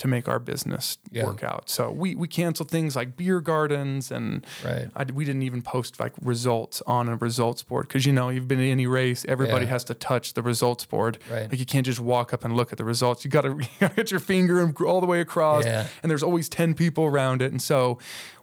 to 0.00 0.08
make 0.08 0.28
our 0.28 0.38
business 0.38 0.96
Yeah. 1.10 1.26
work 1.26 1.42
out. 1.44 1.68
So 1.68 1.90
we 1.90 2.14
we 2.14 2.26
canceled 2.26 2.70
things 2.70 2.96
like 2.96 3.16
beer 3.18 3.40
gardens 3.40 4.10
and 4.10 4.46
Right. 4.64 4.88
I, 4.96 5.04
we 5.04 5.24
didn't 5.26 5.42
even 5.42 5.60
post 5.62 6.00
like 6.00 6.12
results 6.22 6.82
on 6.86 7.08
a 7.08 7.16
results 7.16 7.62
board 7.62 7.86
because 7.86 8.06
you 8.06 8.12
know 8.12 8.30
you've 8.30 8.48
been 8.48 8.60
in 8.60 8.70
any 8.70 8.86
race, 8.86 9.26
everybody 9.28 9.66
Yeah. 9.66 9.72
has 9.72 9.84
to 9.84 9.94
touch 9.94 10.32
the 10.34 10.42
results 10.42 10.86
board. 10.86 11.18
Right. 11.30 11.50
Like 11.50 11.58
you 11.60 11.66
can't 11.66 11.84
just 11.84 12.00
walk 12.00 12.32
up 12.32 12.44
and 12.46 12.56
look 12.56 12.72
at 12.72 12.78
the 12.78 12.84
results. 12.84 13.24
You 13.24 13.30
got 13.30 13.42
to 13.48 13.54
get 13.96 14.10
your 14.10 14.20
finger 14.20 14.60
and 14.62 14.74
all 14.80 15.00
the 15.00 15.06
way 15.06 15.20
across, 15.20 15.64
Yeah. 15.66 15.86
and 16.02 16.10
there's 16.10 16.22
always 16.22 16.48
ten 16.48 16.74
people 16.74 17.04
around 17.04 17.42
it, 17.42 17.52
and 17.52 17.60
so. 17.62 17.98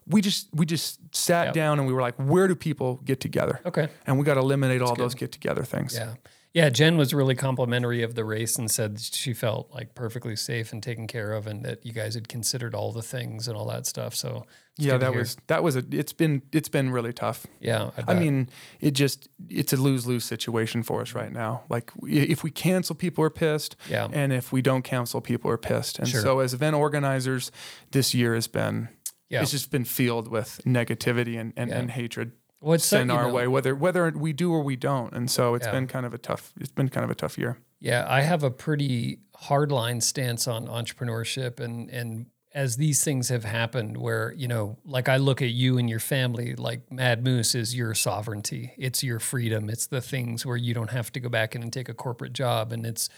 We 0.10 0.22
just 0.22 0.48
we 0.54 0.66
just 0.66 1.00
sat 1.14 1.48
Yep. 1.48 1.54
down 1.54 1.80
and 1.80 1.86
we 1.88 1.94
were 1.94 2.02
like, 2.02 2.16
where 2.16 2.48
do 2.48 2.56
people 2.56 3.02
get 3.04 3.20
together? 3.20 3.60
Okay. 3.66 3.90
And 4.06 4.18
we 4.18 4.24
got 4.24 4.36
to 4.36 4.40
eliminate 4.40 4.82
all 4.82 4.96
those 4.96 5.14
get 5.16 5.34
together 5.34 5.66
things. 5.66 5.96
Yeah. 5.96 6.14
Yeah, 6.54 6.70
Jen 6.70 6.98
was 6.98 7.14
really 7.14 7.36
complimentary 7.36 8.02
of 8.02 8.16
the 8.16 8.26
race 8.26 8.58
and 8.58 8.72
said 8.72 9.00
she 9.00 9.34
felt 9.34 9.70
like 9.72 9.94
perfectly 9.94 10.36
safe 10.36 10.72
and 10.74 10.82
taken 10.82 11.06
care 11.06 11.34
of, 11.34 11.46
and 11.46 11.64
that 11.64 11.86
you 11.86 11.92
guys 11.94 12.16
had 12.16 12.28
considered 12.28 12.74
all 12.74 12.92
the 12.92 13.04
things 13.04 13.48
and 13.48 13.56
all 13.56 13.68
that 13.68 13.86
stuff. 13.86 14.16
So 14.16 14.46
yeah, 14.78 14.98
that 14.98 15.14
was 15.14 15.38
that 15.48 15.62
was 15.62 15.76
a. 15.76 15.84
It's 15.92 16.14
been 16.14 16.42
it's 16.52 16.70
been 16.70 16.90
really 16.90 17.14
tough. 17.14 17.46
yeah. 17.60 17.92
I 17.98 18.02
bet. 18.02 18.18
mean, 18.18 18.50
it 18.80 18.92
just 18.92 19.28
it's 19.50 19.72
a 19.74 19.78
lose 19.78 20.08
lose 20.08 20.26
situation 20.26 20.82
for 20.84 21.02
us 21.02 21.14
right 21.14 21.32
now. 21.32 21.64
Like 21.70 21.92
if 22.04 22.44
we 22.44 22.50
cancel, 22.50 22.96
people 22.96 23.24
are 23.24 23.30
pissed, 23.30 23.76
Yeah. 23.90 24.08
and 24.12 24.34
if 24.34 24.52
we 24.52 24.62
don't 24.64 24.84
cancel, 24.84 25.22
people 25.22 25.52
are 25.52 25.58
pissed. 25.58 26.00
And 26.00 26.08
Sure. 26.08 26.22
so, 26.22 26.40
as 26.40 26.54
event 26.56 26.76
organizers, 26.76 27.52
this 27.92 28.14
year 28.16 28.34
has 28.34 28.48
been 28.48 28.90
Yeah. 29.30 29.42
it's 29.42 29.52
just 29.52 29.70
been 29.70 29.86
filled 29.86 30.28
with 30.30 30.62
negativity 30.66 31.40
and 31.40 31.54
and, 31.56 31.70
Yeah. 31.70 31.78
and 31.80 31.92
hatred 31.92 32.32
well, 32.62 32.80
sent 32.80 33.12
our 33.12 33.28
know, 33.28 33.34
way, 33.34 33.48
whether 33.48 33.76
whether 33.76 34.10
we 34.12 34.34
do 34.34 34.52
or 34.52 34.62
we 34.62 34.76
don't. 34.76 35.14
And 35.14 35.30
so, 35.30 35.56
it's 35.56 35.66
Yeah. 35.66 35.72
been 35.72 35.88
kind 35.88 36.06
of 36.06 36.14
a 36.14 36.18
tough. 36.18 36.54
It's 36.60 36.72
been 36.72 36.90
kind 36.90 37.04
of 37.04 37.12
a 37.12 37.16
tough 37.16 37.38
year. 37.38 37.58
Yeah, 37.80 38.06
I 38.08 38.22
have 38.22 38.44
a 38.44 38.50
pretty 38.52 39.20
hardline 39.44 40.02
stance 40.02 40.48
on 40.48 40.68
entrepreneurship 40.68 41.60
and 41.60 41.90
and 41.90 42.28
as 42.56 42.78
these 42.78 43.04
things 43.04 43.30
have 43.30 43.44
happened 43.44 43.98
where, 43.98 44.34
you 44.34 44.48
know, 44.48 44.78
like 44.84 45.08
I 45.08 45.18
look 45.18 45.44
at 45.44 45.50
you 45.52 45.78
and 45.78 45.88
your 45.88 46.00
family, 46.00 46.56
like 46.56 46.92
Mad 46.92 47.24
Moose 47.24 47.54
is 47.54 47.76
your 47.76 47.94
sovereignty. 47.94 48.74
It's 48.80 49.04
your 49.04 49.20
freedom. 49.20 49.70
It's 49.70 49.86
the 49.86 50.02
things 50.02 50.44
where 50.44 50.58
you 50.58 50.74
don't 50.74 50.90
have 50.90 51.12
to 51.12 51.20
go 51.20 51.30
back 51.30 51.54
in 51.56 51.62
and 51.62 51.72
take 51.72 51.88
a 51.88 51.94
corporate 51.94 52.34
job 52.34 52.72
and 52.72 52.84
it's 52.84 53.10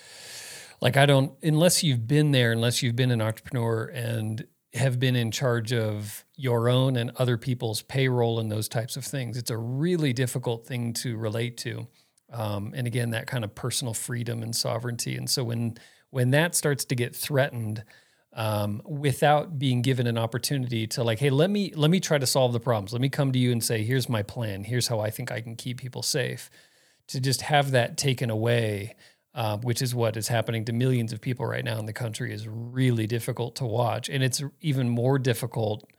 like 0.81 0.97
I 0.97 1.05
don't 1.05 1.31
unless 1.41 1.83
you've 1.83 2.05
been 2.07 2.31
there, 2.31 2.51
unless 2.51 2.83
you've 2.83 2.97
been 2.97 3.11
an 3.11 3.21
entrepreneur 3.21 3.85
and 3.85 4.45
have 4.73 4.99
been 4.99 5.15
in 5.15 5.31
charge 5.31 5.73
of 5.73 6.23
your 6.35 6.69
own 6.69 6.95
and 6.95 7.11
other 7.17 7.37
people's 7.37 7.81
payroll 7.81 8.39
and 8.39 8.51
those 8.51 8.67
types 8.67 8.95
of 8.95 9.03
things. 9.03 9.37
It's 9.37 9.49
a 9.49 9.57
really 9.57 10.13
difficult 10.13 10.65
thing 10.65 10.93
to 10.93 11.17
relate 11.17 11.57
to. 11.57 11.87
Um, 12.31 12.73
and 12.75 12.85
again, 12.85 13.09
that 13.11 13.25
kind 13.25 13.43
of 13.43 13.55
personal 13.55 13.93
freedom 13.93 14.43
and 14.43 14.55
sovereignty. 14.55 15.15
And 15.15 15.29
so 15.29 15.43
when 15.43 15.77
when 16.11 16.31
that 16.31 16.55
starts 16.55 16.85
to 16.85 16.95
get 16.95 17.15
threatened, 17.15 17.83
um, 18.33 18.81
without 18.85 19.59
being 19.59 19.81
given 19.81 20.07
an 20.07 20.17
opportunity 20.17 20.87
to 20.87 21.03
like, 21.03 21.19
hey, 21.19 21.29
let 21.29 21.49
me 21.49 21.73
let 21.75 21.89
me 21.89 21.99
try 21.99 22.17
to 22.17 22.27
solve 22.27 22.53
the 22.53 22.59
problems. 22.59 22.93
Let 22.93 23.01
me 23.01 23.09
come 23.09 23.31
to 23.31 23.39
you 23.39 23.51
and 23.51 23.63
say, 23.63 23.83
here's 23.83 24.07
my 24.07 24.23
plan. 24.23 24.63
Here's 24.63 24.87
how 24.87 24.99
I 24.99 25.09
think 25.09 25.31
I 25.31 25.41
can 25.41 25.55
keep 25.55 25.79
people 25.79 26.03
safe. 26.03 26.49
To 27.07 27.19
just 27.19 27.41
have 27.41 27.71
that 27.71 27.97
taken 27.97 28.29
away 28.29 28.95
uh, 29.35 29.57
which 29.57 29.81
is 29.81 29.93
what 29.93 30.17
is 30.17 30.27
happening 30.27 30.65
to 30.65 30.73
millions 30.73 31.13
of 31.13 31.21
people 31.21 31.45
right 31.45 31.63
now 31.63 31.77
in 31.77 31.85
the 31.85 31.93
country, 31.93 32.33
is 32.33 32.47
really 32.47 33.07
difficult 33.07 33.55
to 33.57 33.65
watch. 33.65 34.09
And 34.09 34.23
it's 34.23 34.41
even 34.61 34.89
more 34.89 35.19
difficult 35.19 35.89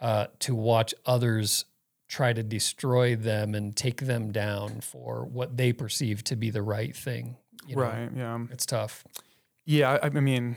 uh, 0.00 0.26
to 0.40 0.54
watch 0.54 0.94
others 1.06 1.64
try 2.08 2.32
to 2.32 2.42
destroy 2.42 3.16
them 3.16 3.54
and 3.54 3.74
take 3.74 4.02
them 4.02 4.30
down 4.30 4.80
for 4.80 5.24
what 5.24 5.56
they 5.56 5.72
perceive 5.72 6.22
to 6.24 6.36
be 6.36 6.50
the 6.50 6.62
right 6.62 6.94
thing. 6.94 7.36
You 7.66 7.76
know? 7.76 7.82
Right. 7.82 8.10
Yeah. 8.14 8.38
It's 8.50 8.66
tough. 8.66 9.04
Yeah. 9.64 9.98
I, 10.02 10.06
I 10.06 10.10
mean, 10.10 10.56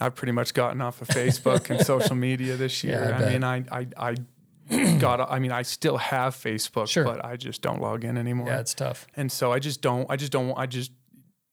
I've 0.00 0.14
pretty 0.14 0.32
much 0.32 0.54
gotten 0.54 0.80
off 0.80 1.00
of 1.00 1.08
Facebook 1.08 1.70
and 1.70 1.84
social 1.86 2.16
media 2.16 2.56
this 2.56 2.82
year. 2.84 3.08
Yeah, 3.08 3.18
I, 3.18 3.28
I 3.28 3.32
mean, 3.32 3.44
I, 3.44 3.64
I, 3.70 3.86
I 3.96 4.14
got 4.98 5.20
I 5.30 5.38
mean 5.38 5.52
I 5.52 5.62
still 5.62 5.96
have 5.96 6.34
Facebook 6.34 6.88
sure. 6.88 7.04
but 7.04 7.24
I 7.24 7.36
just 7.36 7.62
don't 7.62 7.80
log 7.80 8.04
in 8.04 8.16
anymore. 8.16 8.48
Yeah, 8.48 8.60
it's 8.60 8.74
tough. 8.74 9.06
And 9.16 9.30
so 9.30 9.52
I 9.52 9.58
just 9.58 9.80
don't 9.80 10.10
I 10.10 10.16
just 10.16 10.32
don't 10.32 10.54
I 10.58 10.66
just 10.66 10.90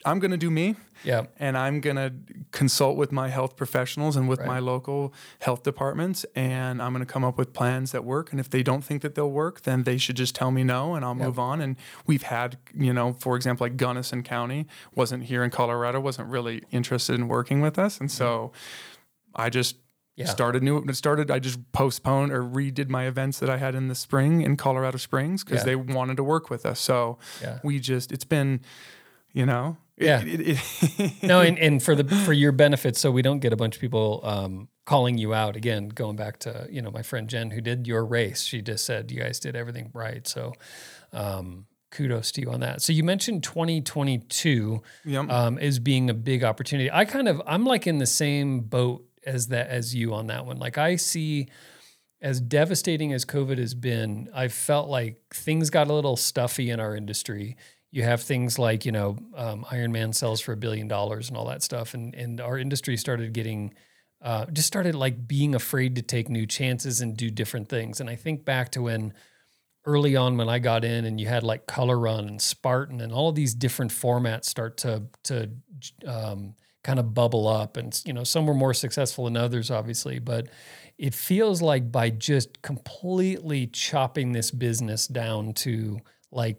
I'm 0.06 0.20
going 0.20 0.32
to 0.32 0.38
do 0.38 0.52
me. 0.52 0.76
Yeah. 1.04 1.26
And 1.38 1.58
I'm 1.58 1.82
going 1.82 1.96
to 1.98 2.14
consult 2.52 2.98
with 2.98 3.12
my 3.12 3.30
health 3.30 3.56
professionals 3.56 4.16
and 4.16 4.30
with 4.30 4.40
right. 4.40 4.48
my 4.48 4.60
local 4.60 5.14
health 5.40 5.64
departments 5.64 6.26
and 6.36 6.82
I'm 6.82 6.94
going 6.94 7.06
to 7.06 7.12
come 7.12 7.24
up 7.24 7.38
with 7.38 7.52
plans 7.52 7.92
that 7.92 8.06
work 8.06 8.32
and 8.32 8.40
if 8.40 8.50
they 8.50 8.64
don't 8.64 8.84
think 8.84 9.02
that 9.02 9.16
they'll 9.16 9.32
work, 9.32 9.62
then 9.62 9.84
they 9.84 9.98
should 9.98 10.16
just 10.16 10.34
tell 10.34 10.52
me 10.52 10.64
no 10.64 10.96
and 10.96 11.04
I'll 11.04 11.16
yep. 11.16 11.26
move 11.26 11.40
on 11.40 11.62
and 11.62 11.76
we've 12.06 12.24
had, 12.24 12.58
you 12.74 12.94
know, 12.94 13.14
for 13.14 13.36
example, 13.36 13.66
like 13.66 13.76
Gunnison 13.76 14.24
County 14.24 14.66
wasn't 14.96 15.26
here 15.26 15.44
in 15.44 15.50
Colorado, 15.50 16.00
wasn't 16.00 16.30
really 16.30 16.64
interested 16.72 17.16
in 17.16 17.28
working 17.28 17.60
with 17.60 17.78
us 17.78 18.00
and 18.00 18.10
so 18.12 18.52
I 19.36 19.50
just 19.50 19.76
yeah. 20.16 20.28
started 20.28 20.62
new 20.62 20.86
started 20.94 21.32
i 21.32 21.40
just 21.40 21.60
postponed 21.72 22.32
or 22.32 22.44
redid 22.44 22.88
my 22.88 23.06
events 23.08 23.40
that 23.40 23.50
i 23.50 23.58
had 23.58 23.74
in 23.74 23.88
the 23.88 23.96
spring 23.96 24.42
in 24.42 24.56
colorado 24.56 24.98
springs 24.98 25.44
because 25.44 25.62
yeah. 25.62 25.66
they 25.66 25.76
wanted 25.76 26.18
to 26.18 26.24
work 26.24 26.50
with 26.50 26.66
us 26.66 26.80
so 26.80 27.18
yeah. 27.42 27.60
we 27.64 27.80
just 27.80 28.12
it's 28.12 28.24
been 28.24 28.62
you 29.32 29.46
know 29.46 29.78
yeah. 29.98 30.22
It, 30.22 30.42
it, 30.42 31.00
it 31.00 31.12
no, 31.24 31.42
and, 31.42 31.58
and 31.60 31.82
for 31.82 31.96
the 31.96 32.04
for 32.04 32.34
your 32.34 32.52
benefit, 32.52 32.98
so 32.98 33.12
we 33.12 33.22
don't 33.22 33.40
get 33.40 33.54
a 33.54 33.56
bunch 33.56 33.76
of 33.76 33.82
people 33.82 34.22
um, 34.24 34.68
calling 34.86 35.18
you 35.18 35.34
out 35.34 35.56
again. 35.56 35.90
Going 35.90 36.16
back 36.16 36.40
to 36.40 36.68
you 36.70 36.82
know 36.82 36.92
my 36.92 37.04
friend 37.04 37.30
Jen 37.30 37.52
who 37.52 37.62
did 37.62 37.88
your 37.88 38.06
race, 38.06 38.42
she 38.42 38.62
just 38.62 38.86
said 38.86 39.12
you 39.12 39.20
guys 39.20 39.40
did 39.40 39.56
everything 39.56 39.92
right. 39.94 40.28
So 40.28 40.54
um, 41.12 41.66
kudos 41.92 42.32
to 42.34 42.42
you 42.42 42.52
on 42.52 42.60
that. 42.62 42.82
So 42.82 42.92
you 42.92 43.04
mentioned 43.04 43.44
2022 43.44 44.82
yep. 45.06 45.30
um, 45.30 45.58
as 45.60 45.80
being 45.80 46.10
a 46.10 46.14
big 46.14 46.44
opportunity. 46.44 46.92
I 46.92 47.06
kind 47.06 47.28
of 47.28 47.42
I'm 47.46 47.66
like 47.66 47.88
in 47.88 48.00
the 48.00 48.06
same 48.06 48.62
boat 48.62 49.06
as 49.26 49.48
that 49.48 49.68
as 49.68 49.96
you 49.96 50.14
on 50.14 50.28
that 50.28 50.46
one. 50.46 50.58
Like 50.58 50.78
I 50.78 50.96
see 50.96 51.48
as 52.22 52.40
devastating 52.40 53.14
as 53.14 53.26
COVID 53.26 53.58
has 53.58 53.74
been, 53.74 54.30
I 54.34 54.48
felt 54.48 54.90
like 54.90 55.22
things 55.34 55.70
got 55.70 55.90
a 55.90 55.94
little 55.94 56.16
stuffy 56.16 56.70
in 56.70 56.80
our 56.80 56.96
industry 56.96 57.58
you 57.94 58.02
have 58.02 58.24
things 58.24 58.58
like 58.58 58.86
you 58.86 58.92
know 58.92 59.16
um, 59.36 59.66
Ironman 59.66 60.16
sells 60.16 60.42
for 60.42 60.52
a 60.52 60.58
billion 60.58 60.88
dollars 60.88 61.30
and 61.30 61.38
all 61.38 61.46
that 61.46 61.62
stuff, 61.62 61.94
and 61.94 62.16
and 62.16 62.42
our 62.42 62.58
industry 62.58 62.98
started 62.98 63.34
getting 63.34 63.76
uh, 64.24 64.48
just 64.48 64.68
started 64.68 64.96
like 64.96 65.28
being 65.28 65.54
afraid 65.54 65.96
to 65.96 66.02
take 66.02 66.28
new 66.28 66.48
chances 66.48 67.02
and 67.02 67.16
do 67.16 67.30
different 67.30 67.70
things. 67.70 68.02
And 68.02 68.10
I 68.10 68.16
think 68.16 68.46
back 68.46 68.72
to 68.72 68.82
when 68.82 69.14
early 69.86 70.16
on 70.16 70.38
when 70.38 70.50
I 70.50 70.58
got 70.58 70.84
in, 70.84 71.06
and 71.06 71.22
you 71.22 71.28
had 71.28 71.44
like 71.44 71.68
Color 71.68 72.00
Run 72.00 72.28
and 72.28 72.42
Spartan 72.42 73.00
and 73.00 73.14
all 73.14 73.30
of 73.30 73.36
these 73.36 73.54
different 73.54 73.92
formats 73.92 74.46
start 74.46 74.78
to 74.78 75.04
to 75.26 75.52
um, 76.08 76.56
kind 76.84 76.98
of 76.98 77.14
bubble 77.14 77.48
up, 77.48 77.78
and 77.78 78.02
you 78.06 78.14
know 78.14 78.24
some 78.24 78.48
were 78.48 78.56
more 78.56 78.74
successful 78.74 79.26
than 79.26 79.38
others, 79.38 79.70
obviously, 79.70 80.18
but 80.18 80.48
it 80.98 81.14
feels 81.14 81.62
like 81.62 81.92
by 81.92 82.10
just 82.10 82.60
completely 82.64 83.68
chopping 83.68 84.32
this 84.32 84.50
business 84.50 85.06
down 85.06 85.54
to 85.54 86.00
like 86.32 86.58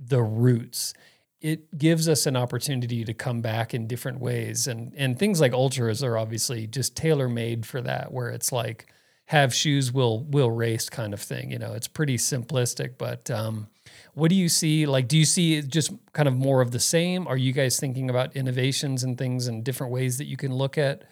the 0.00 0.22
roots. 0.22 0.94
It 1.40 1.76
gives 1.78 2.08
us 2.08 2.26
an 2.26 2.36
opportunity 2.36 3.04
to 3.04 3.14
come 3.14 3.40
back 3.40 3.72
in 3.72 3.86
different 3.86 4.20
ways. 4.20 4.66
And 4.66 4.92
and 4.96 5.18
things 5.18 5.40
like 5.40 5.52
ultras 5.52 6.02
are 6.02 6.18
obviously 6.18 6.66
just 6.66 6.96
tailor 6.96 7.28
made 7.28 7.66
for 7.66 7.80
that 7.82 8.12
where 8.12 8.28
it's 8.30 8.52
like 8.52 8.92
have 9.26 9.54
shoes 9.54 9.92
will 9.92 10.24
will 10.24 10.50
race 10.50 10.88
kind 10.88 11.14
of 11.14 11.20
thing 11.20 11.50
you 11.50 11.58
know? 11.58 11.72
It's 11.72 11.88
pretty 11.88 12.16
simplistic 12.16 12.98
but 12.98 13.30
um, 13.30 13.68
what 14.14 14.28
do 14.28 14.34
you 14.34 14.48
see 14.48 14.86
like 14.86 15.08
do 15.08 15.16
you 15.16 15.24
see 15.24 15.62
just 15.62 15.92
kind 16.12 16.28
of 16.28 16.34
more 16.34 16.60
of 16.60 16.72
the 16.72 16.80
same? 16.80 17.26
Are 17.26 17.36
you 17.36 17.52
guys 17.52 17.78
thinking 17.78 18.10
about 18.10 18.36
innovations 18.36 19.02
and 19.04 19.16
things 19.16 19.46
and 19.46 19.64
different 19.64 19.92
ways 19.92 20.18
that 20.18 20.26
you 20.26 20.36
can 20.36 20.52
look 20.52 20.76
at 20.76 21.04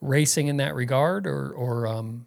racing 0.00 0.48
in 0.48 0.58
that 0.58 0.74
regard 0.74 1.26
or 1.26 1.52
or 1.52 1.86
um, 1.86 2.26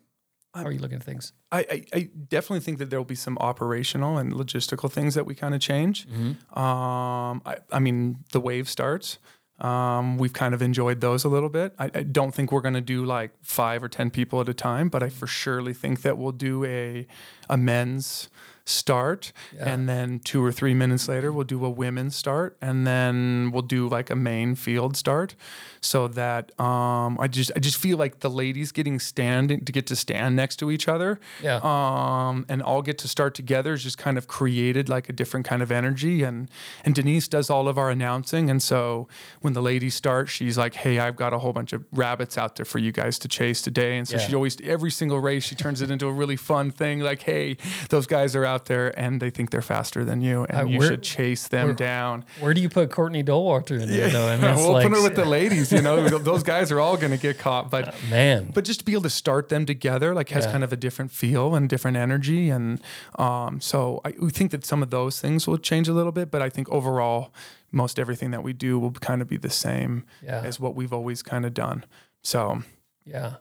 how 0.57 0.65
are 0.65 0.71
you 0.71 0.79
looking 0.79 0.97
at 0.97 1.03
things? 1.03 1.33
I, 1.51 1.59
I, 1.59 1.85
I 1.93 2.09
definitely 2.27 2.61
think 2.61 2.79
that 2.79 2.89
there 2.89 2.99
will 2.99 3.05
be 3.05 3.15
some 3.15 3.37
operational 3.39 4.17
and 4.17 4.33
logistical 4.33 4.91
things 4.91 5.15
that 5.15 5.25
we 5.25 5.35
kind 5.35 5.55
of 5.55 5.61
change. 5.61 6.07
Mm-hmm. 6.07 6.59
Um, 6.59 7.41
I, 7.45 7.57
I 7.71 7.79
mean, 7.79 8.23
the 8.31 8.39
wave 8.39 8.69
starts. 8.69 9.19
Um, 9.59 10.17
we've 10.17 10.33
kind 10.33 10.53
of 10.53 10.61
enjoyed 10.61 11.01
those 11.01 11.23
a 11.23 11.29
little 11.29 11.49
bit. 11.49 11.73
I, 11.79 11.85
I 11.85 12.03
don't 12.03 12.33
think 12.33 12.51
we're 12.51 12.61
going 12.61 12.75
to 12.75 12.81
do 12.81 13.05
like 13.05 13.31
five 13.41 13.81
or 13.81 13.89
ten 13.89 14.11
people 14.11 14.39
at 14.39 14.49
a 14.49 14.53
time, 14.53 14.89
but 14.89 15.01
I 15.01 15.09
for 15.09 15.25
surely 15.25 15.73
think 15.73 16.03
that 16.03 16.17
we'll 16.17 16.31
do 16.31 16.63
a 16.65 17.07
a 17.49 17.57
men's 17.57 18.29
start 18.67 19.31
yeah. 19.55 19.69
and 19.69 19.87
then 19.87 20.19
two 20.19 20.43
or 20.43 20.51
three 20.51 20.73
minutes 20.73 21.07
later 21.07 21.31
we'll 21.31 21.45
do 21.45 21.63
a 21.63 21.69
women's 21.69 22.17
start 22.17 22.57
and 22.61 22.85
then 22.85 23.49
we'll 23.53 23.61
do 23.61 23.87
like 23.87 24.09
a 24.09 24.15
main 24.15 24.55
field 24.55 24.97
start 24.97 25.35
so 25.79 26.09
that 26.09 26.51
um, 26.59 27.17
I 27.17 27.29
just 27.29 27.49
I 27.55 27.59
just 27.59 27.77
feel 27.77 27.97
like 27.97 28.19
the 28.19 28.29
ladies 28.29 28.73
getting 28.73 28.99
standing 28.99 29.63
to 29.63 29.71
get 29.71 29.87
to 29.87 29.95
stand 29.95 30.35
next 30.35 30.57
to 30.57 30.69
each 30.69 30.89
other 30.89 31.17
yeah 31.41 31.61
um, 31.63 32.45
and 32.49 32.61
all 32.61 32.81
get 32.81 32.97
to 32.99 33.07
start 33.07 33.35
together 33.35 33.71
is 33.71 33.83
just 33.83 33.97
kind 33.97 34.17
of 34.17 34.27
created 34.27 34.89
like 34.89 35.07
a 35.07 35.13
different 35.13 35.45
kind 35.45 35.61
of 35.61 35.71
energy 35.71 36.23
and 36.23 36.49
and 36.83 36.93
Denise 36.93 37.29
does 37.29 37.49
all 37.49 37.69
of 37.69 37.77
our 37.77 37.89
announcing 37.89 38.49
and 38.49 38.61
so 38.61 39.07
when 39.39 39.53
the 39.53 39.61
ladies 39.61 39.95
start 39.95 40.27
she's 40.27 40.57
like 40.57 40.73
hey 40.73 40.99
I've 40.99 41.15
got 41.15 41.31
a 41.31 41.39
whole 41.39 41.53
bunch 41.53 41.71
of 41.71 41.85
rabbits 41.93 42.37
out 42.37 42.57
there 42.57 42.65
for 42.65 42.79
you 42.79 42.91
guys 42.91 43.17
to 43.19 43.29
chase 43.29 43.61
today 43.61 43.97
and 43.97 44.05
so 44.05 44.17
yeah. 44.17 44.27
she 44.27 44.35
always 44.35 44.57
every 44.61 44.91
single 44.91 45.21
race 45.21 45.45
she 45.45 45.55
turns 45.55 45.81
it 45.81 45.89
into 45.89 46.07
a 46.07 46.11
really 46.11 46.35
fun 46.35 46.69
thing 46.69 46.99
like 46.99 47.21
hey 47.21 47.55
those 47.89 48.07
guys 48.07 48.35
are 48.35 48.43
out 48.43 48.56
out 48.57 48.65
there 48.65 48.97
and 48.99 49.21
they 49.21 49.29
think 49.29 49.51
they're 49.51 49.61
faster 49.61 50.03
than 50.03 50.21
you, 50.21 50.45
and 50.49 50.59
uh, 50.59 50.65
you 50.65 50.81
should 50.81 51.03
chase 51.03 51.47
them 51.47 51.67
where, 51.67 51.75
down. 51.75 52.25
Where 52.39 52.53
do 52.53 52.61
you 52.61 52.69
put 52.69 52.89
Courtney 52.89 53.23
Dauwalter 53.23 53.79
in 53.79 53.89
there? 53.89 54.09
Though? 54.09 54.27
I 54.27 54.37
mean, 54.37 54.55
we'll 54.55 54.71
like, 54.73 54.87
put 54.87 54.97
her 54.97 55.03
with 55.03 55.15
the 55.15 55.25
ladies. 55.25 55.71
You 55.71 55.81
know, 55.81 56.07
those 56.17 56.43
guys 56.43 56.71
are 56.71 56.79
all 56.79 56.97
going 56.97 57.11
to 57.11 57.17
get 57.17 57.37
caught. 57.37 57.69
But 57.69 57.89
uh, 57.89 57.91
man, 58.09 58.51
but 58.53 58.63
just 58.65 58.79
to 58.79 58.85
be 58.85 58.93
able 58.93 59.03
to 59.03 59.09
start 59.09 59.49
them 59.49 59.65
together, 59.65 60.15
like, 60.15 60.29
has 60.29 60.45
yeah. 60.45 60.51
kind 60.51 60.63
of 60.63 60.73
a 60.73 60.77
different 60.77 61.11
feel 61.11 61.53
and 61.53 61.69
different 61.69 61.97
energy, 61.97 62.49
and 62.49 62.81
um, 63.19 63.61
so 63.61 64.01
I, 64.03 64.13
we 64.19 64.31
think 64.31 64.51
that 64.51 64.65
some 64.65 64.81
of 64.81 64.89
those 64.89 65.21
things 65.21 65.47
will 65.47 65.57
change 65.57 65.87
a 65.87 65.93
little 65.93 66.11
bit. 66.11 66.31
But 66.31 66.41
I 66.41 66.49
think 66.49 66.69
overall, 66.69 67.33
most 67.71 67.99
everything 67.99 68.31
that 68.31 68.43
we 68.43 68.53
do 68.53 68.79
will 68.79 68.91
kind 68.91 69.21
of 69.21 69.27
be 69.27 69.37
the 69.37 69.49
same 69.49 70.05
yeah. 70.23 70.41
as 70.43 70.59
what 70.59 70.75
we've 70.75 70.93
always 70.93 71.21
kind 71.21 71.45
of 71.45 71.53
done. 71.53 71.85
So 72.23 72.63
yeah. 73.05 73.35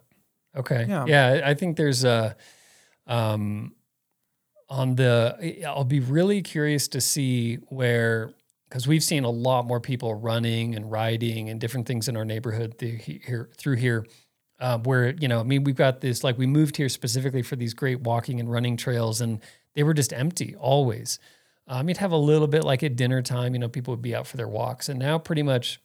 Okay. 0.55 0.87
Yeah. 0.89 1.05
yeah 1.07 1.43
I 1.45 1.55
think 1.55 1.77
there's 1.77 2.05
a, 2.05 2.35
um, 3.07 3.76
on 4.69 4.97
the 4.97 5.65
I'll 5.67 5.85
be 5.85 6.01
really 6.01 6.43
curious 6.43 6.89
to 6.89 7.01
see 7.01 7.57
where 7.69 8.33
because 8.69 8.87
we've 8.87 9.03
seen 9.03 9.25
a 9.25 9.31
lot 9.31 9.65
more 9.65 9.81
people 9.81 10.15
running 10.15 10.75
and 10.75 10.91
riding 10.91 11.49
and 11.49 11.61
different 11.61 11.87
things 11.87 12.09
in 12.09 12.17
our 12.17 12.25
neighborhood 12.25 12.77
through 12.79 12.99
here 12.99 13.51
through 13.57 13.77
here 13.77 14.07
uh, 14.59 14.79
where 14.79 15.15
you 15.15 15.29
know 15.29 15.41
I 15.41 15.45
mean 15.45 15.65
we've 15.65 15.77
got 15.77 16.01
this 16.01 16.25
like 16.25 16.37
we 16.37 16.47
moved 16.47 16.77
here 16.77 16.89
specifically 16.89 17.43
for 17.43 17.57
these 17.57 17.75
great 17.75 18.01
walking 18.01 18.41
and 18.41 18.51
running 18.51 18.77
trails 18.77 19.21
and 19.21 19.41
they 19.75 19.83
were 19.83 19.95
just 19.95 20.13
empty 20.13 20.55
always. 20.57 21.19
Um, 21.69 21.89
you'd 21.89 21.99
have 21.99 22.13
a 22.13 22.17
little 22.17 22.47
bit 22.47 22.63
like 22.63 22.85
at 22.85 22.97
dinner 22.97 23.23
time 23.23 23.53
you 23.53 23.59
know 23.59 23.69
people 23.69 23.93
would 23.93 24.03
be 24.03 24.15
out 24.15 24.27
for 24.27 24.37
their 24.37 24.49
walks 24.49 24.89
and 24.89 24.99
now 24.99 25.19
pretty 25.19 25.43
much 25.43 25.81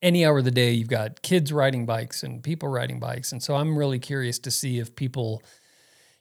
any 0.00 0.24
hour 0.24 0.38
of 0.38 0.44
the 0.44 0.50
day 0.50 0.72
you've 0.72 0.88
got 0.88 1.22
kids 1.22 1.52
riding 1.52 1.86
bikes 1.86 2.22
and 2.22 2.42
people 2.42 2.68
riding 2.68 2.98
bikes 2.98 3.32
and 3.32 3.42
so 3.42 3.54
I'm 3.54 3.78
really 3.78 3.98
curious 3.98 4.38
to 4.40 4.50
see 4.50 4.78
if 4.78 4.94
people 4.94 5.42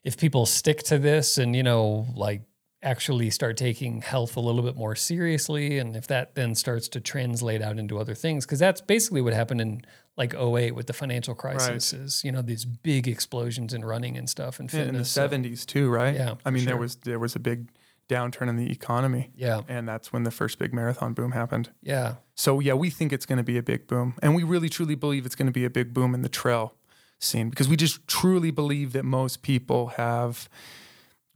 if 0.03 0.17
people 0.17 0.45
stick 0.45 0.83
to 0.83 0.97
this 0.97 1.37
and 1.37 1.55
you 1.55 1.63
know 1.63 2.07
like 2.15 2.43
actually 2.83 3.29
start 3.29 3.57
taking 3.57 4.01
health 4.01 4.35
a 4.35 4.39
little 4.39 4.63
bit 4.63 4.75
more 4.75 4.95
seriously 4.95 5.77
and 5.77 5.95
if 5.95 6.07
that 6.07 6.33
then 6.33 6.55
starts 6.55 6.87
to 6.87 6.99
translate 6.99 7.61
out 7.61 7.77
into 7.77 7.99
other 7.99 8.15
things 8.15 8.43
because 8.43 8.57
that's 8.57 8.81
basically 8.81 9.21
what 9.21 9.33
happened 9.33 9.61
in 9.61 9.81
like 10.17 10.33
08 10.33 10.71
with 10.71 10.87
the 10.87 10.93
financial 10.93 11.35
crisis 11.35 11.93
right. 11.93 12.01
is 12.01 12.23
you 12.23 12.31
know 12.31 12.41
these 12.41 12.65
big 12.65 13.07
explosions 13.07 13.71
in 13.73 13.85
running 13.85 14.17
and 14.17 14.27
stuff 14.27 14.59
and 14.59 14.71
fitness. 14.71 15.15
in 15.15 15.29
the 15.29 15.49
70s 15.49 15.65
too 15.65 15.89
right 15.91 16.15
yeah 16.15 16.33
i 16.43 16.49
mean 16.49 16.63
sure. 16.63 16.71
there 16.71 16.77
was 16.77 16.95
there 16.97 17.19
was 17.19 17.35
a 17.35 17.39
big 17.39 17.67
downturn 18.11 18.49
in 18.49 18.57
the 18.57 18.69
economy. 18.69 19.31
Yeah. 19.35 19.61
And 19.69 19.87
that's 19.87 20.11
when 20.11 20.23
the 20.23 20.31
first 20.31 20.59
big 20.59 20.73
marathon 20.73 21.13
boom 21.13 21.31
happened. 21.31 21.69
Yeah. 21.81 22.15
So 22.35 22.59
yeah, 22.59 22.73
we 22.73 22.89
think 22.89 23.13
it's 23.13 23.25
going 23.25 23.37
to 23.37 23.43
be 23.43 23.57
a 23.57 23.63
big 23.63 23.87
boom, 23.87 24.15
and 24.21 24.35
we 24.35 24.43
really 24.43 24.67
truly 24.67 24.95
believe 24.95 25.25
it's 25.25 25.35
going 25.35 25.45
to 25.45 25.51
be 25.53 25.63
a 25.63 25.69
big 25.69 25.93
boom 25.93 26.13
in 26.13 26.21
the 26.21 26.29
trail 26.29 26.73
scene 27.21 27.49
because 27.49 27.69
we 27.69 27.75
just 27.77 28.05
truly 28.07 28.51
believe 28.51 28.91
that 28.93 29.03
most 29.05 29.41
people 29.43 29.87
have 29.95 30.49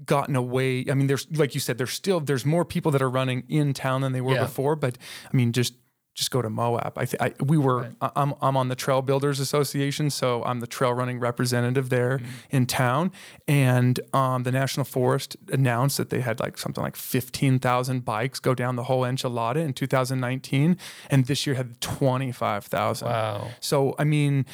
gotten 0.03 0.35
away. 0.35 0.85
I 0.89 0.93
mean, 0.93 1.07
there's 1.07 1.25
like 1.37 1.53
you 1.53 1.61
said, 1.61 1.77
there's 1.77 1.91
still 1.93 2.19
there's 2.19 2.45
more 2.45 2.65
people 2.65 2.91
that 2.91 3.01
are 3.01 3.09
running 3.09 3.43
in 3.47 3.73
town 3.73 4.01
than 4.01 4.11
they 4.11 4.21
were 4.21 4.33
Yeah. 4.33 4.41
before, 4.43 4.75
but 4.75 4.97
I 5.31 5.35
mean, 5.37 5.51
just 5.53 5.75
just 6.15 6.31
go 6.31 6.41
to 6.41 6.49
Moab. 6.49 6.93
I, 6.97 7.03
th- 7.03 7.21
I 7.21 7.33
we 7.43 7.57
were 7.57 7.91
I- 8.01 8.09
I'm 8.15 8.33
I'm 8.41 8.55
on 8.55 8.69
the 8.69 8.75
Trail 8.75 9.01
Builders 9.01 9.39
Association, 9.41 10.09
so 10.09 10.43
I'm 10.45 10.59
the 10.61 10.67
trail 10.67 10.93
running 10.93 11.19
representative 11.19 11.89
there 11.89 12.21
in 12.49 12.65
town. 12.67 13.11
And 13.49 13.99
um, 14.13 14.43
the 14.43 14.51
National 14.51 14.85
Forest 14.85 15.35
announced 15.51 15.97
that 15.97 16.09
they 16.11 16.21
had 16.21 16.39
like 16.39 16.57
something 16.57 16.81
like 16.81 16.95
15,000 16.95 18.05
bikes 18.05 18.39
go 18.39 18.53
down 18.55 18.77
the 18.77 18.83
whole 18.83 19.01
enchilada 19.01 19.57
in 19.57 19.73
2019, 19.73 20.77
and 21.09 21.25
this 21.25 21.45
year 21.45 21.55
had 21.57 21.79
25,000. 21.81 23.07
Wow. 23.07 23.49
So 23.59 23.93
I 23.99 24.03
mean. 24.03 24.45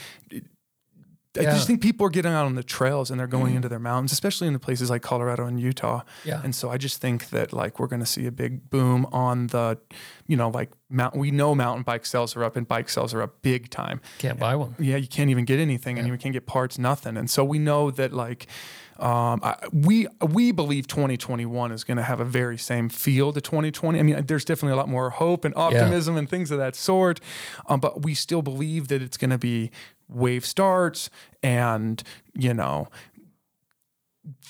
I 1.37 1.43
Yeah. 1.43 1.53
just 1.53 1.65
think 1.65 1.81
people 1.81 2.05
are 2.05 2.09
getting 2.09 2.33
out 2.33 2.45
on 2.45 2.55
the 2.55 2.63
trails 2.63 3.09
and 3.09 3.17
they're 3.19 3.25
going 3.27 3.55
into 3.55 3.69
their 3.69 3.79
mountains, 3.79 4.11
especially 4.11 4.47
in 4.47 4.53
the 4.53 4.59
places 4.59 4.89
like 4.89 5.01
Colorado 5.01 5.45
and 5.45 5.59
Utah. 5.59 6.01
Yeah. 6.25 6.41
And 6.43 6.53
so 6.53 6.69
I 6.69 6.77
just 6.77 6.99
think 6.99 7.29
that 7.29 7.53
like 7.53 7.79
we're 7.79 7.87
going 7.87 8.01
to 8.01 8.05
see 8.05 8.25
a 8.25 8.31
big 8.31 8.69
boom 8.69 9.05
on 9.13 9.47
the, 9.47 9.77
you 10.27 10.35
know, 10.35 10.49
like 10.49 10.71
mount. 10.89 11.15
We 11.15 11.31
know 11.31 11.55
mountain 11.55 11.83
bike 11.83 12.05
sales 12.05 12.35
are 12.35 12.43
up 12.43 12.57
and 12.57 12.67
bike 12.67 12.89
sales 12.89 13.13
are 13.13 13.21
up 13.21 13.41
big 13.41 13.69
time. 13.69 14.01
Can't 14.17 14.39
buy 14.39 14.55
one. 14.57 14.75
Yeah, 14.77 14.97
you 14.97 15.07
can't 15.07 15.29
even 15.29 15.45
get 15.45 15.59
anything, 15.59 15.97
and 15.97 16.05
you 16.07 16.17
can't 16.17 16.33
get 16.33 16.45
parts, 16.47 16.77
nothing. 16.77 17.15
And 17.15 17.29
so 17.29 17.45
we 17.45 17.59
know 17.59 17.91
that 17.91 18.11
like. 18.13 18.47
Um, 18.99 19.39
I, 19.41 19.55
we 19.73 20.05
we 20.21 20.51
believe 20.51 20.85
2021 20.85 21.71
is 21.71 21.83
going 21.83 21.97
to 21.97 22.03
have 22.03 22.19
a 22.19 22.25
very 22.25 22.55
same 22.59 22.87
feel 22.87 23.33
to 23.33 23.41
2020. 23.41 23.97
I 23.97 24.03
mean, 24.03 24.23
there's 24.27 24.45
definitely 24.45 24.73
a 24.73 24.75
lot 24.75 24.89
more 24.89 25.09
hope 25.09 25.43
and 25.43 25.55
optimism 25.57 26.17
and 26.17 26.29
things 26.29 26.51
of 26.51 26.59
that 26.59 26.75
sort, 26.75 27.19
um, 27.65 27.79
but 27.79 28.03
we 28.03 28.13
still 28.13 28.43
believe 28.43 28.89
that 28.89 29.01
it's 29.01 29.17
going 29.17 29.31
to 29.31 29.39
be 29.39 29.71
wave 30.11 30.45
starts 30.45 31.09
and 31.41 32.03
you 32.33 32.53
know 32.53 32.87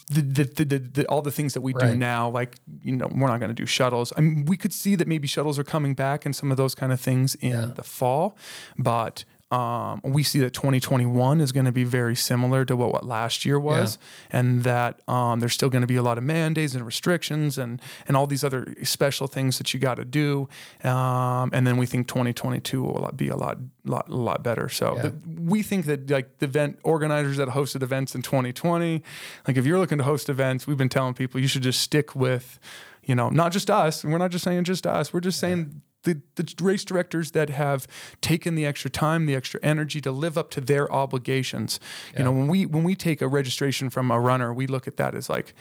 the, 0.09 0.21
the, 0.21 0.43
the, 0.43 0.65
the, 0.65 0.79
the 0.79 1.05
all 1.07 1.21
the 1.21 1.31
things 1.31 1.53
that 1.53 1.61
we 1.61 1.71
do 1.73 1.95
now, 1.95 2.29
like 2.29 2.57
you 2.83 2.95
know, 2.95 3.07
we're 3.07 3.27
not 3.27 3.39
going 3.39 3.49
to 3.49 3.55
do 3.55 3.65
shuttles. 3.65 4.11
I 4.17 4.21
mean, 4.21 4.43
we 4.45 4.57
could 4.57 4.73
see 4.73 4.95
that 4.95 5.07
maybe 5.07 5.27
shuttles 5.27 5.57
are 5.57 5.63
coming 5.63 5.93
back 5.93 6.25
and 6.25 6.35
some 6.35 6.51
of 6.51 6.57
those 6.57 6.75
kind 6.75 6.91
of 6.91 6.99
things 6.99 7.35
in 7.35 7.51
Yeah. 7.51 7.65
the 7.75 7.83
fall, 7.83 8.35
but 8.77 9.23
um, 9.51 9.99
we 10.03 10.23
see 10.23 10.39
that 10.39 10.53
2021 10.53 11.41
is 11.41 11.51
going 11.51 11.65
to 11.65 11.71
be 11.71 11.83
very 11.83 12.15
similar 12.15 12.63
to 12.65 12.75
what, 12.75 12.91
what 12.93 13.05
last 13.05 13.45
year 13.45 13.59
was, 13.59 13.97
and 14.31 14.63
that 14.63 15.01
um, 15.09 15.39
there's 15.39 15.53
still 15.53 15.69
going 15.69 15.81
to 15.81 15.87
be 15.87 15.97
a 15.97 16.01
lot 16.03 16.17
of 16.17 16.23
mandates 16.23 16.73
and 16.73 16.85
restrictions 16.85 17.57
and 17.57 17.81
and 18.07 18.15
all 18.15 18.27
these 18.27 18.43
other 18.43 18.73
special 18.83 19.27
things 19.27 19.57
that 19.57 19.73
you 19.73 19.79
got 19.79 19.95
to 19.95 20.05
do. 20.05 20.47
Um, 20.83 21.49
and 21.53 21.67
then 21.67 21.77
we 21.77 21.85
think 21.85 22.07
2022 22.07 22.81
will 22.81 23.09
be 23.15 23.27
a 23.27 23.35
lot 23.35 23.57
lot 23.83 24.09
lot 24.09 24.43
better. 24.43 24.69
So 24.69 24.95
Yeah. 24.95 25.01
the, 25.03 25.13
we 25.41 25.63
think 25.63 25.85
that 25.85 26.09
like 26.09 26.37
the 26.39 26.45
event 26.45 26.79
organizers 26.83 27.37
that 27.37 27.49
hosted 27.49 27.81
events 27.83 28.15
in 28.15 28.21
2020, 28.21 29.03
like 29.47 29.57
if 29.57 29.65
you're 29.65 29.79
looking 29.79 29.97
to 29.97 30.03
host 30.03 30.29
events, 30.29 30.67
we've 30.67 30.77
been 30.77 30.89
telling 30.89 31.13
people 31.13 31.39
you 31.41 31.47
should 31.47 31.63
just 31.63 31.81
stick 31.81 32.15
with, 32.15 32.59
you 33.03 33.15
know, 33.15 33.29
not 33.29 33.51
just 33.51 33.69
us. 33.69 34.03
And 34.03 34.11
we're 34.13 34.19
not 34.19 34.31
just 34.31 34.43
saying 34.43 34.63
just 34.63 34.85
us. 34.87 35.11
We're 35.13 35.19
just 35.19 35.39
saying 35.39 35.81
the, 36.03 36.21
the 36.35 36.53
race 36.61 36.83
directors 36.83 37.31
that 37.31 37.49
have 37.49 37.87
taken 38.21 38.55
the 38.55 38.65
extra 38.65 38.89
time, 38.89 39.25
the 39.25 39.35
extra 39.35 39.59
energy 39.63 40.01
to 40.01 40.11
live 40.11 40.37
up 40.37 40.49
to 40.51 40.61
their 40.61 40.91
obligations. 40.91 41.79
You 42.17 42.23
know, 42.23 42.31
when 42.31 42.47
we 42.47 42.65
when 42.65 42.83
we 42.83 42.95
take 42.95 43.21
a 43.21 43.27
registration 43.27 43.89
from 43.89 44.11
a 44.11 44.19
runner, 44.19 44.53
we 44.53 44.67
look 44.67 44.87
at 44.87 44.97
that 44.97 45.15
as 45.15 45.29
like 45.29 45.53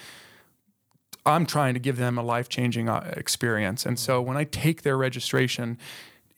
I'm 1.27 1.47
trying 1.47 1.75
to 1.75 1.81
give 1.81 1.97
them 1.97 2.17
a 2.17 2.23
life 2.23 2.49
changing 2.49 2.89
uh, 2.89 3.13
experience. 3.17 3.85
And 3.85 3.99
so 3.99 4.23
when 4.23 4.37
I 4.37 4.45
take 4.45 4.83
their 4.83 4.97
registration, 4.97 5.79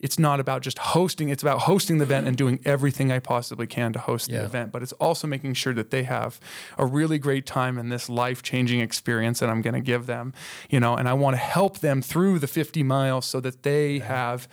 it's 0.03 0.19
not 0.19 0.41
about 0.41 0.61
just 0.61 0.77
hosting, 0.79 1.29
it's 1.29 1.41
about 1.41 1.59
hosting 1.59 1.97
the 1.97 2.03
event 2.03 2.27
and 2.27 2.35
doing 2.35 2.59
everything 2.65 3.09
I 3.09 3.19
possibly 3.19 3.65
can 3.65 3.93
to 3.93 3.99
host 3.99 4.29
the 4.29 4.43
event. 4.43 4.73
But 4.73 4.83
it's 4.83 4.91
also 4.93 5.27
making 5.27 5.53
sure 5.53 5.73
that 5.73 5.91
they 5.91 6.03
have 6.03 6.41
a 6.77 6.85
really 6.85 7.17
great 7.17 7.45
time 7.45 7.77
in 7.77 7.87
this 7.87 8.09
life 8.09 8.43
changing 8.43 8.81
experience 8.81 9.39
that 9.39 9.49
I'm 9.49 9.61
going 9.61 9.75
to 9.75 9.79
give 9.79 10.05
them, 10.05 10.33
you 10.69 10.81
know, 10.81 10.95
and 10.95 11.07
I 11.07 11.13
want 11.13 11.35
to 11.35 11.41
help 11.41 11.79
them 11.79 12.01
through 12.01 12.39
the 12.39 12.47
50 12.47 12.83
miles 12.83 13.25
so 13.25 13.39
that 13.39 13.63
they 13.63 13.99
have 13.99 14.49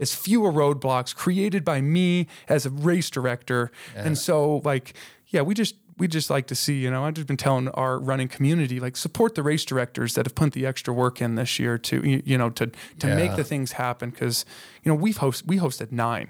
as 0.00 0.14
fewer 0.14 0.50
roadblocks 0.50 1.14
created 1.14 1.62
by 1.62 1.82
me 1.82 2.26
as 2.48 2.64
a 2.64 2.70
race 2.70 3.10
director. 3.10 3.70
And 3.94 4.16
so 4.16 4.62
like, 4.64 4.94
yeah, 5.28 5.42
we 5.42 5.52
just 5.52 5.74
we 5.98 6.08
just 6.08 6.28
like 6.30 6.46
to 6.48 6.54
see, 6.54 6.74
you 6.78 6.90
know, 6.90 7.04
I've 7.04 7.14
just 7.14 7.26
been 7.26 7.36
telling 7.38 7.68
our 7.68 7.98
running 7.98 8.28
community, 8.28 8.80
like 8.80 8.96
support 8.96 9.34
the 9.34 9.42
race 9.42 9.64
directors 9.64 10.14
that 10.14 10.26
have 10.26 10.34
put 10.34 10.52
the 10.52 10.66
extra 10.66 10.92
work 10.92 11.22
in 11.22 11.36
this 11.36 11.58
year 11.58 11.78
to, 11.78 12.06
you, 12.06 12.22
you 12.24 12.36
know, 12.38 12.50
to 12.50 12.70
to 12.98 13.06
make 13.14 13.34
the 13.36 13.44
things 13.44 13.72
happen. 13.72 14.12
Cause, 14.12 14.44
you 14.82 14.90
know, 14.92 14.96
we've 14.96 15.16
host 15.18 15.46
we 15.46 15.58
hosted 15.58 15.92
nine. 15.92 16.28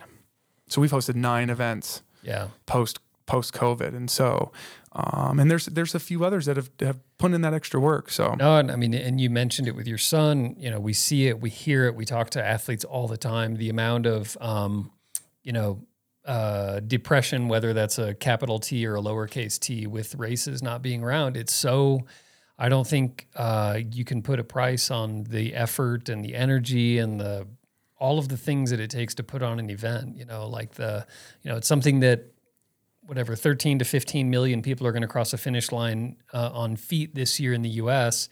So 0.68 0.80
we've 0.80 0.90
hosted 0.92 1.14
nine 1.16 1.50
events 1.50 2.02
Yeah. 2.22 2.48
post 2.66 3.00
post 3.26 3.52
COVID. 3.54 3.94
And 3.96 4.08
so 4.10 4.52
um, 4.92 5.38
and 5.40 5.50
there's 5.50 5.66
there's 5.66 5.94
a 5.94 6.00
few 6.00 6.24
others 6.24 6.46
that 6.46 6.56
have, 6.56 6.70
have 6.80 6.98
put 7.18 7.32
in 7.32 7.40
that 7.42 7.52
extra 7.52 7.78
work. 7.80 8.10
So 8.10 8.34
No, 8.38 8.56
and 8.58 8.70
I 8.70 8.76
mean, 8.76 8.94
and 8.94 9.20
you 9.20 9.28
mentioned 9.30 9.68
it 9.68 9.74
with 9.76 9.86
your 9.88 9.98
son. 9.98 10.54
You 10.58 10.70
know, 10.70 10.80
we 10.80 10.92
see 10.92 11.26
it, 11.28 11.40
we 11.40 11.50
hear 11.50 11.84
it, 11.86 11.94
we 11.94 12.04
talk 12.04 12.30
to 12.30 12.44
athletes 12.44 12.84
all 12.84 13.06
the 13.08 13.18
time. 13.18 13.56
The 13.56 13.68
amount 13.68 14.06
of, 14.06 14.38
um, 14.40 14.90
you 15.42 15.52
know, 15.52 15.82
uh, 16.26 16.80
depression, 16.80 17.48
whether 17.48 17.72
that's 17.72 17.98
a 17.98 18.14
capital 18.14 18.58
T 18.58 18.86
or 18.86 18.96
a 18.96 19.00
lowercase 19.00 19.58
t, 19.58 19.86
with 19.86 20.14
races 20.16 20.62
not 20.62 20.82
being 20.82 21.02
around, 21.02 21.36
it's 21.36 21.54
so. 21.54 22.06
I 22.58 22.70
don't 22.70 22.86
think 22.86 23.28
uh, 23.36 23.80
you 23.92 24.02
can 24.04 24.22
put 24.22 24.40
a 24.40 24.44
price 24.44 24.90
on 24.90 25.24
the 25.24 25.54
effort 25.54 26.08
and 26.08 26.24
the 26.24 26.34
energy 26.34 26.96
and 26.96 27.20
the 27.20 27.46
all 27.98 28.18
of 28.18 28.28
the 28.28 28.36
things 28.36 28.70
that 28.70 28.80
it 28.80 28.90
takes 28.90 29.14
to 29.16 29.22
put 29.22 29.42
on 29.42 29.58
an 29.58 29.70
event. 29.70 30.16
You 30.16 30.24
know, 30.24 30.48
like 30.48 30.72
the, 30.72 31.06
you 31.42 31.50
know, 31.50 31.58
it's 31.58 31.68
something 31.68 32.00
that 32.00 32.32
whatever 33.02 33.36
13 33.36 33.78
to 33.78 33.84
15 33.84 34.28
million 34.30 34.62
people 34.62 34.86
are 34.86 34.92
going 34.92 35.02
to 35.02 35.08
cross 35.08 35.32
a 35.32 35.38
finish 35.38 35.70
line 35.70 36.16
uh, 36.32 36.50
on 36.52 36.76
feet 36.76 37.14
this 37.14 37.38
year 37.38 37.52
in 37.52 37.62
the 37.62 37.68
US 37.70 38.28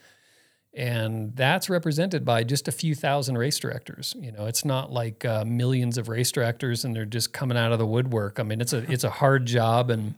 and 0.77 1.35
that's 1.37 1.71
represented 1.71 2.25
by 2.25 2.43
just 2.43 2.67
a 2.69 2.73
few 2.73 2.95
thousand 2.95 3.39
race 3.39 3.59
directors. 3.59 4.15
You 4.19 4.33
know 4.33 4.47
it's 4.47 4.65
not 4.65 4.93
like 4.93 5.25
uh, 5.25 5.45
millions 5.45 5.99
of 5.99 6.09
race 6.09 6.33
directors 6.33 6.85
and 6.85 6.95
they're 6.95 7.05
just 7.05 7.33
coming 7.33 7.57
out 7.57 7.73
of 7.73 7.79
the 7.79 7.87
woodwork. 7.87 8.41
I 8.41 8.43
mean 8.43 8.61
it's 8.61 8.73
a 8.73 8.91
it's 8.91 9.05
a 9.05 9.11
hard 9.11 9.47
job 9.47 9.91
and 9.91 10.15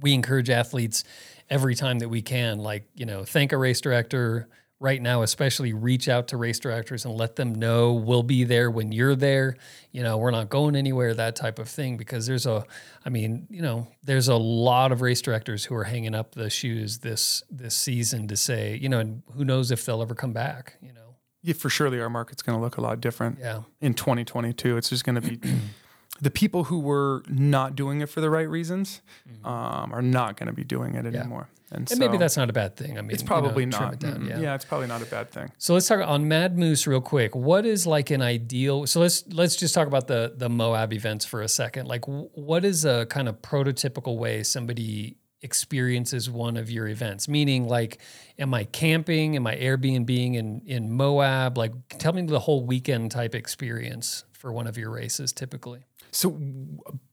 we 0.00 0.14
encourage 0.14 0.50
athletes 0.50 1.04
every 1.48 1.74
time 1.74 1.98
that 1.98 2.08
we 2.08 2.22
can 2.22 2.58
like 2.58 2.88
you 2.94 3.06
know 3.06 3.24
thank 3.24 3.52
a 3.52 3.56
race 3.56 3.80
director 3.80 4.48
right 4.80 5.00
now 5.02 5.22
especially 5.22 5.72
reach 5.72 6.08
out 6.08 6.26
to 6.28 6.36
race 6.36 6.58
directors 6.58 7.04
and 7.04 7.14
let 7.14 7.36
them 7.36 7.54
know 7.54 7.92
we'll 7.92 8.22
be 8.22 8.44
there 8.44 8.70
when 8.70 8.90
you're 8.90 9.14
there 9.14 9.54
you 9.92 10.02
know 10.02 10.16
we're 10.16 10.30
not 10.30 10.48
going 10.48 10.74
anywhere 10.74 11.14
that 11.14 11.36
type 11.36 11.58
of 11.58 11.68
thing 11.68 11.96
because 11.96 12.26
there's 12.26 12.46
a 12.46 12.64
i 13.04 13.10
mean 13.10 13.46
you 13.50 13.62
know 13.62 13.86
there's 14.02 14.28
a 14.28 14.36
lot 14.36 14.90
of 14.90 15.02
race 15.02 15.20
directors 15.20 15.66
who 15.66 15.74
are 15.74 15.84
hanging 15.84 16.14
up 16.14 16.32
the 16.32 16.50
shoes 16.50 16.98
this 16.98 17.42
this 17.50 17.74
season 17.74 18.26
to 18.26 18.36
say 18.36 18.76
you 18.76 18.88
know 18.88 18.98
and 18.98 19.22
who 19.34 19.44
knows 19.44 19.70
if 19.70 19.84
they'll 19.84 20.02
ever 20.02 20.14
come 20.14 20.32
back 20.32 20.74
you 20.80 20.92
know 20.92 21.00
yeah, 21.42 21.54
for 21.54 21.70
surely 21.70 22.00
our 22.00 22.10
market's 22.10 22.42
going 22.42 22.58
to 22.58 22.62
look 22.62 22.76
a 22.76 22.80
lot 22.80 23.00
different. 23.00 23.38
yeah 23.38 23.62
in 23.80 23.94
2022. 23.94 24.76
It's 24.76 24.90
just 24.90 25.04
going 25.04 25.20
to 25.20 25.22
be 25.22 25.38
the 26.20 26.30
people 26.30 26.64
who 26.64 26.78
were 26.80 27.22
not 27.28 27.74
doing 27.76 28.00
it 28.00 28.08
for 28.08 28.20
the 28.20 28.30
right 28.30 28.48
reasons 28.48 29.00
um, 29.44 29.92
are 29.92 30.02
not 30.02 30.36
going 30.36 30.46
to 30.48 30.52
be 30.52 30.64
doing 30.64 30.94
it 30.94 31.06
anymore. 31.06 31.48
And, 31.48 31.56
Mm-hmm. 31.70 31.76
and 31.76 31.88
so 31.88 31.96
maybe 31.98 32.18
that's 32.18 32.36
not 32.36 32.50
a 32.50 32.52
bad 32.52 32.74
thing 32.74 32.98
i 32.98 33.00
mean 33.00 33.12
it's 33.12 33.22
you 33.22 33.28
probably 33.28 33.64
know, 33.64 33.78
not. 33.78 33.92
it 33.92 34.00
down, 34.00 34.22
Mm-mm. 34.24 34.42
yeah. 34.42 34.56
it's 34.56 34.64
probably 34.64 34.88
not 34.88 35.02
a 35.02 35.04
bad 35.06 35.30
thing. 35.30 35.52
So 35.56 35.72
let's 35.74 35.86
talk 35.86 36.00
on 36.04 36.26
Mad 36.26 36.58
Moose 36.58 36.84
real 36.84 37.00
quick. 37.00 37.36
What 37.36 37.64
is 37.64 37.86
like 37.86 38.10
an 38.10 38.22
ideal? 38.22 38.88
So 38.88 38.98
let's 38.98 39.22
let's 39.28 39.54
just 39.54 39.72
talk 39.72 39.86
about 39.86 40.08
the 40.08 40.34
the 40.36 40.48
Moab 40.48 40.92
events 40.92 41.24
for 41.24 41.42
a 41.42 41.48
second. 41.48 41.86
Like, 41.86 42.04
what 42.06 42.64
is 42.64 42.84
a 42.84 43.06
kind 43.06 43.28
of 43.28 43.40
prototypical 43.40 44.16
way 44.18 44.42
somebody 44.42 45.14
experiences 45.42 46.28
one 46.30 46.56
of 46.56 46.70
your 46.70 46.86
events? 46.88 47.28
Meaning, 47.28 47.68
like, 47.68 47.98
am 48.38 48.52
I 48.54 48.64
camping? 48.64 49.36
Am 49.36 49.46
I 49.46 49.56
Airbnb 49.56 50.34
in 50.34 50.62
in 50.66 50.90
Moab? 50.92 51.56
Like, 51.58 51.72
tell 51.98 52.12
me 52.12 52.22
the 52.22 52.40
whole 52.40 52.64
weekend 52.64 53.10
type 53.10 53.34
experience 53.34 54.24
for 54.32 54.52
one 54.52 54.66
of 54.66 54.76
your 54.78 54.90
races. 54.90 55.32
Typically, 55.32 55.80
So 56.12 56.38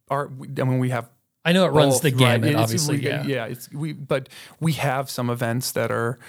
our, 0.10 0.28
I 0.28 0.64
mean, 0.64 0.80
we 0.80 0.90
have 0.90 1.10
I 1.46 1.54
know 1.54 1.66
it 1.66 1.70
runs 1.70 1.96
both, 1.96 2.02
the 2.04 2.10
right? 2.12 2.18
gamut. 2.42 2.50
It's- 2.50 2.64
obviously, 2.64 2.98
we- 2.98 3.06
yeah. 3.06 3.24
yeah. 3.26 3.46
It's 3.46 3.72
we, 3.72 3.94
but 3.94 4.30
we 4.60 4.74
have 4.74 5.10
some 5.10 5.30
events 5.30 5.72
that 5.74 5.92
are 5.92 6.20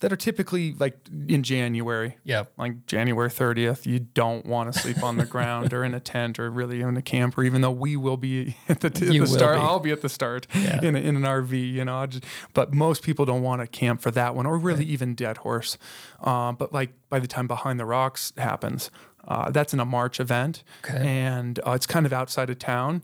that 0.00 0.12
are 0.12 0.16
typically 0.16 0.74
like 0.74 0.96
in 1.26 1.42
January. 1.42 2.16
yeah, 2.22 2.44
like 2.56 2.86
January 2.86 3.28
30th, 3.28 3.84
you 3.84 3.98
don't 3.98 4.46
want 4.46 4.72
to 4.72 4.78
sleep 4.78 5.02
on 5.02 5.16
the 5.16 5.26
ground 5.26 5.72
or 5.72 5.84
in 5.84 5.92
a 5.92 5.98
tent 6.00 6.38
or 6.38 6.50
really 6.50 6.80
in 6.82 6.96
a 6.96 7.02
camper, 7.02 7.42
even 7.42 7.62
though 7.62 7.70
we 7.72 7.96
will 7.96 8.16
be 8.16 8.56
at 8.68 8.80
the, 8.80 8.90
the 8.90 9.26
start. 9.26 9.56
be. 9.56 9.60
I'll 9.60 9.80
be 9.80 9.90
at 9.90 10.02
the 10.02 10.08
start 10.08 10.46
Yeah. 10.54 10.80
in, 10.84 10.94
a, 10.94 10.98
in 11.00 11.16
an 11.16 11.22
RV, 11.22 11.72
you 11.72 11.84
know. 11.84 12.06
Just, 12.06 12.24
but 12.54 12.72
most 12.72 13.02
people 13.02 13.24
don't 13.24 13.42
want 13.42 13.60
to 13.60 13.66
camp 13.66 14.00
for 14.00 14.10
that 14.12 14.34
one 14.36 14.46
or 14.46 14.56
really 14.56 14.84
even 14.84 15.14
Dead 15.16 15.38
Horse. 15.38 15.76
Um, 16.20 16.54
but 16.56 16.72
like 16.72 16.90
by 17.08 17.18
the 17.18 17.26
time 17.26 17.48
Behind 17.48 17.80
the 17.80 17.84
Rocks 17.86 18.32
happens, 18.36 18.90
uh, 19.26 19.50
that's 19.50 19.74
in 19.74 19.80
a 19.80 19.84
March 19.84 20.20
event 20.20 20.62
Okay. 20.84 21.06
and 21.06 21.58
uh, 21.66 21.72
it's 21.72 21.86
kind 21.86 22.06
of 22.06 22.12
outside 22.12 22.50
of 22.50 22.58
town. 22.60 23.02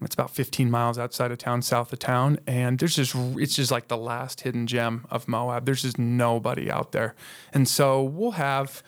It's 0.00 0.14
about 0.14 0.30
15 0.30 0.70
miles 0.70 0.98
outside 0.98 1.30
of 1.30 1.38
town, 1.38 1.62
south 1.62 1.92
of 1.92 1.98
town, 1.98 2.38
and 2.46 2.78
there's 2.78 2.96
just 2.96 3.14
it's 3.14 3.54
just 3.54 3.70
like 3.70 3.88
the 3.88 3.96
last 3.96 4.40
hidden 4.40 4.66
gem 4.66 5.06
of 5.10 5.28
Moab. 5.28 5.64
There's 5.66 5.82
just 5.82 5.98
nobody 5.98 6.70
out 6.70 6.92
there, 6.92 7.14
and 7.52 7.68
so 7.68 8.02
we'll 8.02 8.32
have 8.32 8.82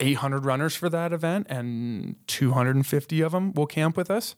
800 0.00 0.44
runners 0.44 0.74
for 0.74 0.88
that 0.88 1.12
event, 1.12 1.46
and 1.48 2.16
250 2.26 3.20
of 3.20 3.32
them 3.32 3.52
will 3.52 3.66
camp 3.66 3.96
with 3.96 4.10
us. 4.10 4.34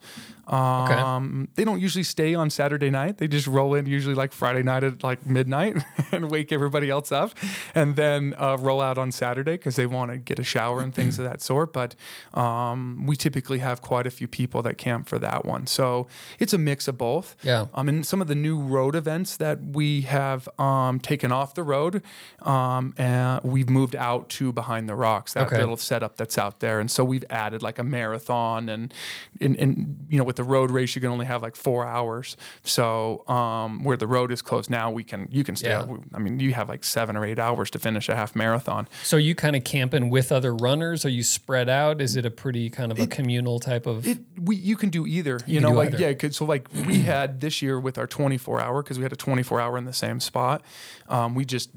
Um, 0.47 1.49
They 1.55 1.65
don't 1.65 1.81
usually 1.81 2.05
stay 2.05 2.35
on 2.35 2.51
Saturday 2.51 2.91
night. 2.91 3.19
They 3.19 3.27
just 3.27 3.47
roll 3.47 3.75
in 3.75 3.87
usually 3.87 4.15
like 4.15 4.33
Friday 4.33 4.63
night 4.63 4.85
at 4.85 5.03
like 5.03 5.27
midnight 5.27 5.83
and 6.13 6.31
wake 6.31 6.53
everybody 6.53 6.91
else 6.91 7.11
up, 7.11 7.33
and 7.75 7.97
then 7.97 8.35
uh, 8.39 8.57
roll 8.61 8.81
out 8.81 8.99
on 8.99 9.11
Saturday 9.13 9.53
because 9.53 9.77
they 9.77 9.87
want 9.87 10.11
to 10.13 10.19
get 10.19 10.39
a 10.39 10.45
shower 10.45 10.81
and 10.81 10.95
things 10.95 11.19
of 11.19 11.25
that 11.25 11.41
sort. 11.43 11.73
But 11.73 11.95
um, 12.35 13.07
we 13.07 13.17
typically 13.17 13.59
have 13.59 13.83
quite 13.83 14.07
a 14.07 14.11
few 14.11 14.29
people 14.29 14.63
that 14.63 14.79
camp 14.79 15.09
for 15.09 15.19
that 15.19 15.45
one, 15.45 15.67
so 15.67 16.07
it's 16.39 16.53
a 16.53 16.59
mix 16.59 16.87
of 16.87 16.99
both. 16.99 17.35
Yeah. 17.43 17.67
Um, 17.75 17.89
and 17.89 18.07
some 18.07 18.21
of 18.21 18.29
the 18.29 18.35
new 18.35 18.59
road 18.61 18.95
events 18.95 19.37
that 19.39 19.61
we 19.63 20.03
have 20.03 20.49
um, 20.59 21.01
taken 21.01 21.33
off 21.33 21.55
the 21.55 21.65
road, 21.65 22.03
um, 22.43 22.95
and 22.97 23.41
we've 23.43 23.71
moved 23.71 23.97
out 23.97 24.29
to 24.29 24.53
behind 24.53 24.89
the 24.89 24.95
rocks. 24.95 25.33
That 25.35 25.46
Okay. 25.47 25.59
little 25.61 25.77
setup 25.77 26.17
that's 26.17 26.39
out 26.39 26.61
there, 26.61 26.81
and 26.81 26.91
so 26.91 27.05
we've 27.05 27.25
added 27.31 27.63
like 27.63 27.79
a 27.79 27.85
marathon, 27.85 28.69
and 28.69 28.93
and, 29.41 29.57
and 29.57 30.07
you 30.09 30.19
know 30.19 30.25
with 30.25 30.37
the 30.37 30.45
road 30.45 30.71
race 30.71 30.95
you 30.95 31.01
can 31.01 31.11
only 31.11 31.27
have 31.27 31.43
like 31.43 31.57
four 31.57 31.87
hours. 31.87 32.37
So 32.63 33.27
um, 33.29 33.85
where 33.85 33.97
the 33.97 34.07
road 34.07 34.33
is 34.33 34.43
closed 34.43 34.71
now, 34.71 34.91
we 34.91 35.05
can 35.05 35.29
you 35.31 35.45
can 35.45 35.57
stay. 35.57 35.69
Yeah. 35.71 35.81
out. 35.81 36.01
I 36.15 36.19
mean, 36.19 36.41
you 36.41 36.55
have 36.55 36.69
like 36.69 36.85
seven 36.85 37.17
or 37.17 37.25
eight 37.25 37.39
hours 37.39 37.71
to 37.71 37.79
finish 37.79 38.09
a 38.09 38.17
half 38.17 38.35
marathon. 38.37 38.89
So 39.03 39.17
you 39.17 39.35
kind 39.35 39.57
of 39.57 39.65
camping 39.65 40.11
with 40.11 40.33
other 40.33 40.55
runners? 40.55 41.05
Are 41.05 41.09
you 41.11 41.23
spread 41.23 41.69
out? 41.69 42.01
Is 42.01 42.17
it 42.17 42.25
a 42.27 42.31
pretty 42.31 42.71
kind 42.71 42.91
of 42.93 42.99
a 42.99 43.07
communal 43.07 43.61
type 43.61 43.87
of? 43.87 44.07
It 44.07 44.19
we 44.41 44.57
you 44.57 44.77
can 44.77 44.91
do 44.91 45.07
either. 45.07 45.41
You, 45.47 45.61
can 45.61 45.71
know, 45.71 45.77
like 45.77 45.89
either. 45.95 45.99
yeah. 45.99 46.13
'cause- 46.15 46.37
So 46.37 46.45
like 46.45 46.69
we 46.87 46.99
had 47.15 47.41
this 47.41 47.63
year 47.63 47.79
with 47.81 47.99
our 47.99 48.07
24 48.07 48.61
hour 48.61 48.83
because 48.83 48.99
we 48.99 49.03
had 49.05 49.13
a 49.13 49.17
24 49.17 49.61
hour 49.61 49.79
in 49.79 49.85
the 49.85 49.93
same 49.93 50.21
spot. 50.21 50.63
Um, 51.09 51.35
we 51.35 51.45
just 51.45 51.71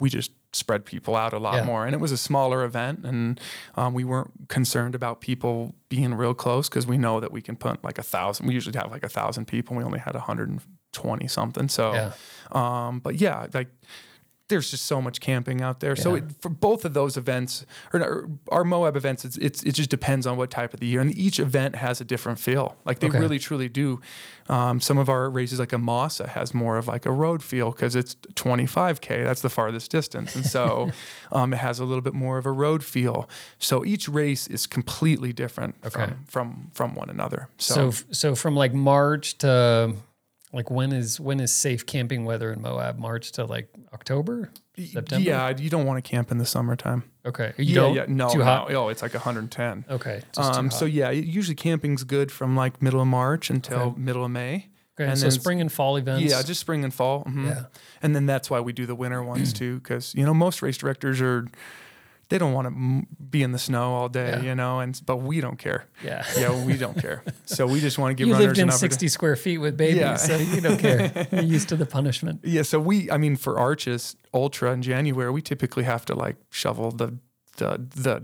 we 0.00 0.08
just 0.10 0.30
spread 0.52 0.84
people 0.84 1.16
out 1.16 1.32
a 1.32 1.38
lot 1.38 1.54
Yeah. 1.54 1.64
more, 1.64 1.86
and 1.86 1.94
it 1.94 1.98
was 2.00 2.12
a 2.12 2.16
smaller 2.18 2.62
event, 2.64 3.04
and 3.04 3.40
um, 3.74 3.94
we 3.94 4.04
weren't 4.04 4.48
concerned 4.48 4.94
about 4.94 5.20
people 5.20 5.74
being 5.88 6.14
real 6.14 6.34
close 6.34 6.68
because 6.68 6.86
we 6.86 6.98
know 6.98 7.20
that 7.20 7.32
we 7.32 7.40
can 7.42 7.56
put 7.56 7.82
like 7.82 7.98
a 7.98 8.02
thousand. 8.02 8.46
We 8.46 8.54
usually 8.54 8.76
have 8.78 8.90
like 8.90 9.04
a 9.04 9.08
thousand 9.08 9.46
people. 9.46 9.72
And 9.74 9.78
We 9.78 9.84
only 9.84 9.98
had 10.00 10.14
120 10.14 11.26
something. 11.28 11.68
So, 11.68 11.94
Yeah. 11.94 12.12
um, 12.52 13.00
but 13.00 13.16
yeah, 13.16 13.46
like 13.54 13.68
there's 14.52 14.70
just 14.70 14.86
so 14.86 15.00
much 15.00 15.20
camping 15.20 15.60
out 15.62 15.80
there. 15.80 15.96
So 15.96 16.14
it, 16.14 16.24
for 16.40 16.48
both 16.48 16.84
of 16.84 16.92
those 16.94 17.16
events, 17.16 17.64
or, 17.92 18.00
or 18.00 18.28
our 18.50 18.64
Moab 18.64 18.96
events, 18.96 19.24
it's, 19.24 19.36
it's 19.38 19.62
it 19.62 19.72
just 19.72 19.90
depends 19.90 20.26
on 20.26 20.36
what 20.36 20.50
type 20.50 20.72
of 20.74 20.80
the 20.80 20.86
year, 20.86 21.00
and 21.00 21.16
each 21.16 21.38
event 21.40 21.76
has 21.76 22.00
a 22.00 22.04
different 22.04 22.38
feel. 22.38 22.76
Like 22.84 23.00
they 23.00 23.08
Okay. 23.08 23.18
really 23.18 23.38
truly 23.38 23.68
do. 23.68 24.00
Um, 24.48 24.80
some 24.80 24.98
of 24.98 25.08
our 25.08 25.30
races, 25.30 25.58
like 25.60 25.72
Amasa, 25.72 26.26
has 26.28 26.52
more 26.52 26.76
of 26.76 26.86
like 26.88 27.06
a 27.06 27.12
road 27.12 27.42
feel 27.42 27.70
because 27.70 27.94
it's 27.96 28.14
25k. 28.34 29.24
That's 29.24 29.40
the 29.40 29.48
farthest 29.50 29.90
distance, 29.90 30.34
and 30.36 30.44
so 30.46 30.90
um, 31.32 31.52
it 31.54 31.58
has 31.58 31.78
a 31.80 31.84
little 31.84 32.02
bit 32.02 32.14
more 32.14 32.38
of 32.38 32.46
a 32.46 32.52
road 32.52 32.82
feel. 32.84 33.28
So 33.58 33.84
each 33.84 34.08
race 34.08 34.46
is 34.48 34.66
completely 34.66 35.32
different 35.32 35.76
Okay. 35.84 36.04
from 36.04 36.24
from 36.26 36.70
from 36.74 36.94
one 36.94 37.08
another. 37.10 37.48
So, 37.58 37.74
So 37.74 37.88
f- 37.88 38.04
so 38.10 38.34
from 38.34 38.54
like 38.56 38.74
March 38.74 39.38
to 39.38 39.94
like 40.52 40.70
when 40.70 40.92
is 40.92 41.18
when 41.20 41.40
is 41.40 41.52
safe 41.52 41.86
camping 41.86 42.24
weather 42.24 42.52
in 42.52 42.60
Moab? 42.62 42.98
March 42.98 43.32
to 43.32 43.44
like 43.44 43.68
October, 43.94 44.50
September. 44.78 45.22
yeah, 45.24 45.50
you 45.56 45.70
don't 45.70 45.86
want 45.86 46.02
to 46.02 46.08
camp 46.08 46.30
in 46.30 46.38
the 46.38 46.46
summertime. 46.46 47.04
Okay. 47.24 47.52
You 47.56 47.64
yeah, 47.64 47.74
don't. 47.74 47.94
yeah, 47.94 48.04
no, 48.08 48.30
Too 48.32 48.38
no, 48.38 48.44
hot. 48.44 48.72
oh, 48.74 48.88
it's 48.88 49.00
like 49.02 49.14
110. 49.14 49.84
Okay. 49.88 50.22
Um, 50.36 50.70
so 50.70 50.84
yeah, 50.84 51.10
usually 51.10 51.54
camping's 51.54 52.04
good 52.04 52.32
from 52.32 52.56
like 52.56 52.82
middle 52.82 53.00
of 53.00 53.06
March 53.06 53.48
until 53.50 53.78
Okay. 53.80 54.00
middle 54.00 54.24
of 54.24 54.30
May. 54.30 54.68
okay. 54.98 55.08
and 55.08 55.18
so 55.18 55.24
then- 55.24 55.30
spring 55.30 55.60
and 55.60 55.70
fall 55.72 55.96
events. 55.96 56.24
Yeah, 56.30 56.42
just 56.42 56.60
spring 56.60 56.82
and 56.84 56.92
fall. 56.92 57.24
mhm. 57.24 57.46
Yeah. 57.46 57.64
and 58.02 58.14
then 58.16 58.26
that's 58.26 58.50
why 58.50 58.60
we 58.60 58.72
do 58.72 58.84
the 58.86 58.94
winter 58.96 59.22
ones 59.22 59.52
too, 59.60 59.78
because 59.78 60.14
you 60.14 60.24
know 60.26 60.34
most 60.34 60.60
race 60.62 60.76
directors 60.76 61.20
are 61.20 61.46
they 62.32 62.38
don't 62.38 62.54
want 62.54 62.66
to 62.68 63.06
be 63.30 63.42
in 63.42 63.52
the 63.52 63.58
snow 63.58 63.92
all 63.92 64.08
day, 64.08 64.30
Yeah. 64.30 64.42
you 64.48 64.54
know, 64.54 64.80
and 64.80 64.98
but 65.04 65.16
we 65.18 65.40
don't 65.40 65.58
care. 65.58 65.84
yeah. 66.02 66.24
Yeah, 66.38 66.64
we 66.64 66.74
don't 66.78 66.96
care. 66.98 67.22
So 67.44 67.66
we 67.66 67.80
just 67.80 67.98
want 67.98 68.10
to 68.12 68.14
give 68.14 68.26
You 68.28 68.32
runners 68.34 68.46
lived 68.48 68.58
in 68.58 68.68
an 68.70 68.78
60 68.78 69.08
square 69.08 69.36
feet 69.36 69.58
with 69.58 69.76
babies, 69.76 70.00
Yeah. 70.00 70.16
so 70.16 70.36
you 70.36 70.60
don't 70.62 70.78
care. 70.78 71.28
You're 71.32 71.42
used 71.56 71.68
to 71.68 71.76
the 71.76 71.84
punishment. 71.86 72.40
Yeah, 72.44 72.62
so 72.62 72.80
we, 72.80 73.10
I 73.10 73.18
mean, 73.18 73.36
for 73.36 73.58
Arches 73.58 74.16
Ultra 74.32 74.72
in 74.72 74.80
January, 74.82 75.30
we 75.30 75.42
typically 75.42 75.84
have 75.84 76.04
to 76.06 76.14
like 76.14 76.36
shovel 76.50 76.90
the 76.92 77.18
the 77.56 77.80
the 77.94 78.22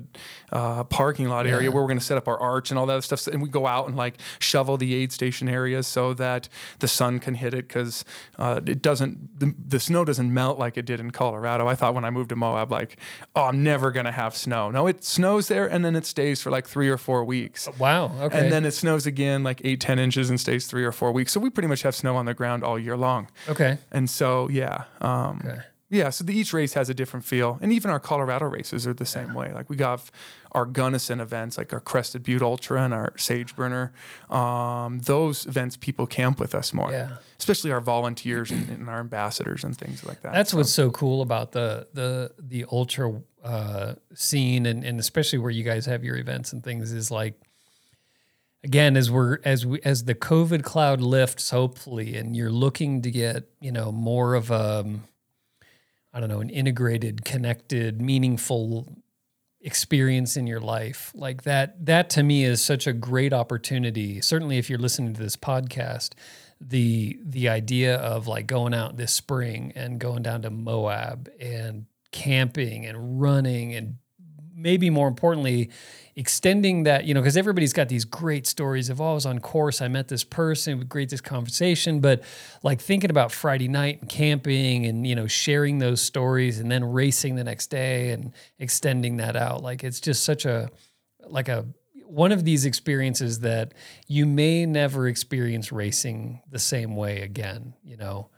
uh, 0.53 0.85
parking 0.85 1.29
lot 1.29 1.47
area 1.47 1.71
where 1.71 1.83
we're 1.83 1.89
going 1.89 1.99
to 1.99 2.05
set 2.05 2.17
up 2.17 2.29
our 2.29 2.39
arch 2.39 2.71
and 2.71 2.79
all 2.79 2.87
that 2.87 2.95
other 2.95 3.03
stuff, 3.03 3.27
and 3.27 3.43
we 3.43 3.49
go 3.49 3.67
out 3.67 3.87
and 3.89 3.97
like 3.97 4.19
shovel 4.39 4.77
the 4.77 4.95
aid 4.95 5.13
station 5.13 5.49
areas 5.49 5.87
so 5.87 6.15
that 6.15 6.49
the 6.79 6.89
sun 6.89 7.19
can 7.19 7.35
hit 7.35 7.55
it 7.55 7.69
because 7.69 8.05
uh, 8.39 8.61
it 8.67 8.81
doesn't 8.83 9.39
the, 9.39 9.55
the 9.67 9.81
snow 9.81 10.05
doesn't 10.05 10.33
melt 10.33 10.59
like 10.59 10.77
it 10.77 10.87
did 10.87 11.01
in 11.01 11.11
Colorado. 11.11 11.67
I 11.69 11.75
thought 11.75 11.95
when 11.95 12.05
I 12.05 12.11
moved 12.11 12.31
to 12.31 12.37
Moab, 12.37 12.71
like, 12.71 12.97
oh, 13.37 13.45
I'm 13.45 13.63
never 13.63 13.91
going 13.91 14.07
to 14.07 14.13
have 14.13 14.37
snow. 14.37 14.71
No, 14.71 14.87
it 14.87 15.05
snows 15.05 15.49
there 15.49 15.67
and 15.67 15.85
then 15.85 15.95
it 15.97 16.07
stays 16.07 16.41
for 16.43 16.51
like 16.51 16.67
three 16.67 16.89
or 16.89 16.97
four 16.99 17.25
weeks. 17.25 17.69
Wow. 17.79 18.13
Okay. 18.21 18.39
And 18.39 18.53
then 18.53 18.65
it 18.65 18.73
snows 18.73 19.07
again, 19.07 19.43
like 19.45 19.61
eight, 19.65 19.81
ten 19.81 19.99
inches, 19.99 20.31
and 20.31 20.41
stays 20.41 20.67
three 20.67 20.85
or 20.85 20.93
four 20.93 21.13
weeks. 21.13 21.33
So 21.33 21.41
we 21.41 21.51
pretty 21.51 21.69
much 21.69 21.83
have 21.83 21.95
snow 21.95 22.17
on 22.17 22.27
the 22.27 22.35
ground 22.35 22.65
all 22.65 22.79
year 22.79 22.97
long. 22.97 23.29
okay. 23.49 23.79
And 23.93 24.09
so, 24.09 24.49
yeah, 24.49 24.85
um, 25.01 25.43
Okay. 25.45 25.61
Yeah. 25.91 26.11
So 26.11 26.25
the, 26.25 26.35
each 26.37 26.53
race 26.53 26.75
has 26.75 26.89
a 26.91 26.95
different 26.95 27.25
feel, 27.25 27.59
and 27.63 27.73
even 27.73 27.91
our 27.91 28.01
Colorado 28.01 28.47
races 28.47 28.87
are 28.87 28.95
the 28.95 29.07
same 29.07 29.35
way. 29.35 29.53
Like 29.53 29.69
we 29.71 29.77
got 29.77 30.11
our 30.53 30.65
Gunnison 30.65 31.21
events, 31.21 31.57
like 31.59 31.73
our 31.73 31.81
Crested 31.81 32.23
Butte 32.23 32.43
Ultra 32.43 32.83
and 32.83 32.93
our 32.95 33.13
Sage 33.17 33.55
Burner. 33.57 33.93
Um, 34.31 34.99
those 35.01 35.47
events, 35.47 35.77
people 35.77 36.07
camp 36.07 36.41
with 36.41 36.55
us 36.55 36.73
more, 36.73 36.91
Yeah. 36.91 37.17
especially 37.39 37.71
our 37.73 37.81
volunteers 37.81 38.51
and, 38.51 38.69
and 38.71 38.89
our 38.89 39.01
ambassadors 39.01 39.65
and 39.65 39.77
things 39.77 40.05
like 40.05 40.23
that. 40.23 40.33
That's 40.33 40.53
what's 40.55 40.73
so 40.73 40.91
cool 40.91 41.23
about 41.23 41.53
the 41.53 41.87
the 41.95 42.33
the 42.39 42.65
ultra 42.73 43.21
uh, 43.45 43.95
scene 44.15 44.67
and, 44.67 44.85
and 44.85 44.99
especially 45.01 45.39
where 45.39 45.51
you 45.51 45.63
guys 45.65 45.87
have 45.87 46.03
your 46.05 46.17
events 46.17 46.53
and 46.53 46.63
things 46.65 46.93
is 46.93 47.11
like 47.11 47.35
again 48.65 48.97
as 48.97 49.11
we're 49.11 49.39
as 49.45 49.65
we 49.65 49.81
as 49.83 50.05
the 50.05 50.15
COVID 50.15 50.65
cloud 50.65 51.01
lifts 51.01 51.51
hopefully 51.51 52.17
and 52.17 52.35
you're 52.37 52.51
looking 52.51 53.01
to 53.03 53.11
get 53.11 53.45
you 53.61 53.71
know 53.71 53.93
more 53.93 54.35
of 54.35 54.51
a 54.51 54.85
I 56.13 56.21
don't 56.21 56.29
know 56.29 56.41
an 56.41 56.51
integrated 56.51 57.25
connected 57.25 58.01
meaningful 58.01 59.03
experience 59.61 60.37
in 60.37 60.47
your 60.47 60.61
life 60.61 61.11
like 61.17 61.43
that 61.43 61.85
that 61.85 62.09
to 62.09 62.23
me 62.23 62.45
is 62.45 62.63
such 62.63 62.87
a 62.87 62.93
great 62.93 63.33
opportunity 63.33 64.21
certainly 64.21 64.57
if 64.57 64.71
you're 64.71 64.79
listening 64.79 65.13
to 65.13 65.21
this 65.21 65.37
podcast 65.37 66.13
the 66.61 67.19
the 67.25 67.49
idea 67.49 67.97
of 67.97 68.27
like 68.29 68.47
going 68.47 68.73
out 68.73 68.97
this 68.97 69.13
spring 69.13 69.73
and 69.75 69.99
going 69.99 70.23
down 70.23 70.43
to 70.43 70.51
Moab 70.51 71.29
and 71.41 71.87
camping 72.13 72.87
and 72.87 73.21
running 73.21 73.75
and 73.75 73.97
maybe 74.59 74.91
more 74.91 75.09
importantly 75.09 75.71
extending 76.17 76.83
that 76.83 77.05
you 77.05 77.15
know 77.15 77.21
because 77.21 77.37
everybody's 77.37 77.73
got 77.73 77.89
these 77.89 78.05
great 78.05 78.47
stories. 78.47 78.91
Of 78.91 79.01
oh 79.01 79.13
I 79.13 79.15
was 79.15 79.25
on 79.25 79.39
course 79.39 79.81
I 79.81 79.87
met 79.89 80.09
this 80.09 80.25
person 80.25 80.81
great 80.81 81.11
this 81.11 81.21
conversation 81.21 82.01
but 82.01 82.23
like 82.63 82.81
thinking 82.81 83.11
about 83.11 83.31
Friday 83.31 83.69
night 83.69 84.01
and 84.01 84.11
camping 84.11 84.85
and 84.85 85.07
you 85.07 85.15
know 85.15 85.29
sharing 85.29 85.79
those 85.79 86.01
stories 86.01 86.59
and 86.59 86.71
then 86.71 86.85
racing 86.85 87.37
the 87.37 87.45
next 87.45 87.69
day 87.69 88.11
and 88.11 88.33
extending 88.59 89.19
that 89.19 89.37
out 89.37 89.63
like 89.63 89.85
it's 89.85 90.01
just 90.01 90.25
such 90.25 90.45
a 90.45 90.69
like 91.29 91.49
a 91.49 91.65
one 92.05 92.33
of 92.33 92.45
these 92.45 92.65
experiences 92.65 93.41
that 93.41 93.75
you 94.07 94.25
may 94.27 94.65
never 94.67 95.07
experience 95.07 95.71
racing 95.71 96.41
the 96.51 96.59
same 96.59 96.97
way 96.97 97.21
again 97.21 97.75
you 97.85 97.97
know 97.97 98.29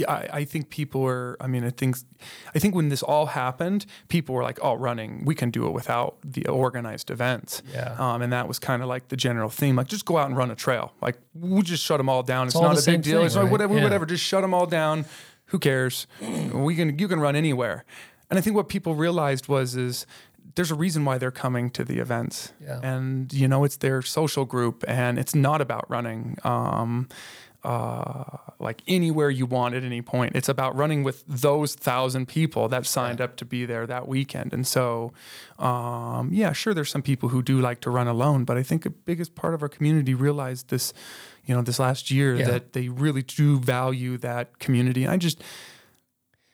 Yeah, 0.00 0.12
I, 0.12 0.28
I 0.40 0.44
think 0.44 0.70
people 0.70 1.00
were. 1.02 1.36
I 1.40 1.46
mean, 1.46 1.64
I 1.64 1.70
think, 1.70 1.96
I 2.54 2.58
think 2.58 2.74
when 2.74 2.88
this 2.88 3.02
all 3.02 3.26
happened, 3.26 3.86
people 4.08 4.34
were 4.34 4.42
like, 4.42 4.58
"Oh, 4.62 4.74
running, 4.74 5.24
we 5.24 5.34
can 5.34 5.50
do 5.50 5.66
it 5.66 5.70
without 5.72 6.16
the 6.24 6.46
organized 6.46 7.10
events." 7.10 7.62
Yeah. 7.72 7.94
Um, 7.98 8.22
and 8.22 8.32
that 8.32 8.48
was 8.48 8.58
kind 8.58 8.82
of 8.82 8.88
like 8.88 9.08
the 9.08 9.16
general 9.16 9.50
theme, 9.50 9.76
like 9.76 9.88
just 9.88 10.04
go 10.04 10.16
out 10.18 10.26
and 10.28 10.36
run 10.36 10.50
a 10.50 10.56
trail. 10.56 10.92
Like 11.00 11.18
we'll 11.34 11.62
just 11.62 11.84
shut 11.84 11.98
them 11.98 12.08
all 12.08 12.22
down. 12.22 12.46
It's, 12.46 12.56
all 12.56 12.62
not 12.62 12.82
a 12.82 12.84
big 12.90 13.02
deal. 13.02 13.18
thing, 13.18 13.26
it's 13.26 13.36
like 13.36 13.50
whatever, 13.50 13.74
Yeah. 13.76 13.84
whatever. 13.84 14.06
Just 14.06 14.24
shut 14.24 14.42
them 14.42 14.54
all 14.54 14.66
down. 14.66 15.04
Who 15.46 15.58
cares? 15.58 16.06
we 16.52 16.76
can, 16.76 16.98
you 16.98 17.08
can 17.08 17.18
run 17.20 17.34
anywhere. 17.34 17.84
And 18.30 18.38
I 18.38 18.42
think 18.42 18.54
what 18.54 18.68
people 18.68 18.94
realized 18.94 19.48
was 19.48 19.74
is 19.74 20.06
there's 20.54 20.70
a 20.70 20.76
reason 20.76 21.04
why 21.04 21.18
they're 21.18 21.30
coming 21.32 21.70
to 21.70 21.84
the 21.84 21.98
events. 21.98 22.52
Yeah. 22.62 22.80
And 22.82 23.32
you 23.32 23.48
know, 23.48 23.64
it's 23.64 23.76
their 23.76 24.02
social 24.02 24.44
group, 24.44 24.84
and 24.86 25.18
it's 25.18 25.34
not 25.34 25.60
about 25.60 25.90
running. 25.90 26.36
Um, 26.44 27.08
uh, 27.62 28.24
like 28.58 28.82
anywhere 28.88 29.30
you 29.30 29.46
want 29.46 29.74
at 29.74 29.82
any 29.84 30.00
point. 30.02 30.34
It's 30.34 30.48
about 30.48 30.74
running 30.76 31.02
with 31.04 31.24
those 31.26 31.74
thousand 31.74 32.26
people 32.26 32.68
that 32.68 32.86
signed 32.86 33.20
up 33.20 33.36
to 33.36 33.44
be 33.44 33.66
there 33.66 33.86
that 33.86 34.08
weekend. 34.08 34.52
And 34.52 34.66
so, 34.66 35.12
um, 35.58 36.30
yeah, 36.32 36.52
sure, 36.52 36.72
there's 36.74 36.90
some 36.90 37.02
people 37.02 37.28
who 37.30 37.42
do 37.42 37.60
like 37.60 37.80
to 37.82 37.90
run 37.90 38.06
alone, 38.08 38.44
but 38.44 38.56
I 38.56 38.62
think 38.62 38.82
the 38.82 38.90
biggest 38.90 39.34
part 39.34 39.54
of 39.54 39.62
our 39.62 39.68
community 39.68 40.14
realized 40.14 40.68
this, 40.70 40.94
you 41.44 41.54
know, 41.54 41.62
this 41.62 41.78
last 41.78 42.10
year 42.10 42.36
Yeah. 42.36 42.46
that 42.46 42.72
they 42.72 42.88
really 42.88 43.22
do 43.22 43.58
value 43.58 44.16
that 44.18 44.58
community. 44.58 45.04
And 45.04 45.12
I 45.12 45.16
just, 45.18 45.42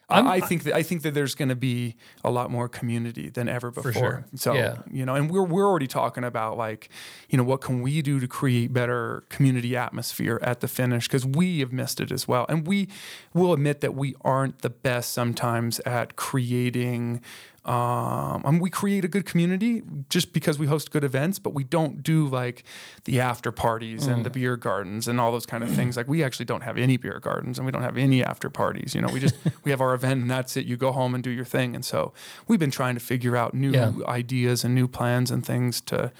I, 0.09 0.37
I 0.37 0.41
think 0.41 0.62
that 0.65 0.74
I 0.74 0.85
think 0.85 1.03
that 1.03 1.15
there's 1.15 1.35
going 1.35 1.49
to 1.49 1.57
be 1.57 1.97
a 2.23 2.31
lot 2.31 2.49
more 2.51 2.69
community 2.69 3.28
than 3.28 3.49
ever 3.49 3.73
before. 3.73 3.93
sure. 3.93 4.24
So 4.37 4.55
Yeah. 4.55 4.77
you 4.91 5.05
know, 5.05 5.16
and 5.16 5.28
we're 5.28 5.43
we're 5.43 5.66
already 5.66 5.89
talking 5.89 6.23
about 6.23 6.57
like, 6.57 6.89
you 7.28 7.37
know, 7.37 7.43
what 7.43 7.61
can 7.61 7.83
we 7.83 8.03
do 8.03 8.20
to 8.20 8.28
create 8.28 8.73
better 8.73 9.24
community 9.31 9.77
atmosphere 9.77 10.39
at 10.43 10.61
the 10.61 10.69
finish 10.69 11.09
because 11.09 11.27
we 11.27 11.59
have 11.59 11.73
missed 11.73 12.01
it 12.01 12.12
as 12.12 12.28
well, 12.28 12.47
and 12.49 12.66
we 12.69 12.89
will 13.35 13.53
admit 13.53 13.81
that 13.81 13.95
we 13.95 14.15
aren't 14.20 14.61
the 14.62 14.70
best 14.70 15.12
sometimes 15.12 15.81
at 15.81 16.15
creating. 16.15 17.20
Um, 17.66 18.43
I 18.44 18.51
mean, 18.52 18.60
we 18.60 18.70
create 18.70 19.05
a 19.05 19.09
good 19.09 19.26
community 19.26 19.82
just 20.09 20.32
because 20.32 20.56
we 20.56 20.68
host 20.68 20.93
good 20.93 21.02
events, 21.02 21.40
but 21.40 21.52
we 21.52 21.64
don't 21.64 22.01
do 22.01 22.28
like 22.28 22.62
the 23.06 23.20
after 23.20 23.51
parties 23.51 24.06
and 24.06 24.24
the 24.24 24.30
beer 24.30 24.56
gardens 24.56 25.09
and 25.09 25.20
all 25.20 25.32
those 25.32 25.47
kind 25.47 25.64
of 25.64 25.70
things. 25.70 25.97
Like 25.97 26.06
we 26.06 26.22
actually 26.22 26.44
don't 26.47 26.60
have 26.62 26.78
any 26.78 26.97
beer 26.97 27.18
gardens 27.18 27.59
and 27.59 27.66
we 27.66 27.72
don't 27.72 27.82
have 27.82 27.97
any 27.98 28.22
after 28.22 28.48
parties. 28.48 28.94
You 28.94 29.01
know, 29.01 29.09
we 29.09 29.18
just 29.18 29.34
we 29.64 29.72
have 29.72 29.80
our 29.80 29.94
event 29.94 30.22
and 30.22 30.30
that's 30.30 30.56
it. 30.56 30.64
You 30.64 30.76
go 30.76 30.93
home 30.93 31.12
and 31.14 31.24
do 31.24 31.30
your 31.30 31.44
thing. 31.44 31.74
And 31.74 31.84
so 31.84 32.12
we've 32.47 32.60
been 32.60 32.70
trying 32.70 32.94
to 32.94 33.01
figure 33.01 33.36
out 33.36 33.52
new 33.52 33.72
Yeah. 33.72 33.93
ideas 34.06 34.62
and 34.64 34.72
new 34.72 34.86
plans 34.86 35.32
and 35.32 35.44
things 35.44 35.80
to 35.82 36.12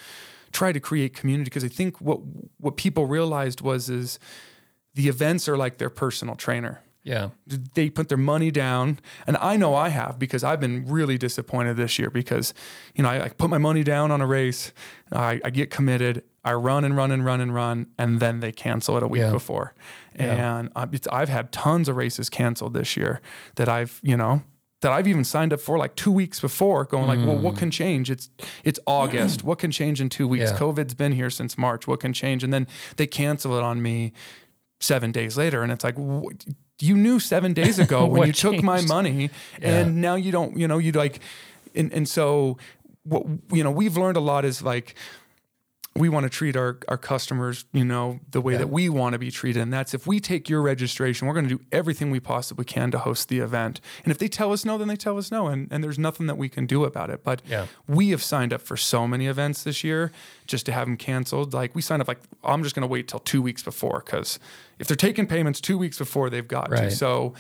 try 0.51 0.73
to 0.73 0.81
create 0.81 1.15
community 1.15 1.45
because 1.45 1.63
I 1.65 1.69
think 1.69 2.01
what 2.01 2.19
what 2.59 2.77
people 2.77 3.07
realized 3.07 3.61
was 3.61 3.89
is 3.89 4.19
the 4.95 5.07
events 5.09 5.49
are 5.49 5.57
like 5.57 5.79
their 5.79 5.91
personal 5.91 6.35
trainer 6.35 6.81
Yeah. 7.07 7.29
they 7.47 7.89
put 7.89 8.09
their 8.09 8.19
money 8.19 8.51
down 8.51 8.99
and 9.29 9.37
i 9.37 9.57
know 9.57 9.77
i 9.77 9.91
have 9.91 10.19
because 10.19 10.43
i've 10.43 10.59
been 10.59 10.85
really 10.87 11.17
disappointed 11.17 11.77
this 11.77 12.01
year 12.01 12.11
because 12.11 12.53
you 12.97 13.05
know 13.05 13.09
i, 13.09 13.27
I 13.27 13.29
put 13.29 13.49
my 13.49 13.59
money 13.59 13.85
down 13.85 14.11
on 14.11 14.21
a 14.21 14.27
race 14.27 14.73
I, 15.13 15.41
I 15.45 15.51
get 15.51 15.71
committed 15.71 16.25
i 16.45 16.53
run 16.53 16.85
and 16.85 16.97
run 16.97 17.13
and 17.13 17.25
run 17.25 17.41
and 17.41 17.55
run 17.55 17.87
and 17.97 18.19
then 18.19 18.41
they 18.41 18.51
cancel 18.51 18.97
it 18.97 19.05
a 19.05 19.07
week 19.07 19.21
Yeah. 19.21 19.31
before 19.31 19.73
and 20.17 20.69
it's, 20.93 21.07
i've 21.13 21.29
had 21.29 21.53
tons 21.53 21.89
of 21.89 21.95
races 21.95 22.29
canceled 22.29 22.75
this 22.75 22.97
year 22.97 23.21
that 23.55 23.69
i've 23.69 24.01
you 24.03 24.17
know 24.17 24.43
that 24.83 24.93
I've 24.93 25.09
even 25.09 25.25
signed 25.25 25.53
up 25.53 25.61
for 25.61 25.79
like 25.79 25.97
two 25.97 26.13
weeks 26.13 26.39
before, 26.39 26.85
going 26.85 27.07
like, 27.07 27.19
well, 27.27 27.39
what 27.39 27.55
mm. 27.55 27.59
can 27.59 27.71
change? 27.71 28.11
It's 28.11 28.29
it's 28.63 28.79
August. 28.87 29.43
What 29.43 29.59
can 29.59 29.71
change 29.71 30.03
in 30.03 30.11
two 30.11 30.29
weeks? 30.29 30.51
Yeah. 30.51 30.59
COVID's 30.59 30.95
been 30.95 31.13
here 31.13 31.31
since 31.31 31.57
March. 31.57 31.87
What 31.87 32.01
can 32.01 32.13
change? 32.13 32.45
And 32.45 32.53
then 32.53 32.67
they 32.97 33.07
cancel 33.07 33.57
it 33.57 33.63
on 33.65 33.81
me 33.81 34.13
seven 34.79 35.13
days 35.13 35.39
later, 35.39 35.63
and 35.63 35.73
it's 35.73 35.83
like, 35.83 35.95
you 36.81 36.97
knew 36.97 37.19
seven 37.19 37.53
days 37.55 37.79
ago 37.79 38.07
when 38.13 38.27
you 38.27 38.33
took 38.33 38.63
my 38.63 38.77
changed? 38.79 38.89
money, 38.89 39.31
Yeah. 39.61 39.69
and 39.81 40.01
now 40.01 40.15
you 40.17 40.31
don't. 40.33 40.57
You 40.59 40.69
know, 40.69 40.79
you 40.79 40.93
like, 40.93 41.21
and 41.75 41.93
and 41.93 42.09
so 42.09 42.59
what 43.05 43.25
you 43.53 43.63
know 43.65 43.71
we've 43.71 43.97
learned 43.97 44.17
a 44.17 44.21
lot 44.21 44.45
is 44.45 44.63
like 44.63 44.95
we 45.99 46.09
want 46.09 46.25
to 46.25 46.31
treat 46.31 46.57
our, 46.57 46.79
our 46.89 46.97
customers, 46.99 47.65
you 47.73 47.85
know, 47.85 48.21
the 48.31 48.41
way 48.41 48.53
Yeah. 48.55 48.59
that 48.61 48.71
we 48.71 48.89
want 48.89 49.15
to 49.15 49.19
be 49.19 49.31
treated. 49.31 49.63
And 49.63 49.73
that's 49.73 49.95
if 49.95 50.07
we 50.07 50.21
take 50.21 50.49
your 50.49 50.63
registration, 50.63 51.27
we're 51.27 51.35
going 51.35 51.49
to 51.49 51.57
do 51.57 51.65
everything 51.73 52.11
we 52.11 52.21
possibly 52.21 52.65
can 52.65 52.91
to 52.91 52.99
host 52.99 53.29
the 53.29 53.39
event. 53.41 53.81
And 54.05 54.11
if 54.11 54.19
they 54.19 54.29
tell 54.29 54.53
us 54.53 54.65
no, 54.65 54.79
then 54.79 54.89
they 54.89 54.97
tell 54.97 55.19
us 55.19 55.31
no. 55.31 55.47
And, 55.49 55.69
and 55.71 55.83
there's 55.83 55.99
nothing 55.99 56.27
that 56.27 56.37
we 56.37 56.49
can 56.49 56.67
do 56.67 56.85
about 56.85 57.11
it. 57.11 57.25
But 57.25 57.43
Yeah. 57.47 57.67
we 57.89 58.11
have 58.11 58.23
signed 58.23 58.53
up 58.53 58.61
for 58.63 58.77
so 58.77 59.07
many 59.09 59.27
events 59.27 59.63
this 59.63 59.83
year 59.85 60.13
just 60.47 60.67
to 60.67 60.73
have 60.73 60.87
them 60.87 60.97
canceled. 60.97 61.55
Like 61.55 61.75
we 61.75 61.83
signed 61.83 62.03
up, 62.03 62.09
like, 62.09 62.21
I'm 62.45 62.63
just 62.63 62.75
going 62.75 62.83
to 62.83 62.87
wait 62.89 63.09
till 63.09 63.21
two 63.21 63.43
weeks 63.43 63.63
before 63.63 64.03
because 64.05 64.39
if 64.79 64.87
they're 64.89 64.97
taking 64.97 65.27
payments 65.27 65.61
two 65.61 65.79
weeks 65.79 65.99
before, 65.99 66.31
they've 66.31 66.47
got 66.47 66.71
Right. 66.71 66.91
to. 66.91 66.91
So, 66.91 67.35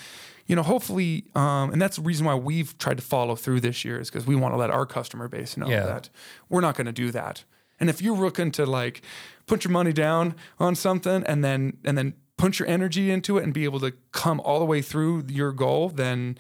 you 0.47 0.55
know, 0.55 0.63
hopefully, 0.63 1.25
um, 1.35 1.73
and 1.73 1.83
that's 1.83 1.97
the 1.97 2.03
reason 2.03 2.25
why 2.25 2.35
we've 2.37 2.79
tried 2.79 2.97
to 2.99 3.03
follow 3.03 3.35
through 3.35 3.61
this 3.61 3.85
year 3.85 3.99
is 3.99 4.09
because 4.09 4.27
we 4.27 4.37
want 4.37 4.55
to 4.55 4.57
let 4.59 4.71
our 4.71 4.87
customer 4.87 5.27
base 5.29 5.57
know 5.57 5.69
Yeah. 5.69 5.85
that 5.87 6.09
we're 6.49 6.61
not 6.61 6.77
going 6.77 6.87
to 6.87 6.93
do 6.93 7.11
that. 7.11 7.43
And 7.81 7.91
if 7.91 8.01
you're 8.03 8.17
looking 8.17 8.51
to 8.53 8.67
like 8.67 9.03
put 9.47 9.65
your 9.65 9.71
money 9.73 9.93
down 9.93 10.35
on 10.59 10.75
something 10.75 11.23
and 11.25 11.45
then 11.45 11.77
and 11.85 11.97
then 11.97 12.15
put 12.37 12.59
your 12.59 12.69
energy 12.69 13.11
into 13.11 13.39
it 13.39 13.45
and 13.45 13.55
be 13.55 13.65
able 13.65 13.81
to 13.81 13.93
come 14.13 14.41
all 14.41 14.59
the 14.59 14.65
way 14.65 14.83
through 14.83 15.25
your 15.29 15.53
goal, 15.53 15.89
then 15.89 16.37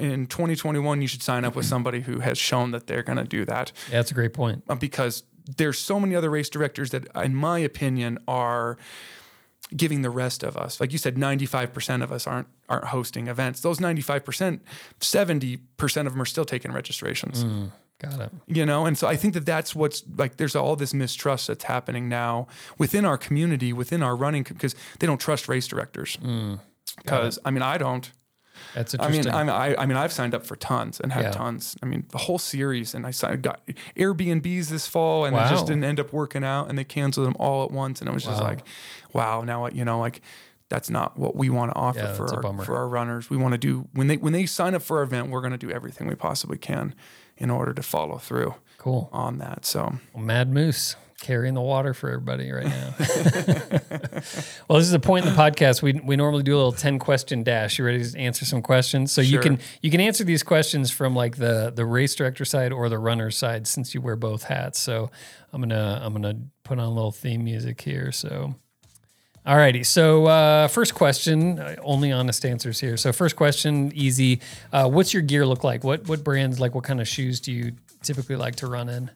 in 0.00 0.26
2021 0.26 1.00
you 1.02 1.08
should 1.08 1.22
sign 1.22 1.44
up 1.44 1.54
with 1.56 1.64
somebody 1.66 2.00
who 2.00 2.18
has 2.20 2.36
shown 2.36 2.70
that 2.72 2.86
they're 2.86 3.02
going 3.02 3.18
to 3.18 3.24
do 3.24 3.44
that. 3.44 3.72
Yeah, 3.90 3.98
that's 3.98 4.10
a 4.10 4.14
great 4.14 4.32
point. 4.34 4.62
uh, 4.68 4.74
because 4.74 5.22
there's 5.56 5.78
so 5.78 5.98
many 5.98 6.14
other 6.14 6.30
race 6.30 6.48
directors 6.50 6.90
that 6.90 7.06
in 7.16 7.34
my 7.34 7.58
opinion 7.60 8.18
are 8.28 8.76
giving 9.76 10.02
the 10.02 10.10
rest 10.10 10.42
of 10.42 10.56
us. 10.56 10.80
Like 10.80 10.92
you 10.92 10.98
said 10.98 11.14
95% 11.16 12.02
of 12.02 12.10
us 12.12 12.26
aren't 12.26 12.48
aren't 12.68 12.86
hosting 12.86 13.28
events. 13.28 13.60
Those 13.60 13.78
95% 13.78 14.60
70% 15.00 16.06
of 16.06 16.12
them 16.12 16.22
are 16.22 16.24
still 16.26 16.44
taking 16.44 16.72
registrations 16.72 17.44
Got 18.00 18.20
it. 18.20 18.30
you 18.46 18.64
know 18.64 18.86
and 18.86 18.96
so 18.96 19.06
i 19.06 19.14
think 19.16 19.34
that 19.34 19.44
that's 19.44 19.74
what's 19.74 20.02
like 20.16 20.36
there's 20.38 20.56
all 20.56 20.74
this 20.74 20.94
mistrust 20.94 21.48
that's 21.48 21.64
happening 21.64 22.08
now 22.08 22.46
within 22.78 23.04
our 23.04 23.18
community 23.18 23.72
within 23.74 24.02
our 24.02 24.16
running 24.16 24.42
because 24.42 24.74
they 24.98 25.06
don't 25.06 25.20
trust 25.20 25.48
race 25.48 25.66
directors 25.68 26.16
mm. 26.16 26.58
because 26.96 27.38
i 27.44 27.50
mean 27.50 27.62
i 27.62 27.76
don't 27.76 28.10
That's 28.74 28.94
I 28.94 29.08
mean, 29.08 29.20
interesting. 29.20 29.34
I'm, 29.34 29.48
I, 29.48 29.74
I 29.82 29.86
mean, 29.86 29.96
I've 29.96 30.12
signed 30.12 30.34
up 30.34 30.44
for 30.44 30.54
tons 30.54 31.00
and 31.00 31.12
had 31.12 31.24
Yeah. 31.24 31.30
tons. 31.30 31.76
I 31.82 31.86
mean, 31.86 32.04
the 32.10 32.18
whole 32.18 32.38
series, 32.38 32.94
and 32.94 33.06
I 33.06 33.10
signed, 33.10 33.42
got 33.42 33.60
Airbnbs 33.96 34.68
this 34.68 34.86
fall, 34.86 35.24
and 35.24 35.34
it 35.34 35.38
Wow. 35.40 35.48
just 35.50 35.66
didn't 35.66 35.84
end 35.84 35.98
up 35.98 36.12
working 36.12 36.44
out, 36.44 36.68
and 36.68 36.76
they 36.78 36.84
canceled 36.84 37.26
them 37.26 37.36
all 37.38 37.64
at 37.64 37.70
once, 37.70 38.00
and 38.00 38.08
it 38.10 38.12
was 38.12 38.24
just 38.24 38.40
like, 38.42 38.60
wow, 39.14 39.40
now 39.42 39.62
what, 39.62 39.74
you 39.74 39.84
know, 39.84 39.98
like 39.98 40.20
that's 40.68 40.90
not 40.90 41.18
what 41.18 41.34
we 41.34 41.48
want 41.48 41.72
to 41.72 41.76
offer 41.76 41.98
Yeah, 42.00 42.12
for 42.12 42.26
our 42.36 42.42
for 42.64 42.76
our 42.76 42.88
runners. 42.88 43.30
We 43.30 43.36
want 43.38 43.52
to 43.52 43.58
do 43.58 43.88
when 43.94 44.06
they 44.08 44.18
when 44.18 44.32
they 44.34 44.46
sign 44.46 44.74
up 44.74 44.82
for 44.82 44.98
our 44.98 45.04
event, 45.04 45.30
we're 45.30 45.40
going 45.40 45.52
to 45.58 45.58
do 45.66 45.70
everything 45.70 46.06
we 46.06 46.14
possibly 46.14 46.58
can 46.58 46.94
in 47.40 47.50
order 47.50 47.74
to 47.74 47.82
follow 47.82 48.18
through 48.18 48.54
cool. 48.78 49.08
on 49.12 49.38
that. 49.38 49.64
So 49.64 49.94
Well, 50.14 50.22
Mad 50.22 50.52
Moose 50.52 50.94
carrying 51.20 51.54
the 51.54 51.60
water 51.60 51.92
for 51.92 52.08
everybody 52.08 52.50
right 52.50 52.66
now. 52.66 52.94
well, 54.68 54.78
this 54.78 54.86
is 54.86 54.92
a 54.92 54.98
point 54.98 55.26
in 55.26 55.32
the 55.32 55.38
podcast. 55.38 55.82
We, 55.82 55.92
we 55.92 56.16
normally 56.16 56.42
do 56.42 56.54
a 56.54 56.56
little 56.56 56.72
10 56.72 56.98
question 56.98 57.42
dash. 57.42 57.78
You 57.78 57.84
ready 57.84 58.02
to 58.02 58.18
answer 58.18 58.44
some 58.44 58.62
questions? 58.62 59.12
So 59.12 59.20
you 59.20 59.38
can 59.38 59.58
you 59.82 59.90
can 59.90 60.00
answer 60.00 60.24
these 60.24 60.42
questions 60.42 60.90
from 60.90 61.14
like 61.14 61.36
the 61.36 61.72
the 61.74 61.84
race 61.84 62.14
director 62.14 62.44
side 62.44 62.72
or 62.72 62.88
the 62.88 62.98
runner 62.98 63.30
side 63.30 63.66
since 63.66 63.94
you 63.94 64.00
wear 64.00 64.16
both 64.16 64.44
hats. 64.44 64.80
So 64.80 65.10
I'm 65.52 65.60
gonna 65.60 66.00
I'm 66.02 66.12
gonna 66.12 66.38
put 66.64 66.78
on 66.78 66.84
a 66.84 66.90
little 66.90 67.12
theme 67.12 67.44
music 67.44 67.80
here. 67.80 68.12
So 68.12 68.54
Alrighty, 69.46 69.86
so 69.86 70.26
uh, 70.26 70.68
first 70.68 70.94
question, 70.94 71.58
uh, 71.58 71.76
only 71.82 72.12
honest 72.12 72.44
answers 72.44 72.78
here. 72.78 72.96
So 72.98 73.10
first 73.12 73.36
question, 73.36 73.90
easy. 73.94 74.40
Uh, 74.72 74.88
what's 74.88 75.14
your 75.14 75.22
gear 75.22 75.46
look 75.46 75.64
like? 75.64 75.82
What 75.82 76.06
what 76.08 76.22
brands, 76.22 76.60
like 76.60 76.74
what 76.74 76.84
kind 76.84 77.00
of 77.00 77.08
shoes 77.08 77.40
do 77.40 77.50
you 77.50 77.72
typically 78.02 78.36
like 78.36 78.56
to 78.56 78.66
run 78.66 78.88
in? 78.90 79.10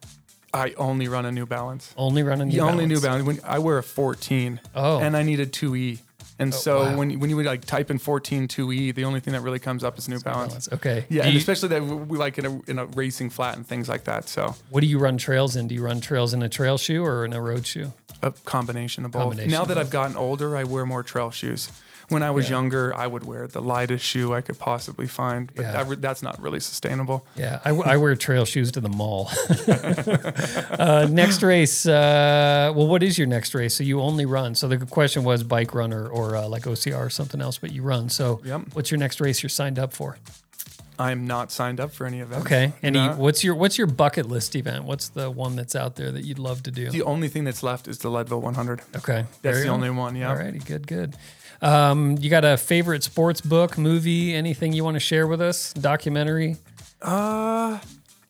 I 0.53 0.73
only 0.77 1.07
run 1.07 1.25
a 1.25 1.31
New 1.31 1.45
Balance. 1.45 1.93
Only 1.95 2.23
run 2.23 2.39
running 2.39 2.49
The 2.53 2.57
Balance. 2.59 2.71
only 2.73 2.85
New 2.87 3.01
Balance. 3.01 3.25
When 3.25 3.39
I 3.43 3.59
wear 3.59 3.77
a 3.77 3.83
14, 3.83 4.59
Oh. 4.73 4.99
and 4.99 5.15
I 5.15 5.21
need 5.21 5.39
a 5.41 5.45
2E. 5.45 5.99
And 6.39 6.53
so 6.53 6.81
wow. 6.83 6.97
when 6.97 7.19
when 7.19 7.29
you 7.29 7.35
would 7.37 7.45
like 7.45 7.63
type 7.63 7.91
in 7.91 7.97
14 7.99 8.47
2E, 8.47 8.95
the 8.95 9.05
only 9.05 9.19
thing 9.19 9.33
that 9.33 9.41
really 9.41 9.59
comes 9.59 9.83
up 9.83 9.97
is 9.99 10.09
New 10.09 10.19
Balance. 10.19 10.67
Balance. 10.67 10.73
Okay. 10.73 11.05
Yeah, 11.07 11.21
Do 11.21 11.25
and 11.27 11.33
you- 11.33 11.39
especially 11.39 11.69
that 11.69 11.83
we 11.83 12.17
like 12.17 12.37
in 12.39 12.45
a 12.47 12.61
in 12.67 12.79
a 12.79 12.85
racing 12.87 13.29
flat 13.29 13.55
and 13.57 13.65
things 13.65 13.87
like 13.87 14.05
that. 14.05 14.27
So 14.27 14.55
what 14.71 14.81
do 14.81 14.87
you 14.87 14.97
run 14.97 15.17
trails 15.17 15.55
in? 15.55 15.67
Do 15.67 15.75
you 15.75 15.83
run 15.83 16.01
trails 16.01 16.33
in 16.33 16.41
a 16.41 16.49
trail 16.49 16.77
shoe 16.79 17.05
or 17.05 17.25
in 17.25 17.31
a 17.33 17.39
road 17.41 17.67
shoe? 17.67 17.93
A 18.25 18.31
combination 18.31 19.05
of 19.05 19.11
both. 19.11 19.21
Combination 19.21 19.51
now 19.51 19.61
of 19.61 19.67
that 19.69 19.75
both. 19.75 19.85
I've 19.85 19.91
gotten 19.91 20.17
older, 20.17 20.57
I 20.57 20.63
wear 20.65 20.85
more 20.85 21.03
trail 21.03 21.31
shoes. 21.31 21.69
When 22.09 22.21
I 22.21 22.29
was 22.29 22.45
Yeah. 22.45 22.57
younger, 22.57 22.95
I 22.95 23.07
would 23.07 23.23
wear 23.25 23.47
the 23.47 23.61
lightest 23.63 24.05
shoe 24.05 24.31
I 24.31 24.41
could 24.41 24.59
possibly 24.59 25.07
find, 25.07 25.51
but 25.55 25.63
Yeah. 25.63 25.83
re- 25.87 25.95
that's 25.95 26.21
not 26.21 26.39
really 26.39 26.59
sustainable. 26.59 27.25
Yeah, 27.35 27.61
I, 27.65 27.71
I 27.71 27.97
wear 27.97 28.15
trail 28.15 28.45
shoes 28.45 28.71
to 28.73 28.79
the 28.81 28.89
mall. 28.89 29.31
uh, 30.79 31.07
next 31.09 31.41
race. 31.41 31.85
Uh, 31.87 32.71
well, 32.75 32.87
what 32.87 33.01
is 33.03 33.17
your 33.17 33.27
next 33.27 33.55
race? 33.55 33.75
So 33.75 33.83
you 33.83 34.01
only 34.01 34.25
run. 34.25 34.53
So 34.55 34.67
the 34.67 34.77
question 34.85 35.23
was 35.23 35.43
bike 35.43 35.73
runner 35.73 36.07
or 36.07 36.35
uh, 36.35 36.47
like 36.47 36.63
OCR 36.63 37.07
or 37.07 37.09
something 37.09 37.41
else, 37.41 37.57
but 37.57 37.71
you 37.71 37.81
run. 37.81 38.09
So 38.09 38.39
Yep. 38.43 38.61
what's 38.73 38.91
your 38.91 38.99
next 38.99 39.19
race 39.19 39.41
you're 39.41 39.49
signed 39.49 39.79
up 39.79 39.91
for? 39.93 40.17
I'm 40.97 41.27
not 41.27 41.51
signed 41.51 41.79
up 41.79 41.91
for 41.91 42.05
any 42.05 42.19
events. 42.19 42.45
Okay. 42.45 42.73
Any? 42.81 42.99
No. 42.99 43.13
What's 43.13 43.43
your 43.43 43.55
What's 43.55 43.77
your 43.77 43.87
bucket 43.87 44.27
list 44.27 44.55
event? 44.55 44.85
What's 44.85 45.09
the 45.09 45.29
one 45.29 45.55
that's 45.55 45.75
out 45.75 45.95
there 45.95 46.11
that 46.11 46.23
you'd 46.23 46.39
love 46.39 46.63
to 46.63 46.71
do? 46.71 46.89
The 46.89 47.03
only 47.03 47.27
thing 47.27 47.43
that's 47.43 47.63
left 47.63 47.87
is 47.87 47.99
the 47.99 48.09
Leadville 48.09 48.41
100. 48.41 48.81
Okay, 48.97 49.25
That's 49.41 49.63
the 49.63 49.69
only 49.69 49.89
one. 49.89 50.15
Yeah. 50.15 50.29
All 50.29 50.35
righty, 50.35 50.59
good, 50.59 50.87
good. 50.87 51.15
Um, 51.61 52.17
you 52.19 52.29
got 52.29 52.45
a 52.45 52.57
favorite 52.57 53.03
sports 53.03 53.41
book, 53.41 53.77
movie, 53.77 54.33
anything 54.33 54.73
you 54.73 54.83
want 54.83 54.95
to 54.95 54.99
share 54.99 55.25
with 55.27 55.41
us? 55.41 55.73
Documentary? 55.73 56.57
Uh, 57.01 57.79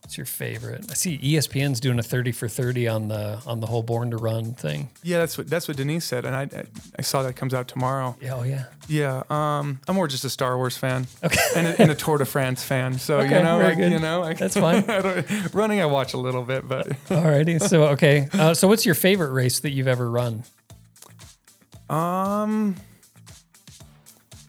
What's 0.06 0.18
your 0.20 0.28
favorite? 0.28 0.86
I 0.92 0.94
see 0.94 1.18
ESPN's 1.18 1.80
doing 1.80 1.98
a 1.98 2.04
thirty 2.04 2.32
for 2.32 2.48
thirty 2.48 2.88
on 2.88 3.08
the 3.08 3.42
on 3.48 3.60
the 3.60 3.66
whole 3.66 3.82
Born 3.82 4.12
to 4.12 4.18
Run 4.18 4.54
thing. 4.54 4.92
yeah, 5.02 5.18
that's 5.18 5.36
what 5.36 5.50
that's 5.50 5.68
what 5.68 5.78
Denise 5.78 6.06
said, 6.06 6.26
and 6.26 6.36
I 6.36 6.44
I, 6.44 6.66
I 7.00 7.02
saw 7.02 7.24
that 7.24 7.36
comes 7.36 7.56
out 7.56 7.68
tomorrow. 7.68 8.16
Yeah, 8.22 8.36
oh 8.36 8.44
yeah. 8.44 8.66
Yeah, 8.88 9.24
um, 9.32 9.80
I'm 9.88 9.96
more 9.96 10.08
just 10.08 10.24
a 10.24 10.30
Star 10.30 10.58
Wars 10.58 10.78
fan 10.78 11.08
Okay, 11.24 11.40
and 11.56 11.66
a, 11.66 11.82
and 11.82 11.90
a 11.90 11.96
Tour 11.96 12.20
de 12.20 12.26
France 12.26 12.64
fan. 12.64 13.00
So 13.00 13.18
Okay, 13.22 13.36
you 13.40 13.44
know, 13.44 13.58
like, 13.58 13.80
you 13.80 13.98
know, 13.98 14.20
like, 14.20 14.38
That's 14.38 14.54
fine. 14.56 14.84
I 14.88 15.26
running, 15.54 15.82
I 15.82 15.88
watch 15.88 16.14
a 16.14 16.18
little 16.18 16.44
bit, 16.44 16.68
but 16.68 16.88
alrighty. 17.10 17.60
So 17.60 17.86
okay, 17.94 18.30
uh, 18.34 18.54
so 18.54 18.68
what's 18.68 18.86
your 18.86 18.94
favorite 18.94 19.32
race 19.32 19.60
that 19.62 19.72
you've 19.72 19.88
ever 19.88 20.08
run? 20.08 20.44
um, 21.90 22.76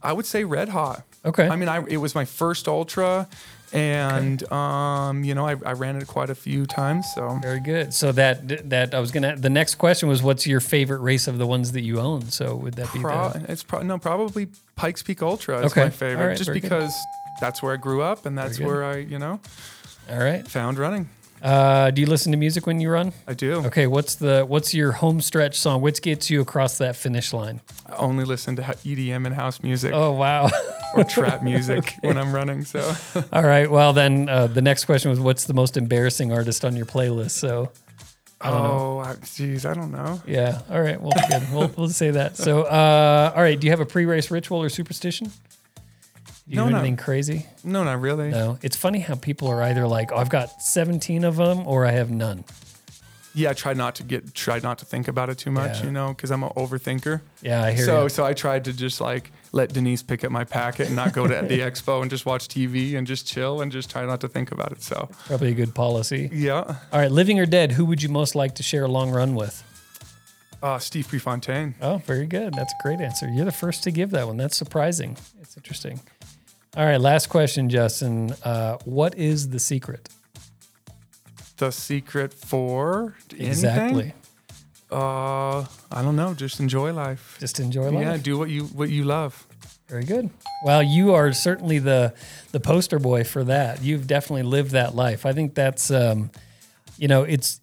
I 0.02 0.12
would 0.12 0.26
say 0.26 0.44
Red 0.44 0.68
Hot. 0.68 1.02
Okay, 1.24 1.48
I 1.48 1.56
mean, 1.56 1.70
I 1.70 1.82
it 1.88 1.96
was 1.96 2.14
my 2.14 2.26
first 2.26 2.68
ultra, 2.68 3.26
and 3.76 4.52
um, 4.52 5.24
you 5.24 5.34
know, 5.34 5.46
I, 5.46 5.56
I 5.64 5.72
ran 5.72 5.96
it 5.96 6.06
quite 6.06 6.30
a 6.30 6.34
few 6.34 6.66
times. 6.66 7.06
So 7.14 7.38
very 7.42 7.60
good. 7.60 7.92
So 7.94 8.12
that 8.12 8.68
that 8.70 8.94
I 8.94 9.00
was 9.00 9.10
gonna. 9.10 9.36
The 9.36 9.50
next 9.50 9.76
question 9.76 10.08
was, 10.08 10.22
what's 10.22 10.46
your 10.46 10.60
favorite 10.60 11.00
race 11.00 11.28
of 11.28 11.38
the 11.38 11.46
ones 11.46 11.72
that 11.72 11.82
you 11.82 12.00
own? 12.00 12.22
So 12.30 12.56
would 12.56 12.74
that 12.74 12.92
be 12.92 13.00
pro- 13.00 13.30
the? 13.30 13.44
it's 13.52 13.62
pro- 13.62 13.82
no 13.82 13.98
probably 13.98 14.48
Pikes 14.76 15.02
Peak 15.02 15.22
Ultra 15.22 15.58
is 15.64 15.72
Okay. 15.72 15.84
my 15.84 15.90
favorite, 15.90 16.26
right, 16.26 16.36
just 16.36 16.48
very 16.48 16.60
good. 16.60 16.70
because 16.70 16.94
that's 17.40 17.62
where 17.62 17.72
I 17.72 17.76
grew 17.76 18.02
up, 18.02 18.24
and 18.26 18.36
that's 18.36 18.58
where 18.58 18.82
I, 18.84 18.96
you 18.96 19.18
know, 19.18 19.40
All 20.10 20.18
right. 20.18 20.46
found 20.48 20.78
running. 20.78 21.08
Uh, 21.42 21.90
do 21.90 22.00
you 22.00 22.06
listen 22.06 22.32
to 22.32 22.38
music 22.38 22.66
when 22.66 22.80
you 22.80 22.88
run? 22.90 23.12
I 23.28 23.34
do. 23.34 23.56
Okay. 23.66 23.86
What's 23.86 24.14
the 24.14 24.44
what's 24.48 24.72
your 24.72 24.92
home 24.92 25.20
stretch 25.20 25.58
song? 25.60 25.82
What 25.82 26.00
gets 26.00 26.30
you 26.30 26.40
across 26.40 26.78
that 26.78 26.96
finish 26.96 27.34
line? 27.34 27.60
I 27.86 27.96
only 27.96 28.24
listen 28.24 28.56
to 28.56 28.62
EDM 28.62 29.26
and 29.26 29.34
house 29.34 29.62
music 29.62 29.92
Oh 29.94 30.12
wow. 30.12 30.48
or 30.96 31.04
trap 31.04 31.42
music 31.42 31.94
when 32.00 32.16
I'm 32.18 32.32
running. 32.34 32.64
So 32.64 32.94
All 33.32 33.42
right. 33.44 33.70
Well, 33.70 33.92
then 33.92 34.28
uh, 34.28 34.46
the 34.46 34.62
next 34.62 34.84
question 34.84 35.10
was, 35.10 35.20
what's 35.20 35.44
the 35.44 35.54
most 35.54 35.76
embarrassing 35.76 36.32
artist 36.32 36.64
on 36.64 36.76
your 36.76 36.86
playlist? 36.86 37.32
So 37.32 37.70
I 38.40 38.50
oh, 38.50 38.98
I- 38.98 39.16
geez, 39.34 39.64
I 39.64 39.74
don't 39.74 39.92
know. 39.92 40.20
yeah. 40.26 40.60
All 40.70 40.80
right. 40.80 41.00
Well, 41.00 41.12
good. 41.28 41.42
we'll 41.52 41.70
we'll 41.76 41.88
say 41.88 42.10
that. 42.12 42.36
So 42.36 42.62
uh, 42.62 43.32
all 43.34 43.42
right. 43.42 43.58
Do 43.58 43.66
you 43.66 43.70
have 43.72 43.80
a 43.80 43.86
pre-race 43.86 44.30
ritual 44.30 44.62
or 44.62 44.68
superstition? 44.68 45.28
Do 46.48 46.52
you 46.54 46.56
No, 46.56 46.68
do 46.68 46.76
anything 46.76 46.96
crazy? 46.96 47.46
No, 47.64 47.82
not 47.82 48.00
really. 48.00 48.30
No. 48.30 48.58
It's 48.62 48.76
funny 48.76 49.00
how 49.00 49.16
people 49.16 49.48
are 49.48 49.60
either 49.62 49.86
like, 49.88 50.12
oh, 50.12 50.16
I've 50.16 50.28
got 50.28 50.62
17 50.62 51.24
of 51.24 51.34
them, 51.36 51.66
or 51.66 51.84
I 51.84 51.90
have 51.90 52.10
none. 52.10 52.44
Yeah, 53.36 53.50
I 53.50 53.52
try 53.52 53.74
not 53.74 53.94
to 53.96 54.02
get, 54.02 54.32
try 54.34 54.58
not 54.60 54.78
to 54.78 54.86
think 54.86 55.08
about 55.08 55.28
it 55.28 55.36
too 55.36 55.50
much, 55.50 55.80
Yeah. 55.80 55.84
you 55.86 55.92
know, 55.92 56.08
because 56.08 56.30
I'm 56.30 56.42
an 56.42 56.50
overthinker. 56.56 57.20
Yeah, 57.42 57.62
I 57.62 57.72
hear 57.72 57.84
So, 57.84 58.02
you. 58.04 58.08
so 58.08 58.24
I 58.24 58.32
tried 58.32 58.64
to 58.64 58.72
just 58.72 58.98
like 59.00 59.30
let 59.52 59.72
Denise 59.74 60.02
pick 60.02 60.24
up 60.24 60.32
my 60.32 60.44
packet 60.44 60.86
and 60.86 60.96
not 60.96 61.12
go 61.12 61.26
to 61.26 61.34
the 61.48 61.60
expo 61.60 62.00
and 62.00 62.10
just 62.10 62.24
watch 62.24 62.48
TV 62.48 62.96
and 62.96 63.06
just 63.06 63.26
chill 63.26 63.60
and 63.60 63.70
just 63.70 63.90
try 63.90 64.06
not 64.06 64.20
to 64.22 64.28
think 64.28 64.52
about 64.52 64.72
it. 64.72 64.82
So, 64.82 65.08
Probably 65.26 65.50
a 65.50 65.54
good 65.54 65.74
policy. 65.74 66.30
yeah. 66.32 66.76
All 66.92 66.98
right. 67.00 67.10
Living 67.12 67.38
or 67.38 67.46
dead, 67.46 67.72
who 67.72 67.84
would 67.84 68.02
you 68.02 68.08
most 68.08 68.34
like 68.34 68.54
to 68.54 68.62
share 68.62 68.84
a 68.84 68.88
long 68.88 69.10
run 69.10 69.34
with? 69.34 69.62
Uh, 70.62 70.78
Steve 70.78 71.06
Prefontaine. 71.06 71.74
Oh, 71.82 71.98
very 72.06 72.26
good. 72.26 72.54
That's 72.54 72.72
a 72.72 72.82
great 72.82 73.00
answer. 73.00 73.28
You're 73.28 73.44
the 73.44 73.52
first 73.52 73.82
to 73.84 73.90
give 73.90 74.10
that 74.12 74.26
one. 74.26 74.38
That's 74.38 74.56
surprising. 74.56 75.16
It's 75.42 75.56
interesting. 75.56 76.00
All 76.74 76.84
right, 76.86 77.00
last 77.00 77.28
question, 77.28 77.68
Justin. 77.68 78.32
Uh, 78.42 78.78
what 78.86 79.14
is 79.18 79.50
the 79.50 79.58
secret? 79.58 80.08
The 81.58 81.70
secret 81.70 82.34
for 82.34 83.14
anything? 83.30 83.48
Exactly. 83.48 84.14
Uh, 84.90 85.60
I 85.90 86.02
don't 86.02 86.16
know. 86.16 86.34
Just 86.34 86.60
enjoy 86.60 86.92
life. 86.92 87.36
Just 87.40 87.58
enjoy 87.60 87.90
life. 87.90 88.04
Yeah, 88.04 88.16
do 88.18 88.38
what 88.38 88.50
you 88.50 88.64
what 88.64 88.88
you 88.90 89.04
love. 89.04 89.46
Very 89.88 90.04
good. 90.04 90.30
Well, 90.64 90.82
you 90.82 91.14
are 91.14 91.32
certainly 91.32 91.78
the 91.78 92.14
the 92.52 92.60
poster 92.60 92.98
boy 92.98 93.24
for 93.24 93.44
that. 93.44 93.82
You've 93.82 94.06
definitely 94.06 94.44
lived 94.44 94.72
that 94.72 94.94
life. 94.94 95.24
I 95.26 95.32
think 95.32 95.54
that's 95.54 95.90
um, 95.90 96.30
you 96.98 97.08
know, 97.08 97.22
it's 97.22 97.60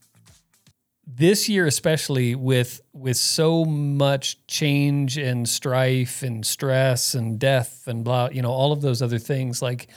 this 1.05 1.47
year 1.49 1.67
especially 1.67 2.35
with 2.35 2.81
with 2.93 3.17
so 3.17 3.65
much 3.65 4.45
change 4.47 5.17
and 5.17 5.47
strife 5.47 6.23
and 6.23 6.45
stress 6.45 7.13
and 7.13 7.39
death 7.39 7.83
and 7.87 8.03
blah, 8.03 8.29
you 8.31 8.41
know, 8.41 8.51
all 8.51 8.71
of 8.71 8.81
those 8.81 9.01
other 9.01 9.19
things 9.19 9.61
like 9.61 9.87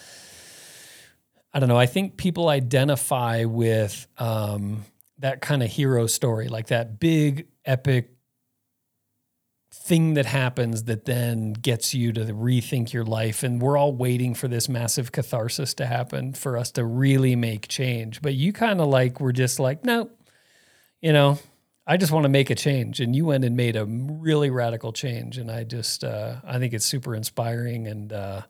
I 1.57 1.59
don't 1.59 1.70
know, 1.70 1.78
I 1.78 1.87
think 1.87 2.19
people 2.19 2.51
identify 2.51 3.45
with 3.45 4.07
um 4.19 4.85
that 5.20 5.41
kind 5.41 5.62
of 5.62 5.70
hero 5.70 6.07
story, 6.07 6.49
like 6.49 6.66
that 6.66 7.01
big 7.01 7.47
epic 7.65 8.11
thing 9.73 10.12
that 10.15 10.27
happens 10.27 10.85
that 10.85 11.07
then 11.07 11.55
gets 11.55 11.95
you 11.95 12.12
to 12.12 12.27
rethink 12.27 12.93
your 12.93 13.07
life. 13.07 13.43
And 13.43 13.62
we're 13.62 13.78
all 13.78 13.95
waiting 13.95 14.35
for 14.35 14.49
this 14.49 14.69
massive 14.69 15.12
catharsis 15.12 15.73
to 15.74 15.87
happen 15.87 16.35
for 16.35 16.59
us 16.59 16.70
to 16.73 16.85
really 16.85 17.37
make 17.37 17.69
change. 17.69 18.20
But 18.20 18.35
you 18.35 18.53
kind 18.53 18.78
of 18.78 18.89
like 18.89 19.19
were 19.19 19.33
just 19.33 19.59
like 19.59 19.83
no 19.83 20.11
you 21.01 21.12
know 21.15 21.39
i 21.87 21.97
just 21.97 22.12
want 22.12 22.24
to 22.24 22.28
make 22.28 22.51
a 22.51 22.55
change. 22.55 23.01
And 23.01 23.16
you 23.16 23.24
went 23.24 23.47
and 23.47 23.57
made 23.57 23.77
a 23.77 23.87
really 23.87 24.51
radical 24.51 24.93
change. 24.93 25.39
And 25.39 25.51
i 25.51 25.65
just 25.65 26.05
uh, 26.05 26.35
i 26.45 26.59
think 26.59 26.74
it's 26.74 26.85
super 26.85 27.15
inspiring. 27.15 27.87
And 27.87 28.12
uh, 28.12 28.43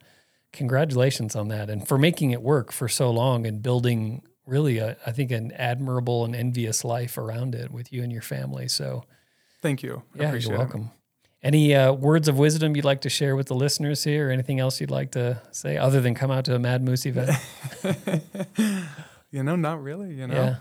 congratulations 0.52 1.36
on 1.36 1.48
that 1.48 1.68
and 1.68 1.86
for 1.86 1.98
making 1.98 2.30
it 2.30 2.42
work 2.42 2.72
for 2.72 2.88
so 2.88 3.10
long 3.10 3.46
and 3.46 3.62
building 3.62 4.22
really 4.46 4.78
a, 4.78 4.96
i 5.06 5.12
think 5.12 5.30
an 5.30 5.52
admirable 5.52 6.24
and 6.24 6.34
envious 6.34 6.84
life 6.84 7.18
around 7.18 7.54
it 7.54 7.70
with 7.70 7.92
you 7.92 8.02
and 8.02 8.12
your 8.12 8.22
family 8.22 8.68
so 8.68 9.04
Thank 9.62 9.82
you. 9.82 10.02
I 10.14 10.22
yeah, 10.22 10.34
you're 10.34 10.52
it. 10.54 10.58
welcome. 10.58 10.90
Any 11.42 11.74
uh, 11.74 11.92
words 11.92 12.28
of 12.28 12.38
wisdom 12.38 12.76
you'd 12.76 12.84
like 12.84 13.00
to 13.00 13.08
share 13.08 13.34
with 13.34 13.46
the 13.48 13.54
listeners 13.54 14.04
here, 14.04 14.28
or 14.28 14.30
anything 14.30 14.60
else 14.60 14.80
you'd 14.80 14.90
like 14.92 15.12
to 15.12 15.42
say 15.50 15.76
other 15.76 16.00
than 16.00 16.14
come 16.14 16.30
out 16.30 16.44
to 16.44 16.54
a 16.54 16.58
Mad 16.58 16.82
Moose 16.84 17.04
event? 17.06 17.30
You 19.32 19.42
know, 19.42 19.56
not 19.56 19.82
really. 19.82 20.14
You 20.14 20.28
know, 20.28 20.34
Yeah, 20.34 20.56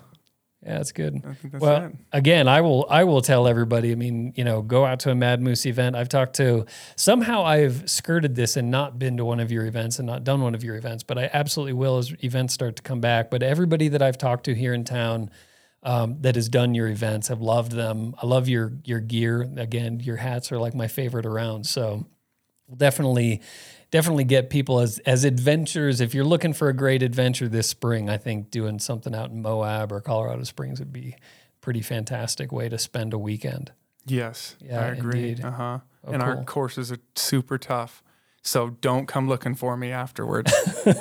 yeah, 0.66 0.78
that's 0.78 0.92
good. 0.92 1.16
I 1.26 1.34
think 1.34 1.52
that's 1.54 1.62
Well, 1.62 1.84
it. 1.86 1.96
again, 2.12 2.48
I 2.48 2.62
will 2.62 2.88
I 2.90 3.04
will 3.04 3.22
tell 3.22 3.48
everybody. 3.48 3.92
I 3.92 3.96
mean, 3.96 4.34
you 4.36 4.44
know, 4.44 4.62
go 4.62 4.84
out 4.86 5.00
to 5.02 5.12
a 5.12 5.16
Mad 5.16 5.42
Moose 5.42 5.66
event. 5.66 5.96
I've 5.96 6.10
talked 6.10 6.36
to 6.38 6.66
somehow 6.96 7.44
I've 7.44 7.90
skirted 7.90 8.36
this 8.36 8.58
and 8.58 8.72
not 8.72 8.98
been 8.98 9.18
to 9.18 9.26
one 9.26 9.40
of 9.40 9.52
your 9.52 9.66
events 9.66 10.00
and 10.00 10.08
not 10.08 10.24
done 10.24 10.42
one 10.42 10.56
of 10.56 10.64
your 10.64 10.76
events, 10.76 11.04
but 11.04 11.18
I 11.18 11.30
absolutely 11.32 11.74
will 11.74 11.98
as 12.00 12.14
events 12.24 12.54
start 12.54 12.76
to 12.78 12.82
come 12.82 13.00
back. 13.00 13.30
But 13.30 13.44
everybody 13.44 13.88
that 13.90 14.02
I've 14.02 14.18
talked 14.18 14.46
to 14.46 14.56
here 14.56 14.74
in 14.74 14.84
town. 14.84 15.30
Um, 15.84 16.18
that 16.22 16.34
has 16.34 16.50
done 16.50 16.74
your 16.74 16.88
events 16.88 17.28
have 17.28 17.42
loved 17.42 17.72
them. 17.72 18.16
I 18.20 18.26
love 18.26 18.50
your 18.50 18.74
your 18.86 19.00
gear. 19.00 19.48
Again, 19.56 20.00
your 20.00 20.16
hats 20.16 20.52
are 20.52 20.58
like 20.58 20.74
my 20.74 20.88
favorite 20.88 21.28
around. 21.28 21.68
So 21.68 22.08
definitely 22.76 23.42
definitely 23.92 24.24
get 24.26 24.50
people 24.50 24.80
as 24.80 25.00
as 25.00 25.24
adventures. 25.24 26.02
If 26.02 26.14
you're 26.14 26.26
looking 26.26 26.54
for 26.54 26.70
a 26.70 26.74
great 26.74 27.02
adventure 27.04 27.48
this 27.48 27.68
spring, 27.70 28.10
I 28.10 28.18
think 28.18 28.52
doing 28.52 28.80
something 28.80 29.14
out 29.16 29.30
in 29.32 29.42
Moab 29.42 29.92
or 29.92 30.02
Colorado 30.02 30.44
Springs 30.44 30.80
would 30.80 30.94
be 30.94 31.10
a 31.18 31.60
pretty 31.62 31.82
fantastic 31.82 32.52
way 32.52 32.70
to 32.70 32.78
spend 32.78 33.14
a 33.14 33.18
weekend. 33.18 33.72
Yes, 34.06 34.56
Yeah, 34.62 34.82
I 34.82 34.88
agree. 34.90 35.36
Uh 35.44 35.52
huh. 35.52 35.80
Oh, 36.08 36.12
and 36.12 36.22
our 36.22 36.44
courses 36.44 36.92
are 36.92 37.00
super 37.16 37.58
tough. 37.58 38.04
So 38.44 38.70
don't 38.70 39.08
come 39.08 39.28
looking 39.28 39.56
for 39.56 39.76
me 39.76 39.92
afterwards. 39.92 40.54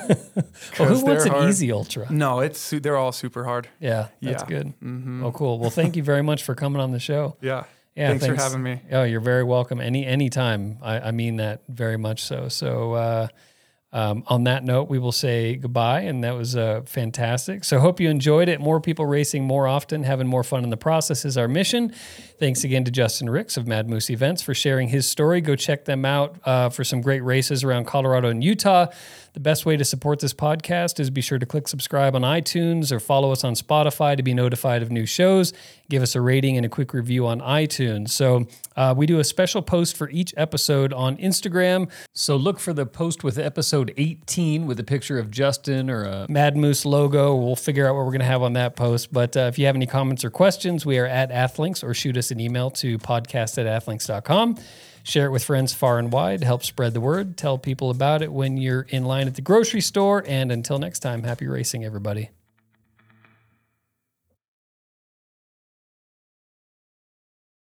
Well, 0.78 0.88
who 0.88 1.04
wants 1.04 1.24
an 1.26 1.30
hard. 1.32 1.48
easy 1.50 1.70
ultra? 1.70 2.10
No, 2.10 2.40
it's 2.40 2.70
they're 2.70 2.96
all 2.96 3.12
super 3.12 3.44
hard. 3.44 3.68
Yeah, 3.80 4.08
that's 4.22 4.42
Yeah. 4.42 4.48
good. 4.48 4.66
Mm-hmm. 4.82 5.24
Oh, 5.24 5.30
cool. 5.32 5.58
Well, 5.58 5.70
thank 5.70 5.94
you 5.96 6.02
very 6.02 6.22
much 6.22 6.42
for 6.42 6.54
coming 6.54 6.80
on 6.80 6.90
the 6.92 6.98
show. 6.98 7.36
Yeah. 7.40 7.64
Yeah, 7.94 8.08
thanks, 8.08 8.26
for 8.26 8.34
having 8.34 8.62
me. 8.62 8.80
Oh, 8.90 9.04
you're 9.04 9.20
very 9.20 9.44
welcome. 9.44 9.80
Any 9.80 10.04
anytime. 10.04 10.78
I, 10.82 11.00
I 11.00 11.10
mean 11.12 11.36
that 11.36 11.62
very 11.68 11.96
much 11.96 12.22
so. 12.22 12.48
So 12.48 12.94
uh, 12.94 13.28
um, 13.94 14.24
on 14.26 14.42
that 14.44 14.64
note, 14.64 14.88
we 14.88 14.98
will 14.98 15.12
say 15.12 15.54
goodbye, 15.54 16.00
and 16.00 16.24
that 16.24 16.32
was 16.32 16.56
uh, 16.56 16.82
fantastic. 16.84 17.62
So 17.62 17.78
hope 17.78 18.00
you 18.00 18.10
enjoyed 18.10 18.48
it. 18.48 18.60
More 18.60 18.80
people 18.80 19.06
racing 19.06 19.44
more 19.44 19.68
often, 19.68 20.02
having 20.02 20.26
more 20.26 20.42
fun 20.42 20.64
in 20.64 20.70
the 20.70 20.76
process 20.76 21.24
is 21.24 21.38
our 21.38 21.46
mission. 21.46 21.90
Thanks 22.40 22.64
again 22.64 22.82
to 22.84 22.90
Justin 22.90 23.30
Ricks 23.30 23.56
of 23.56 23.68
Mad 23.68 23.88
Moose 23.88 24.10
Events 24.10 24.42
for 24.42 24.52
sharing 24.52 24.88
his 24.88 25.06
story. 25.06 25.40
Go 25.40 25.54
check 25.54 25.84
them 25.84 26.04
out 26.04 26.36
uh, 26.44 26.70
for 26.70 26.82
some 26.82 27.00
great 27.00 27.22
races 27.22 27.62
around 27.62 27.86
Colorado 27.86 28.28
and 28.28 28.42
Utah. 28.42 28.86
The 29.34 29.40
best 29.40 29.66
way 29.66 29.76
to 29.76 29.84
support 29.84 30.20
this 30.20 30.32
podcast 30.32 31.00
is 31.00 31.10
be 31.10 31.20
sure 31.20 31.40
to 31.40 31.44
click 31.44 31.66
subscribe 31.66 32.14
on 32.14 32.22
iTunes 32.22 32.92
or 32.92 33.00
follow 33.00 33.32
us 33.32 33.42
on 33.42 33.54
Spotify 33.54 34.16
to 34.16 34.22
be 34.22 34.32
notified 34.32 34.80
of 34.80 34.92
new 34.92 35.06
shows. 35.06 35.52
Give 35.90 36.04
us 36.04 36.14
a 36.14 36.20
rating 36.20 36.56
and 36.56 36.64
a 36.64 36.68
quick 36.68 36.94
review 36.94 37.26
on 37.26 37.40
iTunes. 37.40 38.10
So, 38.10 38.46
uh, 38.76 38.94
we 38.96 39.06
do 39.06 39.18
a 39.18 39.24
special 39.24 39.60
post 39.60 39.96
for 39.96 40.08
each 40.10 40.32
episode 40.36 40.92
on 40.92 41.16
Instagram. 41.16 41.90
So, 42.12 42.36
look 42.36 42.60
for 42.60 42.72
the 42.72 42.86
post 42.86 43.24
with 43.24 43.36
episode 43.36 43.92
18 43.96 44.66
with 44.66 44.78
a 44.78 44.84
picture 44.84 45.18
of 45.18 45.32
Justin 45.32 45.90
or 45.90 46.04
a 46.04 46.26
Mad 46.30 46.56
Moose 46.56 46.84
logo. 46.84 47.34
We'll 47.34 47.56
figure 47.56 47.88
out 47.88 47.96
what 47.96 48.04
we're 48.04 48.12
going 48.12 48.20
to 48.20 48.26
have 48.26 48.42
on 48.42 48.52
that 48.52 48.76
post. 48.76 49.12
But 49.12 49.36
uh, 49.36 49.40
if 49.52 49.58
you 49.58 49.66
have 49.66 49.74
any 49.74 49.86
comments 49.86 50.24
or 50.24 50.30
questions, 50.30 50.86
we 50.86 50.96
are 51.00 51.06
at 51.06 51.32
Athlinks 51.32 51.82
or 51.82 51.92
shoot 51.92 52.16
us 52.16 52.30
an 52.30 52.38
email 52.38 52.70
to 52.70 52.98
podcast 52.98 53.58
at 53.58 53.66
athlinks.com. 53.66 54.58
Share 55.04 55.26
it 55.26 55.30
with 55.30 55.44
friends 55.44 55.74
far 55.74 55.98
and 55.98 56.10
wide. 56.10 56.42
Help 56.42 56.64
spread 56.64 56.94
the 56.94 57.00
word. 57.00 57.36
Tell 57.36 57.58
people 57.58 57.90
about 57.90 58.22
it 58.22 58.32
when 58.32 58.56
you're 58.56 58.86
in 58.88 59.04
line 59.04 59.26
at 59.26 59.34
the 59.34 59.42
grocery 59.42 59.82
store. 59.82 60.24
And 60.26 60.50
until 60.50 60.78
next 60.78 61.00
time, 61.00 61.22
happy 61.22 61.46
racing, 61.46 61.84
everybody. 61.84 62.30